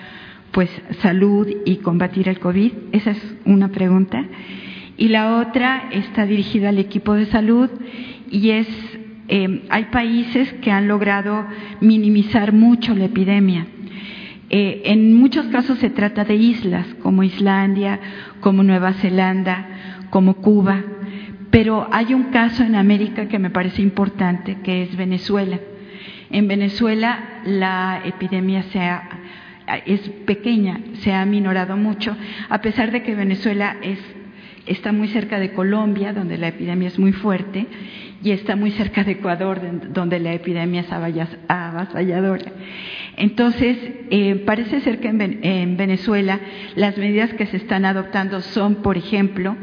pues 0.51 0.70
salud 1.02 1.47
y 1.66 1.76
combatir 1.76 2.28
el 2.28 2.39
COVID? 2.39 2.72
Esa 2.93 3.10
es 3.10 3.36
una 3.44 3.68
pregunta. 3.68 4.24
Y 4.97 5.09
la 5.09 5.36
otra 5.36 5.89
está 5.93 6.24
dirigida 6.24 6.70
al 6.70 6.78
equipo 6.78 7.14
de 7.14 7.26
salud 7.26 7.68
y 8.30 8.51
es, 8.51 8.68
eh, 9.28 9.62
hay 9.68 9.85
países 9.86 10.52
que 10.55 10.70
han 10.70 10.89
logrado 10.89 11.47
minimizar 11.80 12.52
mucho 12.52 12.94
la 12.94 13.05
epidemia. 13.05 13.66
Eh, 14.50 14.82
en 14.86 15.14
muchos 15.14 15.46
casos 15.46 15.78
se 15.78 15.90
trata 15.90 16.24
de 16.24 16.34
islas 16.34 16.86
como 17.02 17.22
Islandia, 17.22 18.00
como 18.40 18.62
Nueva 18.62 18.94
Zelanda, 18.94 19.66
como 20.10 20.34
Cuba, 20.36 20.82
pero 21.50 21.86
hay 21.92 22.14
un 22.14 22.24
caso 22.24 22.62
en 22.62 22.74
América 22.74 23.28
que 23.28 23.38
me 23.38 23.50
parece 23.50 23.82
importante, 23.82 24.58
que 24.62 24.82
es 24.82 24.96
Venezuela. 24.96 25.58
En 26.30 26.48
Venezuela 26.48 27.40
la 27.44 28.02
epidemia 28.04 28.62
se 28.64 28.80
ha 28.80 29.18
es 29.84 30.00
pequeña, 30.26 30.80
se 31.00 31.12
ha 31.12 31.24
minorado 31.26 31.76
mucho, 31.76 32.16
a 32.48 32.60
pesar 32.60 32.90
de 32.90 33.02
que 33.02 33.14
Venezuela 33.14 33.76
es, 33.82 33.98
está 34.66 34.92
muy 34.92 35.08
cerca 35.08 35.38
de 35.38 35.52
Colombia, 35.52 36.12
donde 36.12 36.38
la 36.38 36.48
epidemia 36.48 36.88
es 36.88 36.98
muy 36.98 37.12
fuerte, 37.12 37.66
y 38.22 38.32
está 38.32 38.56
muy 38.56 38.70
cerca 38.72 39.04
de 39.04 39.12
Ecuador, 39.12 39.60
donde 39.92 40.18
la 40.18 40.32
epidemia 40.32 40.80
es 40.80 40.92
avasalladora. 40.92 42.52
Entonces, 43.20 43.76
eh, 44.10 44.36
parece 44.46 44.80
ser 44.80 45.00
que 45.00 45.08
en, 45.08 45.44
en 45.44 45.76
Venezuela 45.76 46.38
las 46.76 46.96
medidas 46.96 47.34
que 47.34 47.46
se 47.46 47.56
están 47.56 47.84
adoptando 47.84 48.40
son, 48.40 48.76
por 48.76 48.96
ejemplo, 48.96 49.56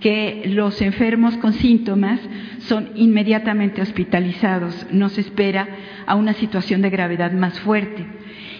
que 0.00 0.42
los 0.46 0.82
enfermos 0.82 1.36
con 1.36 1.52
síntomas 1.52 2.20
son 2.58 2.90
inmediatamente 2.96 3.82
hospitalizados, 3.82 4.86
no 4.90 5.08
se 5.10 5.20
espera 5.20 5.68
a 6.06 6.16
una 6.16 6.32
situación 6.32 6.82
de 6.82 6.90
gravedad 6.90 7.30
más 7.30 7.60
fuerte. 7.60 8.04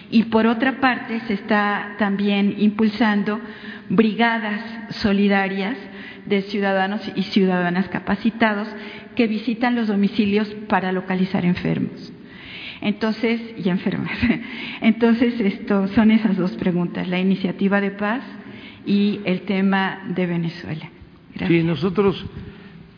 Y 0.09 0.23
por 0.23 0.47
otra 0.47 0.79
parte, 0.79 1.19
se 1.27 1.33
está 1.33 1.95
también 1.99 2.55
impulsando 2.59 3.41
brigadas 3.89 4.61
solidarias 4.95 5.75
de 6.25 6.43
ciudadanos 6.43 7.01
y 7.13 7.23
ciudadanas 7.23 7.89
capacitados 7.89 8.69
que 9.15 9.27
visitan 9.27 9.75
los 9.75 9.87
domicilios 9.87 10.47
para 10.69 10.93
localizar 10.93 11.43
enfermos. 11.43 12.13
Entonces, 12.81 13.41
y 13.57 13.69
enfermas. 13.69 14.17
Entonces, 14.81 15.39
esto 15.39 15.87
son 15.89 16.11
esas 16.11 16.37
dos 16.37 16.51
preguntas, 16.53 17.07
la 17.07 17.19
iniciativa 17.19 17.81
de 17.81 17.91
paz 17.91 18.23
y 18.85 19.19
el 19.25 19.41
tema 19.41 20.01
de 20.15 20.25
Venezuela. 20.25 20.89
Sí, 21.47 21.63
nosotros 21.63 22.25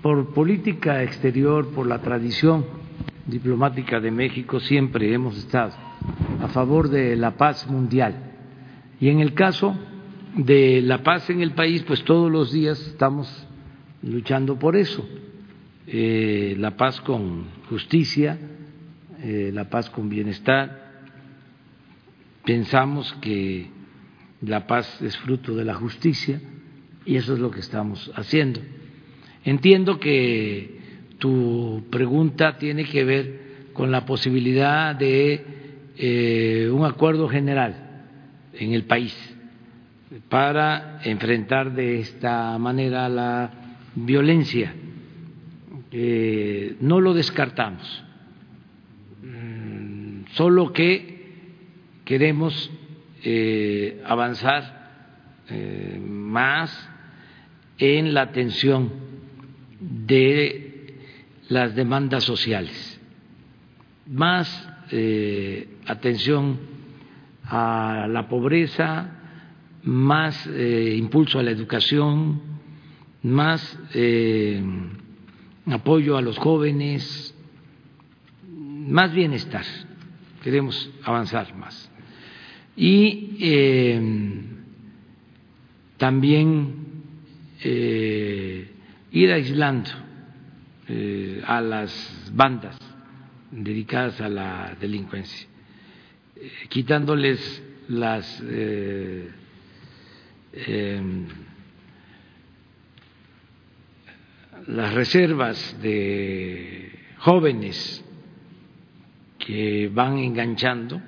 por 0.02 0.34
política 0.34 1.04
exterior, 1.04 1.70
por 1.70 1.88
la 1.88 2.02
tradición 2.02 2.66
Diplomática 3.28 4.00
de 4.00 4.10
México 4.10 4.60
siempre 4.60 5.14
hemos 5.14 5.38
estado 5.38 5.74
a 6.42 6.48
favor 6.48 6.90
de 6.90 7.16
la 7.16 7.38
paz 7.38 7.70
mundial. 7.70 8.16
Y 9.00 9.10
en 9.10 9.20
el 9.20 9.36
caso 9.36 9.78
de 10.36 10.82
la 10.82 11.04
paz 11.04 11.30
en 11.30 11.42
el 11.42 11.52
país, 11.52 11.84
pues 11.84 12.04
todos 12.04 12.32
los 12.32 12.52
días 12.52 12.80
estamos 12.88 13.48
luchando 14.02 14.58
por 14.58 14.76
eso. 14.76 15.08
Eh, 15.86 16.56
la 16.58 16.76
paz 16.76 17.00
con 17.02 17.46
justicia, 17.70 18.40
eh, 19.22 19.52
la 19.54 19.70
paz 19.70 19.90
con 19.90 20.10
bienestar. 20.10 20.92
Pensamos 22.46 23.14
que 23.22 23.70
la 24.42 24.66
paz 24.68 25.02
es 25.02 25.18
fruto 25.18 25.56
de 25.56 25.66
la 25.66 25.76
justicia 25.76 26.42
y 27.06 27.16
eso 27.16 27.34
es 27.34 27.40
lo 27.40 27.52
que 27.52 27.60
estamos 27.60 28.12
haciendo. 28.16 28.60
Entiendo 29.44 30.00
que 30.00 30.80
tu 31.18 31.84
pregunta 31.92 32.58
tiene 32.58 32.84
que 32.86 33.04
ver 33.04 33.42
con 33.74 33.92
la 33.92 34.06
posibilidad 34.06 34.96
de 34.96 35.46
eh, 35.98 36.70
un 36.72 36.86
acuerdo 36.86 37.30
general 37.30 37.76
en 38.54 38.74
el 38.74 38.84
país 38.84 39.16
para 40.30 41.00
enfrentar 41.04 41.74
de 41.74 42.00
esta 42.00 42.58
manera 42.58 43.08
la 43.08 43.52
violencia. 43.96 44.74
Eh, 45.92 46.76
no 46.80 47.00
lo 47.02 47.14
descartamos, 47.14 48.04
solo 50.34 50.74
que 50.74 51.36
queremos 52.06 52.72
eh, 53.24 54.02
avanzar 54.06 54.80
más 56.00 56.90
en 57.78 58.14
la 58.14 58.22
atención 58.22 58.90
de 59.80 60.96
las 61.50 61.76
demandas 61.76 62.24
sociales, 62.24 63.02
más 64.08 64.70
eh, 64.92 65.68
atención 65.88 66.60
a 67.44 68.08
la 68.08 68.30
pobreza, 68.30 69.10
más 69.84 70.48
eh, 70.48 70.96
impulso 70.98 71.40
a 71.40 71.44
la 71.44 71.52
educación, 71.52 72.42
más 73.24 73.80
eh, 73.94 74.64
apoyo 75.66 76.18
a 76.18 76.22
los 76.22 76.38
jóvenes, 76.38 77.36
más 78.48 79.12
bienestar. 79.14 79.66
Queremos 80.42 80.90
avanzar 81.04 81.56
más. 81.56 81.90
Y 82.76 83.98
también 85.98 86.76
ir 89.12 89.32
aislando 89.32 89.90
eh, 90.88 91.42
a 91.46 91.62
las 91.62 92.30
bandas 92.34 92.78
dedicadas 93.52 94.20
a 94.20 94.28
la 94.28 94.76
delincuencia, 94.80 95.48
eh, 96.36 96.52
quitándoles 96.70 97.64
las 97.88 98.42
eh, 98.46 99.30
em, 100.54 101.28
las 104.68 104.94
reservas 104.94 105.82
de 105.82 106.92
jóvenes 107.20 108.01
van 109.94 110.18
enganchando 110.18 111.02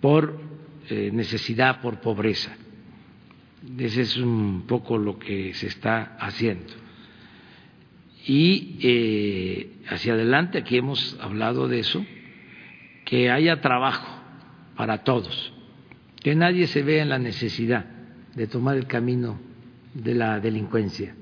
por 0.00 0.40
necesidad, 0.90 1.80
por 1.80 2.00
pobreza. 2.00 2.56
Ese 3.78 4.02
es 4.02 4.16
un 4.16 4.64
poco 4.66 4.98
lo 4.98 5.18
que 5.18 5.52
se 5.54 5.66
está 5.66 6.16
haciendo. 6.18 6.72
Y 8.26 8.78
eh, 8.82 9.70
hacia 9.88 10.12
adelante, 10.12 10.58
aquí 10.58 10.76
hemos 10.76 11.18
hablado 11.20 11.66
de 11.66 11.80
eso, 11.80 12.04
que 13.04 13.30
haya 13.30 13.60
trabajo 13.60 14.22
para 14.76 14.98
todos, 15.02 15.52
que 16.22 16.34
nadie 16.34 16.66
se 16.66 16.82
vea 16.82 17.02
en 17.02 17.08
la 17.08 17.18
necesidad 17.18 17.86
de 18.34 18.46
tomar 18.46 18.76
el 18.76 18.86
camino 18.86 19.40
de 19.94 20.14
la 20.14 20.40
delincuencia 20.40 21.14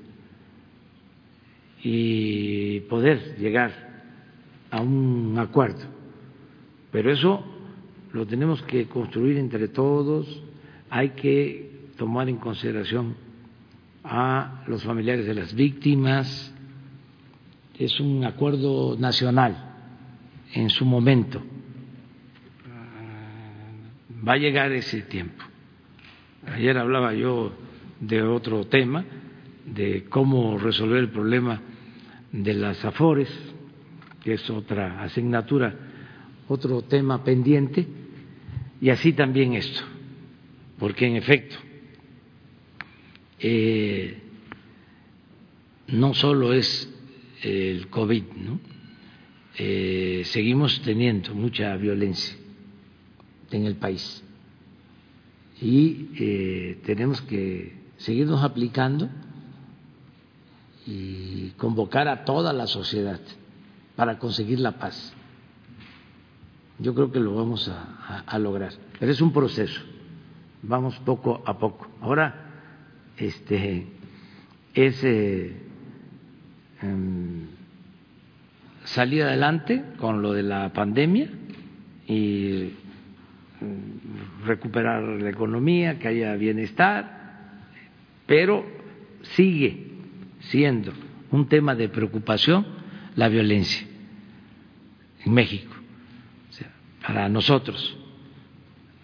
y 1.81 2.81
poder 2.81 3.37
llegar 3.39 3.86
a 4.71 4.81
un 4.81 5.35
acuerdo. 5.37 5.85
Pero 6.91 7.11
eso 7.11 7.43
lo 8.13 8.25
tenemos 8.25 8.61
que 8.63 8.87
construir 8.87 9.37
entre 9.37 9.67
todos, 9.67 10.41
hay 10.89 11.09
que 11.09 11.89
tomar 11.97 12.29
en 12.29 12.37
consideración 12.37 13.15
a 14.03 14.63
los 14.67 14.83
familiares 14.83 15.25
de 15.25 15.33
las 15.33 15.53
víctimas. 15.53 16.53
Es 17.77 17.99
un 17.99 18.23
acuerdo 18.23 18.95
nacional 18.97 19.75
en 20.53 20.69
su 20.69 20.85
momento. 20.85 21.43
Va 24.27 24.33
a 24.33 24.37
llegar 24.37 24.71
ese 24.71 25.01
tiempo. 25.01 25.43
Ayer 26.47 26.77
hablaba 26.77 27.13
yo 27.13 27.51
de 27.99 28.23
otro 28.23 28.65
tema, 28.65 29.03
de 29.65 30.05
cómo 30.09 30.57
resolver 30.57 30.99
el 30.99 31.09
problema 31.09 31.61
de 32.31 32.53
las 32.53 32.83
afores, 32.85 33.29
que 34.27 34.33
es 34.33 34.49
otra 34.49 35.03
asignatura, 35.03 35.73
otro 36.49 36.81
tema 36.81 37.23
pendiente, 37.23 37.87
y 38.81 38.89
así 38.89 39.13
también 39.13 39.53
esto, 39.53 39.81
porque 40.77 41.07
en 41.07 41.15
efecto 41.15 41.55
eh, 43.39 44.17
no 45.87 46.13
solo 46.13 46.51
es 46.51 46.93
el 47.41 47.87
COVID. 47.87 48.23
Eh, 49.59 50.23
seguimos 50.25 50.81
teniendo 50.81 51.33
mucha 51.33 51.77
violencia 51.77 52.35
en 53.49 53.65
el 53.65 53.77
país 53.77 54.25
y 55.61 56.09
eh, 56.19 56.81
tenemos 56.85 57.21
que 57.21 57.77
seguirnos 57.95 58.43
aplicando 58.43 59.07
y 60.85 61.51
convocar 61.51 62.09
a 62.09 62.25
toda 62.25 62.51
la 62.51 62.67
sociedad 62.67 63.21
para 63.97 64.19
conseguir 64.19 64.59
la 64.59 64.73
paz. 64.73 65.11
Yo 66.79 66.93
creo 66.93 67.11
que 67.11 67.19
lo 67.19 67.35
vamos 67.35 67.67
a, 67.67 68.39
lograr, 68.39 68.71
pero 68.99 69.11
es 69.11 69.19
un 69.19 69.33
proceso, 69.33 69.81
vamos 70.61 70.95
poco 70.99 71.41
a 71.43 71.57
poco. 71.57 71.89
Ahora, 72.01 72.35
este, 73.17 73.87
es 74.75 75.03
eh, 75.03 75.57
em, 76.83 77.47
salir 78.83 79.23
adelante 79.23 79.83
con 79.97 80.21
lo 80.21 80.33
de 80.33 80.43
la 80.43 80.71
pandemia 80.71 81.29
y 82.05 82.73
mm, 83.59 84.45
recuperar 84.45 85.01
la 85.01 85.31
economía, 85.31 85.97
que 85.97 86.09
haya 86.09 86.35
bienestar, 86.35 87.63
pero 88.27 88.63
sigue 89.35 89.87
siendo 90.41 90.93
un 91.31 91.47
tema 91.47 91.73
de 91.73 91.89
preocupación 91.89 92.67
la 93.15 93.29
violencia 93.29 93.86
México, 95.29 95.73
para 97.05 97.29
nosotros. 97.29 97.97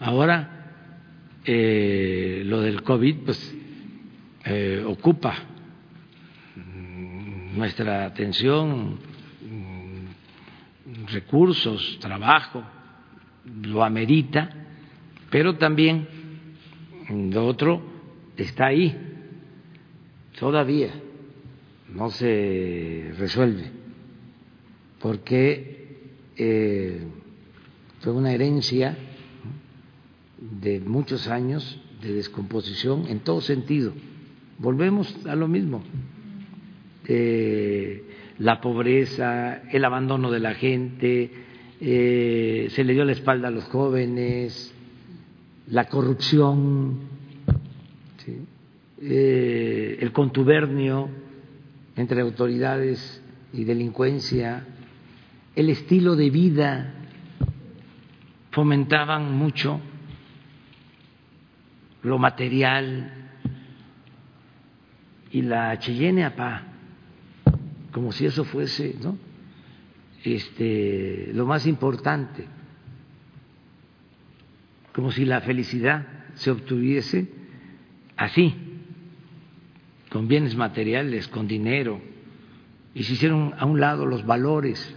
Ahora, 0.00 1.40
eh, 1.44 2.42
lo 2.44 2.60
del 2.60 2.82
COVID, 2.82 3.16
pues 3.24 3.56
eh, 4.44 4.82
ocupa 4.86 5.34
nuestra 7.54 8.06
atención, 8.06 8.98
recursos, 11.12 11.98
trabajo, 12.00 12.62
lo 13.62 13.84
amerita, 13.84 14.50
pero 15.30 15.56
también 15.56 16.06
lo 17.08 17.46
otro 17.46 17.82
está 18.36 18.66
ahí, 18.66 18.96
todavía 20.38 20.90
no 21.92 22.10
se 22.10 23.12
resuelve, 23.18 23.70
porque 25.00 25.83
eh, 26.36 27.00
fue 28.00 28.12
una 28.12 28.32
herencia 28.32 28.96
de 30.38 30.80
muchos 30.80 31.28
años 31.28 31.80
de 32.02 32.12
descomposición 32.12 33.06
en 33.08 33.20
todo 33.20 33.40
sentido. 33.40 33.92
Volvemos 34.58 35.14
a 35.26 35.34
lo 35.34 35.48
mismo. 35.48 35.82
Eh, 37.06 38.04
la 38.38 38.60
pobreza, 38.60 39.62
el 39.70 39.84
abandono 39.84 40.30
de 40.30 40.40
la 40.40 40.54
gente, 40.54 41.30
eh, 41.80 42.68
se 42.70 42.84
le 42.84 42.94
dio 42.94 43.04
la 43.04 43.12
espalda 43.12 43.48
a 43.48 43.50
los 43.50 43.64
jóvenes, 43.64 44.74
la 45.68 45.86
corrupción, 45.86 47.12
el 49.00 50.12
contubernio 50.12 51.08
entre 51.96 52.22
autoridades 52.22 53.22
y 53.52 53.64
delincuencia, 53.64 54.66
el 55.56 55.70
estilo 55.70 56.16
de 56.16 56.30
vida, 56.30 56.94
fomentaban 58.50 59.36
mucho 59.36 59.80
lo 62.02 62.18
material, 62.18 63.24
y 65.34 65.42
la 65.42 65.76
Cheyenne 65.80 66.24
Apá, 66.24 66.62
como 67.90 68.12
si 68.12 68.24
eso 68.24 68.44
fuese 68.44 68.94
¿no? 69.02 69.18
este, 70.22 71.32
lo 71.34 71.44
más 71.44 71.66
importante, 71.66 72.46
como 74.92 75.10
si 75.10 75.24
la 75.24 75.40
felicidad 75.40 76.06
se 76.34 76.52
obtuviese 76.52 77.28
así, 78.16 78.54
con 80.08 80.28
bienes 80.28 80.54
materiales, 80.54 81.26
con 81.26 81.48
dinero, 81.48 82.00
y 82.94 83.02
se 83.02 83.14
hicieron 83.14 83.54
a 83.58 83.66
un 83.66 83.80
lado 83.80 84.06
los 84.06 84.24
valores. 84.24 84.96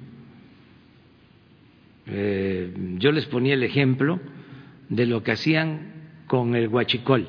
Eh, 2.13 2.73
yo 2.97 3.11
les 3.13 3.25
ponía 3.25 3.53
el 3.53 3.63
ejemplo 3.63 4.19
de 4.89 5.05
lo 5.05 5.23
que 5.23 5.31
hacían 5.31 5.93
con 6.27 6.55
el 6.55 6.67
huachicol, 6.67 7.27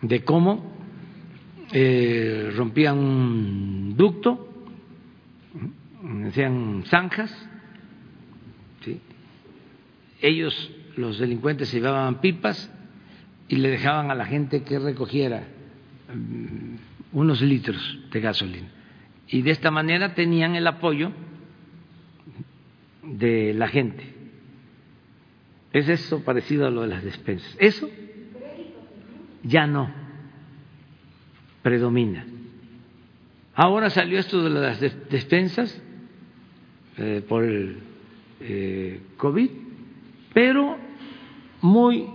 de 0.00 0.24
cómo 0.24 0.72
eh, 1.72 2.50
rompían 2.56 2.98
un 2.98 3.94
ducto, 3.96 4.48
hacían 6.26 6.84
zanjas, 6.86 7.30
ellos, 10.22 10.70
los 10.96 11.18
delincuentes, 11.18 11.68
se 11.68 11.76
llevaban 11.76 12.22
pipas 12.22 12.70
y 13.48 13.56
le 13.56 13.68
dejaban 13.68 14.10
a 14.10 14.14
la 14.14 14.24
gente 14.24 14.62
que 14.62 14.78
recogiera 14.78 15.46
mm, 16.14 16.76
unos 17.12 17.42
litros 17.42 17.98
de 18.10 18.20
gasolina. 18.20 18.68
Y 19.28 19.42
de 19.42 19.50
esta 19.50 19.70
manera 19.70 20.14
tenían 20.14 20.54
el 20.54 20.66
apoyo 20.66 21.12
de 23.06 23.54
la 23.54 23.68
gente. 23.68 24.04
Es 25.72 25.88
eso 25.88 26.22
parecido 26.22 26.66
a 26.66 26.70
lo 26.70 26.82
de 26.82 26.88
las 26.88 27.02
despensas. 27.02 27.56
Eso 27.58 27.90
ya 29.42 29.66
no 29.66 29.90
predomina. 31.62 32.24
Ahora 33.54 33.90
salió 33.90 34.18
esto 34.18 34.42
de 34.42 34.50
las 34.50 34.80
despensas 34.80 35.82
eh, 36.96 37.22
por 37.28 37.44
el 37.44 37.78
eh, 38.40 39.00
COVID, 39.16 39.50
pero 40.32 40.76
muy 41.60 42.06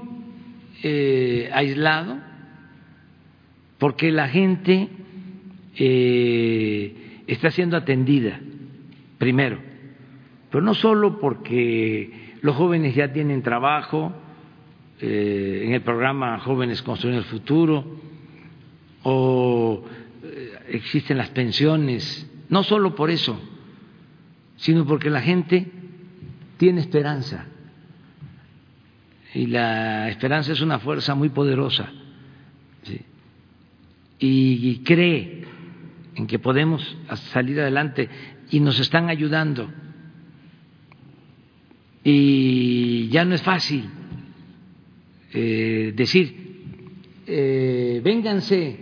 eh, 0.84 1.50
aislado, 1.54 2.18
porque 3.78 4.12
la 4.12 4.28
gente 4.28 4.90
está 7.26 7.52
siendo 7.52 7.78
atendida 7.78 8.38
primero 9.18 9.69
pero 10.50 10.64
no 10.64 10.74
solo 10.74 11.20
porque 11.20 12.38
los 12.42 12.56
jóvenes 12.56 12.96
ya 12.96 13.12
tienen 13.14 13.44
trabajo 13.44 14.14
eh, 15.00 15.64
en 15.66 15.74
el 15.74 15.82
programa 15.82 16.40
Jóvenes 16.40 16.82
Construyendo 16.82 17.24
el 17.24 17.30
Futuro 17.30 17.86
o 19.04 19.84
eh, 20.24 20.60
existen 20.70 21.18
las 21.18 21.30
pensiones, 21.30 22.30
no 22.50 22.64
solo 22.64 22.96
por 22.96 23.10
eso, 23.10 23.40
sino 24.58 24.86
porque 24.86 25.10
la 25.10 25.22
gente 25.22 25.72
tiene 26.58 26.82
esperanza. 26.82 27.46
Y 29.34 29.46
la 29.46 30.10
esperanza 30.10 30.52
es 30.52 30.62
una 30.62 30.80
fuerza 30.80 31.14
muy 31.14 31.30
poderosa 31.30 31.92
y 34.22 34.80
cree 34.80 35.46
en 36.16 36.28
que 36.28 36.40
podemos 36.40 36.98
salir 37.32 37.62
adelante 37.62 38.10
y 38.52 38.60
nos 38.60 38.78
están 38.80 39.08
ayudando 39.08 39.72
y 42.12 43.08
ya 43.10 43.24
no 43.24 43.36
es 43.36 43.44
fácil 43.44 43.88
eh, 45.32 45.94
decir, 45.96 47.22
eh, 47.28 48.02
vénganse, 48.04 48.80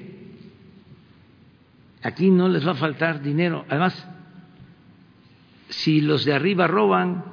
aquí 2.02 2.32
no 2.32 2.48
les 2.48 2.66
va 2.66 2.72
a 2.72 2.76
faltar 2.76 3.22
dinero. 3.22 3.66
Además, 3.68 4.08
si 5.68 5.99
los 5.99 6.24
de 6.24 6.34
arriba 6.34 6.68
roban, 6.68 7.26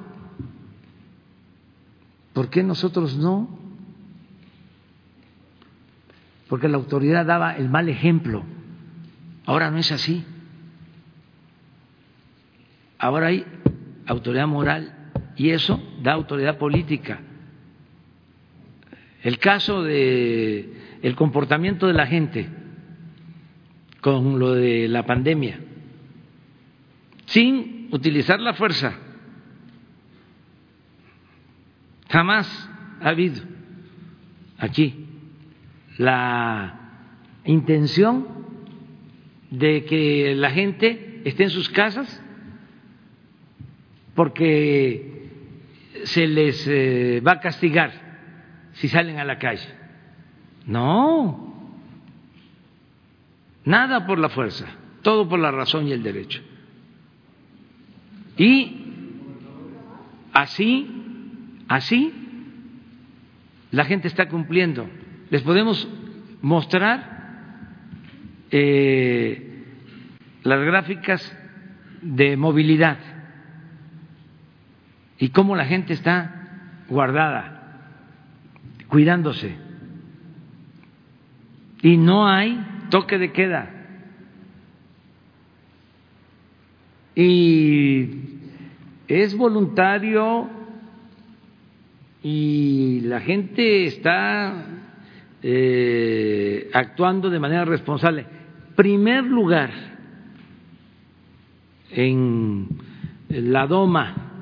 ¿por 2.33 2.49
qué 2.49 2.61
nosotros 2.61 3.15
no? 3.15 3.57
Porque 6.49 6.67
la 6.67 6.75
autoridad 6.75 7.25
daba 7.25 7.55
el 7.55 7.69
mal 7.69 7.87
ejemplo. 7.87 8.43
Ahora 9.45 9.71
no 9.71 9.77
es 9.77 9.93
así. 9.93 10.25
Ahora 12.99 13.27
hay 13.27 13.45
autoridad 14.07 14.47
moral 14.47 14.94
y 15.37 15.49
eso 15.49 15.81
da 16.01 16.13
autoridad 16.13 16.57
política. 16.57 17.19
El 19.21 19.39
caso 19.39 19.83
de 19.83 20.73
el 21.01 21.15
comportamiento 21.15 21.87
de 21.87 21.93
la 21.93 22.07
gente 22.07 22.47
con 24.01 24.39
lo 24.39 24.53
de 24.53 24.87
la 24.87 25.05
pandemia, 25.05 25.59
sin 27.25 27.89
utilizar 27.91 28.39
la 28.39 28.53
fuerza, 28.53 28.93
jamás 32.09 32.69
ha 33.01 33.09
habido 33.09 33.41
aquí 34.57 35.07
la 35.97 37.01
intención 37.45 38.27
de 39.49 39.85
que 39.85 40.35
la 40.35 40.51
gente 40.51 41.21
esté 41.25 41.43
en 41.43 41.49
sus 41.49 41.69
casas 41.69 42.21
porque 44.13 45.14
se 46.05 46.27
les 46.27 46.67
eh, 46.67 47.21
va 47.25 47.33
a 47.33 47.39
castigar 47.39 47.91
si 48.73 48.87
salen 48.87 49.19
a 49.19 49.25
la 49.25 49.39
calle. 49.39 49.67
No, 50.67 51.73
nada 53.65 54.05
por 54.05 54.19
la 54.19 54.29
fuerza, 54.29 54.67
todo 55.01 55.27
por 55.27 55.39
la 55.39 55.51
razón 55.51 55.87
y 55.87 55.91
el 55.91 56.03
derecho. 56.03 56.41
Y 58.37 58.77
así, 60.33 60.87
así, 61.67 62.13
la 63.71 63.85
gente 63.85 64.07
está 64.07 64.29
cumpliendo. 64.29 64.87
Les 65.29 65.41
podemos 65.41 65.87
mostrar 66.41 67.15
eh, 68.51 69.63
las 70.43 70.59
gráficas 70.61 71.37
de 72.01 72.37
movilidad 72.37 73.14
y 75.17 75.29
cómo 75.29 75.55
la 75.55 75.65
gente 75.65 75.93
está 75.93 76.83
guardada, 76.89 77.79
cuidándose. 78.87 79.55
Y 81.81 81.97
no 81.97 82.27
hay 82.27 82.63
toque 82.89 83.17
de 83.17 83.31
queda. 83.31 83.71
Y 87.15 88.09
es 89.07 89.37
voluntario 89.37 90.49
y 92.21 93.01
la 93.01 93.21
gente 93.21 93.85
está 93.85 94.65
eh, 95.41 96.69
actuando 96.73 97.29
de 97.29 97.39
manera 97.39 97.63
responsable. 97.65 98.25
Primer 98.75 99.23
lugar 99.23 99.69
en 101.91 102.67
la 103.29 103.67
Doma 103.67 104.34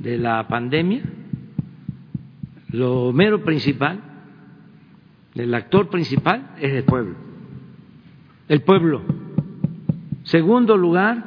de 0.00 0.18
la 0.18 0.48
pandemia, 0.48 1.02
lo 2.70 3.12
mero 3.12 3.44
principal, 3.44 4.00
el 5.34 5.54
actor 5.54 5.88
principal 5.88 6.54
es 6.58 6.72
el 6.72 6.84
pueblo. 6.84 7.14
El 8.48 8.62
pueblo. 8.62 9.02
Segundo 10.24 10.76
lugar, 10.76 11.24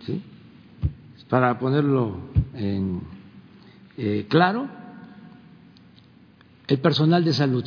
¿sí? 0.00 0.22
para 1.28 1.58
ponerlo 1.58 2.20
en 2.54 3.00
eh, 3.96 4.26
claro, 4.28 4.68
el 6.68 6.78
personal 6.78 7.24
de 7.24 7.32
salud, 7.32 7.64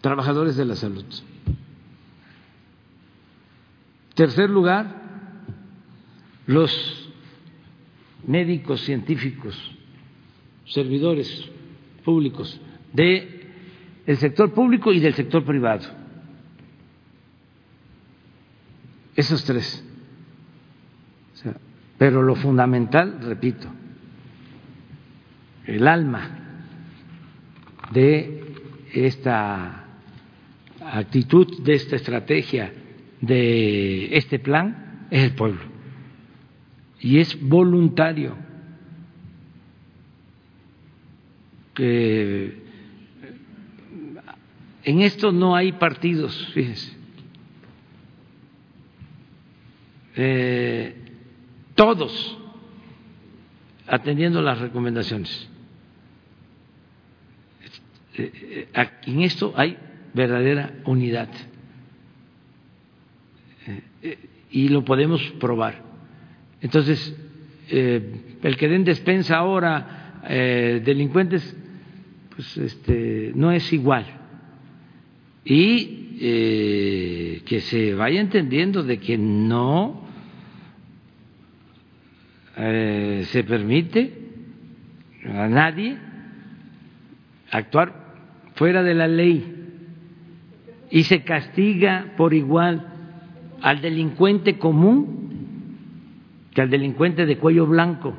trabajadores 0.00 0.56
de 0.56 0.64
la 0.64 0.76
salud. 0.76 1.04
Tercer 4.14 4.50
lugar, 4.50 5.07
los 6.48 7.10
médicos 8.26 8.80
científicos, 8.80 9.54
servidores 10.64 11.46
públicos 12.04 12.58
del 12.92 14.16
sector 14.16 14.52
público 14.54 14.90
y 14.92 14.98
del 14.98 15.14
sector 15.14 15.44
privado. 15.44 15.86
Esos 19.14 19.44
tres. 19.44 19.84
pero 21.98 22.22
lo 22.22 22.34
fundamental, 22.36 23.18
repito, 23.20 23.68
el 25.66 25.86
alma 25.86 26.30
de 27.92 28.54
esta 28.94 29.84
actitud, 30.80 31.62
de 31.62 31.74
esta 31.74 31.96
estrategia, 31.96 32.72
de 33.20 34.16
este 34.16 34.38
plan, 34.38 35.08
es 35.10 35.24
el 35.24 35.34
pueblo. 35.34 35.77
Y 37.00 37.18
es 37.18 37.40
voluntario. 37.40 38.36
Que 41.74 42.68
en 44.88 45.02
esto 45.02 45.32
no 45.32 45.54
hay 45.54 45.72
partidos, 45.72 46.50
fíjense. 46.54 46.96
Eh, 50.16 50.96
todos 51.74 52.38
atendiendo 53.86 54.42
las 54.42 54.58
recomendaciones. 54.58 55.50
Eh, 58.14 58.66
eh, 58.74 58.88
en 59.06 59.20
esto 59.20 59.52
hay 59.56 59.76
verdadera 60.14 60.72
unidad 60.86 61.28
y 64.50 64.70
lo 64.70 64.84
podemos 64.84 65.22
probar. 65.38 65.87
Entonces, 66.60 67.16
el 67.70 68.56
que 68.56 68.68
den 68.68 68.84
despensa 68.84 69.36
ahora 69.36 70.20
delincuentes, 70.84 71.56
pues 72.34 72.56
este, 72.56 73.32
no 73.34 73.52
es 73.52 73.72
igual. 73.72 74.06
Y 75.44 77.40
que 77.44 77.60
se 77.60 77.94
vaya 77.94 78.20
entendiendo 78.20 78.82
de 78.82 78.98
que 78.98 79.16
no 79.16 80.08
eh, 82.60 83.22
se 83.26 83.44
permite 83.44 84.12
a 85.32 85.46
nadie 85.46 85.96
actuar 87.52 88.16
fuera 88.56 88.82
de 88.82 88.94
la 88.94 89.06
ley 89.06 89.54
y 90.90 91.04
se 91.04 91.22
castiga 91.22 92.14
por 92.16 92.34
igual 92.34 92.84
al 93.62 93.80
delincuente 93.80 94.58
común 94.58 95.27
que 96.58 96.62
al 96.62 96.70
delincuente 96.70 97.24
de 97.24 97.38
cuello 97.38 97.68
blanco, 97.68 98.18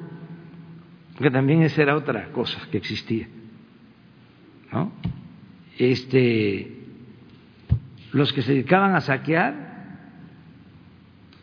que 1.18 1.30
también 1.30 1.61
esa 1.61 1.82
era 1.82 1.98
otra 1.98 2.32
cosa 2.32 2.57
que 2.72 2.78
existía. 2.78 3.28
¿no? 4.72 4.94
Este, 5.78 6.86
los 8.14 8.32
que 8.32 8.41
se 8.41 8.53
dedicaban 8.53 8.95
a 8.95 9.02
saquear, 9.02 9.56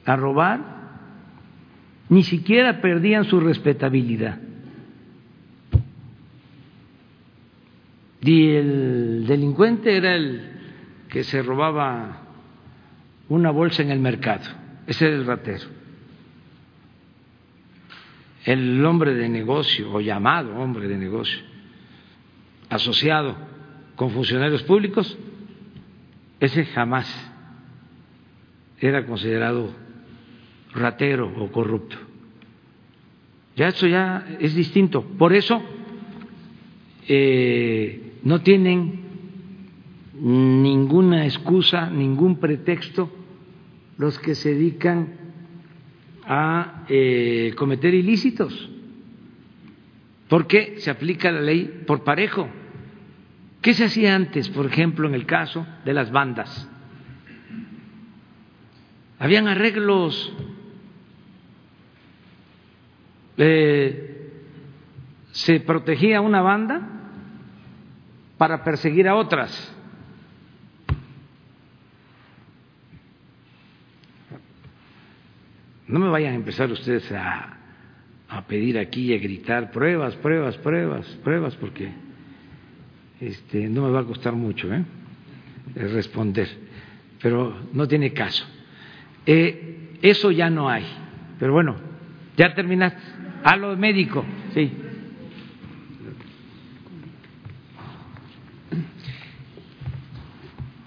a 0.06 0.16
robar, 0.16 0.60
ni 2.09 2.23
siquiera 2.23 2.81
perdían 2.81 3.24
su 3.24 3.40
respetabilidad. 3.40 4.39
Y 8.23 8.52
el 8.52 9.27
delincuente 9.27 9.98
era 9.98 10.14
el 10.14 10.51
que 11.10 11.24
se 11.24 11.43
robaba 11.43 12.23
una 13.28 13.51
bolsa 13.51 13.82
en 13.82 13.90
el 13.90 14.01
mercado, 14.01 14.47
ese 14.86 15.09
era 15.09 15.16
el 15.16 15.27
ratero. 15.27 15.76
El 18.47 18.85
hombre 18.85 19.12
de 19.14 19.28
negocio, 19.28 19.93
o 19.93 20.01
llamado 20.01 20.56
hombre 20.56 20.86
de 20.89 20.97
negocio, 20.97 21.40
asociado 22.70 23.36
con 23.97 24.10
funcionarios 24.10 24.62
públicos, 24.62 25.18
ese 26.39 26.64
jamás 26.66 27.32
era 28.78 29.05
considerado 29.05 29.74
ratero 30.73 31.32
o 31.39 31.51
corrupto. 31.51 31.97
Ya 33.56 33.68
eso 33.68 33.86
ya 33.86 34.27
es 34.39 34.55
distinto. 34.55 35.02
Por 35.02 35.32
eso 35.35 35.60
eh, 37.09 38.18
no 38.23 38.43
tienen 38.43 39.01
ninguna 40.20 41.24
excusa, 41.24 41.90
ningún 41.90 42.39
pretexto 42.39 43.10
los 43.98 44.18
que 44.18 44.35
se 44.35 44.55
dedican 44.55 45.26
a 46.27 46.85
eh, 46.89 47.55
cometer 47.57 47.94
ilícitos, 47.94 48.70
porque 50.28 50.77
se 50.78 50.90
aplica 50.90 51.31
la 51.31 51.40
ley 51.40 51.85
por 51.86 52.05
parejo. 52.05 52.48
¿Qué 53.62 53.74
se 53.74 53.85
hacía 53.85 54.15
antes, 54.15 54.48
por 54.51 54.66
ejemplo, 54.66 55.09
en 55.09 55.15
el 55.15 55.27
caso 55.27 55.66
de 55.85 55.94
las 55.94 56.11
bandas? 56.11 56.69
Habían 59.19 59.48
arreglos 59.48 60.32
se 65.32 65.61
protegía 65.61 66.23
una 66.23 66.40
banda 66.40 66.81
para 68.39 68.65
perseguir 68.65 69.09
a 69.09 69.15
otras. 69.15 69.76
No 75.88 76.00
me 76.00 76.08
vayan 76.08 76.32
a 76.32 76.36
empezar 76.36 76.70
ustedes 76.70 77.10
a, 77.12 77.56
a 78.28 78.46
pedir 78.46 78.78
aquí 78.78 79.12
y 79.12 79.14
a 79.14 79.18
gritar 79.18 79.70
pruebas, 79.70 80.16
pruebas, 80.16 80.56
pruebas, 80.58 81.06
pruebas, 81.22 81.54
porque 81.56 81.90
este, 83.20 83.68
no 83.68 83.82
me 83.82 83.90
va 83.90 84.00
a 84.00 84.04
costar 84.04 84.34
mucho 84.34 84.72
¿eh? 84.72 84.84
responder, 85.74 86.48
pero 87.22 87.56
no 87.72 87.86
tiene 87.86 88.12
caso. 88.12 88.46
Eh, 89.24 89.90
eso 90.02 90.30
ya 90.32 90.50
no 90.50 90.68
hay, 90.68 90.84
pero 91.38 91.52
bueno, 91.52 91.76
ya 92.36 92.54
terminaste. 92.54 93.00
A 93.44 93.54
lo 93.54 93.76
médico, 93.76 94.24
sí. 94.54 94.72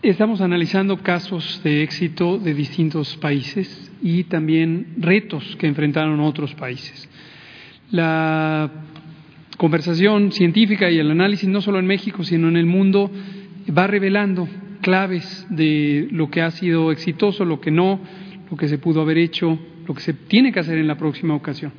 Estamos 0.01 0.41
analizando 0.41 0.97
casos 0.97 1.61
de 1.63 1.83
éxito 1.83 2.37
de 2.37 2.53
distintos 2.53 3.15
países 3.17 3.88
y 4.01 4.23
también 4.25 4.95
retos 4.97 5.55
que 5.57 5.67
enfrentaron 5.67 6.19
otros 6.19 6.53
países. 6.55 7.09
La 7.91 8.69
conversación 9.57 10.31
científica 10.31 10.89
y 10.89 10.99
el 10.99 11.11
análisis, 11.11 11.49
no 11.49 11.61
solo 11.61 11.79
en 11.79 11.85
México, 11.85 12.23
sino 12.23 12.47
en 12.47 12.57
el 12.57 12.65
mundo, 12.65 13.11
va 13.77 13.87
revelando 13.87 14.47
claves 14.81 15.45
de 15.49 16.07
lo 16.11 16.29
que 16.29 16.41
ha 16.41 16.51
sido 16.51 16.91
exitoso, 16.91 17.43
lo 17.45 17.59
que 17.59 17.71
no, 17.71 17.99
lo 18.49 18.57
que 18.57 18.67
se 18.67 18.77
pudo 18.77 19.01
haber 19.01 19.17
hecho, 19.17 19.59
lo 19.87 19.93
que 19.93 20.01
se 20.01 20.13
tiene 20.13 20.51
que 20.51 20.59
hacer 20.59 20.77
en 20.77 20.87
la 20.87 20.97
próxima 20.97 21.35
ocasión. 21.35 21.73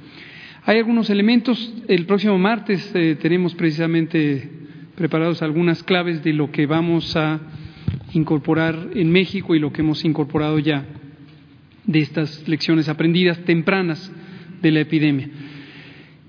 Hay 0.64 0.76
algunos 0.76 1.08
elementos, 1.08 1.74
el 1.88 2.04
próximo 2.04 2.38
martes 2.38 2.92
eh, 2.94 3.16
tenemos 3.20 3.54
precisamente 3.54 4.50
preparados 4.94 5.40
algunas 5.40 5.82
claves 5.82 6.22
de 6.22 6.34
lo 6.34 6.50
que 6.50 6.66
vamos 6.66 7.16
a 7.16 7.40
incorporar 8.12 8.90
en 8.94 9.10
México 9.10 9.54
y 9.54 9.58
lo 9.58 9.72
que 9.72 9.80
hemos 9.80 10.04
incorporado 10.04 10.58
ya 10.58 10.84
de 11.84 12.00
estas 12.00 12.46
lecciones 12.48 12.88
aprendidas 12.88 13.38
tempranas 13.44 14.12
de 14.62 14.70
la 14.70 14.80
epidemia. 14.80 15.28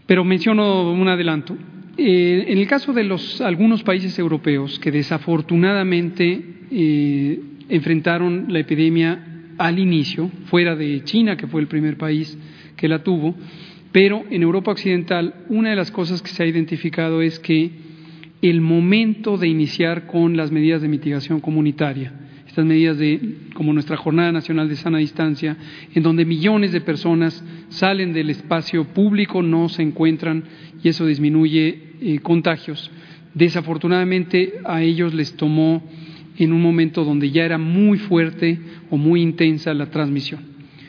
Pero 0.06 0.23
menciono 0.23 0.91
un 0.91 1.07
adelanto. 1.07 1.57
Eh, 1.98 2.45
en 2.48 2.57
el 2.57 2.68
caso 2.68 2.94
de 2.94 3.03
los, 3.03 3.41
algunos 3.41 3.84
países 3.84 4.18
europeos 4.18 4.80
que 4.80 4.91
desafortunadamente 4.91 6.41
eh, 6.72 7.40
enfrentaron 7.69 8.45
la 8.49 8.60
epidemia 8.60 9.28
al 9.57 9.78
inicio, 9.78 10.32
fuera 10.45 10.76
de 10.76 11.03
China, 11.03 11.38
que 11.38 11.48
fue 11.48 11.61
el 11.61 11.68
primer 11.68 11.98
país 11.98 12.38
que 12.76 12.88
la 12.88 13.03
tuvo, 13.03 13.36
pero 13.91 14.23
en 14.30 14.41
Europa 14.41 14.72
Occidental, 14.72 15.36
una 15.49 15.69
de 15.69 15.76
las 15.76 15.91
cosas 15.91 16.22
que 16.22 16.30
se 16.30 16.44
ha 16.44 16.48
identificado 16.48 17.22
es 17.22 17.40
que 17.40 17.69
el 18.41 18.61
momento 18.61 19.38
de 19.38 19.48
iniciar 19.48 20.07
con 20.07 20.36
las 20.36 20.52
medidas 20.52 20.82
de 20.82 20.88
mitigación 20.88 21.41
comunitaria, 21.41 22.14
estas 22.52 22.65
medidas 22.65 22.98
de, 22.98 23.38
como 23.53 23.72
nuestra 23.72 23.95
Jornada 23.95 24.34
Nacional 24.34 24.68
de 24.68 24.76
Sana 24.76 24.98
Distancia, 24.98 25.56
en 25.95 26.03
donde 26.03 26.26
millones 26.26 26.73
de 26.73 26.82
personas 26.82 27.41
salen 27.69 28.11
del 28.11 28.30
espacio 28.30 28.84
público, 28.90 29.41
no 29.41 29.69
se 29.69 29.82
encuentran 29.82 30.44
y 30.84 30.90
eso 30.90 31.06
disminuye 31.06 31.94
eh, 32.02 32.19
contagios. 32.19 32.91
Desafortunadamente 33.34 34.56
a 34.65 34.82
ellos 34.82 35.14
les 35.14 35.34
tomó 35.38 35.82
en 36.38 36.52
un 36.52 36.61
momento 36.61 37.06
donde 37.06 37.32
ya 37.32 37.45
era 37.45 37.57
muy 37.57 37.98
fuerte 37.98 38.60
o 38.90 38.98
muy 38.98 39.22
intensa 39.22 39.73
la 39.73 39.86
transmisión. 39.86 40.41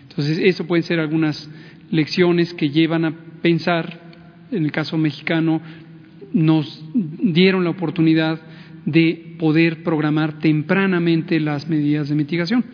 Entonces, 0.09 0.39
eso 0.39 0.67
pueden 0.67 0.83
ser 0.83 0.99
algunas 0.99 1.49
lecciones 1.93 2.55
que 2.55 2.71
llevan 2.71 3.05
a 3.05 3.15
pensar, 3.41 4.01
en 4.51 4.65
el 4.65 4.73
caso 4.73 4.99
mexicano, 4.99 5.63
nos 6.33 6.85
dieron 6.93 7.63
la 7.63 7.71
oportunidad 7.71 8.41
de 8.85 9.37
poder 9.39 9.83
programar 9.83 10.39
tempranamente 10.39 11.39
las 11.41 11.69
medidas 11.69 12.09
de 12.09 12.15
mitigación. 12.15 12.65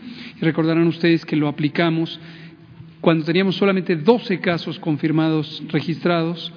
Y 0.41 0.45
recordarán 0.45 0.87
ustedes 0.87 1.25
que 1.25 1.37
lo 1.37 1.49
aplicamos 1.49 2.21
cuando 3.01 3.25
teníamos 3.25 3.57
solamente 3.57 3.97
12 3.97 4.41
casos 4.41 4.79
confirmados 4.79 5.63
registrados 5.69 6.53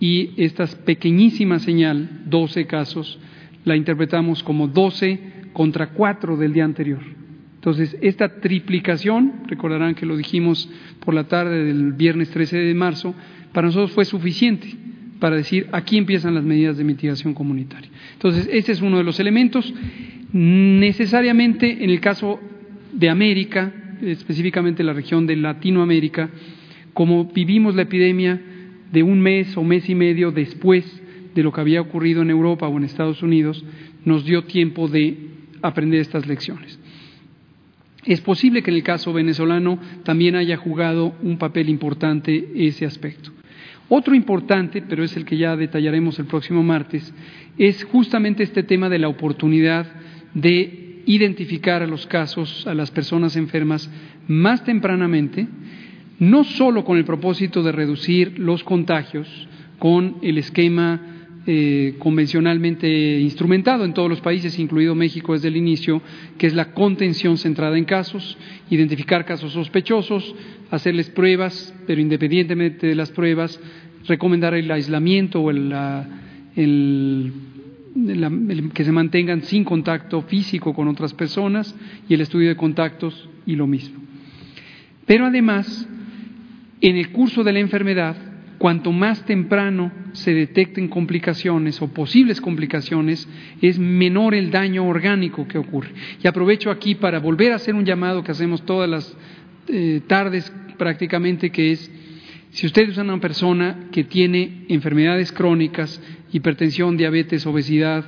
y 0.00 0.30
esta 0.36 0.66
pequeñísima 0.66 1.58
señal, 1.58 2.22
12 2.26 2.66
casos, 2.66 3.18
la 3.64 3.76
interpretamos 3.76 4.42
como 4.42 4.68
12 4.68 5.20
contra 5.52 5.90
4 5.90 6.36
del 6.36 6.52
día 6.52 6.64
anterior. 6.64 7.02
Entonces, 7.56 7.96
esta 8.00 8.40
triplicación, 8.40 9.44
recordarán 9.46 9.94
que 9.94 10.06
lo 10.06 10.16
dijimos 10.16 10.68
por 11.04 11.14
la 11.14 11.28
tarde 11.28 11.64
del 11.64 11.92
viernes 11.92 12.30
13 12.30 12.56
de 12.56 12.74
marzo, 12.74 13.14
para 13.52 13.68
nosotros 13.68 13.92
fue 13.92 14.04
suficiente 14.04 14.81
para 15.22 15.36
decir 15.36 15.68
aquí 15.70 15.98
empiezan 15.98 16.34
las 16.34 16.42
medidas 16.42 16.76
de 16.76 16.82
mitigación 16.82 17.32
comunitaria. 17.32 17.88
Entonces, 18.14 18.48
ese 18.50 18.72
es 18.72 18.82
uno 18.82 18.98
de 18.98 19.04
los 19.04 19.20
elementos. 19.20 19.72
Necesariamente, 20.32 21.84
en 21.84 21.90
el 21.90 22.00
caso 22.00 22.40
de 22.92 23.08
América, 23.08 23.72
específicamente 24.02 24.82
la 24.82 24.92
región 24.92 25.28
de 25.28 25.36
Latinoamérica, 25.36 26.28
como 26.92 27.26
vivimos 27.26 27.76
la 27.76 27.82
epidemia 27.82 28.42
de 28.90 29.04
un 29.04 29.20
mes 29.20 29.56
o 29.56 29.62
mes 29.62 29.88
y 29.88 29.94
medio 29.94 30.32
después 30.32 30.84
de 31.36 31.42
lo 31.44 31.52
que 31.52 31.60
había 31.60 31.82
ocurrido 31.82 32.22
en 32.22 32.30
Europa 32.30 32.66
o 32.66 32.76
en 32.76 32.82
Estados 32.82 33.22
Unidos, 33.22 33.64
nos 34.04 34.24
dio 34.24 34.42
tiempo 34.42 34.88
de 34.88 35.18
aprender 35.62 36.00
estas 36.00 36.26
lecciones. 36.26 36.80
Es 38.04 38.20
posible 38.20 38.64
que 38.64 38.72
en 38.72 38.78
el 38.78 38.82
caso 38.82 39.12
venezolano 39.12 39.78
también 40.02 40.34
haya 40.34 40.56
jugado 40.56 41.14
un 41.22 41.38
papel 41.38 41.68
importante 41.68 42.50
ese 42.56 42.86
aspecto. 42.86 43.30
Otro 43.94 44.14
importante, 44.14 44.80
pero 44.80 45.04
es 45.04 45.18
el 45.18 45.26
que 45.26 45.36
ya 45.36 45.54
detallaremos 45.54 46.18
el 46.18 46.24
próximo 46.24 46.62
martes, 46.62 47.12
es 47.58 47.84
justamente 47.84 48.42
este 48.42 48.62
tema 48.62 48.88
de 48.88 48.98
la 48.98 49.08
oportunidad 49.08 49.86
de 50.32 51.02
identificar 51.04 51.82
a 51.82 51.86
los 51.86 52.06
casos, 52.06 52.66
a 52.66 52.72
las 52.72 52.90
personas 52.90 53.36
enfermas 53.36 53.90
más 54.28 54.64
tempranamente, 54.64 55.46
no 56.18 56.42
solo 56.42 56.86
con 56.86 56.96
el 56.96 57.04
propósito 57.04 57.62
de 57.62 57.70
reducir 57.70 58.38
los 58.38 58.64
contagios 58.64 59.28
con 59.78 60.16
el 60.22 60.38
esquema 60.38 61.12
eh, 61.44 61.96
convencionalmente 61.98 63.18
instrumentado 63.18 63.84
en 63.84 63.94
todos 63.94 64.08
los 64.08 64.20
países, 64.20 64.60
incluido 64.60 64.94
México 64.94 65.32
desde 65.32 65.48
el 65.48 65.56
inicio, 65.56 66.00
que 66.38 66.46
es 66.46 66.54
la 66.54 66.72
contención 66.72 67.36
centrada 67.36 67.76
en 67.76 67.84
casos, 67.84 68.38
identificar 68.70 69.24
casos 69.24 69.52
sospechosos, 69.52 70.36
hacerles 70.70 71.10
pruebas, 71.10 71.74
pero 71.84 72.00
independientemente 72.00 72.86
de 72.86 72.94
las 72.94 73.10
pruebas, 73.10 73.60
recomendar 74.06 74.54
el 74.54 74.70
aislamiento 74.70 75.40
o 75.40 75.50
el, 75.50 77.32
que 78.74 78.84
se 78.84 78.92
mantengan 78.92 79.42
sin 79.42 79.64
contacto 79.64 80.22
físico 80.22 80.74
con 80.74 80.88
otras 80.88 81.14
personas 81.14 81.74
y 82.08 82.14
el 82.14 82.20
estudio 82.20 82.48
de 82.48 82.56
contactos 82.56 83.28
y 83.46 83.56
lo 83.56 83.66
mismo. 83.66 84.00
Pero 85.06 85.26
además, 85.26 85.88
en 86.80 86.96
el 86.96 87.10
curso 87.10 87.44
de 87.44 87.52
la 87.52 87.60
enfermedad, 87.60 88.16
cuanto 88.58 88.92
más 88.92 89.24
temprano 89.26 89.90
se 90.12 90.32
detecten 90.32 90.88
complicaciones 90.88 91.82
o 91.82 91.88
posibles 91.88 92.40
complicaciones, 92.40 93.28
es 93.60 93.78
menor 93.78 94.34
el 94.34 94.50
daño 94.50 94.86
orgánico 94.86 95.48
que 95.48 95.58
ocurre. 95.58 95.90
Y 96.22 96.28
aprovecho 96.28 96.70
aquí 96.70 96.94
para 96.94 97.18
volver 97.18 97.52
a 97.52 97.56
hacer 97.56 97.74
un 97.74 97.84
llamado 97.84 98.22
que 98.22 98.30
hacemos 98.30 98.64
todas 98.64 98.88
las 98.88 99.16
eh, 99.68 100.00
tardes 100.06 100.52
prácticamente, 100.78 101.50
que 101.50 101.72
es, 101.72 101.90
si 102.52 102.66
usted 102.66 102.90
es 102.90 102.98
una 102.98 103.18
persona 103.18 103.88
que 103.90 104.04
tiene 104.04 104.66
enfermedades 104.68 105.32
crónicas, 105.32 106.00
hipertensión, 106.32 106.98
diabetes, 106.98 107.46
obesidad, 107.46 108.04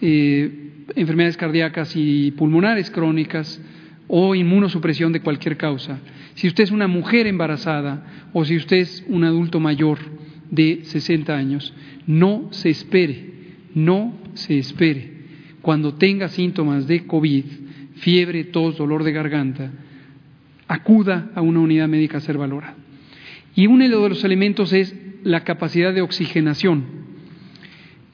eh, 0.00 0.84
enfermedades 0.96 1.36
cardíacas 1.36 1.94
y 1.94 2.32
pulmonares 2.32 2.90
crónicas, 2.90 3.60
o 4.08 4.34
inmunosupresión 4.34 5.12
de 5.12 5.20
cualquier 5.20 5.56
causa, 5.56 5.98
si 6.34 6.46
usted 6.46 6.64
es 6.64 6.70
una 6.70 6.86
mujer 6.86 7.26
embarazada 7.26 8.28
o 8.32 8.44
si 8.44 8.56
usted 8.56 8.78
es 8.78 9.04
un 9.08 9.24
adulto 9.24 9.58
mayor 9.58 9.98
de 10.50 10.80
60 10.84 11.36
años, 11.36 11.74
no 12.06 12.48
se 12.50 12.70
espere, 12.70 13.32
no 13.74 14.14
se 14.34 14.58
espere. 14.58 15.12
Cuando 15.62 15.94
tenga 15.94 16.28
síntomas 16.28 16.86
de 16.86 17.04
COVID, 17.06 17.44
fiebre, 17.96 18.44
tos, 18.44 18.76
dolor 18.76 19.02
de 19.02 19.12
garganta, 19.12 19.72
acuda 20.68 21.30
a 21.34 21.40
una 21.40 21.60
unidad 21.60 21.88
médica 21.88 22.18
a 22.18 22.20
ser 22.20 22.38
valorada. 22.38 22.85
Y 23.56 23.66
uno 23.66 23.84
de 23.88 24.08
los 24.10 24.22
elementos 24.22 24.74
es 24.74 24.94
la 25.24 25.40
capacidad 25.40 25.94
de 25.94 26.02
oxigenación. 26.02 26.84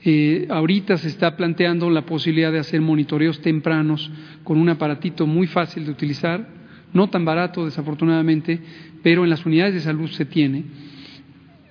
Eh, 0.04 0.46
ahorita 0.48 0.96
se 0.96 1.08
está 1.08 1.36
planteando 1.36 1.90
la 1.90 2.06
posibilidad 2.06 2.52
de 2.52 2.60
hacer 2.60 2.80
monitoreos 2.80 3.40
tempranos 3.40 4.10
con 4.44 4.56
un 4.58 4.68
aparatito 4.68 5.26
muy 5.26 5.48
fácil 5.48 5.84
de 5.84 5.90
utilizar, 5.90 6.48
no 6.92 7.10
tan 7.10 7.24
barato 7.24 7.64
desafortunadamente, 7.64 8.60
pero 9.02 9.24
en 9.24 9.30
las 9.30 9.44
unidades 9.44 9.74
de 9.74 9.80
salud 9.80 10.08
se 10.10 10.24
tiene, 10.24 10.64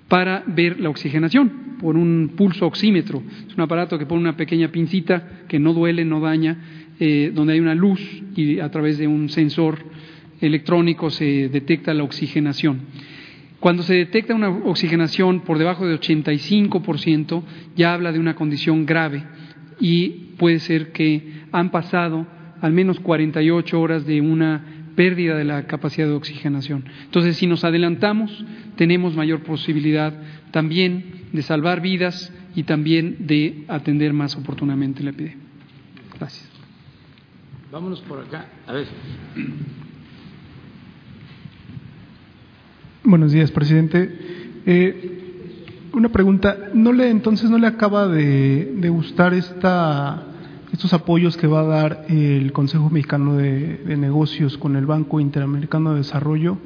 para 0.09 0.43
ver 0.47 0.81
la 0.81 0.89
oxigenación 0.89 1.77
por 1.79 1.95
un 1.95 2.33
pulso 2.35 2.67
oxímetro. 2.67 3.23
Es 3.47 3.55
un 3.55 3.61
aparato 3.61 3.97
que 3.97 4.05
pone 4.05 4.19
una 4.19 4.35
pequeña 4.35 4.67
pincita 4.67 5.43
que 5.47 5.59
no 5.59 5.73
duele, 5.73 6.03
no 6.03 6.19
daña, 6.19 6.57
eh, 6.99 7.31
donde 7.33 7.53
hay 7.53 7.61
una 7.61 7.75
luz 7.75 8.01
y 8.35 8.59
a 8.59 8.69
través 8.69 8.97
de 8.97 9.07
un 9.07 9.29
sensor 9.29 9.79
electrónico 10.41 11.09
se 11.09 11.47
detecta 11.47 11.93
la 11.93 12.03
oxigenación. 12.03 12.81
Cuando 13.61 13.83
se 13.83 13.93
detecta 13.93 14.33
una 14.33 14.49
oxigenación 14.49 15.41
por 15.41 15.59
debajo 15.59 15.85
de 15.85 15.99
85%, 15.99 17.43
ya 17.75 17.93
habla 17.93 18.11
de 18.11 18.17
una 18.17 18.33
condición 18.33 18.87
grave 18.87 19.23
y 19.79 20.33
puede 20.39 20.57
ser 20.57 20.91
que 20.91 21.43
han 21.51 21.69
pasado 21.69 22.25
al 22.59 22.71
menos 22.71 22.99
48 22.99 23.79
horas 23.79 24.07
de 24.07 24.19
una 24.19 24.65
pérdida 24.95 25.37
de 25.37 25.43
la 25.43 25.67
capacidad 25.67 26.07
de 26.07 26.13
oxigenación. 26.13 26.85
Entonces, 27.03 27.37
si 27.37 27.45
nos 27.45 27.63
adelantamos, 27.63 28.43
tenemos 28.77 29.15
mayor 29.15 29.43
posibilidad 29.43 30.11
también 30.49 31.27
de 31.31 31.43
salvar 31.43 31.81
vidas 31.81 32.33
y 32.55 32.63
también 32.63 33.27
de 33.27 33.65
atender 33.67 34.11
más 34.11 34.35
oportunamente 34.35 35.03
la 35.03 35.11
epidemia. 35.11 35.37
Gracias. 36.17 36.49
Vámonos 37.71 38.01
por 38.01 38.21
acá. 38.21 38.47
A 38.65 38.73
ver. 38.73 38.87
Buenos 43.03 43.31
días, 43.31 43.49
presidente. 43.49 44.15
Eh, 44.63 45.89
una 45.93 46.09
pregunta, 46.09 46.69
¿no 46.75 46.93
le 46.93 47.09
entonces 47.09 47.49
no 47.49 47.57
le 47.57 47.65
acaba 47.65 48.07
de, 48.07 48.87
gustar 48.89 49.33
esta, 49.33 50.23
estos 50.71 50.93
apoyos 50.93 51.35
que 51.35 51.47
va 51.47 51.61
a 51.61 51.63
dar 51.63 52.05
el 52.09 52.51
Consejo 52.51 52.91
Mexicano 52.91 53.37
de, 53.37 53.79
Negocios 53.97 54.55
con 54.59 54.75
el 54.75 54.85
Banco 54.85 55.19
Interamericano 55.19 55.93
de 55.93 55.97
Desarrollo? 55.97 56.59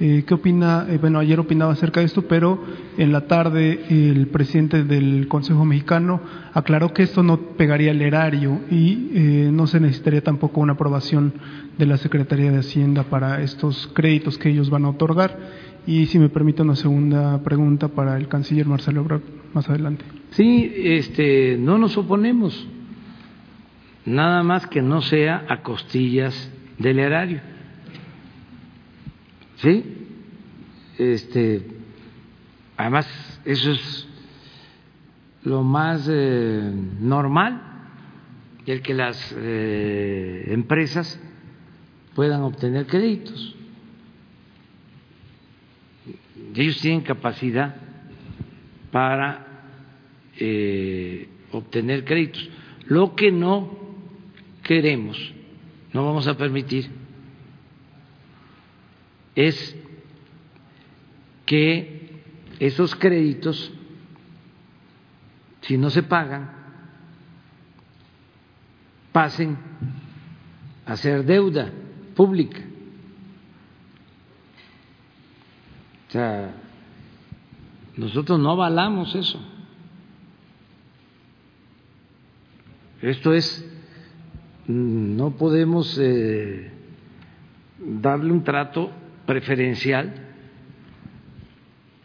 Eh, 0.00 0.24
¿Qué 0.26 0.32
opina? 0.32 0.86
Eh, 0.88 0.96
bueno, 0.98 1.18
ayer 1.18 1.38
opinaba 1.38 1.74
acerca 1.74 2.00
de 2.00 2.06
esto, 2.06 2.22
pero 2.22 2.64
en 2.96 3.12
la 3.12 3.26
tarde 3.26 3.84
el 3.90 4.28
presidente 4.28 4.84
del 4.84 5.28
Consejo 5.28 5.66
Mexicano 5.66 6.22
aclaró 6.54 6.94
que 6.94 7.02
esto 7.02 7.22
no 7.22 7.36
pegaría 7.38 7.90
el 7.90 8.00
erario 8.00 8.62
y 8.70 9.50
no 9.52 9.66
se 9.66 9.78
necesitaría 9.78 10.24
tampoco 10.24 10.62
una 10.62 10.72
aprobación 10.72 11.34
de 11.76 11.84
la 11.84 11.98
Secretaría 11.98 12.50
de 12.50 12.60
Hacienda 12.60 13.04
para 13.04 13.42
estos 13.42 13.90
créditos 13.92 14.38
que 14.38 14.48
ellos 14.48 14.70
van 14.70 14.86
a 14.86 14.88
otorgar. 14.88 15.36
Y 15.86 16.06
si 16.06 16.18
me 16.18 16.28
permite 16.28 16.62
una 16.62 16.76
segunda 16.76 17.42
pregunta 17.42 17.88
para 17.88 18.16
el 18.16 18.28
canciller 18.28 18.66
Marcelo 18.66 19.00
Ebrard 19.00 19.22
más 19.52 19.68
adelante. 19.68 20.04
Sí, 20.30 20.72
este, 20.76 21.56
no 21.58 21.76
nos 21.76 21.96
oponemos, 21.98 22.66
nada 24.06 24.42
más 24.42 24.66
que 24.66 24.80
no 24.80 25.02
sea 25.02 25.44
a 25.48 25.62
costillas 25.62 26.50
del 26.78 27.00
erario. 27.00 27.40
¿Sí? 29.56 29.84
Este, 30.98 31.66
además, 32.76 33.06
eso 33.44 33.72
es 33.72 34.08
lo 35.42 35.62
más 35.64 36.08
eh, 36.10 36.72
normal, 37.00 37.60
el 38.66 38.82
que 38.82 38.94
las 38.94 39.34
eh, 39.36 40.44
empresas 40.48 41.20
puedan 42.14 42.42
obtener 42.42 42.86
créditos 42.86 43.56
ellos 46.60 46.80
tienen 46.80 47.00
capacidad 47.00 47.74
para 48.90 49.46
eh, 50.38 51.28
obtener 51.50 52.04
créditos. 52.04 52.48
Lo 52.86 53.14
que 53.14 53.32
no 53.32 53.78
queremos, 54.62 55.34
no 55.92 56.04
vamos 56.04 56.26
a 56.26 56.36
permitir, 56.36 56.90
es 59.34 59.76
que 61.46 62.22
esos 62.58 62.94
créditos, 62.94 63.72
si 65.62 65.78
no 65.78 65.90
se 65.90 66.02
pagan, 66.02 66.50
pasen 69.10 69.56
a 70.86 70.96
ser 70.96 71.24
deuda 71.24 71.70
pública. 72.14 72.60
O 76.12 76.14
sea, 76.14 76.52
nosotros 77.96 78.38
no 78.38 78.50
avalamos 78.50 79.14
eso. 79.14 79.40
Esto 83.00 83.32
es, 83.32 83.66
no 84.66 85.30
podemos 85.38 85.98
eh, 85.98 86.70
darle 87.78 88.30
un 88.30 88.44
trato 88.44 88.90
preferencial 89.24 90.12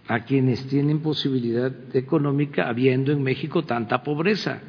a 0.07 0.21
quienes 0.21 0.65
tienen 0.67 1.01
posibilidad 1.01 1.73
económica 1.93 2.69
habiendo 2.69 3.11
en 3.11 3.21
México 3.21 3.65
tanta 3.65 4.03
pobreza. 4.03 4.61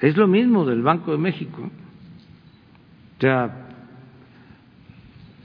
es 0.00 0.16
lo 0.16 0.26
mismo 0.26 0.64
del 0.64 0.80
Banco 0.80 1.12
de 1.12 1.18
México. 1.18 1.70
O 3.18 3.20
sea, 3.20 3.65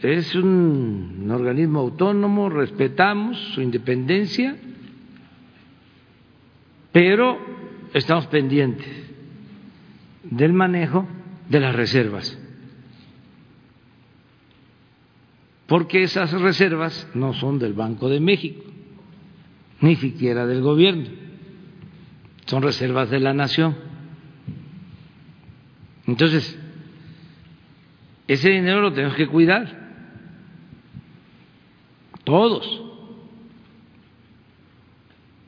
es 0.04 0.34
un 0.34 1.30
organismo 1.30 1.80
autónomo, 1.80 2.50
respetamos 2.50 3.38
su 3.54 3.62
independencia, 3.62 4.58
pero 6.92 7.38
estamos 7.94 8.26
pendientes 8.28 8.88
del 10.24 10.54
manejo 10.54 11.08
de 11.50 11.60
las 11.60 11.76
reservas. 11.76 12.38
Porque 15.68 16.04
esas 16.04 16.32
reservas 16.34 17.08
no 17.14 17.34
son 17.34 17.60
del 17.60 17.74
Banco 17.74 18.10
de 18.10 18.20
México, 18.20 18.64
ni 19.82 19.96
siquiera 19.96 20.48
del 20.48 20.62
gobierno, 20.62 21.10
son 22.46 22.64
reservas 22.64 23.10
de 23.10 23.20
la 23.20 23.34
nación. 23.34 23.76
Entonces, 26.08 26.60
ese 28.28 28.50
dinero 28.50 28.82
lo 28.82 28.92
tenemos 28.94 29.16
que 29.16 29.28
cuidar 29.28 29.81
todos. 32.24 32.82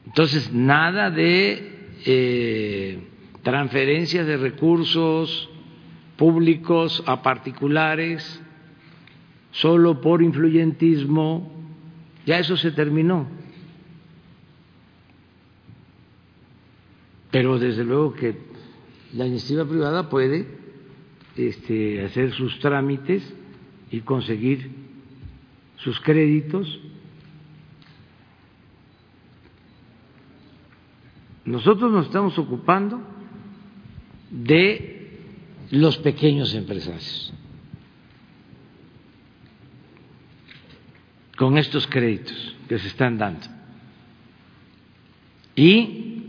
Entonces, 0.06 0.54
nada 0.54 1.10
de 1.10 1.98
eh, 2.06 3.08
transferencias 3.42 4.28
de 4.28 4.38
recursos 4.38 5.50
públicos 6.18 7.04
a 7.08 7.22
particulares 7.22 8.42
solo 9.52 10.02
por 10.02 10.22
influyentismo, 10.22 11.52
ya 12.26 12.40
eso 12.40 12.58
se 12.58 12.72
terminó. 12.72 13.28
Pero 17.32 17.58
desde 17.58 17.84
luego 17.84 18.14
que 18.14 18.36
la 19.14 19.26
iniciativa 19.26 19.66
privada 19.66 20.10
puede 20.10 20.48
este, 21.36 22.04
hacer 22.04 22.32
sus 22.34 22.60
trámites 22.60 23.24
y 23.92 24.02
conseguir 24.02 24.83
sus 25.84 26.00
créditos. 26.00 26.80
Nosotros 31.46 31.92
nos 31.92 32.06
estamos 32.06 32.38
ocupando 32.40 33.02
de 34.32 35.20
los 35.72 35.98
pequeños 35.98 36.54
empresarios 36.54 37.34
con 41.38 41.58
estos 41.58 41.86
créditos 41.88 42.56
que 42.70 42.80
se 42.80 42.88
están 42.88 43.18
dando. 43.18 43.48
Y 45.56 46.22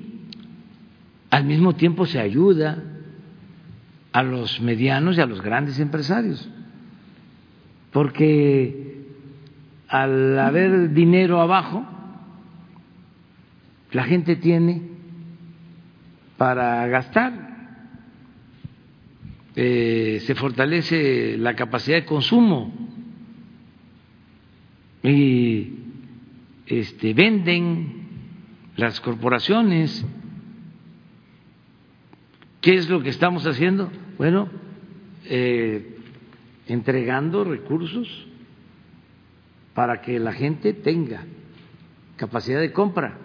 al 1.30 1.44
mismo 1.44 1.74
tiempo 1.76 2.06
se 2.06 2.18
ayuda 2.18 2.82
a 4.12 4.22
los 4.22 4.60
medianos 4.60 5.16
y 5.16 5.20
a 5.20 5.26
los 5.26 5.40
grandes 5.40 5.78
empresarios, 5.78 6.48
porque 7.92 8.93
al 9.94 10.36
haber 10.40 10.92
dinero 10.92 11.40
abajo, 11.40 11.86
la 13.92 14.02
gente 14.02 14.34
tiene 14.34 14.82
para 16.36 16.84
gastar, 16.88 17.78
eh, 19.54 20.18
se 20.26 20.34
fortalece 20.34 21.38
la 21.38 21.54
capacidad 21.54 21.98
de 21.98 22.06
consumo 22.06 22.74
y 25.04 25.74
este, 26.66 27.14
venden 27.14 28.08
las 28.74 29.00
corporaciones. 29.00 30.04
¿Qué 32.60 32.74
es 32.74 32.90
lo 32.90 33.00
que 33.00 33.10
estamos 33.10 33.46
haciendo? 33.46 33.92
Bueno, 34.18 34.48
eh, 35.26 35.98
entregando 36.66 37.44
recursos 37.44 38.33
para 39.74 40.00
que 40.00 40.18
la 40.18 40.32
gente 40.32 40.72
tenga 40.72 41.24
capacidad 42.16 42.60
de 42.60 42.72
compra. 42.72 43.18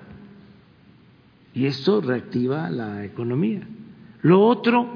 Y 1.54 1.66
esto 1.66 2.02
reactiva 2.02 2.70
la 2.70 3.06
economía. 3.06 3.62
Lo 4.22 4.42
otro, 4.42 4.88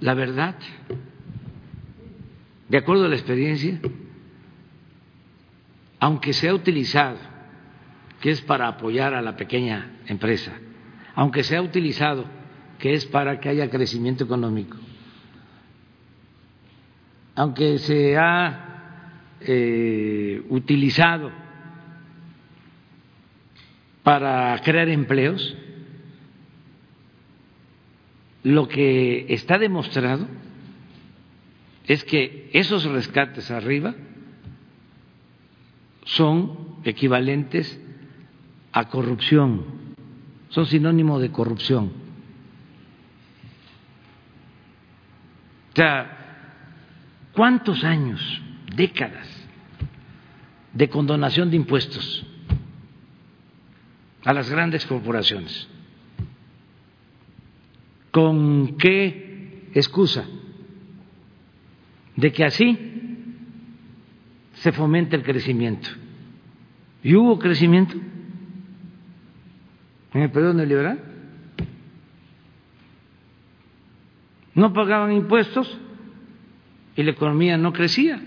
la 0.00 0.14
verdad, 0.14 0.56
de 2.68 2.78
acuerdo 2.78 3.06
a 3.06 3.08
la 3.08 3.16
experiencia, 3.16 3.80
aunque 5.98 6.32
sea 6.32 6.54
utilizado, 6.54 7.18
que 8.20 8.30
es 8.30 8.40
para 8.42 8.68
apoyar 8.68 9.14
a 9.14 9.22
la 9.22 9.36
pequeña 9.36 9.98
empresa, 10.06 10.52
aunque 11.14 11.42
sea 11.42 11.62
utilizado, 11.62 12.24
que 12.78 12.92
es 12.92 13.06
para 13.06 13.40
que 13.40 13.48
haya 13.48 13.70
crecimiento 13.70 14.24
económico, 14.24 14.76
aunque 17.34 17.78
se 17.78 18.16
ha 18.16 18.75
eh, 19.46 20.44
utilizado 20.48 21.30
para 24.02 24.60
crear 24.62 24.88
empleos, 24.88 25.56
lo 28.42 28.68
que 28.68 29.26
está 29.28 29.58
demostrado 29.58 30.26
es 31.86 32.04
que 32.04 32.50
esos 32.52 32.84
rescates 32.84 33.50
arriba 33.50 33.94
son 36.04 36.76
equivalentes 36.84 37.80
a 38.72 38.88
corrupción, 38.88 39.64
son 40.48 40.66
sinónimo 40.66 41.18
de 41.18 41.32
corrupción. 41.32 41.92
O 45.72 45.76
sea, 45.76 47.28
¿cuántos 47.32 47.82
años, 47.84 48.20
décadas 48.74 49.35
de 50.76 50.90
condonación 50.90 51.50
de 51.50 51.56
impuestos 51.56 52.26
a 54.24 54.34
las 54.34 54.50
grandes 54.50 54.84
corporaciones. 54.84 55.66
¿Con 58.10 58.76
qué 58.76 59.70
excusa? 59.72 60.26
De 62.14 62.30
que 62.30 62.44
así 62.44 62.78
se 64.54 64.72
fomenta 64.72 65.16
el 65.16 65.22
crecimiento. 65.22 65.88
¿Y 67.02 67.14
hubo 67.14 67.38
crecimiento 67.38 67.96
en 70.12 70.22
el 70.22 70.30
periodo 70.30 70.54
neoliberal? 70.54 71.00
No 74.54 74.74
pagaban 74.74 75.12
impuestos 75.12 75.78
y 76.96 77.02
la 77.02 77.12
economía 77.12 77.56
no 77.56 77.72
crecía. 77.72 78.20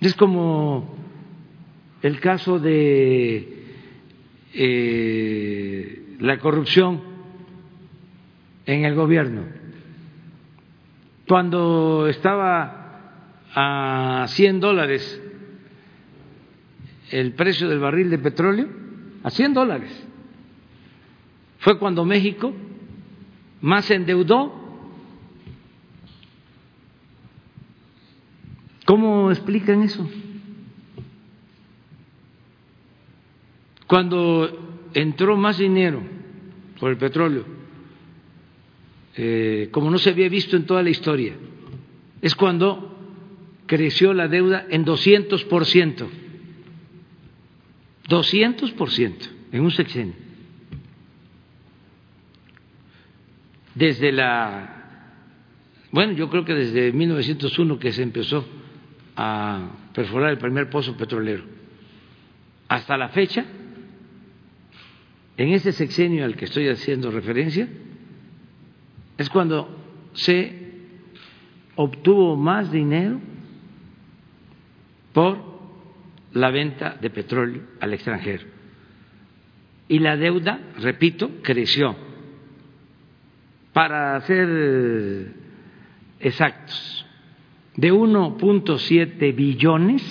Es 0.00 0.14
como 0.14 0.94
el 2.02 2.20
caso 2.20 2.58
de 2.58 3.64
eh, 4.52 6.16
la 6.20 6.38
corrupción 6.38 7.00
en 8.66 8.84
el 8.84 8.94
gobierno. 8.94 9.42
Cuando 11.26 12.06
estaba 12.08 12.84
a 13.54 14.26
100 14.28 14.60
dólares 14.60 15.22
el 17.10 17.32
precio 17.34 17.68
del 17.68 17.78
barril 17.78 18.10
de 18.10 18.18
petróleo, 18.18 18.68
a 19.22 19.30
100 19.30 19.54
dólares, 19.54 20.06
fue 21.58 21.78
cuando 21.78 22.04
México 22.04 22.52
más 23.60 23.90
endeudó 23.90 24.65
¿Cómo 28.86 29.32
explican 29.32 29.82
eso? 29.82 30.08
Cuando 33.88 34.88
entró 34.94 35.36
más 35.36 35.58
dinero 35.58 36.02
por 36.78 36.92
el 36.92 36.96
petróleo, 36.96 37.44
eh, 39.16 39.68
como 39.72 39.90
no 39.90 39.98
se 39.98 40.10
había 40.10 40.28
visto 40.28 40.56
en 40.56 40.66
toda 40.66 40.84
la 40.84 40.90
historia, 40.90 41.34
es 42.22 42.36
cuando 42.36 42.96
creció 43.66 44.14
la 44.14 44.28
deuda 44.28 44.66
en 44.70 44.84
200%, 44.84 46.08
200% 48.08 49.14
en 49.50 49.60
un 49.62 49.70
sexenio. 49.72 50.14
Desde 53.74 54.12
la, 54.12 55.10
bueno, 55.90 56.12
yo 56.12 56.30
creo 56.30 56.44
que 56.44 56.54
desde 56.54 56.92
1901 56.92 57.78
que 57.80 57.92
se 57.92 58.04
empezó 58.04 58.46
a 59.16 59.70
perforar 59.94 60.30
el 60.30 60.38
primer 60.38 60.68
pozo 60.68 60.96
petrolero. 60.96 61.44
Hasta 62.68 62.96
la 62.96 63.08
fecha, 63.08 63.44
en 65.36 65.48
ese 65.52 65.72
sexenio 65.72 66.24
al 66.24 66.36
que 66.36 66.46
estoy 66.46 66.68
haciendo 66.68 67.10
referencia, 67.10 67.68
es 69.16 69.30
cuando 69.30 69.76
se 70.12 70.66
obtuvo 71.76 72.36
más 72.36 72.70
dinero 72.70 73.20
por 75.12 75.38
la 76.32 76.50
venta 76.50 76.96
de 77.00 77.08
petróleo 77.10 77.62
al 77.80 77.94
extranjero. 77.94 78.44
Y 79.88 80.00
la 80.00 80.16
deuda, 80.16 80.58
repito, 80.78 81.30
creció. 81.42 81.96
para 83.72 84.18
ser 84.22 85.32
exactos, 86.18 87.05
de 87.76 87.92
1.7 87.92 89.34
billones, 89.34 90.02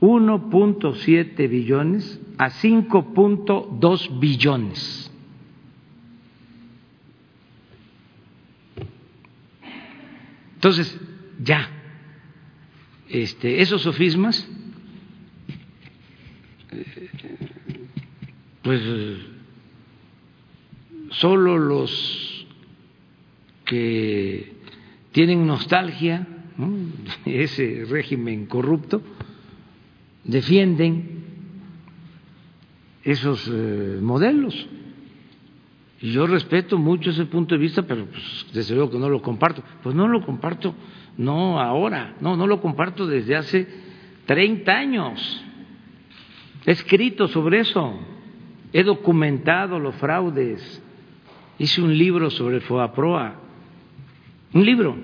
1.7 0.00 1.48
billones 1.48 2.20
a 2.38 2.50
5.2 2.50 4.18
billones. 4.20 5.10
Entonces, 10.54 10.98
ya, 11.42 11.68
este, 13.10 13.60
esos 13.60 13.82
sofismas, 13.82 14.48
pues 18.62 18.80
solo 21.10 21.58
los 21.58 22.46
que 23.66 24.53
tienen 25.14 25.46
nostalgia, 25.46 26.26
ese 27.24 27.86
régimen 27.88 28.46
corrupto, 28.46 29.00
defienden 30.24 31.22
esos 33.04 33.48
eh, 33.48 34.00
modelos. 34.02 34.66
Y 36.00 36.10
yo 36.10 36.26
respeto 36.26 36.78
mucho 36.78 37.10
ese 37.10 37.26
punto 37.26 37.54
de 37.54 37.60
vista, 37.60 37.82
pero 37.82 38.06
pues, 38.06 38.46
desde 38.52 38.74
luego 38.74 38.90
que 38.90 38.98
no 38.98 39.08
lo 39.08 39.22
comparto. 39.22 39.62
Pues 39.84 39.94
no 39.94 40.08
lo 40.08 40.26
comparto, 40.26 40.74
no 41.16 41.60
ahora, 41.60 42.16
no, 42.20 42.36
no 42.36 42.48
lo 42.48 42.60
comparto 42.60 43.06
desde 43.06 43.36
hace 43.36 43.68
30 44.26 44.72
años. 44.72 45.44
He 46.66 46.72
escrito 46.72 47.28
sobre 47.28 47.60
eso, 47.60 48.00
he 48.72 48.82
documentado 48.82 49.78
los 49.78 49.94
fraudes, 49.94 50.82
hice 51.60 51.82
un 51.82 51.96
libro 51.96 52.30
sobre 52.30 52.56
el 52.56 52.62
FOAPROA, 52.62 53.43
un 54.54 54.64
libro. 54.64 54.96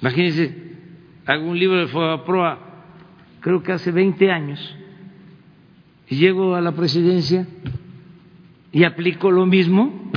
Imagínense, 0.00 0.54
hago 1.26 1.44
un 1.44 1.58
libro 1.58 1.78
de 1.78 1.88
FOAPROA, 1.88 2.58
creo 3.40 3.62
que 3.62 3.72
hace 3.72 3.90
20 3.90 4.30
años, 4.30 4.76
y 6.08 6.16
llego 6.16 6.54
a 6.54 6.60
la 6.60 6.72
presidencia 6.72 7.46
y 8.70 8.84
aplico 8.84 9.30
lo 9.30 9.46
mismo. 9.46 10.10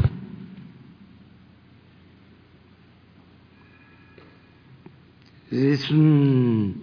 Es 5.52 5.90
un 5.90 6.76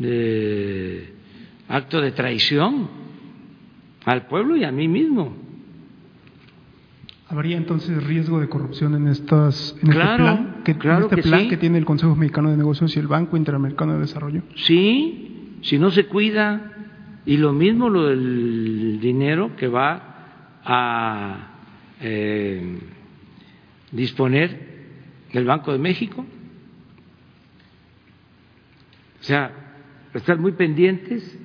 eh, 0.00 1.12
acto 1.68 2.00
de 2.00 2.12
traición 2.12 2.88
al 4.04 4.26
pueblo 4.26 4.56
y 4.56 4.64
a 4.64 4.72
mí 4.72 4.88
mismo. 4.88 5.43
¿Habría 7.34 7.56
entonces 7.56 8.00
riesgo 8.04 8.38
de 8.38 8.48
corrupción 8.48 8.94
en, 8.94 9.08
estas, 9.08 9.76
en 9.82 9.90
Claro, 9.90 10.12
este 10.12 10.22
plan, 10.22 10.62
que, 10.62 10.70
en 10.70 10.78
claro 10.78 11.02
este 11.06 11.16
que 11.16 11.22
plan 11.22 11.40
sí. 11.40 11.48
que 11.48 11.56
tiene 11.56 11.78
el 11.78 11.84
Consejo 11.84 12.14
Mexicano 12.14 12.48
de 12.52 12.56
Negocios 12.56 12.94
y 12.96 13.00
el 13.00 13.08
Banco 13.08 13.36
Interamericano 13.36 13.94
de 13.94 13.98
Desarrollo? 13.98 14.42
Sí, 14.54 15.58
si 15.62 15.76
no 15.76 15.90
se 15.90 16.06
cuida, 16.06 16.70
y 17.26 17.36
lo 17.38 17.52
mismo 17.52 17.88
lo 17.88 18.06
del 18.06 19.00
dinero 19.00 19.56
que 19.56 19.66
va 19.66 20.60
a 20.64 21.56
eh, 22.00 22.78
disponer 23.90 24.84
el 25.32 25.44
Banco 25.44 25.72
de 25.72 25.78
México. 25.78 26.24
O 29.20 29.24
sea, 29.24 29.50
estar 30.14 30.38
muy 30.38 30.52
pendientes. 30.52 31.36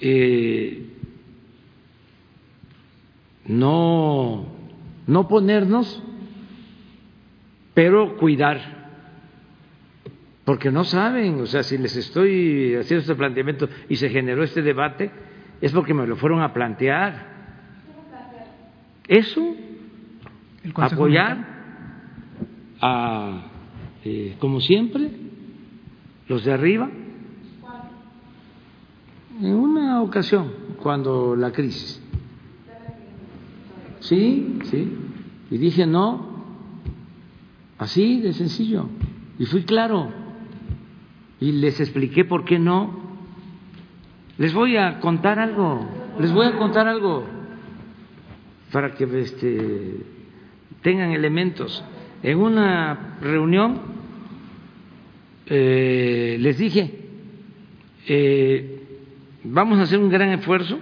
Eh, 0.00 0.86
no, 3.46 4.46
no 5.06 5.28
ponernos, 5.28 6.02
pero 7.74 8.16
cuidar 8.16 8.82
porque 10.44 10.72
no 10.72 10.82
saben, 10.84 11.40
o 11.40 11.46
sea, 11.46 11.62
si 11.62 11.78
les 11.78 11.96
estoy 11.96 12.74
haciendo 12.74 13.02
este 13.02 13.14
planteamiento 13.14 13.68
y 13.88 13.96
se 13.96 14.10
generó 14.10 14.42
este 14.42 14.62
debate, 14.62 15.10
es 15.60 15.72
porque 15.72 15.94
me 15.94 16.06
lo 16.06 16.16
fueron 16.16 16.42
a 16.42 16.52
plantear. 16.52 17.30
Eso, 19.06 19.54
El 20.64 20.72
apoyar 20.76 21.46
a, 22.80 23.46
eh, 24.04 24.34
como 24.40 24.60
siempre, 24.60 25.10
los 26.26 26.44
de 26.44 26.52
arriba. 26.52 26.90
En 29.40 29.54
una 29.54 30.02
ocasión, 30.02 30.52
cuando 30.82 31.36
la 31.36 31.52
crisis. 31.52 32.01
Sí, 34.02 34.58
sí. 34.64 34.92
Y 35.50 35.58
dije 35.58 35.86
no, 35.86 36.44
así 37.78 38.20
de 38.20 38.32
sencillo. 38.32 38.88
Y 39.38 39.46
fui 39.46 39.62
claro 39.62 40.10
y 41.40 41.52
les 41.52 41.78
expliqué 41.80 42.24
por 42.24 42.44
qué 42.44 42.58
no. 42.58 43.00
Les 44.38 44.52
voy 44.54 44.76
a 44.76 44.98
contar 44.98 45.38
algo, 45.38 45.88
les 46.18 46.32
voy 46.32 46.46
a 46.46 46.56
contar 46.56 46.88
algo 46.88 47.24
para 48.72 48.92
que 48.94 49.04
este, 49.20 49.96
tengan 50.82 51.12
elementos. 51.12 51.84
En 52.24 52.38
una 52.38 53.18
reunión 53.20 53.80
eh, 55.46 56.38
les 56.40 56.58
dije, 56.58 57.08
eh, 58.08 58.84
vamos 59.44 59.78
a 59.78 59.82
hacer 59.82 60.00
un 60.00 60.08
gran 60.08 60.30
esfuerzo, 60.30 60.80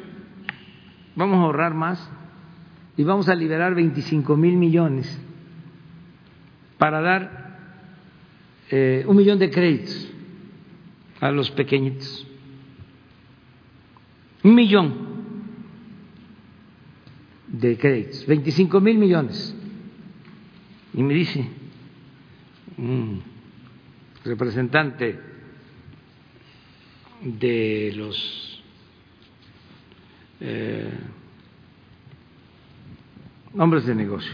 vamos 1.17 1.39
a 1.39 1.43
ahorrar 1.43 1.75
más 1.75 2.11
y 2.97 3.05
vamos 3.05 3.29
a 3.29 3.35
liberar 3.35 3.75
25 3.75 4.37
mil 4.37 4.57
millones 4.57 5.21
para 6.79 7.01
dar 7.01 7.51
eh, 8.71 9.05
un 9.07 9.17
millón 9.17 9.39
de 9.39 9.51
créditos 9.51 10.11
a 11.21 11.31
los 11.31 11.51
pequeñitos. 11.51 12.27
Un 14.43 14.55
millón 14.55 14.95
de 17.49 17.77
créditos, 17.77 18.27
25 18.27 18.81
mil 18.81 18.99
millones. 18.99 19.55
Y 20.95 21.03
me 21.03 21.15
dice 21.15 21.47
un 22.79 23.23
representante 24.25 25.19
de 27.23 27.93
los 27.95 28.63
eh, 30.41 30.91
hombres 33.57 33.87
de 33.87 33.95
negocio, 33.95 34.33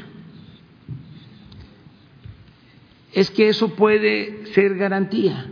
es 3.13 3.31
que 3.31 3.49
eso 3.49 3.75
puede 3.75 4.47
ser 4.53 4.77
garantía 4.77 5.51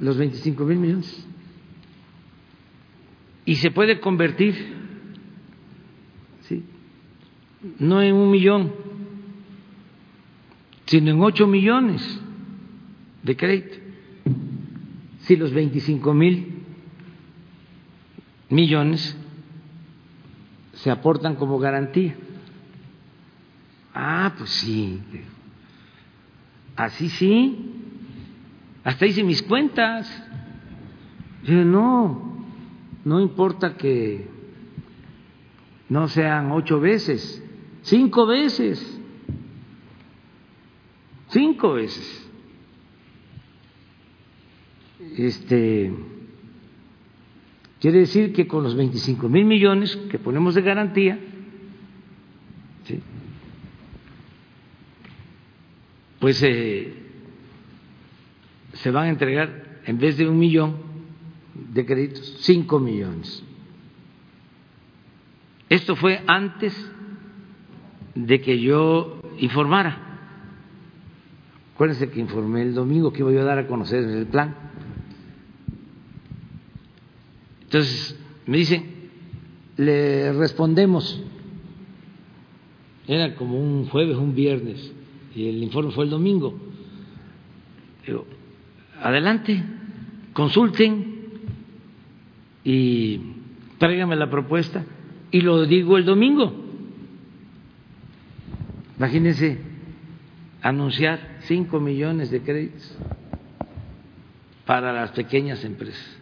los 0.00 0.16
25 0.16 0.64
mil 0.64 0.78
millones. 0.78 1.26
Y 3.44 3.56
se 3.56 3.70
puede 3.70 4.00
convertir, 4.00 4.54
¿sí? 6.42 6.64
no 7.78 8.02
en 8.02 8.14
un 8.14 8.30
millón, 8.30 8.72
sino 10.86 11.10
en 11.10 11.20
8 11.20 11.46
millones 11.46 12.20
de 13.22 13.36
crédito. 13.36 13.76
Si 15.20 15.36
los 15.36 15.52
25 15.52 16.14
mil 16.14 16.62
millones 18.50 19.16
se 20.82 20.90
aportan 20.90 21.36
como 21.36 21.58
garantía. 21.58 22.16
Ah, 23.94 24.34
pues 24.36 24.50
sí. 24.50 25.00
Así 26.76 27.08
sí 27.10 27.78
hasta 28.88 29.04
hice 29.04 29.22
mis 29.22 29.42
cuentas. 29.42 30.10
Dije, 31.42 31.62
no, 31.62 32.46
no 33.04 33.20
importa 33.20 33.76
que 33.76 34.26
no 35.90 36.08
sean 36.08 36.52
ocho 36.52 36.80
veces, 36.80 37.44
cinco 37.82 38.26
veces, 38.26 39.00
cinco 41.28 41.74
veces. 41.74 42.30
Este 45.18 45.92
quiere 47.80 47.98
decir 47.98 48.32
que 48.32 48.46
con 48.46 48.62
los 48.62 48.74
25 48.74 49.28
mil 49.28 49.44
millones 49.44 49.96
que 50.10 50.18
ponemos 50.18 50.54
de 50.54 50.62
garantía, 50.62 51.18
pues 56.18 56.42
eh, 56.42 56.94
se 58.74 58.90
van 58.90 59.06
a 59.06 59.08
entregar, 59.10 59.80
en 59.84 59.98
vez 59.98 60.16
de 60.16 60.28
un 60.28 60.38
millón 60.38 60.76
de 61.72 61.86
créditos, 61.86 62.36
cinco 62.40 62.78
millones. 62.78 63.42
Esto 65.68 65.96
fue 65.96 66.22
antes 66.26 66.74
de 68.14 68.40
que 68.40 68.58
yo 68.60 69.20
informara. 69.38 70.04
Acuérdense 71.74 72.10
que 72.10 72.20
informé 72.20 72.62
el 72.62 72.74
domingo 72.74 73.12
que 73.12 73.20
iba 73.20 73.30
yo 73.30 73.42
a 73.42 73.44
dar 73.44 73.58
a 73.58 73.66
conocer 73.66 74.02
el 74.02 74.26
plan. 74.26 74.67
Entonces 77.68 78.18
me 78.46 78.56
dicen, 78.56 78.82
le 79.76 80.32
respondemos. 80.32 81.22
Era 83.06 83.34
como 83.34 83.60
un 83.60 83.86
jueves, 83.88 84.16
un 84.16 84.34
viernes, 84.34 84.90
y 85.34 85.48
el 85.48 85.62
informe 85.62 85.90
fue 85.92 86.04
el 86.04 86.10
domingo. 86.10 86.58
Digo, 88.06 88.24
adelante, 89.02 89.62
consulten 90.32 91.18
y 92.64 93.20
tráigame 93.76 94.16
la 94.16 94.30
propuesta 94.30 94.86
y 95.30 95.42
lo 95.42 95.66
digo 95.66 95.98
el 95.98 96.06
domingo. 96.06 96.54
Imagínense 98.96 99.58
anunciar 100.62 101.36
cinco 101.42 101.80
millones 101.80 102.30
de 102.30 102.40
créditos 102.40 102.96
para 104.64 104.90
las 104.94 105.10
pequeñas 105.10 105.62
empresas. 105.64 106.17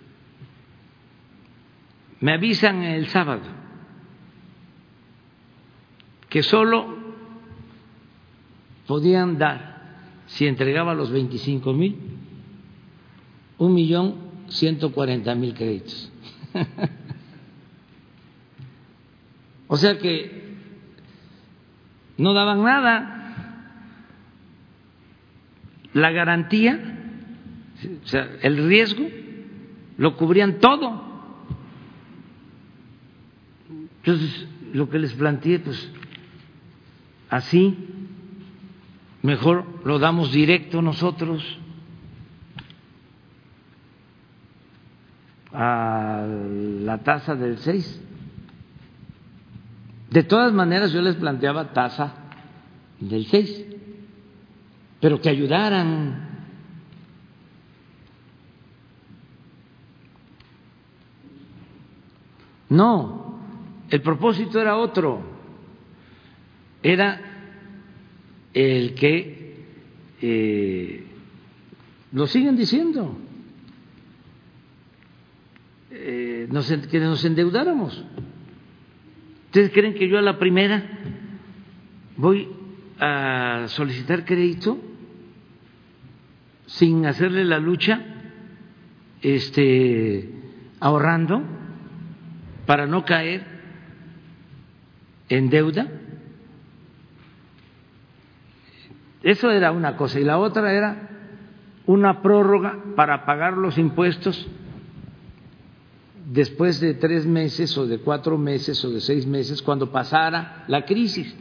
Me 2.21 2.33
avisan 2.33 2.83
el 2.83 3.09
sábado 3.09 3.43
que 6.29 6.43
solo 6.43 6.97
podían 8.87 9.39
dar, 9.39 9.77
si 10.27 10.47
entregaba 10.47 10.95
los 10.95 11.11
25 11.11 11.73
mil, 11.73 11.97
un 13.59 13.75
millón 13.75 14.17
ciento 14.49 14.93
cuarenta 14.93 15.35
mil 15.35 15.55
créditos. 15.55 16.11
o 19.69 19.77
sea 19.77 19.99
que 19.99 20.47
no 22.19 22.33
daban 22.33 22.63
nada. 22.63 23.13
La 25.93 26.11
garantía, 26.11 26.79
o 28.05 28.07
sea, 28.07 28.29
el 28.43 28.69
riesgo, 28.69 29.09
lo 29.97 30.17
cubrían 30.17 30.59
todo. 30.59 31.16
Entonces, 34.07 34.47
lo 34.73 34.89
que 34.89 35.01
les 35.01 35.13
planteé, 35.15 35.59
pues 35.59 35.91
así, 37.29 37.77
mejor 39.23 39.67
lo 39.85 39.99
damos 39.99 40.31
directo 40.31 40.81
nosotros 40.81 41.43
a 45.53 46.25
la 46.25 46.99
tasa 46.99 47.35
del 47.35 47.59
6. 47.59 48.03
De 50.11 50.23
todas 50.23 50.53
maneras, 50.53 50.93
yo 50.93 51.03
les 51.03 51.17
planteaba 51.17 51.73
tasa 51.73 52.15
del 53.01 53.27
6, 53.27 53.67
pero 55.01 55.21
que 55.21 55.31
ayudaran. 55.31 56.29
No, 62.69 63.26
el 63.91 64.03
propósito 64.03 64.61
era 64.61 64.77
otro, 64.77 65.23
era 66.83 67.21
el 68.53 68.95
que 68.95 69.65
eh, 70.21 71.07
lo 72.13 72.27
siguen 72.27 72.57
diciendo, 72.57 73.17
eh, 75.91 76.49
nos, 76.51 76.71
que 76.71 76.99
nos 76.99 77.25
endeudáramos. 77.25 78.05
¿Ustedes 79.47 79.71
creen 79.73 79.95
que 79.95 80.09
yo 80.09 80.19
a 80.19 80.23
la 80.23 80.39
primera 80.39 80.85
voy 82.17 82.49
a 82.99 83.65
solicitar 83.69 84.25
crédito 84.25 84.79
sin 86.67 87.07
hacerle 87.07 87.45
la 87.45 87.59
lucha, 87.59 88.05
este, 89.23 90.31
ahorrando 90.81 91.43
para 92.67 92.87
no 92.87 93.05
caer 93.05 93.56
en 95.29 95.51
deuda. 95.51 95.87
Eso 99.23 99.51
era 99.51 99.73
una 99.73 99.97
cosa. 99.97 100.21
Y 100.21 100.25
la 100.25 100.39
otra 100.39 100.73
era 100.73 101.09
una 101.87 102.23
prórroga 102.23 102.79
para 102.95 103.25
pagar 103.25 103.57
los 103.57 103.79
impuestos 103.79 104.47
después 106.31 106.81
de 106.81 106.95
tres 106.95 107.27
meses 107.27 107.77
o 107.79 107.87
de 107.87 107.99
cuatro 107.99 108.37
meses 108.37 108.85
o 108.85 108.91
de 108.91 109.01
seis 109.01 109.27
meses, 109.27 109.63
cuando 109.63 109.91
pasara 109.91 110.65
la 110.69 110.85
crisis. 110.85 111.35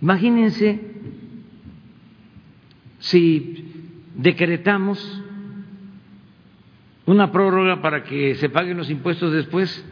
Imagínense 0.00 0.80
si 3.00 3.64
decretamos 4.14 5.22
una 7.06 7.32
prórroga 7.32 7.80
para 7.80 8.04
que 8.04 8.34
se 8.34 8.50
paguen 8.50 8.76
los 8.76 8.90
impuestos 8.90 9.32
después 9.32 9.84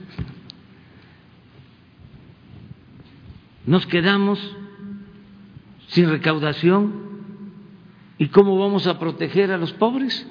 nos 3.67 3.87
quedamos 3.87 4.39
sin 5.89 6.09
recaudación. 6.09 7.05
¿Y 8.19 8.29
cómo 8.29 8.59
vamos 8.59 8.87
a 8.87 8.99
proteger 8.99 9.53
a 9.53 9.59
los 9.59 9.73
pobres? 9.75 10.27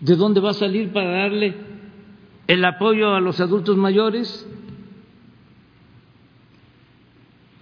¿De 0.00 0.16
dónde 0.16 0.40
va 0.40 0.50
a 0.50 0.54
salir 0.54 0.92
para 0.92 1.10
darle 1.10 1.54
el 2.46 2.64
apoyo 2.64 3.14
a 3.14 3.20
los 3.20 3.40
adultos 3.40 3.76
mayores? 3.76 4.46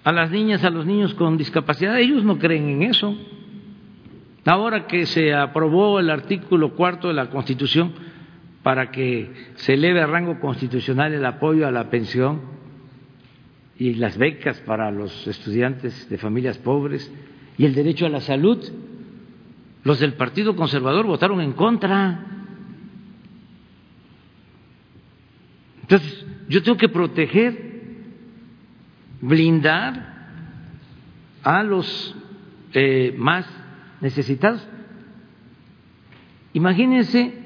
A 0.03 0.13
las 0.13 0.31
niñas, 0.31 0.65
a 0.65 0.71
los 0.71 0.85
niños 0.85 1.15
con 1.15 1.37
discapacidad, 1.37 1.99
ellos 1.99 2.25
no 2.25 2.39
creen 2.39 2.69
en 2.69 2.83
eso. 2.83 3.17
Ahora 4.45 4.87
que 4.87 5.07
se 5.07 5.33
aprobó 5.33 6.01
el 6.01 6.11
artículo 6.11 6.75
cuarto 6.75 7.09
de 7.09 7.15
la 7.15 7.31
Constitución, 7.31 7.93
para 8.65 8.91
que 8.91 9.31
se 9.57 9.75
eleve 9.75 10.01
a 10.01 10.07
rango 10.07 10.41
constitucional 10.41 11.13
el 11.13 11.25
apoyo 11.27 11.69
a 11.69 11.71
la 11.71 11.91
pensión 11.91 12.41
y 13.79 13.93
las 13.95 14.17
becas 14.17 14.59
para 14.63 14.91
los 14.91 15.27
estudiantes 15.27 16.09
de 16.09 16.17
familias 16.17 16.57
pobres 16.57 17.13
y 17.59 17.67
el 17.67 17.75
derecho 17.75 18.07
a 18.07 18.09
la 18.09 18.23
salud. 18.23 18.59
Los 19.85 20.01
del 20.01 20.15
Partido 20.15 20.57
Conservador 20.57 21.05
votaron 21.07 21.43
en 21.43 21.53
contra. 21.53 22.25
Entonces, 25.83 26.27
yo 26.49 26.63
tengo 26.63 26.79
que 26.79 26.89
proteger, 26.89 27.75
blindar 29.21 30.15
a 31.43 31.63
los 31.63 32.17
eh, 32.73 33.15
más 33.19 33.47
necesitados. 34.01 34.67
Imagínense 36.55 37.44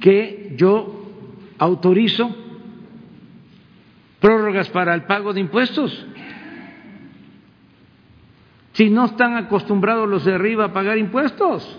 que 0.00 0.54
yo 0.56 1.04
autorizo 1.58 2.34
prórrogas 4.20 4.68
para 4.70 4.94
el 4.94 5.04
pago 5.04 5.32
de 5.32 5.40
impuestos. 5.40 6.06
Si 8.72 8.90
no 8.90 9.06
están 9.06 9.36
acostumbrados 9.36 10.08
los 10.08 10.24
de 10.24 10.34
arriba 10.34 10.66
a 10.66 10.72
pagar 10.72 10.98
impuestos, 10.98 11.78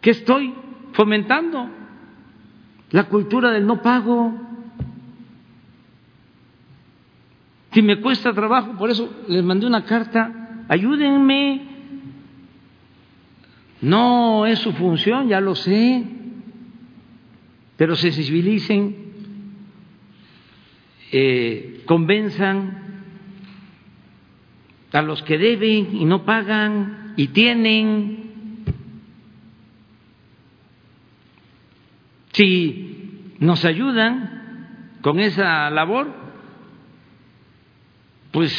¿qué 0.00 0.10
estoy 0.10 0.54
fomentando? 0.92 1.68
La 2.90 3.04
cultura 3.04 3.50
del 3.50 3.66
no 3.66 3.82
pago. 3.82 4.32
Si 7.72 7.82
me 7.82 8.00
cuesta 8.00 8.32
trabajo, 8.32 8.72
por 8.78 8.90
eso 8.90 9.12
les 9.28 9.44
mandé 9.44 9.66
una 9.66 9.84
carta, 9.84 10.64
ayúdenme 10.68 11.65
no 13.86 14.46
es 14.46 14.58
su 14.58 14.72
función, 14.72 15.28
ya 15.28 15.40
lo 15.40 15.54
sé, 15.54 16.04
pero 17.76 17.94
sensibilicen, 17.94 18.96
eh, 21.12 21.84
convenzan 21.86 23.04
a 24.92 25.02
los 25.02 25.22
que 25.22 25.38
deben 25.38 25.94
y 25.94 26.04
no 26.04 26.24
pagan 26.24 27.14
y 27.16 27.28
tienen. 27.28 28.64
Si 32.32 33.36
nos 33.38 33.64
ayudan 33.64 34.96
con 35.00 35.20
esa 35.20 35.70
labor, 35.70 36.12
pues 38.32 38.52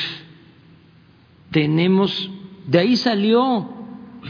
tenemos, 1.51 2.31
de 2.65 2.79
ahí 2.79 2.95
salió 2.95 3.73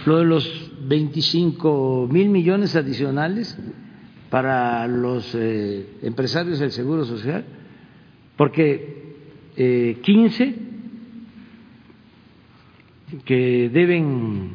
lo 0.06 0.18
de 0.18 0.26
los 0.26 0.67
25 0.88 2.08
mil 2.10 2.30
millones 2.30 2.76
adicionales 2.76 3.58
para 4.30 4.88
los 4.88 5.36
eh, 5.36 5.98
empresarios 6.02 6.60
del 6.60 6.72
Seguro 6.72 7.04
Social, 7.06 7.46
porque 8.38 9.16
eh, 9.58 9.98
15 10.02 10.56
que 13.26 13.70
deben 13.70 14.52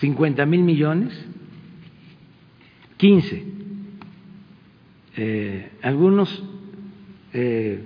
50 0.00 0.46
mil 0.46 0.62
millones, 0.62 1.26
15, 2.96 3.44
eh, 5.16 5.72
algunos 5.82 6.42
eh, 7.32 7.84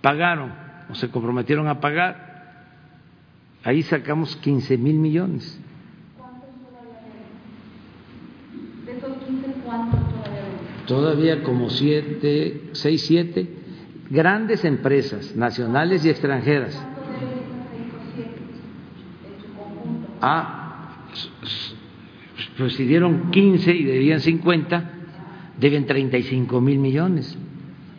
pagaron 0.00 0.52
o 0.90 0.94
se 0.94 1.10
comprometieron 1.10 1.68
a 1.68 1.80
pagar, 1.80 2.66
ahí 3.64 3.82
sacamos 3.82 4.36
15 4.36 4.78
mil 4.78 4.98
millones 4.98 5.60
todavía 10.88 11.44
como 11.44 11.70
siete, 11.70 12.70
seis, 12.72 13.02
siete 13.06 13.46
grandes 14.10 14.64
empresas 14.64 15.36
nacionales 15.36 16.04
y 16.04 16.08
extranjeras. 16.08 16.82
Ah, 20.20 21.04
pues 22.56 22.74
si 22.74 22.84
dieron 22.86 23.30
15 23.30 23.72
y 23.72 23.84
debían 23.84 24.20
50, 24.20 24.90
deben 25.60 25.86
35 25.86 26.60
mil 26.60 26.78
millones. 26.78 27.36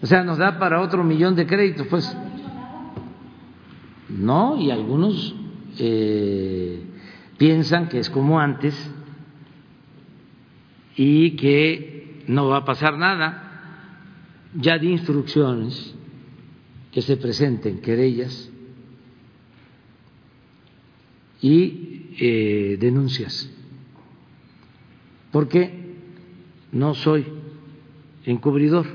O 0.01 0.05
sea, 0.05 0.23
nos 0.23 0.37
da 0.37 0.57
para 0.57 0.81
otro 0.81 1.03
millón 1.03 1.35
de 1.35 1.45
créditos, 1.45 1.87
pues. 1.87 2.17
No, 4.09 4.59
y 4.59 4.71
algunos 4.71 5.35
eh, 5.77 6.81
piensan 7.37 7.87
que 7.87 7.99
es 7.99 8.09
como 8.09 8.39
antes 8.39 8.75
y 10.95 11.31
que 11.31 11.88
no 12.29 12.47
va 12.47 12.57
a 12.57 12.65
pasar 12.65 12.97
nada. 12.97 13.45
Ya 14.53 14.77
di 14.77 14.91
instrucciones 14.91 15.95
que 16.91 17.01
se 17.01 17.17
presenten 17.17 17.81
querellas 17.81 18.49
y 21.41 22.15
eh, 22.19 22.77
denuncias, 22.79 23.49
porque 25.31 25.71
no 26.71 26.93
soy 26.93 27.25
encubridor. 28.25 28.85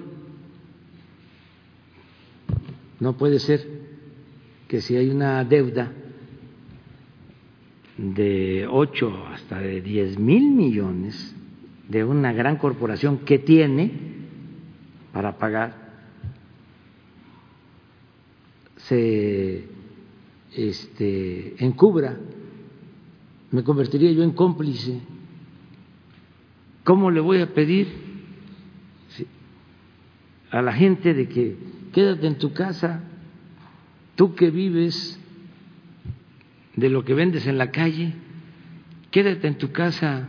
No 3.00 3.16
puede 3.16 3.38
ser 3.40 3.66
que 4.68 4.80
si 4.80 4.96
hay 4.96 5.08
una 5.08 5.44
deuda 5.44 5.92
de 7.96 8.66
ocho 8.68 9.26
hasta 9.28 9.60
de 9.60 9.80
diez 9.80 10.18
mil 10.18 10.50
millones 10.52 11.33
de 11.88 12.04
una 12.04 12.32
gran 12.32 12.56
corporación 12.56 13.18
que 13.18 13.38
tiene 13.38 13.92
para 15.12 15.38
pagar, 15.38 15.84
se 18.76 19.64
este, 20.54 21.64
encubra, 21.64 22.16
me 23.50 23.62
convertiría 23.62 24.12
yo 24.12 24.22
en 24.22 24.32
cómplice. 24.32 25.00
¿Cómo 26.82 27.10
le 27.10 27.20
voy 27.20 27.40
a 27.40 27.54
pedir 27.54 27.88
a 30.50 30.62
la 30.62 30.72
gente 30.72 31.14
de 31.14 31.28
que 31.28 31.56
quédate 31.92 32.26
en 32.26 32.38
tu 32.38 32.52
casa, 32.52 33.02
tú 34.14 34.34
que 34.34 34.50
vives 34.50 35.18
de 36.76 36.88
lo 36.88 37.04
que 37.04 37.14
vendes 37.14 37.46
en 37.46 37.58
la 37.58 37.70
calle, 37.70 38.14
quédate 39.10 39.46
en 39.48 39.58
tu 39.58 39.72
casa, 39.72 40.28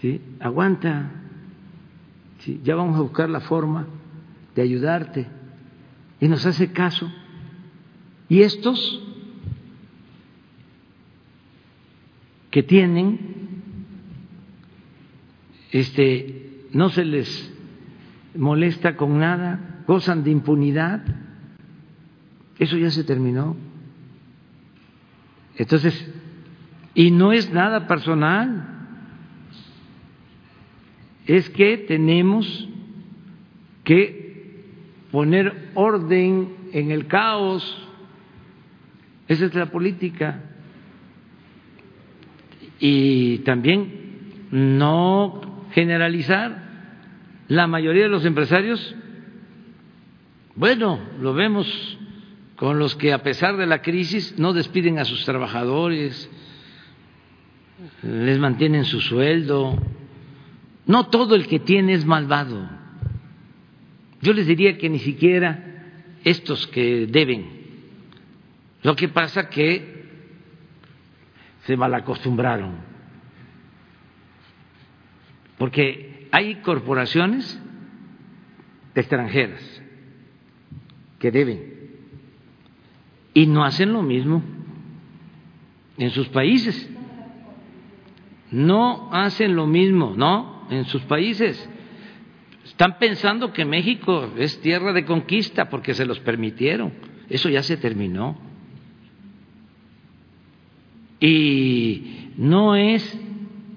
¿sí? 0.00 0.20
aguanta, 0.40 1.10
¿sí? 2.40 2.60
ya 2.64 2.74
vamos 2.74 2.96
a 2.96 3.02
buscar 3.02 3.28
la 3.30 3.40
forma 3.40 3.86
de 4.54 4.62
ayudarte. 4.62 5.26
Y 6.20 6.28
nos 6.28 6.46
hace 6.46 6.72
caso. 6.72 7.10
Y 8.28 8.42
estos 8.42 9.02
que 12.50 12.62
tienen, 12.62 13.18
este, 15.72 16.66
no 16.72 16.88
se 16.88 17.04
les 17.04 17.52
molesta 18.34 18.96
con 18.96 19.18
nada, 19.18 19.82
gozan 19.86 20.24
de 20.24 20.30
impunidad, 20.30 21.02
eso 22.58 22.76
ya 22.78 22.90
se 22.90 23.04
terminó. 23.04 23.56
Entonces, 25.56 26.10
y 26.94 27.10
no 27.10 27.32
es 27.32 27.52
nada 27.52 27.86
personal, 27.86 28.75
es 31.26 31.50
que 31.50 31.78
tenemos 31.78 32.68
que 33.84 34.64
poner 35.10 35.70
orden 35.74 36.48
en 36.72 36.90
el 36.90 37.06
caos. 37.06 37.88
Esa 39.28 39.46
es 39.46 39.54
la 39.54 39.66
política. 39.66 40.42
Y 42.78 43.38
también 43.38 44.48
no 44.50 45.68
generalizar. 45.72 46.64
La 47.48 47.66
mayoría 47.66 48.04
de 48.04 48.08
los 48.08 48.24
empresarios, 48.24 48.94
bueno, 50.56 50.98
lo 51.20 51.32
vemos 51.32 51.98
con 52.56 52.78
los 52.78 52.96
que 52.96 53.12
a 53.12 53.22
pesar 53.22 53.56
de 53.56 53.66
la 53.66 53.82
crisis 53.82 54.36
no 54.38 54.52
despiden 54.52 54.98
a 54.98 55.04
sus 55.04 55.24
trabajadores, 55.24 56.28
les 58.02 58.38
mantienen 58.38 58.84
su 58.84 59.00
sueldo. 59.00 59.78
No 60.86 61.08
todo 61.08 61.34
el 61.34 61.46
que 61.46 61.58
tiene 61.58 61.94
es 61.94 62.04
malvado. 62.06 62.68
Yo 64.22 64.32
les 64.32 64.46
diría 64.46 64.78
que 64.78 64.88
ni 64.88 64.98
siquiera 65.00 65.62
estos 66.24 66.66
que 66.68 67.06
deben. 67.06 67.46
Lo 68.82 68.94
que 68.94 69.08
pasa 69.08 69.48
que 69.48 70.04
se 71.64 71.76
malacostumbraron. 71.76 72.76
Porque 75.58 76.28
hay 76.30 76.56
corporaciones 76.56 77.60
extranjeras 78.94 79.82
que 81.18 81.30
deben 81.30 81.76
y 83.34 83.46
no 83.46 83.64
hacen 83.64 83.92
lo 83.92 84.02
mismo 84.02 84.42
en 85.98 86.10
sus 86.10 86.28
países. 86.28 86.90
No 88.50 89.10
hacen 89.12 89.56
lo 89.56 89.66
mismo, 89.66 90.14
¿no? 90.16 90.55
En 90.70 90.84
sus 90.86 91.02
países. 91.02 91.68
Están 92.64 92.98
pensando 92.98 93.52
que 93.52 93.64
México 93.64 94.32
es 94.36 94.60
tierra 94.60 94.92
de 94.92 95.04
conquista 95.04 95.68
porque 95.68 95.94
se 95.94 96.04
los 96.04 96.18
permitieron. 96.20 96.92
Eso 97.28 97.48
ya 97.48 97.62
se 97.62 97.76
terminó. 97.76 98.36
Y 101.20 102.32
no 102.36 102.76
es 102.76 103.18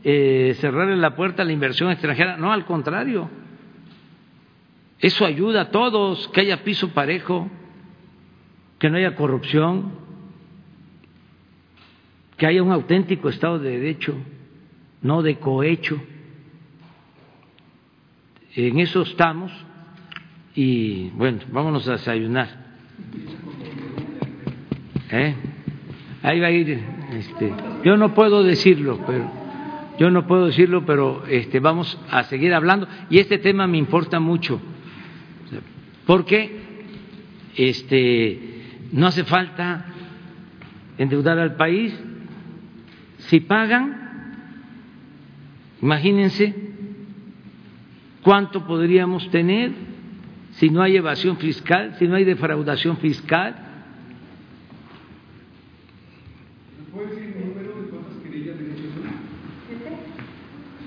eh, 0.03 0.55
cerrarle 0.59 0.97
la 0.97 1.15
puerta 1.15 1.43
a 1.43 1.45
la 1.45 1.53
inversión 1.53 1.91
extranjera, 1.91 2.37
no, 2.37 2.51
al 2.51 2.65
contrario. 2.65 3.29
Eso 4.99 5.25
ayuda 5.25 5.61
a 5.61 5.71
todos, 5.71 6.27
que 6.29 6.41
haya 6.41 6.63
piso 6.63 6.89
parejo 6.89 7.49
que 8.79 8.89
no 8.89 8.97
haya 8.97 9.15
corrupción, 9.15 9.91
que 12.37 12.47
haya 12.47 12.63
un 12.63 12.71
auténtico 12.71 13.27
Estado 13.27 13.59
de 13.59 13.71
Derecho, 13.71 14.15
no 15.01 15.21
de 15.21 15.37
cohecho. 15.37 16.01
En 18.55 18.79
eso 18.79 19.03
estamos 19.03 19.51
y 20.55 21.09
bueno, 21.11 21.39
vámonos 21.51 21.87
a 21.87 21.93
desayunar. 21.93 22.49
¿Eh? 25.11 25.35
Ahí 26.23 26.39
va 26.39 26.47
a 26.47 26.51
ir. 26.51 26.79
Este, 27.13 27.53
yo 27.83 27.97
no 27.97 28.13
puedo 28.13 28.43
decirlo, 28.43 28.99
pero 29.05 29.31
yo 29.97 30.09
no 30.11 30.27
puedo 30.27 30.47
decirlo, 30.47 30.85
pero 30.85 31.25
este, 31.27 31.59
vamos 31.59 31.99
a 32.09 32.23
seguir 32.23 32.53
hablando 32.53 32.87
y 33.09 33.19
este 33.19 33.37
tema 33.37 33.67
me 33.67 33.77
importa 33.77 34.19
mucho 34.19 34.61
porque 36.09 36.57
este 37.55 38.39
no 38.91 39.05
hace 39.05 39.23
falta 39.23 39.85
endeudar 40.97 41.37
al 41.37 41.55
país. 41.55 41.93
Si 43.19 43.41
pagan, 43.41 43.95
imagínense 45.83 46.68
cuánto 48.23 48.65
podríamos 48.65 49.29
tener 49.31 49.71
si 50.51 50.69
no 50.69 50.81
hay 50.81 50.97
evasión 50.97 51.37
fiscal, 51.37 51.95
si 51.97 52.07
no 52.07 52.15
hay 52.15 52.25
defraudación 52.25 52.97
fiscal. 52.97 53.55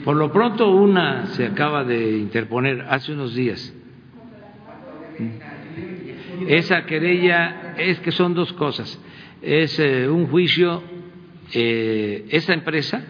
Por 0.04 0.16
lo 0.16 0.32
pronto 0.32 0.70
una 0.70 1.26
se 1.28 1.46
acaba 1.46 1.84
de 1.84 2.18
interponer 2.18 2.86
hace 2.88 3.12
unos 3.12 3.34
días. 3.34 3.72
Esa 6.48 6.84
querella 6.86 7.74
es 7.78 8.00
que 8.00 8.10
son 8.10 8.34
dos 8.34 8.52
cosas. 8.54 9.00
Es 9.40 9.78
eh, 9.78 10.08
un 10.08 10.26
juicio, 10.26 10.82
eh, 11.52 12.26
esa 12.30 12.52
empresa, 12.52 13.02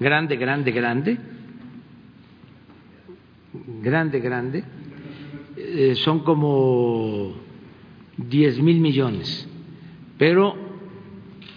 grande, 0.00 0.36
grande, 0.36 0.72
grande, 0.72 1.18
grande, 3.82 4.20
grande, 4.20 4.64
eh, 5.56 5.94
son 5.96 6.20
como 6.20 7.34
diez 8.16 8.60
mil 8.60 8.80
millones, 8.80 9.48
pero 10.18 10.56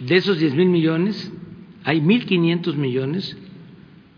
de 0.00 0.16
esos 0.16 0.38
diez 0.38 0.54
mil 0.54 0.68
millones 0.68 1.32
hay 1.84 2.00
mil 2.00 2.26
quinientos 2.26 2.76
millones 2.76 3.36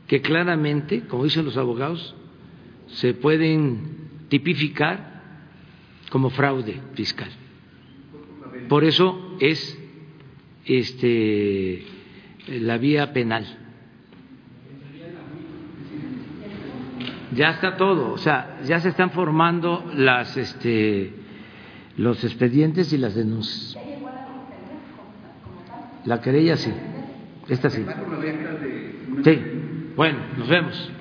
que 0.06 0.22
claramente, 0.22 1.02
como 1.02 1.24
dicen 1.24 1.44
los 1.44 1.56
abogados, 1.56 2.14
se 2.86 3.12
pueden 3.14 4.08
tipificar 4.28 5.22
como 6.10 6.30
fraude 6.30 6.80
fiscal. 6.94 7.30
Por 8.68 8.84
eso 8.84 9.36
es 9.40 9.78
este 10.64 11.84
la 12.48 12.78
vía 12.78 13.12
penal. 13.12 13.67
Ya 17.34 17.50
está 17.50 17.76
todo, 17.76 18.12
o 18.12 18.18
sea, 18.18 18.58
ya 18.64 18.80
se 18.80 18.88
están 18.88 19.10
formando 19.10 19.84
las, 19.94 20.36
este, 20.36 21.12
los 21.96 22.22
expedientes 22.24 22.92
y 22.92 22.98
las 22.98 23.14
denuncias. 23.14 23.76
La 26.04 26.20
querella 26.20 26.56
sí, 26.56 26.72
esta 27.48 27.68
sí. 27.68 27.84
Sí, 29.24 29.42
bueno, 29.94 30.18
nos 30.38 30.48
vemos. 30.48 30.92